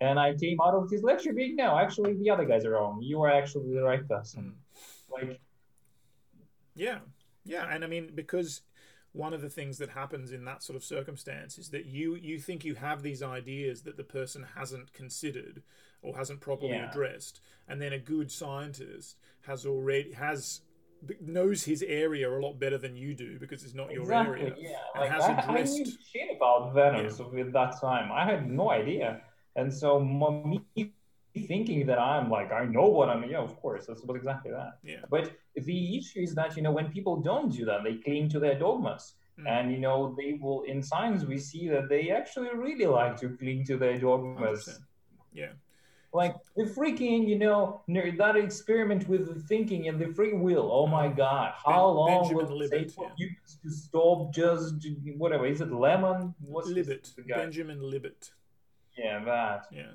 And 0.00 0.18
I 0.18 0.34
came 0.34 0.58
out 0.60 0.74
of 0.74 0.88
this 0.88 1.02
lecture 1.02 1.32
being, 1.32 1.56
no, 1.56 1.78
actually, 1.78 2.14
the 2.14 2.30
other 2.30 2.46
guys 2.46 2.64
are 2.64 2.70
wrong. 2.70 3.00
You 3.02 3.22
are 3.22 3.30
actually 3.30 3.74
the 3.74 3.82
right 3.82 4.06
person. 4.08 4.54
Mm. 4.54 5.28
Like, 5.28 5.40
Yeah, 6.74 7.00
yeah, 7.44 7.66
and 7.70 7.84
I 7.84 7.86
mean 7.86 8.12
because 8.14 8.62
one 9.12 9.34
of 9.34 9.42
the 9.42 9.48
things 9.48 9.78
that 9.78 9.90
happens 9.90 10.30
in 10.30 10.44
that 10.44 10.62
sort 10.62 10.76
of 10.76 10.84
circumstance 10.84 11.58
is 11.58 11.70
that 11.70 11.86
you 11.86 12.14
you 12.14 12.38
think 12.38 12.64
you 12.64 12.74
have 12.76 13.02
these 13.02 13.22
ideas 13.22 13.82
that 13.82 13.96
the 13.96 14.04
person 14.04 14.46
hasn't 14.56 14.92
considered 14.92 15.62
or 16.02 16.16
hasn't 16.16 16.40
properly 16.40 16.72
Yeah. 16.72 16.88
addressed, 16.90 17.40
and 17.68 17.80
then 17.80 17.92
a 17.92 17.98
good 17.98 18.30
scientist 18.30 19.16
has 19.42 19.66
already 19.66 20.12
has 20.12 20.62
knows 21.20 21.64
his 21.64 21.82
area 21.82 22.28
a 22.30 22.38
lot 22.38 22.58
better 22.60 22.76
than 22.76 22.94
you 22.94 23.14
do 23.14 23.38
because 23.38 23.64
it's 23.64 23.72
not 23.74 23.90
your 23.90 24.02
exactly, 24.02 24.42
area. 24.42 24.54
yeah. 24.58 24.76
and 24.94 25.00
Like, 25.00 25.10
has 25.10 25.22
I, 25.22 25.32
I 25.32 25.62
knew 25.62 25.86
shit 26.12 26.36
about 26.36 26.74
venoms 26.74 27.18
with 27.18 27.52
that 27.54 27.80
time. 27.80 28.12
I 28.12 28.24
had 28.26 28.50
no 28.50 28.70
idea. 28.70 29.22
And 29.56 29.72
so 29.72 29.98
me 29.98 30.60
thinking 31.46 31.86
that 31.86 31.98
I'm 31.98 32.28
like, 32.28 32.52
I 32.52 32.66
know 32.66 32.86
what 32.86 33.08
I'm, 33.08 33.24
yeah, 33.30 33.38
of 33.38 33.56
course, 33.62 33.86
that's 33.86 34.02
was 34.02 34.16
exactly 34.16 34.50
that. 34.50 34.72
Yeah. 34.82 34.96
But 35.08 35.32
the 35.54 35.96
issue 35.96 36.20
is 36.20 36.34
that, 36.34 36.54
you 36.56 36.62
know, 36.62 36.72
when 36.72 36.90
people 36.90 37.16
don't 37.16 37.50
do 37.50 37.64
that, 37.64 37.82
they 37.82 37.94
cling 37.94 38.28
to 38.30 38.38
their 38.38 38.58
dogmas. 38.58 39.14
Mm. 39.38 39.48
And, 39.48 39.72
you 39.72 39.78
know, 39.78 40.14
they 40.18 40.38
will, 40.42 40.62
in 40.62 40.82
science, 40.82 41.24
we 41.24 41.38
see 41.38 41.66
that 41.68 41.88
they 41.88 42.10
actually 42.10 42.50
really 42.54 42.86
like 42.86 43.16
to 43.20 43.30
cling 43.38 43.64
to 43.66 43.78
their 43.78 43.96
dogmas. 43.98 44.80
Yeah. 45.32 45.52
Like 46.12 46.34
the 46.56 46.64
freaking, 46.64 47.28
you 47.28 47.38
know, 47.38 47.82
that 47.86 48.34
experiment 48.36 49.08
with 49.08 49.32
the 49.32 49.40
thinking 49.40 49.86
and 49.86 50.00
the 50.00 50.12
free 50.12 50.32
will. 50.32 50.68
Oh 50.72 50.86
my 50.86 51.06
mm. 51.06 51.16
God, 51.16 51.52
how 51.64 51.86
Ben- 51.86 51.96
long 51.96 52.22
Benjamin 52.22 52.46
will 52.46 52.62
it 52.62 52.70
take 52.70 52.88
Libet, 52.88 52.96
yeah. 52.98 53.08
humans 53.16 53.58
to 53.62 53.70
stop 53.70 54.34
just 54.34 54.74
whatever? 55.16 55.46
Is 55.46 55.60
it 55.60 55.70
lemon? 55.70 56.34
What's 56.40 56.68
Libet, 56.68 57.14
the 57.14 57.22
guy? 57.22 57.36
Benjamin 57.36 57.80
Libet. 57.80 58.30
Yeah, 58.98 59.24
that. 59.24 59.66
Yeah, 59.70 59.92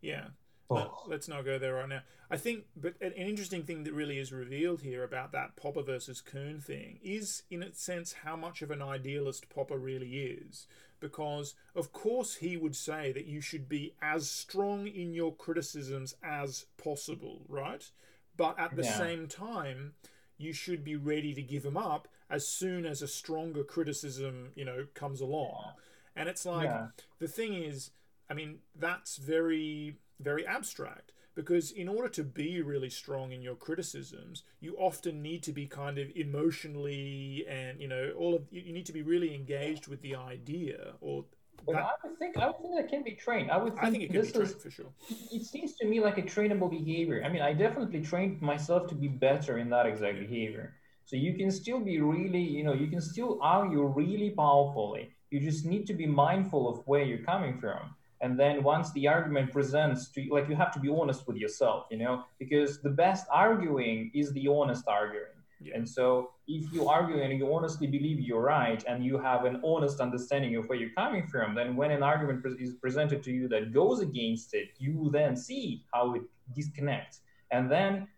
yeah. 0.00 0.24
Oh. 0.70 0.74
Let, 0.76 0.90
let's 1.06 1.28
not 1.28 1.44
go 1.44 1.58
there 1.58 1.74
right 1.74 1.88
now. 1.88 2.00
I 2.30 2.36
think, 2.36 2.64
but 2.76 2.94
an 3.00 3.12
an 3.12 3.28
interesting 3.28 3.64
thing 3.64 3.84
that 3.84 3.92
really 3.92 4.18
is 4.18 4.32
revealed 4.32 4.80
here 4.80 5.04
about 5.04 5.32
that 5.32 5.56
Popper 5.56 5.82
versus 5.82 6.20
Kuhn 6.20 6.60
thing 6.60 6.98
is, 7.02 7.42
in 7.50 7.62
its 7.62 7.82
sense, 7.82 8.14
how 8.24 8.34
much 8.36 8.62
of 8.62 8.70
an 8.70 8.80
idealist 8.80 9.50
Popper 9.50 9.78
really 9.78 10.16
is. 10.22 10.66
Because, 11.00 11.54
of 11.74 11.92
course, 11.92 12.36
he 12.36 12.56
would 12.56 12.74
say 12.74 13.12
that 13.12 13.26
you 13.26 13.42
should 13.42 13.68
be 13.68 13.94
as 14.00 14.30
strong 14.30 14.86
in 14.86 15.12
your 15.12 15.34
criticisms 15.34 16.14
as 16.22 16.64
possible, 16.82 17.42
right? 17.46 17.90
But 18.36 18.58
at 18.58 18.74
the 18.74 18.84
Yeah. 18.84 18.96
same 18.96 19.28
time, 19.28 19.94
you 20.38 20.54
should 20.54 20.82
be 20.82 20.96
ready 20.96 21.34
to 21.34 21.42
give 21.42 21.62
them 21.62 21.76
up 21.76 22.08
as 22.30 22.48
soon 22.48 22.86
as 22.86 23.02
a 23.02 23.08
stronger 23.08 23.64
criticism, 23.64 24.52
you 24.54 24.64
know, 24.64 24.86
comes 24.94 25.20
along. 25.20 25.74
And 26.16 26.28
it's 26.28 26.46
like, 26.46 26.64
yeah. 26.64 26.88
the 27.18 27.28
thing 27.28 27.52
is, 27.52 27.90
I 28.30 28.34
mean, 28.34 28.60
that's 28.74 29.16
very, 29.18 29.98
very 30.20 30.46
abstract 30.46 31.12
because 31.34 31.72
in 31.72 31.88
order 31.88 32.08
to 32.08 32.22
be 32.22 32.62
really 32.62 32.90
strong 32.90 33.32
in 33.32 33.42
your 33.42 33.56
criticisms, 33.56 34.44
you 34.60 34.76
often 34.78 35.20
need 35.22 35.42
to 35.42 35.52
be 35.52 35.66
kind 35.66 35.98
of 35.98 36.08
emotionally 36.14 37.44
and, 37.48 37.80
you 37.80 37.88
know, 37.88 38.12
all 38.16 38.34
of 38.34 38.42
you 38.50 38.72
need 38.72 38.86
to 38.86 38.92
be 38.92 39.02
really 39.02 39.34
engaged 39.34 39.88
with 39.88 40.00
the 40.02 40.14
idea 40.14 40.92
or 41.00 41.24
But 41.66 41.74
that, 41.74 41.82
I 41.82 41.92
would 42.04 42.18
think 42.18 42.36
I 42.36 42.46
would 42.46 42.58
think 42.60 42.74
that 42.76 42.88
can 42.88 43.02
be 43.02 43.12
trained. 43.12 43.50
I 43.50 43.56
would 43.56 43.74
think, 43.74 43.84
I 43.84 43.90
think 43.90 44.02
it 44.04 44.12
can 44.12 44.20
be 44.22 44.32
this 44.32 44.36
is 44.36 44.54
for 44.62 44.70
sure. 44.70 44.92
it 45.08 45.44
seems 45.44 45.74
to 45.76 45.86
me 45.86 46.00
like 46.00 46.18
a 46.18 46.22
trainable 46.22 46.70
behavior. 46.70 47.22
I 47.24 47.28
mean, 47.28 47.42
I 47.42 47.52
definitely 47.52 48.00
trained 48.02 48.40
myself 48.42 48.88
to 48.88 48.94
be 48.94 49.08
better 49.08 49.58
in 49.58 49.70
that 49.70 49.86
exact 49.86 50.18
behavior. 50.18 50.74
So 51.04 51.16
you 51.16 51.34
can 51.34 51.50
still 51.50 51.80
be 51.80 52.00
really, 52.00 52.40
you 52.42 52.64
know, 52.64 52.72
you 52.74 52.88
can 52.88 53.00
still 53.00 53.38
argue 53.42 53.82
really 53.84 54.30
powerfully. 54.30 55.10
You 55.30 55.40
just 55.40 55.64
need 55.66 55.86
to 55.86 55.94
be 55.94 56.06
mindful 56.06 56.68
of 56.68 56.86
where 56.86 57.02
you're 57.02 57.24
coming 57.24 57.58
from. 57.58 57.94
And 58.20 58.38
then 58.38 58.62
once 58.62 58.92
the 58.92 59.08
argument 59.08 59.52
presents 59.52 60.08
to 60.08 60.22
you, 60.22 60.32
like 60.32 60.48
you 60.48 60.56
have 60.56 60.72
to 60.72 60.80
be 60.80 60.88
honest 60.88 61.26
with 61.26 61.36
yourself, 61.36 61.86
you 61.90 61.98
know, 61.98 62.24
because 62.38 62.80
the 62.80 62.90
best 62.90 63.26
arguing 63.30 64.10
is 64.14 64.32
the 64.32 64.48
honest 64.48 64.84
arguing. 64.88 65.26
Yeah. 65.60 65.76
And 65.76 65.88
so, 65.88 66.30
if 66.46 66.72
you 66.72 66.88
argue 66.88 67.22
and 67.22 67.38
you 67.38 67.54
honestly 67.54 67.86
believe 67.86 68.20
you're 68.20 68.42
right, 68.42 68.84
and 68.86 69.04
you 69.04 69.18
have 69.18 69.44
an 69.44 69.60
honest 69.64 70.00
understanding 70.00 70.56
of 70.56 70.68
where 70.68 70.78
you're 70.78 70.90
coming 70.90 71.26
from, 71.26 71.54
then 71.54 71.74
when 71.74 71.90
an 71.90 72.02
argument 72.02 72.42
pre- 72.42 72.52
is 72.60 72.74
presented 72.74 73.22
to 73.24 73.32
you 73.32 73.48
that 73.48 73.72
goes 73.72 74.00
against 74.00 74.52
it, 74.52 74.70
you 74.78 75.10
then 75.10 75.36
see 75.36 75.84
how 75.92 76.14
it 76.14 76.22
disconnects, 76.54 77.20
and 77.50 77.70
then 77.70 78.08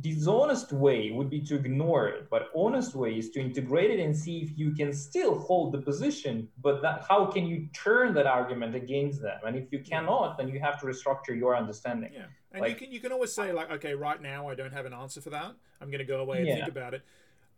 dishonest 0.00 0.72
way 0.72 1.10
would 1.10 1.28
be 1.28 1.40
to 1.40 1.56
ignore 1.56 2.08
it, 2.08 2.28
but 2.30 2.48
honest 2.54 2.94
way 2.94 3.18
is 3.18 3.30
to 3.30 3.40
integrate 3.40 3.90
it 3.90 4.00
and 4.00 4.16
see 4.16 4.38
if 4.38 4.56
you 4.56 4.72
can 4.72 4.92
still 4.92 5.38
hold 5.38 5.72
the 5.72 5.78
position. 5.78 6.48
But 6.62 6.82
that 6.82 7.04
how 7.08 7.26
can 7.26 7.46
you 7.46 7.68
turn 7.72 8.14
that 8.14 8.26
argument 8.26 8.74
against 8.74 9.20
them? 9.20 9.38
And 9.44 9.56
if 9.56 9.72
you 9.72 9.80
cannot, 9.80 10.38
then 10.38 10.48
you 10.48 10.60
have 10.60 10.80
to 10.80 10.86
restructure 10.86 11.36
your 11.36 11.56
understanding. 11.56 12.12
Yeah, 12.12 12.26
and 12.52 12.68
you 12.68 12.74
can 12.74 12.92
you 12.92 13.00
can 13.00 13.12
always 13.12 13.32
say 13.32 13.52
like, 13.52 13.70
okay, 13.72 13.94
right 13.94 14.20
now 14.20 14.48
I 14.48 14.54
don't 14.54 14.72
have 14.72 14.86
an 14.86 14.94
answer 14.94 15.20
for 15.20 15.30
that. 15.30 15.54
I'm 15.80 15.88
going 15.90 15.98
to 15.98 16.04
go 16.04 16.20
away 16.20 16.38
and 16.38 16.48
Yeah. 16.48 16.56
think 16.56 16.68
about 16.68 16.94
it. 16.94 17.02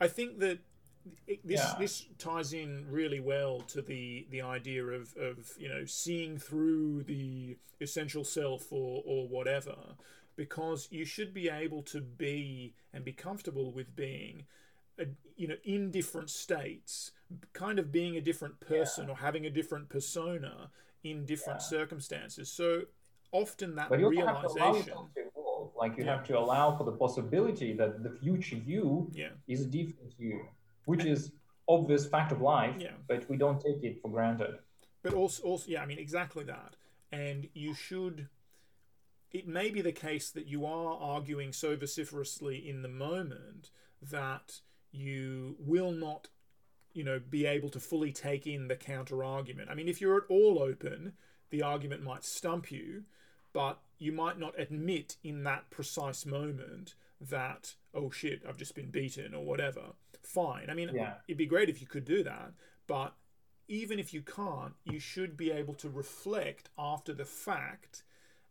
I 0.00 0.08
think 0.08 0.38
that 0.40 0.58
it, 1.26 1.46
this 1.46 1.60
Yeah. 1.60 1.78
this 1.78 2.06
ties 2.18 2.52
in 2.52 2.86
really 2.90 3.20
well 3.20 3.60
to 3.60 3.82
the 3.82 4.26
the 4.30 4.42
idea 4.42 4.84
of 4.84 5.14
of 5.16 5.52
you 5.58 5.68
know 5.68 5.84
seeing 5.84 6.38
through 6.38 7.04
the 7.04 7.58
essential 7.80 8.24
self 8.24 8.72
or 8.72 9.02
or 9.06 9.28
whatever, 9.28 9.76
because 10.36 10.88
you 10.90 11.04
should 11.04 11.32
be 11.34 11.48
able 11.48 11.82
to 11.82 12.00
be 12.00 12.74
and 12.92 13.04
be 13.04 13.12
comfortable 13.12 13.72
with 13.72 13.96
being. 13.96 14.44
A, 14.98 15.06
you 15.36 15.46
know, 15.48 15.56
in 15.64 15.90
different 15.90 16.30
states, 16.30 17.10
kind 17.52 17.78
of 17.78 17.92
being 17.92 18.16
a 18.16 18.20
different 18.20 18.60
person 18.60 19.10
or 19.10 19.16
having 19.16 19.44
a 19.44 19.50
different 19.50 19.88
persona 19.90 20.70
in 21.04 21.26
different 21.26 21.60
Yeah. 21.60 21.66
circumstances. 21.78 22.50
So 22.50 22.82
often 23.32 23.74
that 23.74 23.90
But 23.90 23.98
you 24.00 24.06
also 24.06 24.26
have 24.26 24.40
to 24.40 24.46
allow 24.48 24.72
realization, 24.72 24.88
yourself 24.88 25.14
to 25.14 25.20
evolve. 25.28 25.72
Like 25.76 25.98
you 25.98 26.04
Yeah. 26.04 26.16
have 26.16 26.26
to 26.28 26.38
allow 26.38 26.76
for 26.78 26.84
the 26.84 26.92
possibility 26.92 27.74
that 27.74 28.02
the 28.02 28.10
future 28.22 28.56
you 28.56 29.10
yeah, 29.12 29.32
is 29.46 29.60
a 29.62 29.66
different 29.66 30.14
you, 30.18 30.48
which 30.86 31.04
is 31.04 31.32
obvious 31.68 32.06
fact 32.06 32.32
of 32.32 32.40
life, 32.40 32.76
Yeah. 32.80 32.96
but 33.06 33.28
we 33.28 33.36
don't 33.36 33.60
take 33.60 33.82
it 33.84 34.00
for 34.00 34.10
granted. 34.10 34.60
but 35.02 35.12
also, 35.14 35.42
also, 35.44 35.68
yeah, 35.70 35.82
I 35.82 35.86
mean, 35.86 35.98
exactly 35.98 36.42
that. 36.44 36.74
And 37.12 37.48
you 37.54 37.74
should. 37.74 38.28
It 39.32 39.46
may 39.46 39.70
be 39.70 39.80
the 39.80 39.92
case 39.92 40.30
that 40.30 40.46
you 40.46 40.64
are 40.64 40.96
arguing 40.98 41.52
so 41.52 41.76
vociferously 41.76 42.68
in 42.68 42.82
the 42.82 42.88
moment 42.88 43.70
that 44.00 44.60
you 44.92 45.56
will 45.58 45.92
not, 45.92 46.28
you 46.92 47.04
know, 47.04 47.18
be 47.18 47.44
able 47.46 47.68
to 47.70 47.80
fully 47.80 48.12
take 48.12 48.46
in 48.46 48.68
the 48.68 48.76
counter 48.76 49.22
argument. 49.24 49.68
I 49.70 49.74
mean, 49.74 49.88
if 49.88 50.00
you're 50.00 50.16
at 50.16 50.30
all 50.30 50.62
open, 50.62 51.14
the 51.50 51.62
argument 51.62 52.02
might 52.02 52.24
stump 52.24 52.70
you, 52.70 53.04
but 53.52 53.80
you 53.98 54.12
might 54.12 54.38
not 54.38 54.58
admit 54.58 55.16
in 55.24 55.44
that 55.44 55.70
precise 55.70 56.26
moment 56.26 56.94
that 57.20 57.74
oh 57.94 58.10
shit 58.10 58.42
i've 58.46 58.58
just 58.58 58.74
been 58.74 58.90
beaten 58.90 59.34
or 59.34 59.42
whatever 59.44 59.80
fine 60.22 60.68
i 60.68 60.74
mean 60.74 60.90
Yeah. 60.92 61.14
it'd 61.26 61.38
be 61.38 61.46
great 61.46 61.70
if 61.70 61.80
you 61.80 61.86
could 61.86 62.04
do 62.04 62.22
that 62.24 62.52
but 62.86 63.14
even 63.68 63.98
if 63.98 64.12
you 64.12 64.20
can't 64.20 64.74
you 64.84 64.98
should 64.98 65.36
be 65.36 65.50
able 65.50 65.74
to 65.74 65.88
reflect 65.88 66.68
after 66.78 67.14
the 67.14 67.24
fact 67.24 68.02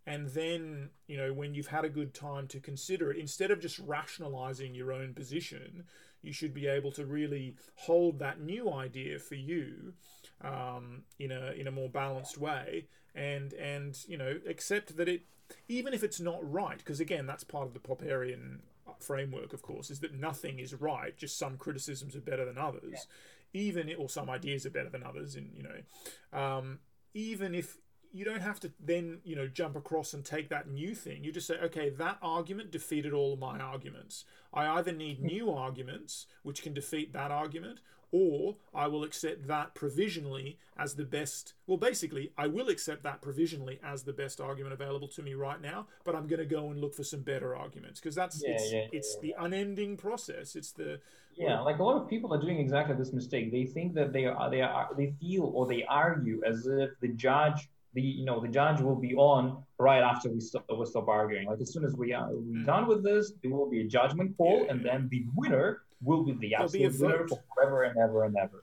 and 0.05 0.29
then 0.29 0.89
you 1.07 1.17
know 1.17 1.33
when 1.33 1.53
you've 1.53 1.67
had 1.67 1.85
a 1.85 1.89
good 1.89 2.13
time 2.13 2.47
to 2.47 2.59
consider 2.59 3.11
it 3.11 3.17
instead 3.17 3.51
of 3.51 3.59
just 3.59 3.79
rationalizing 3.79 4.75
your 4.75 4.91
own 4.91 5.13
position 5.13 5.83
you 6.21 6.33
should 6.33 6.53
be 6.53 6.67
able 6.67 6.91
to 6.91 7.05
really 7.05 7.55
hold 7.75 8.19
that 8.19 8.39
new 8.41 8.71
idea 8.71 9.19
for 9.19 9.35
you 9.35 9.93
um, 10.41 11.03
in 11.19 11.31
a 11.31 11.51
in 11.51 11.67
a 11.67 11.71
more 11.71 11.89
balanced 11.89 12.37
way 12.37 12.85
and 13.13 13.53
and 13.53 13.99
you 14.07 14.17
know 14.17 14.39
accept 14.47 14.97
that 14.97 15.07
it 15.07 15.23
even 15.67 15.93
if 15.93 16.03
it's 16.03 16.19
not 16.19 16.39
right 16.51 16.79
because 16.79 16.99
again 16.99 17.25
that's 17.25 17.43
part 17.43 17.67
of 17.67 17.73
the 17.73 17.79
popperian 17.79 18.59
framework 18.99 19.53
of 19.53 19.61
course 19.61 19.89
is 19.91 19.99
that 19.99 20.13
nothing 20.13 20.59
is 20.59 20.73
right 20.73 21.17
just 21.17 21.37
some 21.37 21.57
criticisms 21.57 22.15
are 22.15 22.21
better 22.21 22.45
than 22.45 22.57
others. 22.57 23.07
Even 23.53 23.89
or 23.97 24.09
some 24.09 24.29
ideas 24.29 24.65
are 24.65 24.69
better 24.69 24.89
than 24.89 25.01
others 25.01 25.35
and 25.35 25.49
you 25.55 25.63
know 25.63 26.37
um, 26.37 26.79
even 27.13 27.55
if 27.55 27.77
you 28.15 28.25
don't 28.25 28.41
have 28.41 28.59
to 28.61 28.71
then 28.79 29.19
you 29.23 29.35
know 29.35 29.47
jump 29.47 29.75
across 29.75 30.13
and 30.13 30.23
take 30.23 30.49
that 30.49 30.69
new 30.69 30.95
thing. 30.95 31.23
You 31.23 31.31
just 31.31 31.47
say 31.47 31.57
okay 31.63 31.89
that 31.89 32.17
argument 32.21 32.71
defeated 32.71 33.13
all 33.13 33.33
of 33.33 33.39
my 33.39 33.59
arguments. 33.59 34.25
I 34.53 34.67
either 34.67 34.91
need 34.91 35.17
hmm. 35.17 35.27
new 35.27 35.51
arguments 35.51 36.27
which 36.43 36.63
can 36.63 36.73
defeat 36.73 37.13
that 37.13 37.31
argument 37.31 37.79
or 38.11 38.55
i 38.73 38.87
will 38.87 39.03
accept 39.03 39.47
that 39.47 39.73
provisionally 39.73 40.59
as 40.77 40.93
the 40.95 41.03
best 41.03 41.53
well 41.65 41.77
basically 41.77 42.31
i 42.37 42.45
will 42.45 42.69
accept 42.69 43.01
that 43.01 43.19
provisionally 43.19 43.79
as 43.83 44.03
the 44.03 44.13
best 44.13 44.39
argument 44.39 44.71
available 44.71 45.07
to 45.07 45.23
me 45.23 45.33
right 45.33 45.59
now 45.59 45.87
but 46.03 46.15
i'm 46.15 46.27
going 46.27 46.39
to 46.39 46.45
go 46.45 46.69
and 46.69 46.79
look 46.79 46.93
for 46.93 47.03
some 47.03 47.21
better 47.21 47.55
arguments 47.55 47.99
because 47.99 48.15
that's 48.15 48.41
Yeah, 48.45 48.53
it's, 48.53 48.71
yeah, 48.71 48.87
it's 48.91 49.17
yeah, 49.21 49.21
the 49.21 49.43
unending 49.43 49.97
process. 49.97 50.55
It's 50.55 50.71
the 50.71 50.99
Yeah, 51.35 51.59
like 51.59 51.79
a 51.79 51.83
lot 51.83 52.01
of 52.01 52.09
people 52.09 52.33
are 52.33 52.39
doing 52.39 52.59
exactly 52.59 52.95
this 52.95 53.13
mistake. 53.13 53.51
They 53.51 53.65
think 53.65 53.93
that 53.95 54.13
they 54.13 54.25
are 54.25 54.49
they 54.49 54.61
are 54.61 54.89
they 54.97 55.13
feel 55.19 55.51
or 55.53 55.67
they 55.67 55.83
argue 55.83 56.41
as 56.45 56.67
if 56.67 56.91
the 57.01 57.09
judge 57.09 57.69
the 57.95 58.01
you 58.19 58.25
know 58.29 58.37
the 58.45 58.51
judge 58.59 58.79
will 58.87 58.99
be 59.07 59.13
on 59.15 59.43
right 59.79 60.03
after 60.11 60.27
we 60.35 60.39
stop 60.49 60.65
we 60.79 60.85
stop 60.93 61.07
arguing. 61.19 61.45
Like 61.51 61.61
as 61.65 61.71
soon 61.73 61.85
as 61.89 61.93
we 61.95 62.07
are 62.19 62.29
we 62.33 62.41
Mm. 62.59 62.65
done 62.73 62.85
with 62.91 63.01
this, 63.09 63.25
there 63.41 63.51
will 63.55 63.69
be 63.75 63.79
a 63.85 63.87
judgment 63.97 64.29
call, 64.37 64.57
Yeah, 64.63 64.71
and 64.71 64.77
yeah. 64.81 64.87
then 64.91 64.99
the 65.13 65.21
winner 65.39 65.67
will 66.07 66.23
be 66.27 66.33
the 66.43 66.49
There'll 66.51 66.69
be 66.79 66.83
absolute 66.85 67.01
winner 67.01 67.27
vote. 67.27 67.39
forever 67.55 67.77
and 67.87 67.95
ever 68.05 68.19
and 68.27 68.35
ever. 68.45 68.59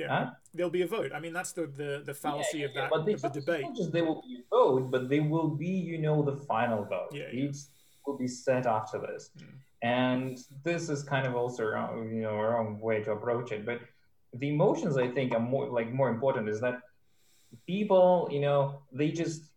yeah 0.00 0.08
Huh? 0.14 0.24
there'll 0.54 0.76
be 0.80 0.84
a 0.88 0.90
vote 0.98 1.10
i 1.16 1.18
mean 1.24 1.32
that's 1.38 1.52
the 1.58 1.64
the, 1.80 1.90
the 2.08 2.14
fallacy 2.24 2.58
Yeah, 2.60 2.68
of 2.68 2.72
that 2.78 2.88
But 2.94 3.00
they, 3.06 3.14
of 3.18 3.22
the 3.26 3.32
debate. 3.40 3.64
Not 3.68 3.76
just 3.80 3.90
there 3.96 4.06
will 4.10 4.22
be 4.30 4.34
a 4.42 4.44
vote, 4.58 4.84
but 4.94 5.02
they 5.12 5.20
will 5.32 5.50
be, 5.66 5.74
you 5.92 5.98
know, 6.06 6.16
the 6.30 6.36
final 6.52 6.80
vote. 6.94 7.10
Yeah. 7.20 7.42
It 7.44 7.56
will 8.04 8.18
be 8.24 8.30
set 8.46 8.64
after 8.78 8.96
this. 9.06 9.22
Mm. 9.38 9.54
And 10.00 10.28
this 10.68 10.82
is 10.94 11.00
kind 11.14 11.24
of 11.28 11.32
also, 11.40 11.62
you 12.16 12.22
know, 12.26 12.34
a 12.44 12.46
wrong 12.50 12.70
way 12.88 12.96
to 13.06 13.10
approach 13.18 13.48
it. 13.56 13.62
But 13.70 13.78
the 14.40 14.48
emotions, 14.56 14.94
I 15.06 15.08
think, 15.16 15.28
are 15.36 15.44
more 15.54 15.66
like 15.78 15.88
more 16.00 16.08
important. 16.16 16.44
Is 16.54 16.60
that 16.66 16.76
people, 17.66 18.28
you 18.30 18.40
know, 18.40 18.80
they 18.92 19.10
just. 19.10 19.50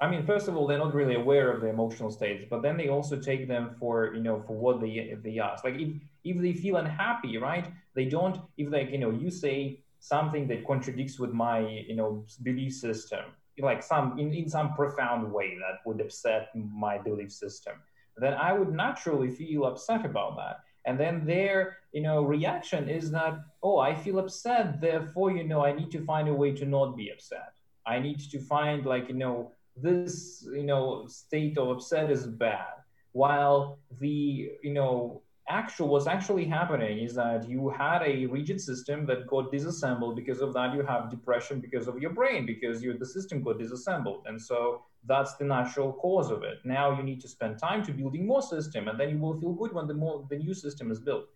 I 0.00 0.10
mean, 0.10 0.26
first 0.26 0.48
of 0.48 0.56
all, 0.56 0.66
they're 0.66 0.78
not 0.78 0.92
really 0.92 1.14
aware 1.14 1.50
of 1.50 1.62
the 1.62 1.68
emotional 1.68 2.10
states, 2.10 2.44
but 2.50 2.62
then 2.62 2.76
they 2.76 2.88
also 2.88 3.16
take 3.16 3.48
them 3.48 3.76
for, 3.78 4.12
you 4.14 4.20
know, 4.22 4.42
for 4.46 4.54
what 4.56 4.80
they 4.80 5.16
they 5.22 5.38
ask. 5.38 5.64
Like 5.64 5.78
if 5.78 5.90
if 6.24 6.40
they 6.40 6.52
feel 6.52 6.76
unhappy, 6.76 7.38
right? 7.38 7.66
They 7.94 8.06
don't. 8.06 8.36
If 8.56 8.70
like 8.70 8.90
you 8.90 8.98
know, 8.98 9.10
you 9.10 9.30
say 9.30 9.84
something 10.04 10.46
that 10.46 10.66
contradicts 10.66 11.18
with 11.18 11.32
my 11.32 11.60
you 11.60 11.96
know 11.96 12.26
belief 12.42 12.74
system 12.74 13.24
like 13.58 13.82
some 13.82 14.18
in, 14.18 14.34
in 14.34 14.46
some 14.50 14.74
profound 14.74 15.32
way 15.32 15.56
that 15.62 15.76
would 15.86 15.98
upset 15.98 16.50
my 16.54 16.98
belief 16.98 17.32
system 17.32 17.74
then 18.18 18.34
i 18.34 18.52
would 18.52 18.70
naturally 18.70 19.30
feel 19.30 19.64
upset 19.64 20.04
about 20.04 20.36
that 20.36 20.56
and 20.84 21.00
then 21.00 21.24
their 21.24 21.78
you 21.94 22.02
know 22.02 22.22
reaction 22.36 22.88
is 22.88 23.10
that 23.18 23.34
oh 23.62 23.78
i 23.78 23.94
feel 23.94 24.18
upset 24.18 24.80
therefore 24.80 25.28
you 25.30 25.44
know 25.44 25.64
i 25.64 25.72
need 25.72 25.90
to 25.90 26.00
find 26.04 26.26
a 26.28 26.34
way 26.42 26.50
to 26.52 26.66
not 26.66 26.96
be 26.96 27.10
upset. 27.10 27.52
I 27.86 27.98
need 27.98 28.20
to 28.30 28.40
find 28.40 28.86
like 28.86 29.08
you 29.08 29.14
know 29.14 29.52
this 29.76 30.46
you 30.52 30.64
know 30.64 31.06
state 31.06 31.58
of 31.58 31.68
upset 31.68 32.10
is 32.10 32.26
bad. 32.26 32.74
While 33.12 33.78
the 34.00 34.50
you 34.62 34.72
know 34.72 35.22
actual 35.50 35.88
what's 35.88 36.06
actually 36.06 36.46
happening 36.46 37.00
is 37.00 37.14
that 37.14 37.46
you 37.46 37.68
had 37.68 38.02
a 38.02 38.24
rigid 38.26 38.58
system 38.58 39.04
that 39.04 39.26
got 39.26 39.52
disassembled 39.52 40.16
because 40.16 40.40
of 40.40 40.54
that. 40.54 40.74
You 40.74 40.82
have 40.82 41.10
depression 41.10 41.60
because 41.60 41.86
of 41.86 41.98
your 41.98 42.10
brain 42.10 42.46
because 42.46 42.82
you 42.82 42.96
the 42.96 43.06
system 43.06 43.42
got 43.42 43.58
disassembled. 43.58 44.24
And 44.26 44.40
so 44.40 44.84
that's 45.06 45.34
the 45.34 45.44
natural 45.44 45.92
cause 45.92 46.30
of 46.30 46.42
it. 46.44 46.58
Now 46.64 46.96
you 46.96 47.02
need 47.02 47.20
to 47.20 47.28
spend 47.28 47.58
time 47.58 47.84
to 47.84 47.92
building 47.92 48.26
more 48.26 48.40
system 48.40 48.88
and 48.88 48.98
then 48.98 49.10
you 49.10 49.18
will 49.18 49.38
feel 49.38 49.52
good 49.52 49.72
when 49.74 49.86
the 49.86 49.94
more 49.94 50.26
the 50.30 50.38
new 50.38 50.54
system 50.54 50.90
is 50.90 50.98
built 50.98 51.26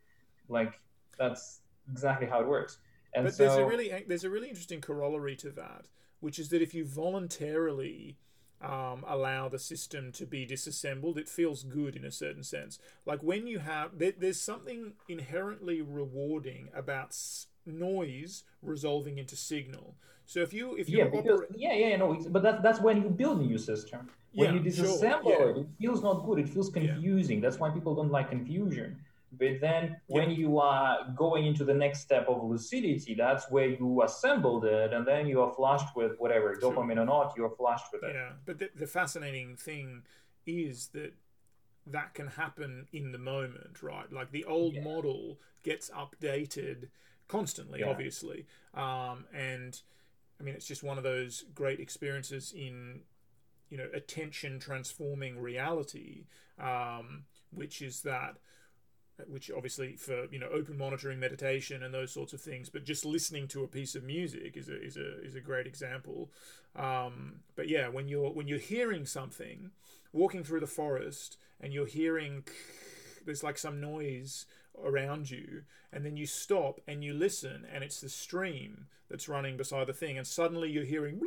like 0.48 0.80
that's 1.18 1.60
exactly 1.90 2.26
how 2.26 2.40
it 2.40 2.46
works 2.46 2.78
and 3.14 3.24
but 3.24 3.30
so 3.30 3.44
there's 3.44 3.56
a 3.56 3.64
really 3.64 3.92
there's 4.06 4.24
a 4.24 4.30
really 4.30 4.48
interesting 4.48 4.80
corollary 4.80 5.36
to 5.36 5.50
that 5.50 5.86
which 6.20 6.38
is 6.38 6.48
that 6.50 6.62
if 6.62 6.74
you 6.74 6.84
voluntarily 6.84 8.16
um, 8.60 9.04
allow 9.06 9.48
the 9.48 9.58
system 9.60 10.10
to 10.10 10.26
be 10.26 10.44
disassembled, 10.44 11.16
it 11.16 11.28
feels 11.28 11.62
good 11.62 11.94
in 11.94 12.04
a 12.04 12.10
certain 12.10 12.42
sense. 12.42 12.80
Like 13.06 13.22
when 13.22 13.46
you 13.46 13.60
have, 13.60 13.96
there, 14.00 14.12
there's 14.18 14.40
something 14.40 14.94
inherently 15.06 15.80
rewarding 15.80 16.68
about 16.74 17.10
s- 17.10 17.46
noise 17.64 18.42
resolving 18.60 19.16
into 19.16 19.36
signal. 19.36 19.94
So 20.26 20.40
if 20.40 20.52
you 20.52 20.74
if 20.76 20.90
you 20.90 20.98
yeah 20.98 21.04
because 21.04 21.42
yeah 21.54 21.72
yeah 21.74 21.96
no 21.96 22.16
but 22.30 22.42
that's 22.42 22.62
that's 22.62 22.80
when 22.80 23.02
you 23.02 23.08
build 23.10 23.40
a 23.40 23.42
new 23.42 23.58
system 23.58 24.08
when 24.34 24.50
Yeah, 24.50 24.52
you 24.52 24.60
sure, 24.70 25.10
disassemble 25.10 25.22
yeah. 25.22 25.50
it 25.50 25.56
it 25.58 25.66
feels 25.80 26.02
not 26.02 26.24
good 26.24 26.38
it 26.38 26.48
feels 26.48 26.70
confusing 26.70 27.40
that's 27.40 27.58
why 27.58 27.70
people 27.70 27.94
don't 27.94 28.10
like 28.10 28.30
confusion 28.30 28.98
but 29.32 29.60
then 29.60 30.00
when 30.06 30.30
you 30.30 30.58
are 30.58 31.12
going 31.16 31.46
into 31.46 31.64
the 31.64 31.74
next 31.74 32.00
step 32.00 32.26
of 32.28 32.42
lucidity 32.42 33.14
that's 33.14 33.50
where 33.50 33.68
you 33.68 34.02
assembled 34.02 34.64
it 34.64 34.92
and 34.92 35.06
then 35.06 35.26
you 35.26 35.40
are 35.42 35.52
flushed 35.52 35.94
with 35.94 36.12
whatever 36.18 36.54
dopamine 36.56 36.98
or 36.98 37.04
not 37.04 37.34
you 37.36 37.44
are 37.44 37.54
flushed 37.56 37.86
with 37.92 38.02
it 38.02 38.14
yeah, 38.14 38.32
but 38.46 38.58
the, 38.58 38.70
the 38.74 38.86
fascinating 38.86 39.56
thing 39.56 40.02
is 40.46 40.88
that 40.88 41.14
that 41.86 42.12
can 42.12 42.26
happen 42.26 42.86
in 42.92 43.12
the 43.12 43.18
moment, 43.18 43.82
right? 43.82 44.12
Like 44.12 44.30
the 44.30 44.44
old 44.44 44.74
Yeah. 44.74 44.82
model 44.84 45.40
gets 45.62 45.88
updated 45.90 46.90
constantly, 47.28 47.80
Yeah. 47.80 47.88
obviously, 47.88 48.46
um, 48.74 49.26
and 49.32 49.80
I 50.38 50.42
mean 50.42 50.54
it's 50.54 50.66
just 50.66 50.82
one 50.82 50.98
of 50.98 51.04
those 51.04 51.44
great 51.54 51.80
experiences 51.80 52.52
in 52.52 53.04
you 53.70 53.76
know 53.78 53.88
attention 53.92 54.58
transforming 54.58 55.38
reality, 55.38 56.26
um, 56.58 57.24
which 57.50 57.80
is 57.82 58.02
that 58.02 58.38
which 59.26 59.50
obviously 59.50 59.96
for 59.96 60.26
you 60.30 60.38
know 60.38 60.48
open 60.48 60.78
monitoring 60.78 61.18
meditation 61.18 61.82
and 61.82 61.92
those 61.92 62.12
sorts 62.12 62.32
of 62.32 62.40
things 62.40 62.68
but 62.68 62.84
just 62.84 63.04
listening 63.04 63.48
to 63.48 63.64
a 63.64 63.68
piece 63.68 63.94
of 63.94 64.04
music 64.04 64.56
is 64.56 64.68
a 64.68 64.82
is 64.82 64.96
a 64.96 65.20
is 65.24 65.34
a 65.34 65.40
great 65.40 65.66
example. 65.66 66.30
Um, 66.76 67.40
but 67.56 67.68
yeah 67.68 67.88
when 67.88 68.08
you're 68.08 68.30
when 68.30 68.46
you're 68.46 68.58
hearing 68.58 69.06
something 69.06 69.70
walking 70.12 70.44
through 70.44 70.60
the 70.60 70.66
forest 70.66 71.36
and 71.60 71.72
you're 71.72 71.86
hearing 71.86 72.44
there's 73.24 73.42
like 73.42 73.58
some 73.58 73.80
noise 73.80 74.46
around 74.84 75.30
you 75.30 75.62
and 75.92 76.04
then 76.04 76.16
you 76.16 76.26
stop 76.26 76.80
and 76.86 77.02
you 77.02 77.12
listen 77.14 77.66
and 77.72 77.82
it's 77.82 78.00
the 78.00 78.08
stream 78.08 78.86
that's 79.10 79.28
running 79.28 79.56
beside 79.56 79.86
the 79.86 79.92
thing 79.92 80.18
and 80.18 80.26
suddenly 80.26 80.70
you're 80.70 80.84
hearing 80.84 81.20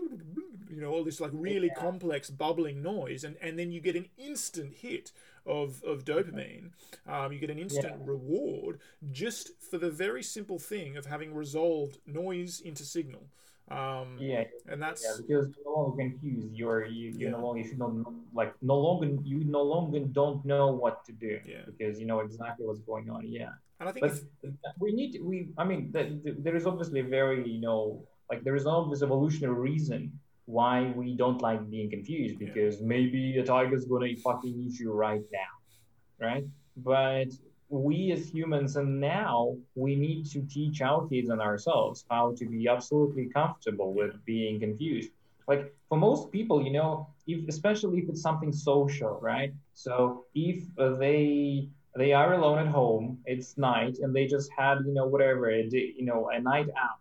you 0.69 0.81
know 0.81 0.89
all 0.89 1.03
this 1.03 1.19
like 1.19 1.31
really 1.33 1.67
yeah. 1.67 1.81
complex 1.81 2.29
bubbling 2.29 2.81
noise 2.81 3.23
and 3.23 3.35
and 3.41 3.57
then 3.57 3.71
you 3.71 3.79
get 3.79 3.95
an 3.95 4.07
instant 4.17 4.73
hit 4.75 5.11
of 5.45 5.83
of 5.83 6.05
dopamine 6.05 6.69
um, 7.07 7.31
you 7.33 7.39
get 7.39 7.49
an 7.49 7.59
instant 7.59 7.95
yeah. 7.99 8.05
reward 8.05 8.79
just 9.11 9.51
for 9.59 9.77
the 9.77 9.89
very 9.89 10.23
simple 10.23 10.59
thing 10.59 10.95
of 10.95 11.05
having 11.05 11.33
resolved 11.33 11.97
noise 12.05 12.59
into 12.59 12.83
signal 12.83 13.23
um, 13.71 14.17
yeah, 14.19 14.43
and 14.67 14.81
that's 14.81 15.03
yeah, 15.03 15.13
because 15.17 15.29
you're 15.29 15.51
no 15.65 15.71
longer 15.71 15.97
confused. 15.97 16.49
You're 16.53 16.85
you, 16.85 17.09
you 17.09 17.25
yeah. 17.25 17.29
no 17.31 17.39
longer 17.45 17.61
you 17.61 17.67
should 17.67 17.79
not 17.79 17.91
like 18.33 18.53
no 18.61 18.77
longer 18.77 19.07
you 19.23 19.43
no 19.45 19.61
longer 19.61 19.99
don't 19.99 20.43
know 20.45 20.67
what 20.67 21.05
to 21.05 21.11
do 21.13 21.39
yeah. 21.45 21.61
because 21.65 21.99
you 21.99 22.05
know 22.05 22.19
exactly 22.19 22.65
what's 22.65 22.81
going 22.81 23.09
on. 23.09 23.25
Yeah, 23.27 23.49
and 23.79 23.87
I 23.89 23.91
think 23.91 24.07
but 24.33 24.73
we 24.79 24.93
need 24.93 25.13
to, 25.13 25.19
we 25.19 25.49
I 25.57 25.63
mean 25.63 25.91
the, 25.91 26.19
the, 26.23 26.35
there 26.39 26.55
is 26.55 26.65
obviously 26.65 26.99
a 26.99 27.03
very 27.03 27.47
you 27.49 27.61
know 27.61 28.05
like 28.29 28.43
there 28.43 28.55
is 28.55 28.65
obvious 28.65 29.01
evolutionary 29.03 29.55
reason 29.55 30.11
why 30.45 30.91
we 30.95 31.15
don't 31.15 31.41
like 31.41 31.69
being 31.69 31.89
confused 31.89 32.39
because 32.39 32.81
yeah. 32.81 32.87
maybe 32.87 33.37
a 33.37 33.43
tiger's 33.43 33.85
gonna 33.85 34.15
fucking 34.23 34.53
eat 34.53 34.79
you 34.79 34.91
right 34.91 35.23
now, 35.31 36.25
right? 36.27 36.45
But 36.75 37.27
we 37.71 38.11
as 38.11 38.29
humans 38.29 38.75
and 38.75 38.99
now 38.99 39.55
we 39.75 39.95
need 39.95 40.25
to 40.25 40.41
teach 40.41 40.81
our 40.81 41.07
kids 41.07 41.29
and 41.29 41.41
ourselves 41.41 42.05
how 42.09 42.33
to 42.37 42.45
be 42.45 42.67
absolutely 42.67 43.27
comfortable 43.27 43.93
with 43.93 44.13
being 44.25 44.59
confused. 44.59 45.11
Like 45.47 45.73
for 45.89 45.97
most 45.97 46.31
people 46.31 46.63
you 46.63 46.71
know 46.71 47.07
if 47.27 47.47
especially 47.47 47.99
if 47.99 48.09
it's 48.09 48.21
something 48.21 48.51
social 48.51 49.19
right? 49.21 49.53
So 49.73 50.25
if 50.35 50.63
uh, 50.77 50.95
they 50.95 51.69
they 51.95 52.13
are 52.13 52.33
alone 52.33 52.59
at 52.59 52.67
home 52.67 53.19
it's 53.25 53.57
night 53.57 53.97
and 53.99 54.15
they 54.15 54.27
just 54.27 54.49
had 54.57 54.79
you 54.85 54.93
know 54.93 55.07
whatever 55.07 55.49
a 55.49 55.67
day, 55.67 55.93
you 55.97 56.05
know 56.05 56.29
a 56.29 56.39
night 56.39 56.69
out. 56.77 56.99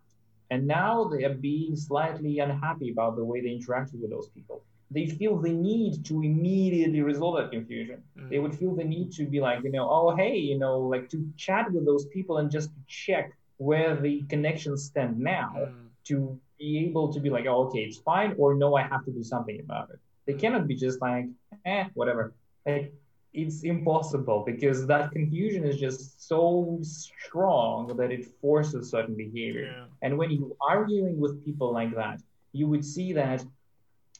And 0.49 0.67
now 0.67 1.05
they 1.05 1.23
are 1.23 1.33
being 1.33 1.75
slightly 1.75 2.39
unhappy 2.39 2.91
about 2.91 3.15
the 3.15 3.23
way 3.23 3.39
they 3.41 3.49
interacted 3.49 4.01
with 4.01 4.11
those 4.11 4.29
people 4.29 4.63
they 4.91 5.05
feel 5.07 5.37
the 5.37 5.49
need 5.49 6.03
to 6.05 6.21
immediately 6.21 7.01
resolve 7.01 7.37
that 7.37 7.49
confusion. 7.49 8.03
Mm. 8.19 8.29
They 8.29 8.39
would 8.39 8.53
feel 8.53 8.75
the 8.75 8.83
need 8.83 9.11
to 9.13 9.25
be 9.25 9.39
like, 9.39 9.63
you 9.63 9.71
know, 9.71 9.89
oh, 9.89 10.13
hey, 10.15 10.35
you 10.35 10.59
know, 10.59 10.79
like 10.79 11.09
to 11.09 11.27
chat 11.37 11.71
with 11.71 11.85
those 11.85 12.05
people 12.07 12.37
and 12.39 12.51
just 12.51 12.69
check 12.87 13.31
where 13.57 13.95
the 13.95 14.23
connections 14.23 14.83
stand 14.83 15.17
now 15.17 15.53
mm. 15.57 15.73
to 16.05 16.37
be 16.59 16.79
able 16.85 17.11
to 17.13 17.19
be 17.21 17.29
like, 17.29 17.45
oh, 17.47 17.67
okay, 17.67 17.79
it's 17.79 17.99
fine, 17.99 18.35
or 18.37 18.53
no, 18.53 18.75
I 18.75 18.83
have 18.83 19.05
to 19.05 19.11
do 19.11 19.23
something 19.23 19.59
about 19.61 19.91
it. 19.91 19.99
They 20.25 20.33
mm. 20.33 20.39
cannot 20.39 20.67
be 20.67 20.75
just 20.75 21.01
like, 21.01 21.25
eh, 21.65 21.85
whatever. 21.93 22.33
Like, 22.65 22.93
it's 23.33 23.63
impossible 23.63 24.43
because 24.45 24.85
that 24.87 25.11
confusion 25.11 25.63
is 25.63 25.77
just 25.79 26.27
so 26.27 26.77
strong 26.81 27.95
that 27.95 28.11
it 28.11 28.25
forces 28.41 28.89
certain 28.89 29.15
behavior. 29.15 29.73
Yeah. 29.73 29.85
And 30.01 30.17
when 30.17 30.31
you're 30.31 30.51
arguing 30.59 31.17
with 31.17 31.45
people 31.45 31.71
like 31.71 31.95
that, 31.95 32.21
you 32.51 32.67
would 32.67 32.83
see 32.83 33.13
that 33.13 33.45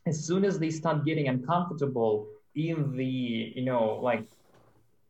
as 0.05 0.25
soon 0.25 0.43
as 0.43 0.59
they 0.59 0.69
start 0.69 1.05
getting 1.05 1.27
uncomfortable 1.27 2.27
in 2.55 2.95
the 2.95 3.53
you 3.55 3.63
know 3.63 3.99
like 4.01 4.25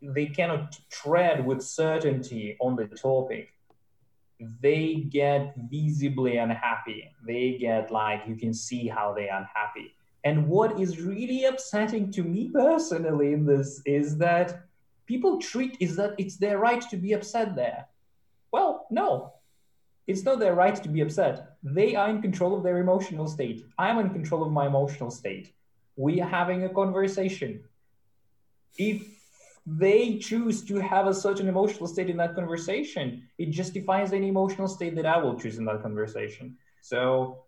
they 0.01 0.25
cannot 0.25 0.77
tread 0.89 1.45
with 1.45 1.61
certainty 1.61 2.57
on 2.59 2.75
the 2.75 2.87
topic 2.87 3.49
they 4.61 5.05
get 5.09 5.53
visibly 5.69 6.37
unhappy. 6.37 7.11
They 7.25 7.57
get 7.59 7.91
like 7.91 8.23
you 8.27 8.35
can 8.35 8.53
see 8.53 8.87
how 8.87 9.13
they're 9.13 9.35
unhappy. 9.35 9.95
And 10.23 10.47
what 10.47 10.79
is 10.79 11.01
really 11.01 11.45
upsetting 11.45 12.11
to 12.11 12.23
me 12.23 12.49
personally 12.49 13.33
in 13.33 13.45
this 13.45 13.81
is 13.85 14.17
that 14.17 14.63
people 15.05 15.39
treat 15.39 15.77
is 15.79 15.95
that 15.95 16.13
it's 16.17 16.37
their 16.37 16.59
right 16.59 16.81
to 16.89 16.97
be 16.97 17.13
upset 17.13 17.55
there. 17.55 17.87
Well 18.51 18.87
no 18.89 19.33
it's 20.11 20.23
not 20.23 20.39
their 20.39 20.55
right 20.55 20.75
to 20.83 20.89
be 20.89 21.01
upset. 21.01 21.35
They 21.63 21.95
are 21.95 22.09
in 22.09 22.21
control 22.21 22.53
of 22.55 22.63
their 22.63 22.79
emotional 22.79 23.27
state. 23.27 23.65
I'm 23.77 23.97
in 23.99 24.09
control 24.09 24.43
of 24.43 24.51
my 24.51 24.65
emotional 24.67 25.09
state. 25.09 25.53
We 25.95 26.19
are 26.21 26.29
having 26.29 26.65
a 26.65 26.69
conversation. 26.69 27.63
If 28.77 28.99
they 29.65 30.17
choose 30.17 30.65
to 30.65 30.75
have 30.79 31.07
a 31.07 31.13
certain 31.13 31.47
emotional 31.47 31.87
state 31.87 32.09
in 32.09 32.17
that 32.17 32.35
conversation, 32.35 33.05
it 33.37 33.51
justifies 33.51 34.11
any 34.11 34.27
emotional 34.27 34.67
state 34.67 34.95
that 34.95 35.05
I 35.05 35.17
will 35.17 35.39
choose 35.39 35.57
in 35.57 35.65
that 35.65 35.81
conversation. 35.81 36.57
So, 36.81 37.45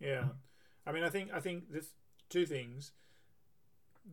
yeah, 0.00 0.24
I 0.86 0.92
mean, 0.92 1.04
I 1.04 1.10
think 1.10 1.30
I 1.32 1.40
think 1.40 1.70
there's 1.72 1.92
two 2.28 2.44
things. 2.44 2.92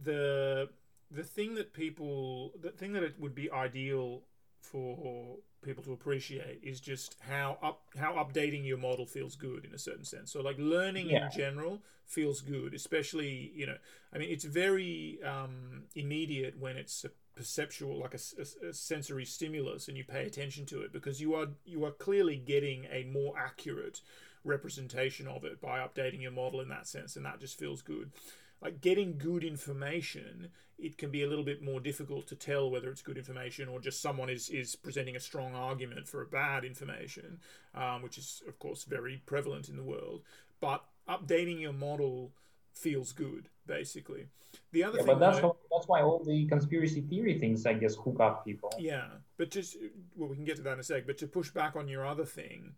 The 0.03 0.69
the 1.11 1.23
thing 1.23 1.55
that 1.55 1.73
people, 1.73 2.53
the 2.61 2.71
thing 2.71 2.93
that 2.93 3.03
it 3.03 3.15
would 3.19 3.35
be 3.35 3.51
ideal 3.51 4.23
for 4.61 5.37
people 5.65 5.83
to 5.83 5.93
appreciate 5.93 6.59
is 6.63 6.79
just 6.79 7.15
how 7.27 7.57
up 7.61 7.81
how 7.97 8.13
updating 8.13 8.65
your 8.65 8.77
model 8.77 9.05
feels 9.05 9.35
good 9.35 9.65
in 9.65 9.73
a 9.73 9.79
certain 9.79 10.05
sense. 10.05 10.31
So 10.31 10.41
like 10.41 10.57
learning 10.57 11.09
yeah. 11.09 11.25
in 11.25 11.31
general 11.31 11.81
feels 12.05 12.41
good, 12.41 12.73
especially 12.73 13.51
you 13.55 13.65
know 13.65 13.77
I 14.13 14.17
mean 14.19 14.29
it's 14.29 14.45
very 14.45 15.19
um, 15.23 15.83
immediate 15.95 16.59
when 16.59 16.77
it's 16.77 17.03
a 17.03 17.09
perceptual 17.35 17.99
like 17.99 18.13
a, 18.13 18.19
a, 18.39 18.69
a, 18.69 18.73
sensory 18.73 19.25
stimulus 19.25 19.87
and 19.89 19.97
you 19.97 20.05
pay 20.05 20.25
attention 20.25 20.65
to 20.65 20.81
it 20.81 20.93
because 20.93 21.19
you 21.19 21.35
are 21.35 21.47
you 21.65 21.83
are 21.83 21.91
clearly 21.91 22.37
getting 22.37 22.85
a 22.91 23.03
more 23.03 23.37
accurate 23.37 23.99
representation 24.45 25.27
of 25.27 25.43
it 25.43 25.59
by 25.59 25.79
updating 25.79 26.21
your 26.21 26.31
model 26.31 26.61
in 26.61 26.69
that 26.69 26.87
sense 26.87 27.17
and 27.17 27.25
that 27.25 27.39
just 27.39 27.59
feels 27.59 27.81
good 27.81 28.11
like 28.61 28.81
getting 28.81 29.17
good 29.17 29.43
information, 29.43 30.49
it 30.77 30.97
can 30.97 31.11
be 31.11 31.23
a 31.23 31.27
little 31.27 31.43
bit 31.43 31.61
more 31.61 31.79
difficult 31.79 32.27
to 32.27 32.35
tell 32.35 32.69
whether 32.69 32.89
it's 32.89 33.01
good 33.01 33.17
information 33.17 33.67
or 33.67 33.79
just 33.79 34.01
someone 34.01 34.29
is, 34.29 34.49
is 34.49 34.75
presenting 34.75 35.15
a 35.15 35.19
strong 35.19 35.55
argument 35.55 36.07
for 36.07 36.21
a 36.21 36.25
bad 36.25 36.65
information, 36.65 37.39
um, 37.73 38.01
which 38.01 38.17
is, 38.17 38.41
of 38.47 38.59
course, 38.59 38.83
very 38.83 39.21
prevalent 39.25 39.69
in 39.69 39.77
the 39.77 39.83
world. 39.83 40.23
But 40.59 40.83
updating 41.07 41.61
your 41.61 41.73
model 41.73 42.31
feels 42.73 43.13
good, 43.13 43.49
basically. 43.65 44.27
The 44.71 44.83
other 44.83 44.97
yeah, 44.97 45.03
thing, 45.03 45.13
but 45.13 45.19
that's 45.19 45.41
though, 45.41 45.57
that's 45.71 45.87
why 45.87 46.01
all 46.01 46.23
the 46.23 46.45
conspiracy 46.47 47.01
theory 47.01 47.39
things, 47.39 47.65
I 47.65 47.73
guess, 47.73 47.95
hook 47.95 48.19
up 48.19 48.45
people. 48.45 48.71
Yeah, 48.79 49.05
but 49.37 49.51
just 49.51 49.77
well, 50.15 50.29
we 50.29 50.35
can 50.35 50.45
get 50.45 50.57
to 50.57 50.61
that 50.63 50.73
in 50.73 50.79
a 50.79 50.83
sec. 50.83 51.05
But 51.05 51.17
to 51.19 51.27
push 51.27 51.51
back 51.51 51.75
on 51.75 51.87
your 51.87 52.05
other 52.05 52.25
thing, 52.25 52.73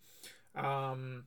um, 0.56 1.26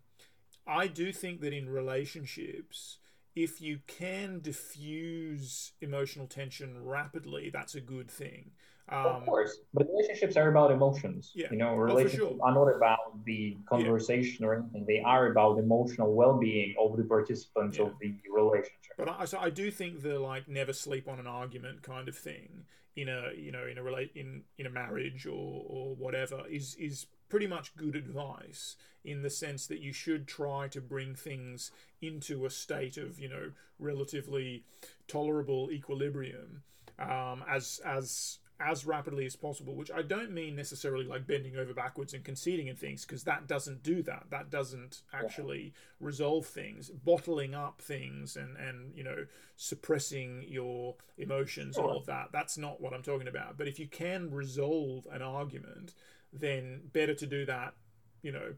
I 0.67 0.87
do 0.87 1.13
think 1.13 1.41
that 1.41 1.53
in 1.53 1.69
relationships, 1.69 2.99
if 3.37 3.61
you 3.61 3.81
can 3.87 4.41
diffuse 4.41 5.73
emotional 5.81 6.27
tension 6.27 6.85
rapidly, 6.85 7.51
that's 7.53 7.75
a 7.75 7.81
good 7.81 8.11
thing. 8.11 8.51
Um, 8.89 9.07
of 9.07 9.25
course, 9.25 9.59
but 9.73 9.87
relationships 9.89 10.37
are 10.37 10.49
about 10.49 10.73
emotions. 10.73 11.31
Yeah. 11.35 11.47
You 11.53 11.59
know, 11.59 11.77
relationships 11.77 12.25
oh, 12.25 12.37
sure. 12.37 12.39
are 12.43 12.53
not 12.53 12.75
about 12.75 13.25
the 13.25 13.57
conversation 13.69 14.39
yeah. 14.41 14.49
or 14.49 14.55
anything. 14.55 14.85
They 14.87 15.01
are 15.01 15.31
about 15.31 15.59
emotional 15.59 16.13
well-being 16.13 16.75
of 16.79 16.97
the 16.97 17.05
participants 17.05 17.79
yeah. 17.79 17.85
of 17.85 17.93
the 18.01 18.17
relationship. 18.29 18.93
But 18.99 19.09
I, 19.09 19.25
so 19.27 19.39
I 19.39 19.51
do 19.51 19.71
think 19.71 20.03
the 20.03 20.19
like 20.19 20.49
never 20.49 20.73
sleep 20.73 21.09
on 21.09 21.21
an 21.21 21.29
argument 21.29 21.83
kind 21.83 22.09
of 22.09 22.17
thing 22.17 22.65
in 22.97 23.09
a 23.09 23.31
you 23.37 23.53
know 23.53 23.65
in 23.67 23.79
a 23.79 23.83
relate 23.83 24.11
in 24.17 24.43
in 24.59 24.67
a 24.67 24.71
marriage 24.71 25.25
or 25.25 25.65
or 25.67 25.95
whatever 25.95 26.43
is 26.51 26.75
is 26.75 27.07
pretty 27.31 27.47
much 27.47 27.75
good 27.77 27.97
advice 27.97 28.77
in 29.05 29.23
the 29.23 29.31
sense 29.31 29.67
that 29.67 29.81
you 29.81 29.93
should 29.93 30.27
try 30.27 30.69
to 30.69 30.81
bring 30.81 31.15
things 31.15 31.71
into 32.03 32.45
a 32.45 32.51
state 32.51 32.99
of 32.99 33.19
you 33.19 33.29
know 33.29 33.53
relatively 33.79 34.65
tolerable 35.09 35.71
equilibrium 35.71 36.63
um, 36.99 37.43
as 37.49 37.81
as 37.85 38.39
as 38.63 38.85
rapidly 38.85 39.25
as 39.25 39.37
possible 39.37 39.75
which 39.75 39.91
i 39.91 40.03
don't 40.03 40.31
mean 40.33 40.55
necessarily 40.55 41.07
like 41.07 41.27
bending 41.27 41.57
over 41.57 41.73
backwards 41.73 42.13
and 42.13 42.25
conceding 42.25 42.69
and 42.69 42.79
things 42.79 43.07
because 43.07 43.25
that 43.25 43.47
doesn't 43.47 43.83
do 43.83 44.03
that. 44.03 44.25
That 44.29 44.51
doesn't 44.51 45.01
actually 45.15 45.73
resolve 45.99 46.45
things. 46.45 46.91
Bottling 46.91 47.55
up 47.55 47.81
things 47.81 48.37
and 48.37 48.59
and 48.59 48.95
you 48.95 49.03
know 49.03 49.25
suppressing 49.57 50.45
your 50.47 50.97
emotions 51.17 51.79
all 51.79 51.97
of 51.97 52.07
that 52.07 52.29
that's 52.33 52.57
not 52.59 52.81
what 52.81 52.93
i'm 52.93 53.03
talking 53.03 53.29
about. 53.29 53.57
But 53.57 53.67
if 53.67 53.79
you 53.79 53.87
can 53.87 54.31
resolve 54.31 55.07
an 55.11 55.23
argument 55.23 55.95
then 56.33 56.81
better 56.93 57.15
to 57.15 57.27
do 57.27 57.45
that, 57.47 57.75
you 58.23 58.33
know, 58.33 58.55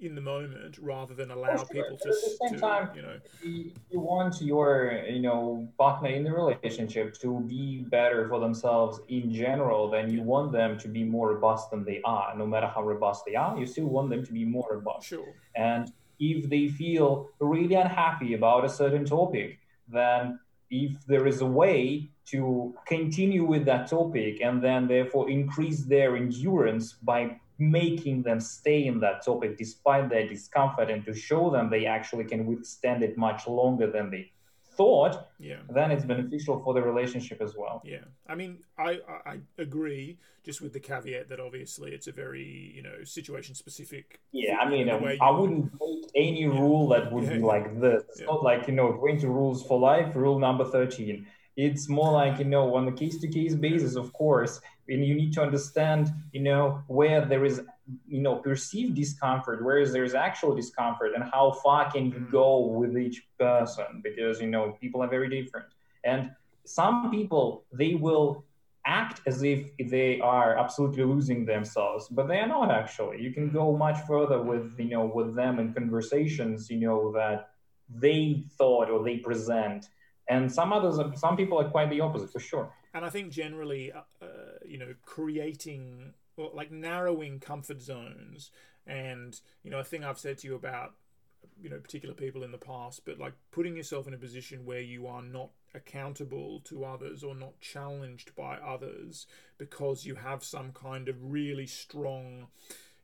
in 0.00 0.14
the 0.14 0.20
moment 0.20 0.78
rather 0.80 1.14
than 1.14 1.30
allow 1.30 1.56
sure. 1.56 1.66
people 1.66 1.96
to, 1.98 2.08
at 2.08 2.14
the 2.14 2.36
same 2.40 2.54
to, 2.54 2.58
time, 2.60 2.88
you 2.94 3.02
know, 3.02 3.20
you, 3.42 3.72
you 3.90 4.00
want 4.00 4.40
your, 4.40 5.04
you 5.06 5.20
know, 5.20 5.68
partner 5.78 6.08
in 6.08 6.24
the 6.24 6.32
relationship 6.32 7.14
to 7.20 7.40
be 7.40 7.84
better 7.90 8.26
for 8.28 8.40
themselves 8.40 9.00
in 9.08 9.32
general, 9.32 9.90
then 9.90 10.10
you 10.10 10.22
want 10.22 10.52
them 10.52 10.78
to 10.78 10.88
be 10.88 11.04
more 11.04 11.34
robust 11.34 11.70
than 11.70 11.84
they 11.84 12.00
are. 12.04 12.34
No 12.36 12.46
matter 12.46 12.66
how 12.66 12.82
robust 12.82 13.24
they 13.26 13.34
are, 13.34 13.58
you 13.58 13.66
still 13.66 13.86
want 13.86 14.08
them 14.08 14.24
to 14.24 14.32
be 14.32 14.44
more 14.44 14.68
robust. 14.70 15.06
Sure. 15.06 15.34
And 15.54 15.92
if 16.18 16.48
they 16.48 16.68
feel 16.68 17.28
really 17.38 17.74
unhappy 17.74 18.34
about 18.34 18.64
a 18.64 18.68
certain 18.68 19.04
topic, 19.04 19.58
then 19.88 20.38
if 20.70 21.04
there 21.06 21.26
is 21.26 21.40
a 21.40 21.46
way 21.46 22.10
to 22.30 22.74
continue 22.86 23.44
with 23.44 23.64
that 23.64 23.88
topic 23.88 24.40
and 24.40 24.62
then 24.62 24.86
therefore 24.86 25.28
increase 25.30 25.82
their 25.82 26.16
endurance 26.16 26.92
by 26.92 27.36
making 27.58 28.22
them 28.22 28.40
stay 28.40 28.86
in 28.86 29.00
that 29.00 29.24
topic 29.24 29.58
despite 29.58 30.08
their 30.08 30.26
discomfort 30.26 30.90
and 30.90 31.04
to 31.04 31.12
show 31.14 31.50
them 31.50 31.68
they 31.68 31.84
actually 31.86 32.24
can 32.24 32.46
withstand 32.46 33.02
it 33.02 33.18
much 33.18 33.46
longer 33.46 33.90
than 33.90 34.10
they 34.10 34.30
thought 34.76 35.28
yeah. 35.38 35.56
then 35.68 35.90
it's 35.90 36.04
beneficial 36.04 36.62
for 36.64 36.72
the 36.72 36.80
relationship 36.80 37.42
as 37.42 37.54
well. 37.54 37.82
Yeah. 37.84 38.04
I 38.26 38.34
mean 38.34 38.58
I, 38.78 38.98
I 39.26 39.40
agree 39.58 40.18
just 40.42 40.62
with 40.62 40.72
the 40.72 40.80
caveat 40.80 41.28
that 41.28 41.38
obviously 41.38 41.92
it's 41.92 42.06
a 42.06 42.12
very 42.12 42.72
you 42.74 42.82
know 42.82 43.04
situation 43.04 43.54
specific 43.54 44.20
yeah 44.32 44.56
i 44.56 44.66
mean 44.66 44.88
um, 44.88 45.04
i 45.20 45.30
wouldn't 45.30 45.70
make 45.78 46.10
any 46.14 46.44
yeah. 46.44 46.48
rule 46.48 46.88
that 46.88 47.12
would 47.12 47.24
yeah, 47.24 47.34
be 47.34 47.40
like 47.40 47.78
this. 47.78 48.02
It's 48.08 48.22
not 48.22 48.42
like 48.42 48.66
you 48.66 48.72
know 48.72 48.92
20 48.92 49.26
rules 49.26 49.62
for 49.66 49.78
life 49.78 50.16
rule 50.16 50.38
number 50.38 50.64
13 50.64 51.26
it's 51.56 51.88
more 51.88 52.12
like 52.12 52.38
you 52.38 52.44
know 52.44 52.74
on 52.74 52.88
a 52.88 52.92
case 52.92 53.18
to 53.18 53.28
case 53.28 53.54
basis 53.54 53.96
of 53.96 54.12
course 54.12 54.60
and 54.88 55.04
you 55.04 55.14
need 55.14 55.32
to 55.32 55.42
understand 55.42 56.10
you 56.32 56.40
know 56.40 56.82
where 56.86 57.24
there 57.24 57.44
is 57.44 57.62
you 58.06 58.20
know 58.20 58.36
perceived 58.36 58.94
discomfort 58.94 59.64
whereas 59.64 59.92
there's 59.92 60.14
actual 60.14 60.54
discomfort 60.54 61.12
and 61.14 61.24
how 61.24 61.52
far 61.62 61.90
can 61.90 62.06
you 62.06 62.20
mm. 62.20 62.30
go 62.30 62.58
with 62.58 62.96
each 62.96 63.26
person 63.38 64.00
because 64.02 64.40
you 64.40 64.46
know 64.46 64.76
people 64.80 65.02
are 65.02 65.08
very 65.08 65.28
different. 65.28 65.66
And 66.04 66.30
some 66.64 67.10
people 67.10 67.64
they 67.72 67.94
will 67.94 68.44
act 68.86 69.20
as 69.26 69.42
if 69.42 69.70
they 69.78 70.20
are 70.20 70.58
absolutely 70.58 71.04
losing 71.04 71.44
themselves 71.44 72.08
but 72.08 72.28
they 72.28 72.38
are 72.38 72.48
not 72.48 72.70
actually. 72.70 73.20
You 73.20 73.32
can 73.32 73.50
go 73.50 73.76
much 73.76 73.98
further 74.06 74.40
with 74.42 74.78
you 74.78 74.90
know 74.90 75.06
with 75.06 75.34
them 75.34 75.58
in 75.58 75.72
conversations 75.74 76.70
you 76.70 76.78
know 76.78 77.12
that 77.12 77.50
they 77.92 78.44
thought 78.56 78.88
or 78.88 79.02
they 79.02 79.16
present 79.18 79.88
and 80.30 80.50
some 80.50 80.72
others 80.72 80.98
some 81.20 81.36
people 81.36 81.60
are 81.60 81.68
quite 81.68 81.90
the 81.90 82.00
opposite 82.00 82.30
for 82.30 82.40
sure. 82.40 82.72
And 82.94 83.04
i 83.04 83.10
think 83.10 83.30
generally 83.30 83.92
uh, 83.92 84.00
uh 84.22 84.26
you 84.64 84.78
know 84.78 84.94
creating 85.04 86.14
or 86.36 86.50
like 86.54 86.70
narrowing 86.70 87.40
comfort 87.40 87.82
zones 87.82 88.50
and 88.86 89.40
you 89.62 89.70
know 89.70 89.80
a 89.80 89.84
thing 89.84 90.04
i've 90.04 90.18
said 90.18 90.38
to 90.38 90.46
you 90.46 90.54
about 90.54 90.94
you 91.60 91.68
know 91.68 91.78
particular 91.78 92.14
people 92.14 92.42
in 92.42 92.52
the 92.52 92.58
past 92.58 93.02
but 93.04 93.18
like 93.18 93.34
putting 93.50 93.76
yourself 93.76 94.06
in 94.06 94.14
a 94.14 94.18
position 94.18 94.64
where 94.64 94.80
you 94.80 95.06
are 95.06 95.22
not 95.22 95.50
accountable 95.74 96.60
to 96.60 96.84
others 96.84 97.22
or 97.22 97.34
not 97.34 97.60
challenged 97.60 98.34
by 98.34 98.56
others 98.56 99.26
because 99.58 100.04
you 100.04 100.14
have 100.16 100.42
some 100.42 100.72
kind 100.72 101.08
of 101.08 101.16
really 101.32 101.66
strong 101.66 102.48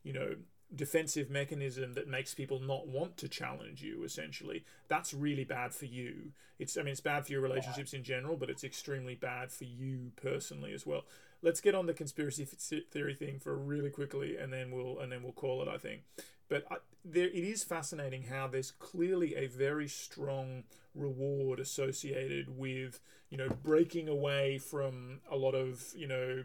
you 0.03 0.13
know 0.13 0.35
defensive 0.75 1.31
mechanism 1.31 1.95
that 1.95 2.09
makes 2.09 2.35
people 2.35 2.59
not 2.59 2.89
want 2.89 3.17
to 3.17 3.29
challenge 3.29 3.83
you 3.83 4.03
essentially 4.03 4.65
that's 4.89 5.15
really 5.15 5.45
bad 5.45 5.73
for 5.73 5.85
you. 5.87 6.33
It's 6.59 6.77
i 6.77 6.83
mean 6.83 6.93
it's 6.93 7.01
bad 7.01 7.25
for 7.25 7.33
your 7.33 7.41
relationships 7.41 7.93
in 7.93 8.03
general 8.03 8.37
but 8.37 8.51
it's 8.51 8.65
extremely 8.65 9.15
bad 9.15 9.53
for 9.53 9.65
you 9.65 10.13
personally 10.17 10.73
as 10.73 10.85
well. 10.85 11.05
Let's 11.43 11.61
get 11.61 11.75
on 11.75 11.87
the 11.87 11.95
conspiracy 11.95 12.45
theory 12.45 13.15
thing 13.15 13.39
for 13.39 13.55
really 13.55 13.91
quickly 13.91 14.37
and 14.37 14.53
then 14.53 14.71
we'll 14.73 14.99
and 14.99 15.13
then 15.13 15.23
we'll 15.23 15.33
call 15.33 15.63
it 15.63 15.69
i 15.69 15.79
think. 15.79 16.03
But 16.49 16.65
I, 16.71 16.77
there 17.05 17.27
it 17.29 17.35
is 17.35 17.63
fascinating 17.63 18.25
how 18.25 18.49
there's 18.49 18.73
clearly 18.73 19.37
a 19.37 19.47
very 19.47 19.89
strong 19.89 20.65
reward 20.95 21.61
associated 21.61 22.59
with 22.59 23.01
you 23.31 23.39
know 23.39 23.49
breaking 23.63 24.09
away 24.09 24.59
from 24.59 25.21
a 25.31 25.37
lot 25.37 25.55
of 25.55 25.85
you 25.95 26.09
know 26.09 26.45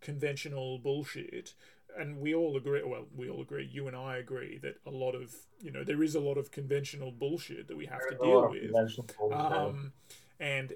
conventional 0.00 0.78
bullshit 0.78 1.54
and 1.98 2.18
we 2.18 2.34
all 2.34 2.56
agree 2.56 2.82
well 2.84 3.06
we 3.14 3.28
all 3.28 3.40
agree 3.40 3.68
you 3.70 3.86
and 3.86 3.96
i 3.96 4.16
agree 4.16 4.58
that 4.58 4.76
a 4.86 4.90
lot 4.90 5.14
of 5.14 5.34
you 5.60 5.70
know 5.70 5.84
there 5.84 6.02
is 6.02 6.14
a 6.14 6.20
lot 6.20 6.36
of 6.38 6.50
conventional 6.50 7.10
bullshit 7.10 7.68
that 7.68 7.76
we 7.76 7.86
have 7.86 8.00
There's 8.00 8.20
to 8.20 8.24
deal 8.24 8.48
with. 8.50 8.70
um, 9.32 9.92
and 10.38 10.72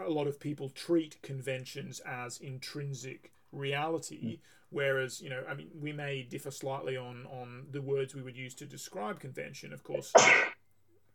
a 0.00 0.10
lot 0.10 0.26
of 0.26 0.40
people 0.40 0.68
treat 0.68 1.20
conventions 1.22 2.00
as 2.00 2.38
intrinsic 2.38 3.32
reality 3.52 4.36
mm. 4.36 4.38
whereas 4.70 5.20
you 5.20 5.30
know 5.30 5.42
i 5.48 5.54
mean 5.54 5.68
we 5.78 5.92
may 5.92 6.22
differ 6.22 6.50
slightly 6.50 6.96
on 6.96 7.26
on 7.26 7.66
the 7.70 7.82
words 7.82 8.14
we 8.14 8.22
would 8.22 8.36
use 8.36 8.54
to 8.54 8.66
describe 8.66 9.20
convention 9.20 9.72
of 9.72 9.82
course. 9.84 10.12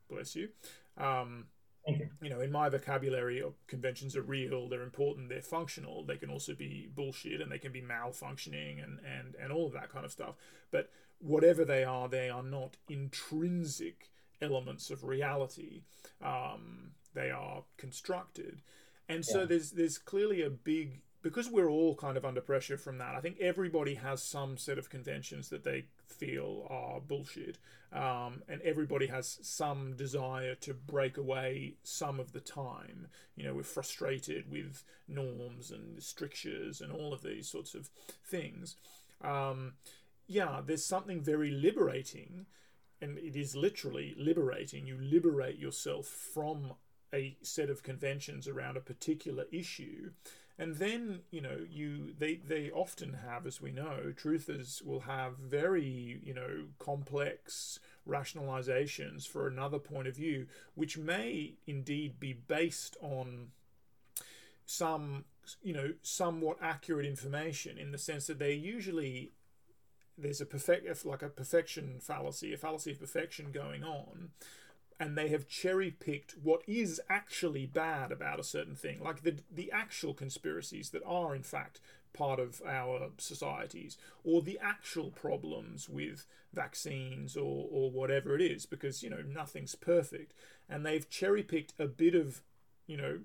Bless 0.10 0.36
you. 0.36 0.50
Um, 0.98 1.46
you. 1.88 2.10
you 2.22 2.30
know, 2.30 2.42
in 2.42 2.52
my 2.52 2.70
vocabulary, 2.70 3.44
conventions 3.68 4.16
are 4.16 4.22
real, 4.22 4.68
they're 4.68 4.84
important, 4.84 5.30
they're 5.30 5.42
functional. 5.42 6.04
They 6.04 6.18
can 6.18 6.30
also 6.30 6.54
be 6.54 6.90
bullshit 6.94 7.42
and 7.42 7.52
they 7.52 7.60
can 7.60 7.72
be 7.72 7.82
malfunctioning 7.82 8.84
and, 8.84 9.00
and, 9.00 9.36
and 9.42 9.52
all 9.52 9.68
of 9.68 9.74
that 9.74 9.90
kind 9.90 10.06
of 10.06 10.12
stuff. 10.12 10.36
But 10.72 10.90
whatever 11.20 11.66
they 11.66 11.84
are, 11.84 12.08
they 12.08 12.30
are 12.30 12.44
not 12.44 12.78
intrinsic 12.90 14.10
elements 14.42 14.90
of 14.90 15.04
reality. 15.04 15.82
Um, 16.24 16.92
they 17.14 17.32
are 17.32 17.64
constructed. 17.78 18.62
And 19.10 19.26
so 19.26 19.40
yeah. 19.40 19.46
there's 19.46 19.72
there's 19.72 19.98
clearly 19.98 20.42
a 20.42 20.50
big 20.50 21.02
because 21.22 21.50
we're 21.50 21.70
all 21.70 21.96
kind 21.96 22.18
of 22.18 22.26
under 22.26 22.42
pressure 22.42 22.78
from 22.78 22.98
that. 23.00 23.16
I 23.16 23.22
think 23.22 23.38
everybody 23.40 23.96
has 23.96 24.24
some 24.24 24.58
set 24.58 24.78
of 24.78 24.90
conventions 24.90 25.50
that 25.50 25.64
they 25.64 25.86
feel 26.08 26.68
are 26.70 27.00
bullshit, 27.00 27.58
um, 27.94 28.42
and 28.48 28.62
everybody 28.62 29.08
has 29.08 29.40
some 29.42 29.96
desire 29.96 30.56
to 30.56 30.74
break 30.74 31.18
away 31.18 31.76
some 31.84 32.20
of 32.20 32.34
the 32.34 32.40
time. 32.40 33.08
You 33.36 33.46
know, 33.46 33.54
we're 33.54 33.64
frustrated 33.64 34.52
with 34.52 34.84
norms 35.08 35.72
and 35.72 36.02
strictures 36.02 36.82
and 36.82 36.92
all 36.92 37.14
of 37.14 37.22
these 37.22 37.48
sorts 37.48 37.76
of 37.76 37.90
things. 38.26 38.76
Um, 39.22 39.74
yeah, 40.28 40.62
there's 40.66 40.86
something 40.86 41.22
very 41.22 41.52
liberating, 41.52 42.46
and 43.02 43.18
it 43.18 43.36
is 43.36 43.56
literally 43.56 44.16
liberating. 44.18 44.86
You 44.86 44.98
liberate 45.00 45.58
yourself 45.58 46.08
from 46.08 46.74
a 47.14 47.38
set 47.42 47.70
of 47.70 47.84
conventions 47.84 48.48
around 48.48 48.76
a 48.76 48.82
particular 48.82 49.46
issue 49.52 50.12
and 50.60 50.76
then 50.78 51.20
you 51.30 51.42
know 51.42 51.60
you 51.70 52.14
they 52.18 52.36
they 52.36 52.72
often 52.72 53.14
have 53.26 53.46
as 53.46 53.62
we 53.62 53.72
know 53.72 54.14
truthers 54.16 54.84
will 54.84 55.02
have 55.02 55.38
very 55.38 56.20
you 56.24 56.34
know 56.34 56.66
complex 56.80 57.80
rationalizations 58.08 59.28
for 59.28 59.48
another 59.48 59.80
point 59.80 60.08
of 60.08 60.16
view 60.16 60.48
which 60.76 60.98
may 60.98 61.54
indeed 61.68 62.20
be 62.20 62.34
based 62.34 62.98
on 63.02 63.48
some 64.66 65.26
you 65.62 65.74
know 65.74 65.94
somewhat 66.02 66.58
accurate 66.62 67.06
information 67.06 67.78
in 67.78 67.92
the 67.92 67.98
sense 67.98 68.28
that 68.28 68.40
they're 68.40 68.52
usually 68.52 69.32
there's 70.18 70.42
a 70.42 70.46
perfect 70.46 71.06
like 71.06 71.22
a 71.22 71.30
perfection 71.30 71.98
fallacy 72.02 72.54
a 72.54 72.58
fallacy 72.58 72.92
of 72.92 73.00
perfection 73.00 73.52
going 73.52 73.84
on 73.84 74.30
and 75.00 75.18
they 75.18 75.28
have 75.30 75.48
cherry 75.48 75.92
picked 75.92 76.36
what 76.42 76.62
is 76.68 77.00
actually 77.10 77.66
bad 77.66 78.12
about 78.12 78.40
a 78.40 78.44
certain 78.44 78.76
thing, 78.76 79.00
like 79.04 79.24
the 79.24 79.38
the 79.54 79.72
actual 79.72 80.14
conspiracies 80.14 80.90
that 80.90 81.04
are 81.06 81.36
in 81.36 81.44
fact 81.44 81.80
part 82.14 82.40
of 82.40 82.62
our 82.68 83.10
societies, 83.18 83.98
or 84.24 84.42
the 84.42 84.60
actual 84.62 85.12
problems 85.12 85.88
with 85.88 86.26
vaccines 86.54 87.38
or 87.38 87.68
or 87.72 87.92
whatever 87.92 88.36
it 88.36 88.42
is, 88.42 88.66
because 88.66 89.04
you 89.04 89.10
know 89.10 89.22
nothing's 89.22 89.76
perfect, 89.76 90.34
and 90.70 90.86
they've 90.86 91.10
cherry 91.10 91.44
picked 91.44 91.74
a 91.80 91.88
bit 91.88 92.16
of 92.16 92.42
you 92.88 92.98
know 92.98 93.20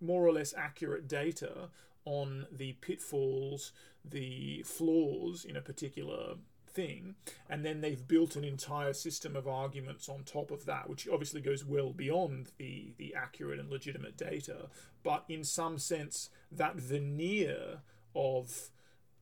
more 0.00 0.26
or 0.26 0.32
less 0.32 0.54
accurate 0.56 1.06
data 1.06 1.68
on 2.04 2.46
the 2.50 2.72
pitfalls, 2.80 3.72
the 4.04 4.62
flaws 4.64 5.44
in 5.44 5.56
a 5.56 5.60
particular 5.60 6.34
thing, 6.72 7.14
and 7.48 7.64
then 7.64 7.80
they've 7.80 8.06
built 8.06 8.36
an 8.36 8.44
entire 8.44 8.92
system 8.92 9.36
of 9.36 9.46
arguments 9.46 10.08
on 10.08 10.24
top 10.24 10.50
of 10.50 10.64
that, 10.66 10.88
which 10.88 11.08
obviously 11.08 11.40
goes 11.40 11.64
well 11.64 11.92
beyond 11.92 12.52
the 12.58 12.94
the 12.96 13.14
accurate 13.14 13.58
and 13.58 13.70
legitimate 13.70 14.16
data, 14.16 14.68
but 15.02 15.24
in 15.28 15.44
some 15.44 15.78
sense 15.78 16.30
that 16.50 16.76
veneer 16.76 17.80
of 18.14 18.70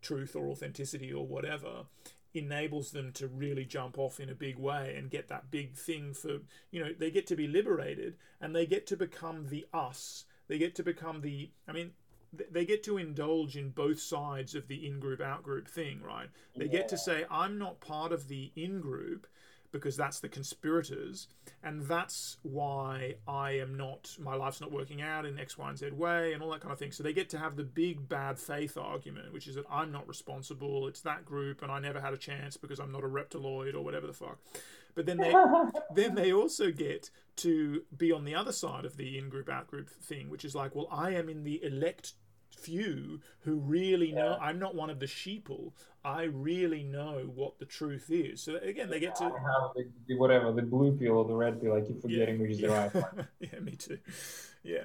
truth 0.03 0.35
or 0.35 0.49
authenticity 0.49 1.13
or 1.13 1.27
whatever 1.27 1.85
enables 2.33 2.93
them 2.93 3.13
to 3.13 3.27
really 3.27 3.65
jump 3.65 3.99
off 3.99 4.21
in 4.21 4.31
a 4.31 4.35
big 4.35 4.57
way 4.57 4.95
and 4.97 5.11
get 5.11 5.29
that 5.29 5.51
big 5.51 5.75
thing 5.75 6.15
for 6.15 6.39
you 6.71 6.83
know 6.83 6.93
they 6.97 7.11
get 7.11 7.27
to 7.27 7.35
be 7.35 7.49
liberated 7.49 8.17
and 8.41 8.55
they 8.55 8.67
get 8.67 8.87
to 8.87 8.97
become 8.97 9.49
the 9.49 9.67
us. 9.73 10.25
They 10.49 10.59
get 10.59 10.75
to 10.77 10.83
become 10.83 11.21
the 11.21 11.51
i 11.69 11.73
mean 11.73 11.93
they 12.33 12.65
get 12.65 12.83
to 12.85 12.97
indulge 12.97 13.57
in 13.57 13.71
both 13.71 14.01
sides 14.01 14.55
of 14.55 14.69
the 14.69 14.87
in 14.87 15.01
group 15.01 15.21
out 15.21 15.43
group 15.43 15.69
thing, 15.69 16.01
right? 16.03 16.29
They 16.57 16.67
yeah. 16.67 16.73
get 16.73 16.89
to 16.91 16.99
say, 16.99 17.25
I'm 17.31 17.59
not 17.59 17.81
part 17.81 18.13
of 18.13 18.29
the 18.29 18.53
in 18.55 18.81
group 18.81 19.27
because 19.73 19.97
that's 19.97 20.21
the 20.21 20.29
conspirators, 20.29 21.29
and 21.63 21.83
that's 21.83 22.39
why 22.43 23.15
I 23.29 23.53
am 23.53 23.77
not, 23.77 24.17
my 24.19 24.35
life's 24.35 24.61
not 24.61 24.73
working 24.73 25.01
out 25.01 25.25
in 25.25 25.39
X, 25.39 25.57
Y, 25.57 25.69
and 25.69 25.79
Z 25.79 25.91
way, 25.91 26.33
and 26.33 26.43
all 26.43 26.51
that 26.51 26.61
kind 26.61 26.73
of 26.73 26.79
thing. 26.79 26.93
So 26.93 27.03
they 27.03 27.13
get 27.13 27.29
to 27.31 27.39
have 27.39 27.57
the 27.57 27.63
big 27.63 28.09
bad 28.09 28.39
faith 28.39 28.77
argument, 28.77 29.33
which 29.33 29.47
is 29.47 29.55
that 29.55 29.67
I'm 29.71 29.93
not 29.93 30.09
responsible, 30.09 30.89
it's 30.89 31.03
that 31.03 31.25
group, 31.25 31.63
and 31.63 31.71
I 31.71 31.79
never 31.79 32.01
had 32.01 32.13
a 32.13 32.19
chance 32.19 32.57
because 32.57 32.81
I'm 32.81 32.93
not 32.93 33.05
a 33.05 33.09
reptiloid 33.09 33.75
or 33.75 33.83
whatever 33.83 34.07
the 34.07 34.13
fuck. 34.13 34.39
But 34.95 35.07
then 35.07 35.17
they 35.17 35.35
then 35.95 36.15
they 36.15 36.33
also 36.33 36.71
get 36.71 37.11
to 37.37 37.83
be 37.97 38.13
on 38.13 38.25
the 38.25 38.35
other 38.35 38.53
side 38.53 38.85
of 38.85 38.97
the 38.97 39.19
in 39.19 39.29
group 39.29 39.49
out 39.49 39.67
group 39.67 39.89
thing, 39.89 40.31
which 40.31 40.45
is 40.45 40.55
like, 40.55 40.75
well, 40.75 40.89
I 40.91 41.11
am 41.13 41.29
in 41.29 41.45
the 41.45 41.63
elect 41.65 42.13
few 42.61 43.21
who 43.41 43.57
really 43.57 44.13
know. 44.13 44.37
I'm 44.41 44.59
not 44.59 44.75
one 44.75 44.91
of 44.91 45.01
the 45.01 45.07
sheeple. 45.07 45.73
I 46.05 46.25
really 46.25 46.83
know 46.83 47.31
what 47.35 47.59
the 47.59 47.65
truth 47.65 48.11
is. 48.11 48.43
So 48.43 48.57
again, 48.57 48.91
they 48.91 49.01
get 49.01 49.17
to 49.17 49.25
have 49.25 49.33
the, 50.07 50.17
whatever 50.17 50.53
the 50.53 50.63
blue 50.63 50.97
pill 50.97 51.19
or 51.19 51.25
the 51.25 51.35
red 51.35 51.61
pill. 51.61 51.75
I 51.75 51.81
keep 51.81 52.01
forgetting 52.01 52.37
yeah, 52.37 52.43
which 52.43 52.51
is 52.53 52.61
yeah. 52.61 52.69
the 52.69 52.75
right 52.75 52.95
one. 52.95 53.29
yeah, 53.41 53.59
me 53.61 53.73
too. 53.73 53.99
Yeah. 54.63 54.85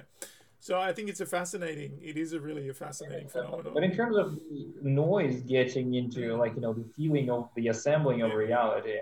So 0.58 0.80
I 0.80 0.92
think 0.92 1.08
it's 1.08 1.20
a 1.20 1.26
fascinating. 1.26 1.98
It 2.02 2.16
is 2.16 2.32
a 2.32 2.40
really 2.40 2.68
a 2.68 2.74
fascinating 2.74 3.28
phenomenon. 3.28 3.72
But 3.72 3.84
in 3.84 3.94
terms 3.94 4.16
of 4.16 4.38
noise 4.82 5.40
getting 5.42 5.94
into 5.94 6.36
like 6.36 6.54
you 6.54 6.60
know 6.60 6.72
the 6.72 6.84
feeling 6.96 7.30
of 7.30 7.48
the 7.54 7.68
assembling 7.68 8.22
of 8.22 8.32
reality, 8.32 8.96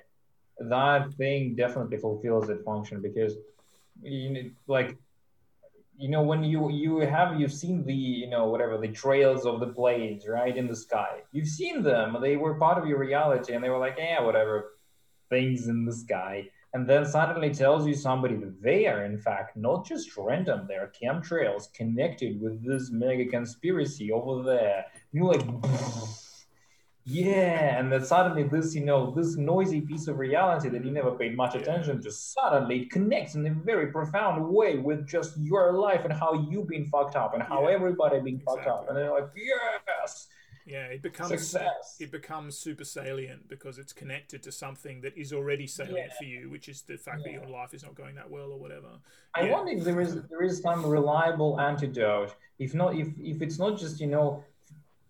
that 0.58 1.12
thing 1.14 1.54
definitely 1.54 1.98
fulfills 1.98 2.46
that 2.46 2.64
function 2.64 3.00
because 3.00 3.34
you 4.02 4.30
know, 4.30 4.50
like 4.66 4.96
you 5.96 6.08
know 6.08 6.22
when 6.22 6.42
you 6.42 6.70
you 6.70 6.98
have 6.98 7.38
you've 7.38 7.52
seen 7.52 7.84
the 7.84 7.94
you 7.94 8.28
know 8.28 8.46
whatever 8.46 8.78
the 8.78 8.88
trails 8.88 9.46
of 9.46 9.60
the 9.60 9.68
planes 9.68 10.26
right 10.26 10.56
in 10.56 10.66
the 10.66 10.76
sky. 10.76 11.20
You've 11.32 11.48
seen 11.48 11.82
them. 11.82 12.16
They 12.20 12.36
were 12.36 12.54
part 12.54 12.78
of 12.78 12.88
your 12.88 12.98
reality 12.98 13.54
and 13.54 13.62
they 13.62 13.70
were 13.70 13.78
like 13.78 13.96
yeah 13.98 14.20
whatever 14.20 14.72
things 15.30 15.68
in 15.68 15.84
the 15.84 15.92
sky. 15.92 16.48
And 16.72 16.88
then 16.88 17.06
suddenly 17.06 17.54
tells 17.54 17.86
you 17.86 17.94
somebody 17.94 18.34
that 18.36 18.60
they 18.60 18.88
are 18.88 19.04
in 19.04 19.18
fact 19.18 19.56
not 19.56 19.86
just 19.86 20.16
random 20.16 20.66
they're 20.66 20.92
chemtrails 21.00 21.72
connected 21.72 22.40
with 22.40 22.64
this 22.66 22.90
mega 22.90 23.26
conspiracy 23.26 24.10
over 24.10 24.42
there. 24.42 24.86
You're 25.12 25.34
like 25.34 25.46
yeah 27.06 27.78
and 27.78 27.92
then 27.92 28.02
suddenly 28.02 28.44
this 28.44 28.74
you 28.74 28.82
know 28.84 29.10
this 29.10 29.36
noisy 29.36 29.80
piece 29.82 30.08
of 30.08 30.18
reality 30.18 30.70
that 30.70 30.82
you 30.84 30.90
never 30.90 31.10
paid 31.12 31.36
much 31.36 31.54
attention 31.54 32.00
to 32.02 32.10
suddenly 32.10 32.80
it 32.82 32.90
connects 32.90 33.34
in 33.34 33.46
a 33.46 33.50
very 33.50 33.88
profound 33.88 34.48
way 34.48 34.78
with 34.78 35.06
just 35.06 35.36
your 35.36 35.72
life 35.74 36.00
and 36.04 36.12
how 36.14 36.32
you've 36.50 36.66
been 36.66 36.86
fucked 36.86 37.14
up 37.14 37.34
and 37.34 37.42
how 37.42 37.68
Yeah. 37.68 37.74
everybody 37.74 38.20
been 38.20 38.36
Exactly. 38.36 38.56
fucked 38.56 38.68
up 38.68 38.88
and 38.88 38.96
they're 38.96 39.10
like 39.12 39.28
yes 39.36 40.28
Yeah, 40.66 40.86
it 40.86 41.02
becomes 41.02 41.28
Success. 41.28 41.96
it 42.00 42.10
becomes 42.10 42.56
super 42.56 42.84
salient 42.84 43.48
because 43.48 43.76
it's 43.76 43.92
connected 43.92 44.42
to 44.44 44.50
something 44.50 45.02
that 45.02 45.14
is 45.14 45.30
already 45.34 45.66
salient 45.66 46.08
Yeah. 46.12 46.16
for 46.18 46.24
you, 46.24 46.48
which 46.54 46.70
is 46.70 46.80
the 46.90 46.96
fact 46.96 47.20
that 47.24 47.32
your 47.32 47.44
life 47.46 47.74
is 47.74 47.82
not 47.82 47.94
going 47.94 48.14
that 48.14 48.30
well 48.30 48.50
or 48.50 48.58
whatever. 48.58 48.92
I 49.34 49.40
Yeah. 49.42 49.52
wonder 49.52 49.72
if 49.76 49.84
there 49.84 50.00
is 50.00 50.12
there 50.32 50.42
is 50.50 50.62
some 50.62 50.80
reliable 50.86 51.60
antidote. 51.60 52.30
If 52.58 52.72
not, 52.80 52.90
if 53.02 53.08
if 53.32 53.42
it's 53.42 53.58
not 53.58 53.72
just 53.78 54.00
you 54.00 54.06
know, 54.14 54.42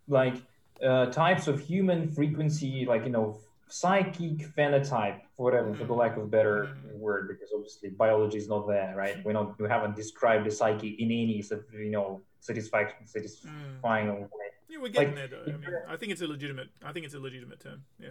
like 0.08 0.34
uh, 0.82 1.06
types 1.06 1.46
of 1.46 1.60
human 1.60 2.10
frequency, 2.10 2.84
like 2.86 3.04
you 3.04 3.10
know, 3.10 3.38
psychic 3.68 4.38
phenotype, 4.56 5.20
whatever, 5.36 5.74
for 5.74 5.84
the 5.84 5.92
lack 5.94 6.16
of 6.16 6.24
a 6.24 6.26
better 6.26 6.68
Mm. 6.86 6.98
word, 6.98 7.28
because 7.28 7.50
obviously 7.54 7.90
biology 7.90 8.38
is 8.38 8.48
not 8.48 8.66
there, 8.66 8.94
right? 8.96 9.24
We 9.24 9.32
not 9.32 9.58
we 9.60 9.68
haven't 9.68 9.96
described 9.96 10.46
the 10.46 10.50
psyche 10.50 10.90
in 11.02 11.06
any 11.06 11.42
you 11.72 11.90
know 11.90 12.20
satisfaction 12.40 13.06
satisfying 13.06 14.08
way. 14.20 14.28
Yeah, 14.68 14.78
we're 14.80 14.88
getting 14.88 15.14
Like, 15.14 15.30
there 15.30 15.44
though. 15.44 15.52
I 15.52 15.56
mean, 15.56 15.70
I 15.88 15.96
think 15.96 16.12
it's 16.12 16.22
a 16.22 16.26
legitimate. 16.26 16.68
I 16.84 16.92
think 16.92 17.06
it's 17.06 17.14
a 17.14 17.20
legitimate 17.20 17.60
term. 17.60 17.82
Yeah. 17.98 18.10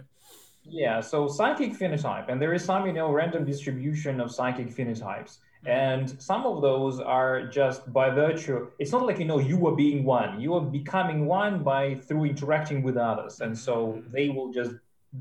Yeah, 0.66 1.00
so 1.00 1.28
psychic 1.28 1.72
phenotype, 1.74 2.30
and 2.30 2.40
there 2.40 2.54
is 2.54 2.64
some, 2.64 2.86
you 2.86 2.94
know, 2.94 3.12
random 3.12 3.44
distribution 3.44 4.18
of 4.18 4.32
psychic 4.32 4.68
phenotypes. 4.74 5.36
And 5.66 6.20
some 6.20 6.44
of 6.44 6.60
those 6.60 7.00
are 7.00 7.46
just 7.46 7.90
by 7.92 8.10
virtue, 8.10 8.70
it's 8.78 8.92
not 8.92 9.06
like, 9.06 9.18
you 9.18 9.24
know, 9.24 9.38
you 9.38 9.66
are 9.66 9.74
being 9.74 10.04
one. 10.04 10.40
You 10.40 10.54
are 10.54 10.60
becoming 10.60 11.26
one 11.26 11.62
by 11.62 11.96
through 12.06 12.26
interacting 12.26 12.82
with 12.82 12.96
others. 12.96 13.40
And 13.40 13.56
so 13.56 13.74
mm-hmm. 13.74 14.12
they 14.12 14.28
will 14.28 14.52
just 14.52 14.72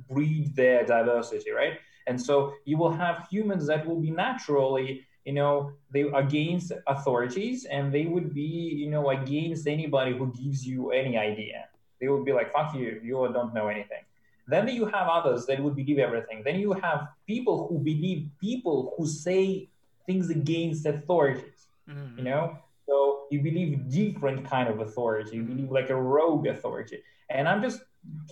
breed 0.10 0.56
their 0.56 0.86
diversity, 0.86 1.52
right? 1.52 1.80
And 2.08 2.20
so 2.20 2.54
you 2.66 2.78
will 2.78 2.92
have 2.92 3.28
humans 3.30 3.68
that 3.68 3.86
will 3.88 4.00
be 4.00 4.12
naturally, 4.12 5.06
you 5.26 5.34
know, 5.34 5.72
they 5.92 6.02
against 6.02 6.74
authorities 6.88 7.66
and 7.66 7.94
they 7.94 8.06
would 8.06 8.34
be, 8.34 8.42
you 8.42 8.90
know, 8.90 9.10
against 9.12 9.68
anybody 9.68 10.18
who 10.18 10.34
gives 10.34 10.66
you 10.68 10.92
any 10.92 11.18
idea. 11.18 11.66
They 12.02 12.10
would 12.10 12.26
be 12.26 12.34
like, 12.34 12.52
fuck 12.52 12.76
you, 12.76 13.00
you 13.02 13.30
don't 13.32 13.54
know 13.54 13.68
anything. 13.68 14.04
Then 14.48 14.68
you 14.68 14.86
have 14.88 15.08
others 15.08 15.46
that 15.46 15.64
would 15.64 15.76
believe 15.76 16.00
everything. 16.00 16.42
Then 16.44 16.60
you 16.60 16.74
have 16.74 17.08
people 17.26 17.68
who 17.68 17.80
believe 17.80 18.30
people 18.42 18.94
who 18.98 19.08
say 19.08 19.70
things 20.06 20.30
against 20.30 20.86
authorities. 20.86 21.68
Mhm. 21.90 22.18
You 22.18 22.24
know, 22.24 22.58
so 22.86 23.28
you 23.32 23.42
believe 23.42 23.90
different 23.90 24.46
kind 24.46 24.70
of 24.70 24.80
authority. 24.80 25.38
You 25.38 25.44
believe 25.44 25.72
like 25.72 25.90
a 25.90 25.96
rogue 25.96 26.48
authority. 26.48 27.00
And 27.30 27.48
I'm 27.48 27.62
just 27.62 27.82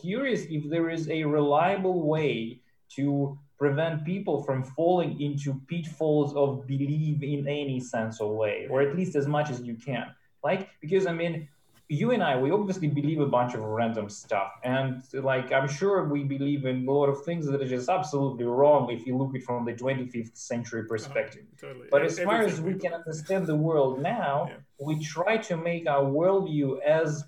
curious 0.02 0.46
if 0.50 0.70
there 0.70 0.90
is 0.90 1.10
a 1.10 1.24
reliable 1.24 2.08
way 2.08 2.62
to 2.96 3.38
prevent 3.58 4.04
people 4.04 4.44
from 4.44 4.64
falling 4.64 5.22
into 5.22 5.62
pitfalls 5.68 6.36
of 6.36 6.68
believe 6.68 7.24
in 7.24 7.48
any 7.48 7.80
sense 7.80 8.20
of 8.20 8.32
way, 8.32 8.68
or 8.70 8.82
at 8.82 8.96
least 8.96 9.16
as 9.16 9.28
much 9.28 9.50
as 9.50 9.62
you 9.62 9.76
can. 9.76 10.08
Like 10.44 10.70
because 10.82 11.06
I 11.06 11.14
mean 11.14 11.48
you 11.92 12.12
and 12.12 12.24
I, 12.24 12.38
we 12.38 12.52
obviously 12.52 12.88
believe 12.88 13.20
a 13.20 13.26
bunch 13.26 13.54
of 13.54 13.62
random 13.62 14.08
stuff. 14.10 14.54
And 14.64 15.04
like, 15.14 15.52
I'm 15.52 15.68
sure 15.68 16.06
we 16.06 16.24
believe 16.24 16.66
in 16.66 16.88
a 16.88 16.92
lot 16.92 17.08
of 17.08 17.26
things 17.26 17.46
that 17.48 17.62
are 17.62 17.68
just 17.68 17.90
absolutely 17.90 18.46
wrong 18.46 18.90
if 18.90 19.06
you 19.06 19.18
look 19.18 19.32
at 19.36 19.42
it 19.42 19.44
from 19.44 19.66
the 19.66 19.74
25th 19.74 20.38
century 20.38 20.86
perspective. 20.86 21.44
Oh, 21.52 21.58
totally. 21.60 21.88
But 21.92 22.06
as 22.06 22.18
far 22.18 22.44
as 22.44 22.62
we 22.62 22.76
can 22.76 22.94
understand 22.94 23.46
the 23.46 23.58
world 23.58 24.02
now, 24.02 24.48
Yeah. 24.50 24.58
we 24.80 25.04
try 25.04 25.36
to 25.50 25.58
make 25.58 25.86
our 25.86 26.06
worldview 26.06 26.80
as 26.82 27.26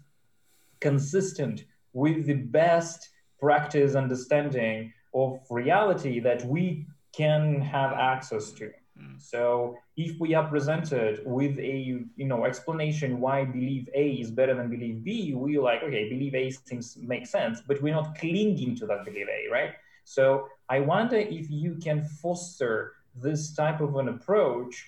consistent 0.79 1.65
with 1.91 2.25
the 2.25 2.35
best 2.35 3.09
practice 3.41 3.95
understanding 3.95 4.93
of 5.13 5.41
reality 5.49 6.21
that 6.21 6.45
we 6.45 6.87
can 7.11 7.59
have 7.59 7.91
access 7.91 8.51
to. 8.53 8.71
Mm. 8.99 9.21
So 9.21 9.77
if 9.97 10.19
we 10.19 10.35
are 10.35 10.47
presented 10.47 11.21
with 11.25 11.57
a 11.57 11.75
you 11.77 12.09
know 12.17 12.45
explanation 12.45 13.19
why 13.19 13.43
believe 13.43 13.89
A 13.95 14.11
is 14.11 14.29
better 14.29 14.53
than 14.53 14.69
believe 14.69 15.03
B, 15.03 15.33
we 15.33 15.57
like 15.57 15.83
okay, 15.83 16.09
believe 16.09 16.35
A 16.35 16.51
seems 16.51 16.97
makes 16.97 17.31
sense, 17.31 17.61
but 17.67 17.81
we're 17.81 17.93
not 17.93 18.17
clinging 18.17 18.75
to 18.77 18.85
that 18.87 19.05
believe 19.05 19.27
A, 19.27 19.51
right? 19.51 19.71
So 20.03 20.47
I 20.69 20.79
wonder 20.79 21.17
if 21.17 21.49
you 21.49 21.75
can 21.75 22.05
foster 22.05 22.93
this 23.15 23.53
type 23.53 23.81
of 23.81 23.95
an 23.95 24.09
approach 24.09 24.85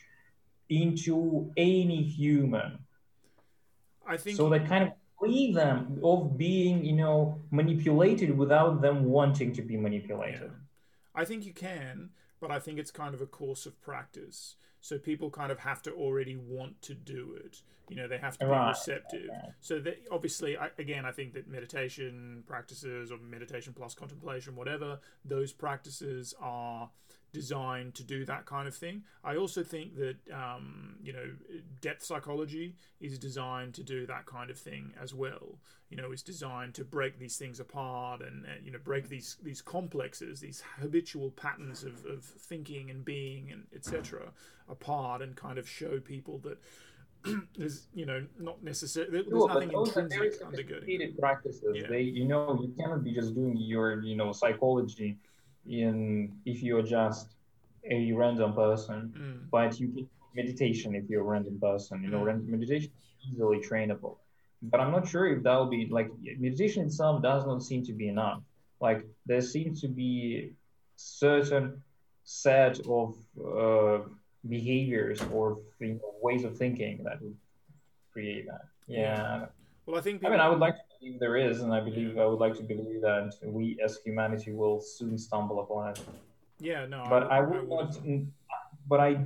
into 0.69 1.51
any 1.57 2.03
human, 2.03 2.79
I 4.07 4.17
think 4.17 4.37
so 4.37 4.49
that 4.49 4.67
kind 4.67 4.83
of 4.83 4.93
free 5.19 5.51
them 5.53 5.99
of 6.03 6.37
being 6.37 6.85
you 6.85 6.93
know 6.93 7.39
manipulated 7.51 8.37
without 8.37 8.81
them 8.81 9.05
wanting 9.05 9.53
to 9.53 9.61
be 9.61 9.77
manipulated. 9.77 10.51
I 11.13 11.23
think 11.23 11.45
you 11.45 11.53
can, 11.53 12.09
but 12.39 12.51
I 12.51 12.59
think 12.59 12.79
it's 12.79 12.91
kind 12.91 13.13
of 13.13 13.21
a 13.21 13.25
course 13.25 13.65
of 13.65 13.81
practice. 13.81 14.55
So 14.81 14.99
people 14.99 15.31
kind 15.31 15.51
of 15.51 15.59
have 15.59 15.81
to 15.83 15.91
already 15.91 16.35
want 16.35 16.81
to 16.83 16.93
do 16.93 17.37
it. 17.43 17.61
You 17.89 17.95
know, 17.95 18.07
they 18.07 18.17
have 18.19 18.37
to 18.39 18.45
be 18.45 18.51
Right. 18.51 18.69
receptive. 18.69 19.29
So 19.61 19.79
that 19.79 19.97
obviously, 20.11 20.57
I, 20.57 20.69
again, 20.77 21.05
I 21.05 21.11
think 21.11 21.33
that 21.33 21.47
meditation 21.47 22.43
practices 22.45 23.11
or 23.11 23.17
meditation 23.17 23.73
plus 23.73 23.95
contemplation, 23.95 24.55
whatever, 24.55 24.99
those 25.23 25.53
practices 25.53 26.35
are 26.39 26.89
designed 27.35 27.93
to 27.95 28.03
do 28.03 28.23
that 28.23 28.45
kind 28.45 28.65
of 28.65 28.73
thing. 28.73 29.03
I 29.25 29.35
also 29.35 29.61
think 29.61 29.97
that 29.97 30.15
um, 30.33 30.95
you 31.03 31.11
know 31.11 31.27
depth 31.81 32.03
psychology 32.05 32.75
is 33.01 33.19
designed 33.19 33.73
to 33.73 33.83
do 33.83 34.05
that 34.07 34.25
kind 34.25 34.49
of 34.49 34.57
thing 34.57 34.93
as 35.03 35.13
well. 35.13 35.59
You 35.89 35.97
know, 35.97 36.13
is 36.13 36.23
designed 36.23 36.73
to 36.75 36.85
break 36.85 37.19
these 37.19 37.37
things 37.37 37.59
apart 37.59 38.21
and, 38.21 38.45
and 38.45 38.65
you 38.65 38.71
know 38.71 38.79
break 38.81 39.09
these 39.09 39.35
these 39.43 39.61
complexes, 39.61 40.39
these 40.39 40.63
habitual 40.79 41.31
patterns 41.31 41.83
of, 41.83 42.05
of 42.05 42.23
thinking 42.23 42.89
and 42.89 43.03
being 43.03 43.51
and 43.51 43.63
etc. 43.75 44.31
apart 44.69 45.21
and 45.21 45.35
kind 45.35 45.57
of 45.57 45.67
show 45.67 45.99
people 45.99 46.37
that 46.39 46.57
there's 47.57 47.87
you 47.93 48.05
know 48.05 48.25
not 48.39 48.63
necessarily 48.63 49.11
there's 49.11 49.27
Sure, 49.27 49.47
but 49.47 49.53
nothing 49.55 49.71
those 49.73 49.97
are 49.97 50.07
very 50.07 50.31
intrinsic 50.31 50.69
undergirding. 50.69 51.19
practices. 51.19 51.75
Yeah. 51.75 51.87
They, 51.89 52.01
you 52.01 52.25
know, 52.25 52.57
you 52.61 52.73
cannot 52.79 53.03
be 53.03 53.11
just 53.11 53.35
doing 53.35 53.57
your, 53.57 54.01
you 54.01 54.15
know, 54.15 54.31
psychology 54.31 55.17
in 55.69 56.31
if 56.45 56.61
you're 56.63 56.83
just 56.83 57.27
a 57.89 58.11
random 58.13 58.53
person, 58.53 59.13
Mm. 59.15 59.49
but 59.51 59.79
you 59.79 59.87
can 59.89 60.09
meditation 60.35 60.95
if 60.95 61.09
you're 61.09 61.21
a 61.21 61.29
random 61.35 61.57
person. 61.59 62.03
You 62.03 62.09
know, 62.09 62.19
Mm. 62.21 62.25
ran- 62.25 62.51
meditation 62.51 62.91
is 63.21 63.29
easily 63.31 63.59
trainable. 63.59 64.17
But 64.61 64.79
I'm 64.81 64.91
not 64.91 65.07
sure 65.07 65.27
if 65.27 65.43
that 65.43 65.55
will 65.55 65.67
be 65.79 65.85
like 65.85 66.09
meditation 66.45 66.85
itself 66.85 67.21
does 67.21 67.45
not 67.45 67.63
seem 67.63 67.83
to 67.83 67.93
be 67.93 68.07
enough. 68.09 68.41
Like 68.81 69.05
there 69.25 69.41
seems 69.41 69.79
to 69.81 69.87
be 69.87 70.53
certain 70.97 71.81
set 72.23 72.79
of 72.87 73.15
uh, 73.39 73.99
behaviors 74.47 75.21
or 75.33 75.59
you 75.79 75.93
know, 75.95 76.13
ways 76.21 76.43
of 76.43 76.57
thinking 76.57 77.03
that 77.03 77.21
would 77.21 77.37
create 78.11 78.45
that. 78.47 78.65
Yeah. 78.87 79.45
Well, 79.85 79.97
I 79.97 80.01
think 80.01 80.23
I 80.25 80.29
mean, 80.29 80.39
I 80.39 80.49
would 80.49 80.59
like 80.59 80.75
to 80.75 80.84
believe 81.05 81.19
there 81.19 81.37
is, 81.37 81.61
and 81.61 81.73
I 81.73 81.79
believe 81.79 82.17
I 82.17 82.25
would 82.25 82.39
like 82.39 82.55
to 82.55 82.63
believe 82.63 83.01
that 83.01 83.33
we 83.43 83.77
as 83.83 83.99
humanity 84.03 84.51
will 84.51 84.79
soon 84.81 85.17
stumble 85.17 85.59
upon 85.61 85.91
it. 85.91 85.99
yeah, 86.59 86.85
no, 86.85 87.03
But 87.09 87.31
I 87.31 87.41
would 87.41 87.67
would 87.69 87.69
not. 87.69 87.97
But 88.87 88.99
I, 88.99 89.17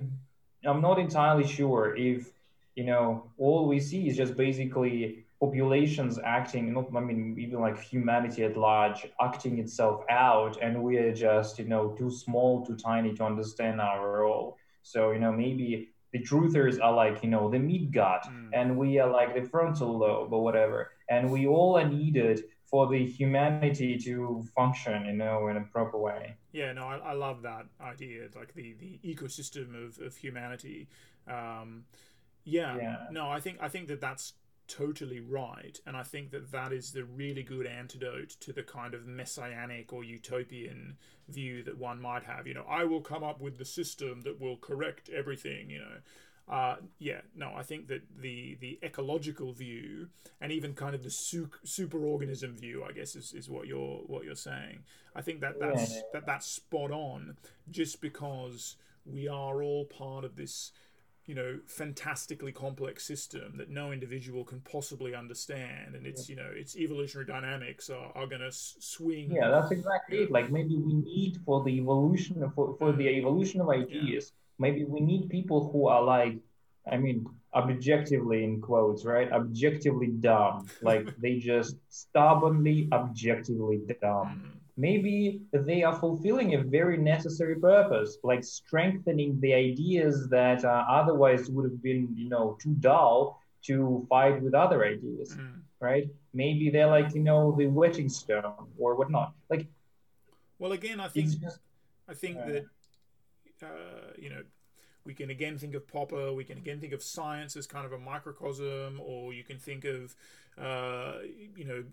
I'm 0.65 0.81
not 0.81 0.99
entirely 0.99 1.45
sure 1.47 1.95
if 1.95 2.31
you 2.75 2.85
know 2.85 3.31
all 3.37 3.67
we 3.67 3.79
see 3.79 4.07
is 4.09 4.15
just 4.17 4.35
basically 4.35 5.25
populations 5.39 6.19
acting. 6.23 6.73
Not, 6.73 6.87
I 6.95 6.99
mean, 6.99 7.35
even 7.39 7.59
like 7.59 7.79
humanity 7.81 8.43
at 8.43 8.55
large 8.57 9.07
acting 9.21 9.59
itself 9.59 10.03
out, 10.09 10.57
and 10.61 10.83
we 10.83 10.97
are 10.97 11.13
just 11.13 11.59
you 11.59 11.65
know 11.65 11.89
too 11.97 12.11
small, 12.11 12.65
too 12.65 12.75
tiny 12.75 13.13
to 13.15 13.23
understand 13.23 13.79
our 13.81 14.19
role. 14.21 14.57
So 14.83 15.11
you 15.11 15.19
know 15.19 15.31
maybe 15.31 15.89
the 16.13 16.19
truthers 16.19 16.81
are 16.81 16.93
like 16.93 17.23
you 17.23 17.29
know 17.29 17.49
the 17.49 17.59
meat 17.59 17.91
gut 17.91 18.23
Mm. 18.25 18.49
and 18.53 18.67
we 18.81 18.97
are 19.01 19.11
like 19.19 19.31
the 19.35 19.43
frontal 19.53 19.91
lobe 20.03 20.33
or 20.33 20.41
whatever 20.43 20.79
and 21.09 21.29
we 21.31 21.47
all 21.47 21.77
are 21.77 21.87
needed 21.87 22.43
for 22.65 22.87
the 22.87 23.03
humanity 23.05 23.97
to 23.97 24.43
function 24.55 25.05
you 25.05 25.13
know 25.13 25.47
in 25.47 25.57
a 25.57 25.61
proper 25.61 25.97
way 25.97 26.35
Yeah, 26.51 26.73
no, 26.73 26.83
I, 26.87 26.97
I 26.97 27.13
love 27.13 27.41
that 27.43 27.65
idea, 27.79 28.27
like 28.35 28.53
the, 28.53 28.73
the 28.73 28.99
ecosystem 29.03 29.75
of, 29.85 29.99
of 29.99 30.15
humanity. 30.15 30.87
Um, 31.27 31.85
Yeah. 32.43 32.75
Yeah. 32.77 32.97
No, 33.11 33.29
I 33.29 33.39
think 33.39 33.57
I 33.61 33.69
think 33.69 33.87
that 33.87 34.01
that's 34.01 34.33
totally 34.67 35.19
right, 35.19 35.79
and 35.85 35.97
I 35.97 36.03
think 36.03 36.31
that 36.31 36.51
that 36.51 36.71
is 36.71 36.91
the 36.91 37.03
really 37.03 37.43
good 37.43 37.65
antidote 37.65 38.29
to 38.41 38.53
the 38.53 38.63
kind 38.63 38.93
of 38.93 39.05
messianic 39.05 39.91
or 39.93 40.03
utopian 40.03 40.97
view 41.27 41.63
that 41.63 41.77
one 41.77 42.01
might 42.01 42.23
have. 42.23 42.47
You 42.47 42.53
know, 42.53 42.65
I 42.69 42.83
will 42.85 43.01
come 43.01 43.23
up 43.23 43.41
with 43.41 43.57
the 43.57 43.65
system 43.65 44.21
that 44.21 44.39
will 44.39 44.57
correct 44.57 45.09
everything. 45.09 45.69
You 45.69 45.79
know. 45.79 45.97
Uh, 46.49 46.77
yeah, 46.97 47.21
no, 47.35 47.53
I 47.55 47.61
think 47.61 47.87
that 47.87 48.01
the 48.19 48.57
the 48.59 48.79
ecological 48.83 49.53
view 49.53 50.07
and 50.41 50.51
even 50.51 50.73
kind 50.73 50.95
of 50.95 51.03
the 51.03 51.09
su- 51.11 51.51
superorganism 51.63 52.59
view, 52.59 52.83
I 52.83 52.91
guess, 52.91 53.15
is, 53.15 53.33
is 53.33 53.49
what 53.49 53.67
you're 53.67 53.99
what 54.07 54.23
you're 54.23 54.35
saying. 54.35 54.79
I 55.15 55.21
think 55.21 55.41
that 55.41 55.59
that's 55.59 55.95
Yeah. 55.95 56.01
that 56.13 56.25
that's 56.25 56.47
spot 56.47 56.91
on, 56.91 57.37
just 57.69 58.01
because 58.01 58.77
we 59.05 59.27
are 59.27 59.61
all 59.61 59.85
part 59.85 60.25
of 60.25 60.35
this 60.35 60.71
you 61.25 61.35
know 61.35 61.59
fantastically 61.67 62.51
complex 62.51 63.03
system 63.05 63.57
that 63.57 63.69
no 63.69 63.91
individual 63.91 64.43
can 64.43 64.61
possibly 64.61 65.13
understand 65.13 65.93
and 65.93 66.07
it's 66.07 66.27
you 66.27 66.35
know 66.35 66.49
its 66.55 66.75
evolutionary 66.75 67.27
dynamics 67.27 67.89
are, 67.89 68.11
are 68.15 68.25
going 68.25 68.41
to 68.41 68.51
swing 68.51 69.31
Yeah, 69.31 69.49
that's 69.49 69.71
exactly 69.71 70.23
it. 70.23 70.31
Like 70.31 70.49
maybe 70.51 70.75
we 70.77 70.93
need 70.93 71.37
for 71.45 71.63
the 71.63 71.71
evolution 71.71 72.51
for, 72.55 72.75
for 72.79 72.91
the 72.91 73.07
evolution 73.09 73.61
of 73.61 73.69
ideas, 73.69 74.31
maybe 74.59 74.83
we 74.83 74.99
need 74.99 75.29
people 75.29 75.69
who 75.71 75.87
are 75.87 76.03
like, 76.03 76.37
I 76.91 76.97
mean, 76.97 77.25
objectively 77.53 78.43
in 78.43 78.61
quotes, 78.61 79.05
right? 79.05 79.31
Objectively 79.31 80.07
dumb. 80.07 80.67
Like 80.81 81.17
they 81.17 81.39
just 81.39 81.75
stubbornly 81.89 82.87
objectively 82.91 83.81
dumb. 84.01 84.27
Mm, 84.29 84.59
Maybe 84.77 85.41
they 85.51 85.83
are 85.83 85.93
fulfilling 85.93 86.55
a 86.55 86.63
very 86.63 86.97
necessary 86.97 87.55
purpose, 87.59 88.17
like 88.23 88.45
strengthening 88.45 89.37
the 89.41 89.53
ideas 89.53 90.29
that 90.29 90.63
uh, 90.63 90.85
otherwise 90.89 91.49
would 91.49 91.65
have 91.65 91.83
been, 91.83 92.07
you 92.15 92.29
know, 92.29 92.57
too 92.61 92.75
dull 92.79 93.41
to 93.63 94.05
fight 94.09 94.41
with 94.41 94.53
other 94.53 94.85
ideas 94.85 95.35
mm. 95.35 95.59
right? 95.81 96.07
Maybe 96.33 96.69
they're 96.69 96.87
like, 96.87 97.13
you 97.13 97.21
know, 97.21 97.53
the 97.57 97.67
whetting 97.67 98.07
stone 98.07 98.53
or 98.77 98.95
whatnot. 98.95 99.33
Like, 99.49 99.67
well 100.59 100.73
again 100.73 100.99
i 100.99 101.07
think 101.07 101.39
just, 101.39 101.59
i 102.07 102.13
think 102.13 102.37
uh, 102.37 102.45
that 102.45 102.65
uh, 103.63 104.13
you 104.17 104.29
know 104.29 104.43
we 105.05 105.13
can 105.13 105.29
again 105.29 105.57
think 105.57 105.73
of 105.73 105.87
Popper. 105.87 106.33
We 106.33 106.43
can 106.43 106.57
again 106.57 106.79
think 106.79 106.93
of 106.93 107.01
science 107.01 107.55
as 107.55 107.65
kind 107.65 107.85
of 107.85 107.93
a 107.93 107.97
microcosm, 107.97 109.01
or 109.03 109.33
you 109.33 109.43
can 109.43 109.57
think 109.57 109.85
of, 109.85 110.15
uh, 110.61 111.13
you 111.55 111.65
know, 111.65 111.83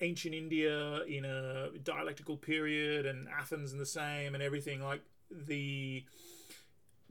ancient 0.00 0.34
India 0.34 1.02
in 1.04 1.24
a 1.24 1.70
dialectical 1.82 2.36
period, 2.36 3.06
and 3.06 3.28
Athens 3.28 3.72
and 3.72 3.80
the 3.80 3.86
same, 3.86 4.34
and 4.34 4.42
everything. 4.42 4.82
Like 4.82 5.02
the 5.30 6.04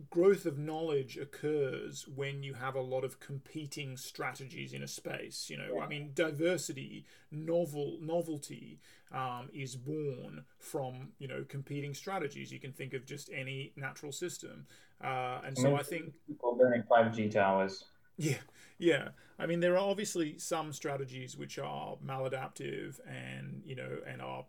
growth 0.09 0.45
of 0.45 0.57
knowledge 0.57 1.17
occurs 1.17 2.07
when 2.07 2.41
you 2.43 2.53
have 2.53 2.75
a 2.75 2.81
lot 2.81 3.03
of 3.03 3.19
competing 3.19 3.97
strategies 3.97 4.73
in 4.73 4.81
a 4.81 4.87
space. 4.87 5.49
You 5.49 5.57
know, 5.57 5.79
I 5.81 5.87
mean, 5.87 6.11
diversity, 6.13 7.05
novel 7.31 7.97
novelty 8.01 8.79
um, 9.11 9.49
is 9.53 9.75
born 9.75 10.45
from 10.57 11.09
you 11.19 11.27
know 11.27 11.45
competing 11.47 11.93
strategies. 11.93 12.51
You 12.51 12.59
can 12.59 12.71
think 12.71 12.93
of 12.93 13.05
just 13.05 13.29
any 13.33 13.73
natural 13.75 14.11
system, 14.11 14.67
uh, 15.03 15.39
and 15.45 15.57
so 15.57 15.75
I 15.75 15.83
think 15.83 16.13
people 16.27 16.55
burning 16.55 16.83
5G 16.89 17.31
towers. 17.31 17.85
yeah, 18.17 18.37
yeah. 18.77 19.09
I 19.37 19.45
mean, 19.45 19.59
there 19.61 19.73
are 19.73 19.89
obviously 19.89 20.37
some 20.37 20.73
strategies 20.73 21.37
which 21.37 21.57
are 21.59 21.95
maladaptive 22.05 22.99
and 23.07 23.61
you 23.65 23.75
know 23.75 23.97
and 24.07 24.21
are 24.21 24.45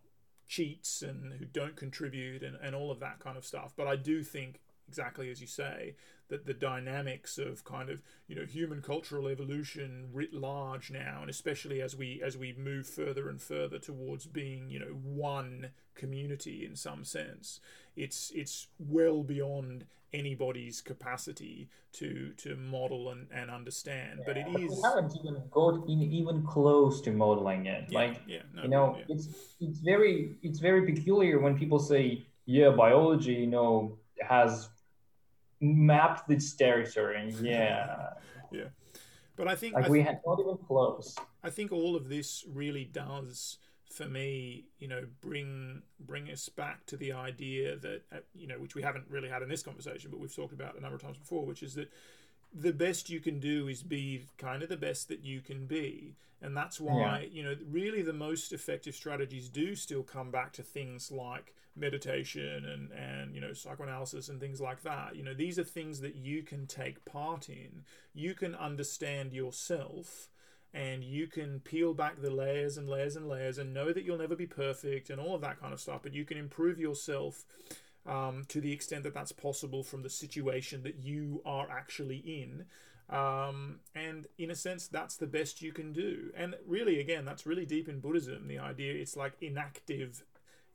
cheats 0.47 1.03
and 1.03 1.33
who 1.35 1.45
don't 1.45 1.77
contribute 1.77 2.43
and, 2.43 2.57
and 2.61 2.75
all 2.75 2.91
of 2.91 2.99
that 2.99 3.21
kind 3.21 3.37
of 3.37 3.45
stuff. 3.45 3.73
But 3.77 3.87
I 3.87 3.95
do 3.95 4.25
think 4.25 4.61
exactly 4.91 5.31
as 5.31 5.41
you 5.41 5.47
say 5.47 5.95
that 6.31 6.47
the 6.47 6.55
dynamics 6.55 7.39
of 7.39 7.65
kind 7.65 7.89
of 7.91 7.99
you 8.27 8.35
know 8.35 8.45
human 8.45 8.83
cultural 8.83 9.29
evolution 9.29 10.09
writ 10.13 10.35
large 10.35 10.91
now 10.91 11.19
and 11.21 11.31
especially 11.31 11.81
as 11.81 11.95
we 11.95 12.21
as 12.25 12.37
we 12.37 12.53
move 12.71 12.87
further 12.89 13.29
and 13.29 13.41
further 13.41 13.79
towards 13.79 14.27
being 14.27 14.69
you 14.69 14.81
know 14.81 14.95
one 15.31 15.71
community 15.95 16.65
in 16.69 16.75
some 16.75 17.05
sense 17.05 17.61
it's 17.95 18.33
it's 18.35 18.67
well 18.81 19.23
beyond 19.23 19.85
anybody's 20.13 20.81
capacity 20.81 21.69
to 21.93 22.33
to 22.37 22.57
model 22.57 23.11
and, 23.11 23.29
and 23.33 23.49
understand 23.49 24.21
but 24.27 24.37
it 24.37 24.47
But 24.53 24.61
is 24.63 24.71
we 24.71 24.83
haven't 24.83 25.13
even 25.21 25.37
got 25.53 25.75
in, 25.89 26.03
even 26.21 26.43
close 26.43 27.01
to 27.03 27.13
modeling 27.13 27.67
it. 27.67 27.85
yeah, 27.91 27.99
like, 28.01 28.17
yeah 28.27 28.43
no, 28.55 28.63
you 28.65 28.69
know, 28.69 28.97
yeah. 28.99 29.05
it's 29.15 29.29
it's 29.61 29.79
very 29.93 30.35
it's 30.43 30.59
very 30.59 30.83
peculiar 30.93 31.39
when 31.39 31.57
people 31.57 31.79
say, 31.79 32.27
yeah, 32.47 32.71
biology, 32.71 33.35
you 33.35 33.47
know, 33.47 33.99
has 34.29 34.69
mapped 35.61 36.31
its 36.31 36.53
territory. 36.65 37.35
Yeah, 37.41 38.11
yeah. 38.51 38.65
but 39.37 39.49
i 39.49 39.55
think 39.55 39.75
like 39.75 39.87
I 39.87 39.89
we 39.89 40.03
had 40.03 40.21
not 40.27 40.41
even 40.41 40.59
close. 40.59 41.17
I 41.43 41.51
think 41.51 41.73
all 41.73 41.97
of 41.97 42.09
this 42.09 42.45
really 42.53 42.85
does, 42.85 43.59
for 43.91 44.07
me, 44.07 44.67
you 44.79 44.89
know, 44.89 45.05
bring 45.21 45.83
bring 45.99 46.31
us 46.31 46.49
back 46.49 46.87
to 46.87 46.97
the 46.97 47.13
idea 47.13 47.77
that 47.77 48.03
uh, 48.13 48.19
you 48.35 48.47
know, 48.47 48.57
which 48.57 48.75
we 48.75 48.83
haven't 48.83 49.05
really 49.09 49.29
had 49.29 49.43
in 49.43 49.49
this 49.49 49.63
conversation, 49.63 50.11
but 50.11 50.21
we've 50.21 50.35
talked 50.35 50.53
about 50.53 50.77
a 50.77 50.81
number 50.81 50.97
of 50.97 51.03
times 51.03 51.19
before, 51.19 51.45
which 51.47 51.63
is 51.63 51.75
that 51.75 51.91
the 52.53 52.73
best 52.73 53.09
you 53.09 53.21
can 53.21 53.39
do 53.39 53.69
is 53.69 53.83
be 53.83 54.27
kind 54.39 54.63
of 54.63 54.69
the 54.69 54.77
best 54.77 55.09
that 55.09 55.25
you 55.25 55.41
can 55.41 55.67
be, 55.67 56.17
and 56.43 56.57
that's 56.57 56.81
why 56.81 57.29
you 57.33 57.43
know, 57.43 57.55
really, 57.71 58.03
the 58.03 58.13
most 58.13 58.53
effective 58.53 58.95
strategies 58.95 59.49
do 59.49 59.75
still 59.75 60.03
come 60.03 60.31
back 60.31 60.53
to 60.55 60.63
things 60.63 61.11
like 61.11 61.55
meditation 61.77 62.65
and 62.65 62.91
and 62.93 63.35
you 63.35 63.41
know 63.41 63.53
psychoanalysis 63.53 64.29
and 64.29 64.41
things 64.41 64.61
like 64.61 64.83
that. 64.83 65.17
You 65.17 65.23
know 65.23 65.35
these 65.35 65.59
are 65.59 65.65
things 65.65 66.01
that 66.01 66.17
you 66.17 66.43
can 66.43 66.67
take 66.67 67.05
part 67.05 67.49
in. 67.49 67.85
You 68.15 68.35
can 68.35 68.55
understand 68.55 69.33
yourself 69.33 70.29
and 70.73 71.03
you 71.03 71.27
can 71.27 71.61
peel 71.61 71.95
back 71.95 72.21
the 72.21 72.31
layers 72.31 72.77
and 72.77 72.89
layers 72.89 73.17
and 73.17 73.29
layers 73.29 73.59
and 73.59 73.75
know 73.75 73.93
that 73.93 74.05
you'll 74.05 74.19
never 74.19 74.37
be 74.37 74.47
perfect 74.47 75.11
and 75.11 75.21
all 75.21 75.35
of 75.35 75.41
that 75.41 75.61
kind 75.61 75.73
of 75.73 75.81
stuff 75.81 76.01
but 76.03 76.15
you 76.15 76.25
can 76.25 76.39
improve 76.39 76.79
yourself 76.79 77.45
um, 78.07 78.45
to 78.49 78.61
the 78.61 78.73
extent 78.73 79.03
that 79.03 79.13
that's 79.13 79.33
possible 79.33 79.83
from 79.83 80.03
the 80.03 80.11
situation 80.11 80.83
that 80.85 80.97
you 81.03 81.43
are 81.45 81.69
actually 81.71 82.19
in 82.19 82.67
um, 83.11 83.81
and 83.95 84.27
in 84.39 84.51
a 84.51 84.55
sense 84.55 84.87
that's 84.89 85.17
the 85.17 85.27
best 85.27 85.61
you 85.63 85.73
can 85.73 85.93
do 85.93 86.31
and 86.37 86.55
really 86.67 87.01
again 87.01 87.25
that's 87.25 87.47
really 87.47 87.67
deep 87.67 87.89
in 87.89 88.01
buddhism 88.01 88.47
the 88.49 88.59
idea 88.59 88.95
it's 88.95 89.17
like 89.17 89.35
enactive 89.41 90.23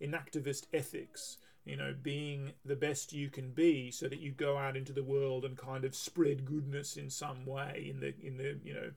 enactivist 0.02 0.66
ethics 0.74 1.38
you 1.66 1.78
know 1.78 1.94
being 2.04 2.52
the 2.66 2.76
best 2.76 3.14
you 3.14 3.30
can 3.30 3.52
be 3.52 3.90
so 3.90 4.08
that 4.08 4.20
you 4.20 4.32
go 4.32 4.58
out 4.58 4.76
into 4.76 4.92
the 4.94 5.04
world 5.04 5.46
and 5.46 5.58
kind 5.58 5.86
of 5.86 5.96
spread 5.96 6.46
goodness 6.46 6.98
in 6.98 7.10
some 7.10 7.46
way 7.46 7.88
in 7.90 8.00
the 8.02 8.14
in 8.22 8.38
the 8.38 8.58
you 8.64 8.74
know 8.74 8.92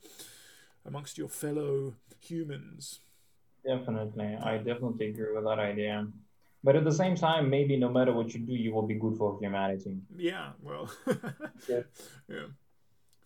amongst 0.85 1.17
your 1.19 1.29
fellow 1.29 1.95
humans 2.21 3.01
Definitely, 3.65 4.37
I 4.43 4.59
definitely 4.59 5.09
agree 5.09 5.35
with 5.35 5.45
that 5.45 5.59
idea. 5.59 6.07
But 6.65 6.77
at 6.77 6.85
the 6.85 6.93
same 6.93 7.15
time, 7.17 7.51
maybe 7.51 7.77
no 7.77 7.91
matter 7.91 8.13
what 8.13 8.33
you 8.33 8.41
do, 8.41 8.55
you 8.55 8.73
will 8.73 8.87
be 8.87 8.95
good 8.95 9.17
for 9.17 9.39
humanity. 9.41 9.97
yeah 10.17 10.51
well 10.63 10.91
Yeah. 11.69 11.81
yeah 12.29 12.47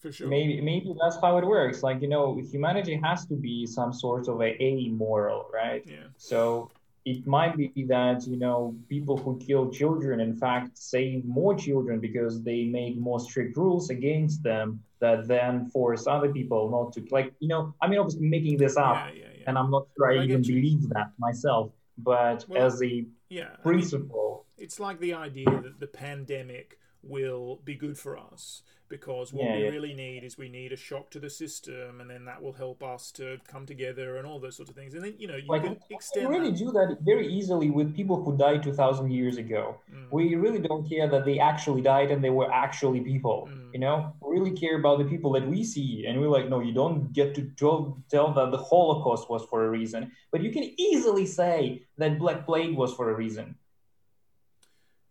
for 0.03 0.13
sure 0.13 0.29
Maybe 0.29 0.61
maybe 0.61 0.89
that's 1.01 1.19
how 1.25 1.33
it 1.39 1.47
works. 1.47 1.83
Like, 1.83 1.99
you 2.05 2.09
know, 2.15 2.25
humanity 2.55 2.95
has 3.09 3.21
to 3.27 3.35
be 3.49 3.67
some 3.67 3.93
sort 4.05 4.29
of 4.29 4.37
a 4.49 4.51
amoral, 4.63 5.41
right? 5.63 5.83
yeah 5.87 6.09
So 6.17 6.71
it 7.05 7.27
might 7.27 7.57
be 7.57 7.73
that, 7.89 8.19
you 8.33 8.39
know, 8.45 8.59
people 8.89 9.17
who 9.17 9.39
kill 9.47 9.65
children, 9.81 10.21
in 10.21 10.35
fact, 10.45 10.79
save 10.79 11.25
more 11.25 11.55
children 11.67 12.01
because 12.01 12.43
they 12.49 12.61
make 12.81 12.97
more 12.97 13.19
strict 13.29 13.57
rules 13.57 13.91
against 13.91 14.43
them 14.43 14.67
that 15.01 15.27
then 15.27 15.67
force 15.75 16.07
other 16.07 16.31
people 16.39 16.71
not 16.71 16.93
to, 16.95 17.01
like, 17.11 17.33
you 17.41 17.49
know, 17.49 17.75
I 17.83 17.89
mean, 17.89 17.99
obviously 17.99 18.29
making 18.29 18.57
this 18.59 18.77
up, 18.77 18.95
yeah 18.97 19.11
yeah 19.23 19.25
yeah 19.39 19.45
and 19.47 19.59
I'm 19.59 19.71
not 19.71 19.85
sure 19.97 20.13
I, 20.13 20.25
even 20.25 20.43
you. 20.45 20.55
believe 20.55 20.83
that 20.91 21.09
myself, 21.19 21.73
but 21.99 22.45
Well, 22.49 22.67
as 22.67 22.81
a 22.83 23.05
yeah 23.29 23.57
I 23.65 23.73
mean, 23.73 23.91
principle, 23.91 24.47
it's 24.57 24.79
like 24.79 25.01
the 25.01 25.15
idea 25.15 25.51
that 25.61 25.81
the 25.81 25.87
pandemic 25.89 26.79
will 27.03 27.61
be 27.65 27.75
good 27.75 27.99
for 27.99 28.17
us 28.17 28.63
because 28.97 29.27
what 29.33 29.45
Yeah, 29.45 29.57
we 29.57 29.63
yeah. 29.65 29.71
really 29.77 29.95
need 30.05 30.21
is 30.29 30.33
we 30.47 30.51
need 30.61 30.71
a 30.79 30.81
shock 30.89 31.07
to 31.15 31.21
the 31.27 31.31
system 31.43 31.91
and 32.03 32.09
then 32.13 32.23
that 32.31 32.41
will 32.45 32.57
help 32.65 32.81
us 32.95 33.03
to 33.19 33.25
come 33.53 33.65
together 33.73 34.09
and 34.19 34.25
all 34.29 34.39
those 34.45 34.57
sorts 34.59 34.71
of 34.73 34.77
things 34.81 34.93
and 34.95 35.03
then 35.05 35.15
you 35.23 35.29
know 35.31 35.39
you 35.45 35.49
like, 35.55 35.65
can 35.65 35.77
we 36.21 36.27
really 36.35 36.51
that. 36.53 36.59
do 36.65 36.69
that 36.79 36.89
very 37.13 37.27
easily 37.39 37.69
with 37.79 37.89
people 38.01 38.17
who 38.23 38.31
died 38.47 38.61
2,000 38.63 39.11
years 39.19 39.37
ago. 39.45 39.63
Mm. 39.95 40.07
we 40.19 40.25
really 40.45 40.63
don't 40.71 40.85
care 40.93 41.07
that 41.15 41.25
they 41.29 41.39
actually 41.53 41.83
died 41.95 42.09
and 42.13 42.21
they 42.27 42.35
were 42.41 42.51
actually 42.65 43.01
people 43.13 43.39
Mm. 43.53 43.71
you 43.75 43.81
know 43.85 43.97
we 44.21 44.29
really 44.39 44.57
care 44.65 44.77
about 44.83 44.97
the 45.03 45.09
people 45.15 45.31
that 45.37 45.47
we 45.55 45.61
see 45.75 45.91
and 46.07 46.13
we're 46.21 46.35
like 46.39 46.49
no 46.55 46.59
you 46.69 46.75
don't 46.83 47.01
get 47.21 47.29
to 47.39 47.43
tell, 47.61 47.79
tell 48.15 48.29
that 48.39 48.49
the 48.57 48.63
holocaust 48.71 49.25
was 49.33 49.43
for 49.51 49.59
a 49.67 49.71
reason 49.79 50.01
but 50.33 50.39
you 50.45 50.51
can 50.57 50.67
easily 50.89 51.27
say 51.41 51.59
that 52.01 52.13
black 52.23 52.41
plague 52.49 52.75
was 52.83 52.91
for 52.99 53.07
a 53.13 53.17
reason 53.25 53.47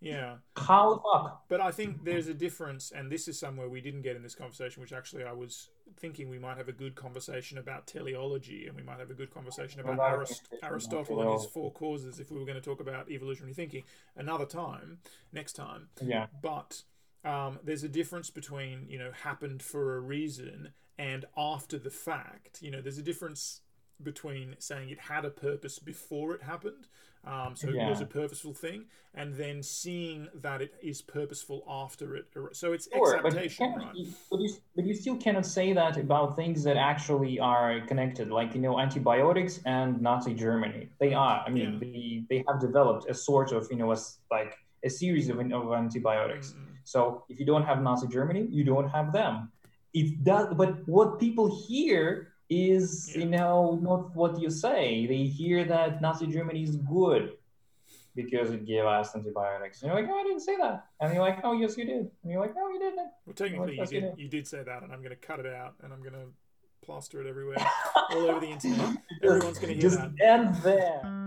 yeah. 0.01 0.35
How 0.57 0.95
the 0.95 1.01
fuck? 1.01 1.43
But 1.47 1.61
I 1.61 1.71
think 1.71 2.03
there's 2.03 2.27
a 2.27 2.33
difference, 2.33 2.91
and 2.91 3.11
this 3.11 3.27
is 3.27 3.39
somewhere 3.39 3.69
we 3.69 3.81
didn't 3.81 4.01
get 4.01 4.15
in 4.15 4.23
this 4.23 4.35
conversation, 4.35 4.81
which 4.81 4.91
actually 4.93 5.23
I 5.23 5.31
was 5.31 5.69
thinking 5.97 6.29
we 6.29 6.39
might 6.39 6.57
have 6.57 6.67
a 6.67 6.73
good 6.73 6.95
conversation 6.95 7.57
about 7.57 7.85
teleology, 7.87 8.67
and 8.67 8.75
we 8.75 8.81
might 8.83 8.99
have 8.99 9.11
a 9.11 9.13
good 9.13 9.31
conversation 9.31 9.79
about 9.79 9.97
Well, 9.97 10.15
Arist- 10.15 10.53
Aristotle 10.63 11.21
and 11.21 11.33
his 11.33 11.45
four 11.45 11.71
causes 11.71 12.19
if 12.19 12.31
we 12.31 12.39
were 12.39 12.45
going 12.45 12.59
to 12.59 12.61
talk 12.61 12.79
about 12.81 13.09
evolutionary 13.11 13.53
thinking. 13.53 13.83
Another 14.15 14.45
time, 14.45 14.97
next 15.31 15.53
time. 15.53 15.89
yeah. 16.01 16.27
But 16.41 16.83
um, 17.23 17.59
there's 17.63 17.83
a 17.83 17.89
difference 17.89 18.29
between 18.31 18.87
you 18.89 18.97
know 18.97 19.11
happened 19.23 19.61
for 19.61 19.95
a 19.95 19.99
reason 19.99 20.69
and 20.97 21.25
after 21.37 21.77
the 21.77 21.91
fact. 21.91 22.61
You 22.61 22.71
know, 22.71 22.81
there's 22.81 22.97
a 22.97 23.03
difference 23.03 23.61
between 24.01 24.55
saying 24.57 24.89
it 24.89 24.99
had 24.99 25.25
a 25.25 25.29
purpose 25.29 25.77
before 25.77 26.33
it 26.33 26.41
happened, 26.43 26.87
um, 27.23 27.55
so 27.55 27.69
yeah. 27.69 27.85
it 27.85 27.89
was 27.89 28.01
a 28.01 28.05
purposeful 28.05 28.53
thing, 28.53 28.85
and 29.13 29.35
then 29.35 29.61
seeing 29.61 30.27
that 30.41 30.61
it 30.61 30.73
is 30.81 31.01
purposeful 31.01 31.63
after 31.69 32.15
it. 32.15 32.25
So 32.53 32.73
it's 32.73 32.87
sure, 32.91 33.17
exaptation, 33.17 33.73
but 33.77 33.95
you, 33.95 34.05
right? 34.05 34.13
but, 34.31 34.39
you, 34.39 34.53
but 34.75 34.85
you 34.85 34.95
still 34.95 35.17
cannot 35.17 35.45
say 35.45 35.73
that 35.73 35.97
about 35.97 36.35
things 36.35 36.63
that 36.63 36.77
actually 36.77 37.39
are 37.39 37.81
connected, 37.81 38.29
like 38.29 38.55
you 38.55 38.61
know 38.61 38.79
antibiotics 38.79 39.59
and 39.65 40.01
Nazi 40.01 40.33
Germany. 40.33 40.89
They 40.99 41.13
are. 41.13 41.43
I 41.45 41.49
mean, 41.51 41.73
yeah. 41.73 41.79
they 41.79 42.23
they 42.29 42.43
have 42.47 42.59
developed 42.59 43.09
a 43.09 43.13
sort 43.13 43.51
of 43.51 43.67
you 43.69 43.77
know 43.77 43.91
a, 43.91 43.97
like 44.31 44.57
a 44.83 44.89
series 44.89 45.29
of, 45.29 45.37
of 45.39 45.73
antibiotics. 45.73 46.51
Mm-hmm. 46.51 46.73
So 46.85 47.25
if 47.29 47.39
you 47.39 47.45
don't 47.45 47.63
have 47.63 47.83
Nazi 47.83 48.07
Germany, 48.07 48.47
you 48.49 48.63
don't 48.63 48.89
have 48.89 49.13
them. 49.13 49.51
It 49.93 50.23
does, 50.23 50.47
but 50.55 50.87
what 50.87 51.19
people 51.19 51.63
hear 51.67 52.30
is 52.51 53.15
you 53.15 53.25
know 53.25 53.79
not 53.81 54.13
what 54.13 54.39
you 54.39 54.49
say. 54.51 55.07
They 55.07 55.23
hear 55.23 55.63
that 55.65 56.01
Nazi 56.01 56.27
Germany 56.27 56.63
is 56.63 56.75
good 56.75 57.31
because 58.13 58.51
it 58.51 58.65
gave 58.65 58.85
us 58.85 59.15
antibiotics. 59.15 59.81
And 59.81 59.91
you're 59.91 60.01
like, 60.01 60.09
oh, 60.11 60.19
I 60.19 60.23
didn't 60.23 60.41
say 60.41 60.57
that. 60.57 60.85
And 60.99 61.13
you're 61.13 61.23
like, 61.23 61.39
oh, 61.45 61.53
yes, 61.53 61.77
you 61.77 61.85
did. 61.85 62.11
And 62.23 62.31
you're 62.31 62.41
like, 62.41 62.53
no, 62.53 62.67
you 62.67 62.79
didn't. 62.79 63.07
Well, 63.25 63.33
technically, 63.33 63.77
like, 63.77 63.91
you, 63.91 64.01
did, 64.01 64.13
you, 64.17 64.27
did, 64.27 64.45
say 64.45 64.63
that, 64.63 64.83
and 64.83 64.91
I'm 64.91 64.99
going 64.99 65.11
to 65.11 65.15
cut 65.15 65.39
it 65.39 65.45
out, 65.45 65.75
and 65.81 65.93
I'm 65.93 66.01
going 66.01 66.13
to 66.13 66.27
plaster 66.83 67.21
it 67.21 67.27
everywhere, 67.27 67.55
all 68.09 68.29
over 68.29 68.41
the 68.41 68.47
internet. 68.51 68.97
Everyone's 69.23 69.59
going 69.59 69.69
to 69.69 69.73
hear 69.75 69.81
just 69.81 69.97
that. 69.97 70.11
End 70.21 70.55
there. 70.55 71.20